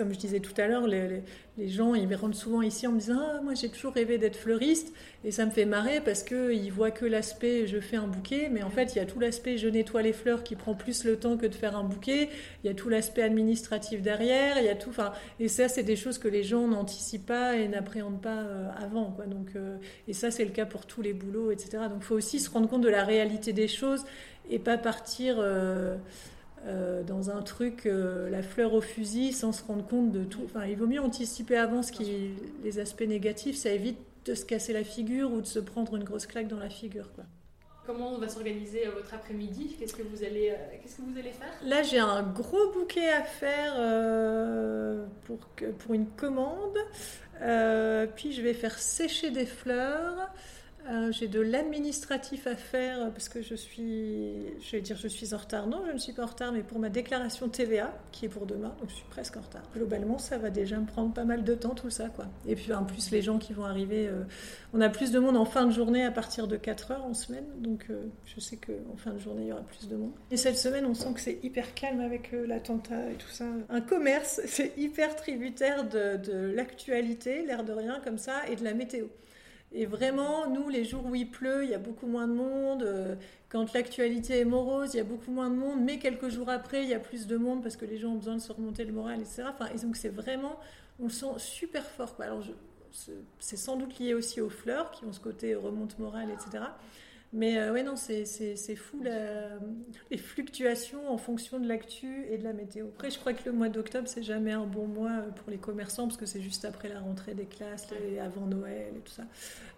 comme 0.00 0.12
je 0.14 0.18
disais 0.18 0.40
tout 0.40 0.58
à 0.58 0.66
l'heure, 0.66 0.86
les, 0.86 1.22
gens 1.68 1.94
ils 1.94 2.08
me 2.08 2.16
rentrent 2.16 2.36
souvent 2.36 2.62
ici 2.62 2.86
en 2.86 2.92
me 2.92 2.98
disant 2.98 3.18
ah, 3.20 3.40
moi 3.42 3.52
j'ai 3.52 3.68
toujours 3.68 3.92
rêvé 3.92 4.16
d'être 4.16 4.36
fleuriste 4.36 4.94
et 5.24 5.30
ça 5.30 5.44
me 5.44 5.50
fait 5.50 5.66
marrer 5.66 6.00
parce 6.00 6.22
qu'ils 6.22 6.72
voient 6.72 6.90
que 6.90 7.04
l'aspect 7.04 7.66
je 7.66 7.80
fais 7.80 7.96
un 7.96 8.06
bouquet, 8.06 8.48
mais 8.50 8.62
en 8.62 8.70
fait 8.70 8.94
il 8.94 8.98
y 8.98 9.00
a 9.00 9.04
tout 9.04 9.20
l'aspect 9.20 9.58
je 9.58 9.68
nettoie 9.68 10.00
les 10.00 10.14
fleurs 10.14 10.42
qui 10.42 10.56
prend 10.56 10.74
plus 10.74 11.04
le 11.04 11.18
temps 11.18 11.36
que 11.36 11.44
de 11.44 11.54
faire 11.54 11.76
un 11.76 11.84
bouquet, 11.84 12.30
il 12.64 12.68
y 12.68 12.70
a 12.70 12.74
tout 12.74 12.88
l'aspect 12.88 13.22
administratif 13.22 14.00
derrière, 14.00 14.58
il 14.58 14.64
y 14.64 14.70
a 14.70 14.74
tout, 14.74 14.88
enfin 14.88 15.12
et 15.38 15.48
ça 15.48 15.68
c'est 15.68 15.82
des 15.82 15.96
choses 15.96 16.16
que 16.16 16.28
les 16.28 16.44
gens 16.44 16.66
n'anticipent 16.66 17.26
pas 17.26 17.56
et 17.56 17.68
n'appréhendent 17.68 18.22
pas 18.22 18.38
euh, 18.38 18.70
avant 18.78 19.10
quoi. 19.10 19.26
Donc 19.26 19.48
euh, 19.54 19.76
et 20.08 20.14
ça 20.14 20.30
c'est 20.30 20.46
le 20.46 20.52
cas 20.52 20.64
pour 20.64 20.86
tous 20.86 21.02
les 21.02 21.12
boulots 21.12 21.50
etc. 21.50 21.84
Donc 21.90 21.98
il 21.98 22.04
faut 22.04 22.16
aussi 22.16 22.40
se 22.40 22.48
rendre 22.48 22.68
compte 22.68 22.82
de 22.82 22.88
la 22.88 23.04
réalité 23.04 23.52
des 23.52 23.68
choses 23.68 24.04
et 24.48 24.58
pas 24.58 24.78
partir 24.78 25.36
euh, 25.38 25.96
euh, 26.66 27.02
dans 27.02 27.30
un 27.30 27.40
truc, 27.40 27.86
euh, 27.86 28.28
la 28.28 28.42
fleur 28.42 28.74
au 28.74 28.80
fusil, 28.80 29.32
sans 29.32 29.52
se 29.52 29.64
rendre 29.64 29.86
compte 29.86 30.12
de 30.12 30.24
tout. 30.24 30.42
Enfin, 30.44 30.66
il 30.66 30.76
vaut 30.76 30.86
mieux 30.86 31.00
anticiper 31.00 31.56
avant 31.56 31.82
ce 31.82 31.90
qui, 31.90 32.32
les 32.62 32.78
aspects 32.78 33.00
négatifs, 33.06 33.56
ça 33.56 33.70
évite 33.70 33.98
de 34.26 34.34
se 34.34 34.44
casser 34.44 34.74
la 34.74 34.84
figure 34.84 35.32
ou 35.32 35.40
de 35.40 35.46
se 35.46 35.58
prendre 35.58 35.96
une 35.96 36.04
grosse 36.04 36.26
claque 36.26 36.48
dans 36.48 36.58
la 36.58 36.68
figure. 36.68 37.10
Quoi. 37.14 37.24
Comment 37.86 38.18
va 38.18 38.28
s'organiser 38.28 38.86
euh, 38.86 38.90
votre 38.90 39.14
après-midi? 39.14 39.76
Qu'est-ce 39.78 39.94
que 39.94 40.02
vous 40.02 40.22
allez, 40.22 40.54
qu'est-ce 40.82 40.98
que 40.98 41.02
vous 41.02 41.18
allez 41.18 41.32
faire? 41.32 41.48
Là, 41.64 41.82
j'ai 41.82 41.98
un 41.98 42.22
gros 42.22 42.70
bouquet 42.72 43.08
à 43.08 43.22
faire 43.22 43.74
pour, 45.24 45.38
que, 45.56 45.64
pour 45.64 45.94
une 45.94 46.08
commande. 46.08 46.76
puis, 48.16 48.32
je 48.32 48.42
vais 48.42 48.54
faire 48.54 48.78
sécher 48.78 49.30
des 49.30 49.46
fleurs. 49.46 50.30
Euh, 50.90 51.12
j'ai 51.12 51.28
de 51.28 51.40
l'administratif 51.40 52.48
à 52.48 52.56
faire 52.56 53.12
parce 53.12 53.28
que 53.28 53.42
je 53.42 53.54
suis, 53.54 54.32
je 54.60 54.72
vais 54.72 54.80
dire, 54.80 54.96
je 54.96 55.06
suis 55.06 55.34
en 55.34 55.36
retard. 55.36 55.68
Non, 55.68 55.82
je 55.86 55.92
ne 55.92 55.98
suis 55.98 56.12
pas 56.12 56.24
en 56.24 56.26
retard, 56.26 56.52
mais 56.52 56.62
pour 56.62 56.80
ma 56.80 56.88
déclaration 56.88 57.48
TVA, 57.48 57.94
qui 58.10 58.26
est 58.26 58.28
pour 58.28 58.44
demain, 58.44 58.74
donc 58.80 58.88
je 58.88 58.94
suis 58.94 59.04
presque 59.08 59.36
en 59.36 59.40
retard. 59.40 59.62
Globalement, 59.72 60.18
ça 60.18 60.36
va 60.36 60.50
déjà 60.50 60.78
me 60.78 60.86
prendre 60.86 61.12
pas 61.12 61.24
mal 61.24 61.44
de 61.44 61.54
temps, 61.54 61.74
tout 61.76 61.90
ça, 61.90 62.08
quoi. 62.08 62.26
Et 62.46 62.56
puis 62.56 62.72
en 62.72 62.84
plus, 62.84 63.12
les 63.12 63.22
gens 63.22 63.38
qui 63.38 63.52
vont 63.52 63.64
arriver, 63.64 64.08
euh, 64.08 64.24
on 64.72 64.80
a 64.80 64.88
plus 64.88 65.12
de 65.12 65.20
monde 65.20 65.36
en 65.36 65.44
fin 65.44 65.66
de 65.66 65.70
journée 65.70 66.04
à 66.04 66.10
partir 66.10 66.48
de 66.48 66.56
4 66.56 66.90
heures 66.90 67.04
en 67.04 67.14
semaine, 67.14 67.46
donc 67.58 67.86
euh, 67.90 68.06
je 68.24 68.40
sais 68.40 68.56
qu'en 68.56 68.96
fin 68.96 69.12
de 69.12 69.18
journée, 69.18 69.42
il 69.42 69.48
y 69.48 69.52
aura 69.52 69.62
plus 69.62 69.88
de 69.88 69.94
monde. 69.94 70.12
Et 70.32 70.36
cette 70.36 70.58
semaine, 70.58 70.86
on 70.86 70.94
sent 70.94 71.12
que 71.14 71.20
c'est 71.20 71.38
hyper 71.44 71.72
calme 71.74 72.00
avec 72.00 72.32
l'attentat 72.32 73.10
et 73.12 73.14
tout 73.14 73.30
ça. 73.30 73.44
Un 73.68 73.80
commerce, 73.80 74.40
c'est 74.46 74.72
hyper 74.76 75.14
tributaire 75.14 75.88
de 75.88 76.52
l'actualité, 76.52 77.44
l'air 77.46 77.62
de 77.62 77.72
rien, 77.72 78.00
comme 78.02 78.18
ça, 78.18 78.48
et 78.50 78.56
de 78.56 78.64
la 78.64 78.74
météo. 78.74 79.06
Et 79.72 79.86
vraiment, 79.86 80.48
nous, 80.48 80.68
les 80.68 80.84
jours 80.84 81.06
où 81.06 81.14
il 81.14 81.30
pleut, 81.30 81.64
il 81.64 81.70
y 81.70 81.74
a 81.74 81.78
beaucoup 81.78 82.06
moins 82.06 82.26
de 82.26 82.32
monde. 82.32 82.82
Euh, 82.82 83.14
quand 83.48 83.72
l'actualité 83.72 84.40
est 84.40 84.44
morose, 84.44 84.94
il 84.94 84.96
y 84.96 85.00
a 85.00 85.04
beaucoup 85.04 85.30
moins 85.30 85.48
de 85.48 85.54
monde. 85.54 85.80
Mais 85.80 85.98
quelques 85.98 86.28
jours 86.28 86.48
après, 86.48 86.82
il 86.82 86.88
y 86.88 86.94
a 86.94 86.98
plus 86.98 87.26
de 87.26 87.36
monde 87.36 87.62
parce 87.62 87.76
que 87.76 87.84
les 87.84 87.96
gens 87.96 88.10
ont 88.10 88.16
besoin 88.16 88.34
de 88.34 88.40
se 88.40 88.52
remonter 88.52 88.84
le 88.84 88.92
moral, 88.92 89.20
etc. 89.20 89.44
Enfin, 89.48 89.68
et 89.72 89.78
donc, 89.78 89.96
c'est 89.96 90.08
vraiment, 90.08 90.58
on 90.98 91.04
le 91.04 91.10
sent 91.10 91.34
super 91.38 91.84
fort. 91.84 92.16
Alors, 92.18 92.42
c'est 93.38 93.56
sans 93.56 93.76
doute 93.76 93.98
lié 94.00 94.14
aussi 94.14 94.40
aux 94.40 94.50
fleurs 94.50 94.90
qui 94.90 95.04
ont 95.04 95.12
ce 95.12 95.20
côté 95.20 95.54
remonte 95.54 95.98
morale, 96.00 96.30
etc. 96.30 96.64
Mais 97.32 97.58
euh, 97.58 97.72
ouais, 97.72 97.84
non, 97.84 97.94
c'est 97.94 98.24
fou 98.74 99.00
les 100.10 100.18
fluctuations 100.18 101.08
en 101.08 101.16
fonction 101.16 101.60
de 101.60 101.68
l'actu 101.68 102.26
et 102.28 102.38
de 102.38 102.42
la 102.42 102.52
météo. 102.52 102.86
Après, 102.88 103.10
je 103.10 103.20
crois 103.20 103.32
que 103.34 103.44
le 103.44 103.52
mois 103.52 103.68
d'octobre, 103.68 104.08
c'est 104.08 104.24
jamais 104.24 104.50
un 104.50 104.66
bon 104.66 104.88
mois 104.88 105.10
euh, 105.10 105.30
pour 105.30 105.48
les 105.48 105.58
commerçants 105.58 106.08
parce 106.08 106.16
que 106.16 106.26
c'est 106.26 106.40
juste 106.40 106.64
après 106.64 106.88
la 106.88 106.98
rentrée 106.98 107.34
des 107.34 107.44
classes 107.44 107.86
et 108.12 108.18
avant 108.18 108.46
Noël 108.46 108.94
et 108.96 109.00
tout 109.00 109.12
ça. 109.12 109.22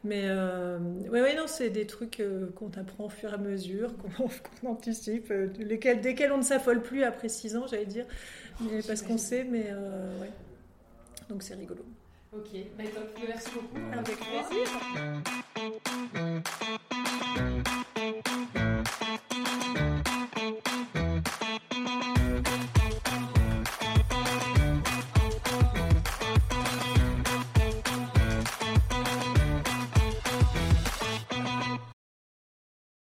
Mais 0.03 0.22
euh, 0.24 0.78
ouais, 1.11 1.20
ouais, 1.20 1.36
non, 1.36 1.46
c'est 1.46 1.68
des 1.68 1.86
trucs 1.86 2.20
euh, 2.20 2.50
qu'on 2.57 2.70
apprend 2.70 3.05
au 3.05 3.11
fur 3.11 3.30
et 3.30 3.34
à 3.34 3.38
mesure, 3.38 3.92
qu'on 4.62 4.68
anticipe, 4.68 5.30
lesquels, 5.59 6.00
desquels 6.00 6.32
on 6.32 6.38
ne 6.38 6.42
s'affole 6.42 6.82
plus 6.82 7.05
après 7.05 7.28
6 7.28 7.57
ans, 7.57 7.66
j'allais 7.66 7.84
dire, 7.84 8.07
mais, 8.62 8.82
parce 8.82 9.03
qu'on 9.03 9.18
sait, 9.18 9.44
mais 9.44 9.72
ouais. 10.20 10.30
Donc 11.28 11.42
c'est 11.42 11.55
rigolo. 11.55 11.84
Ok, 12.34 12.48
bah, 12.78 12.84
top. 12.94 13.14
merci 13.20 13.50
beaucoup. 13.50 13.78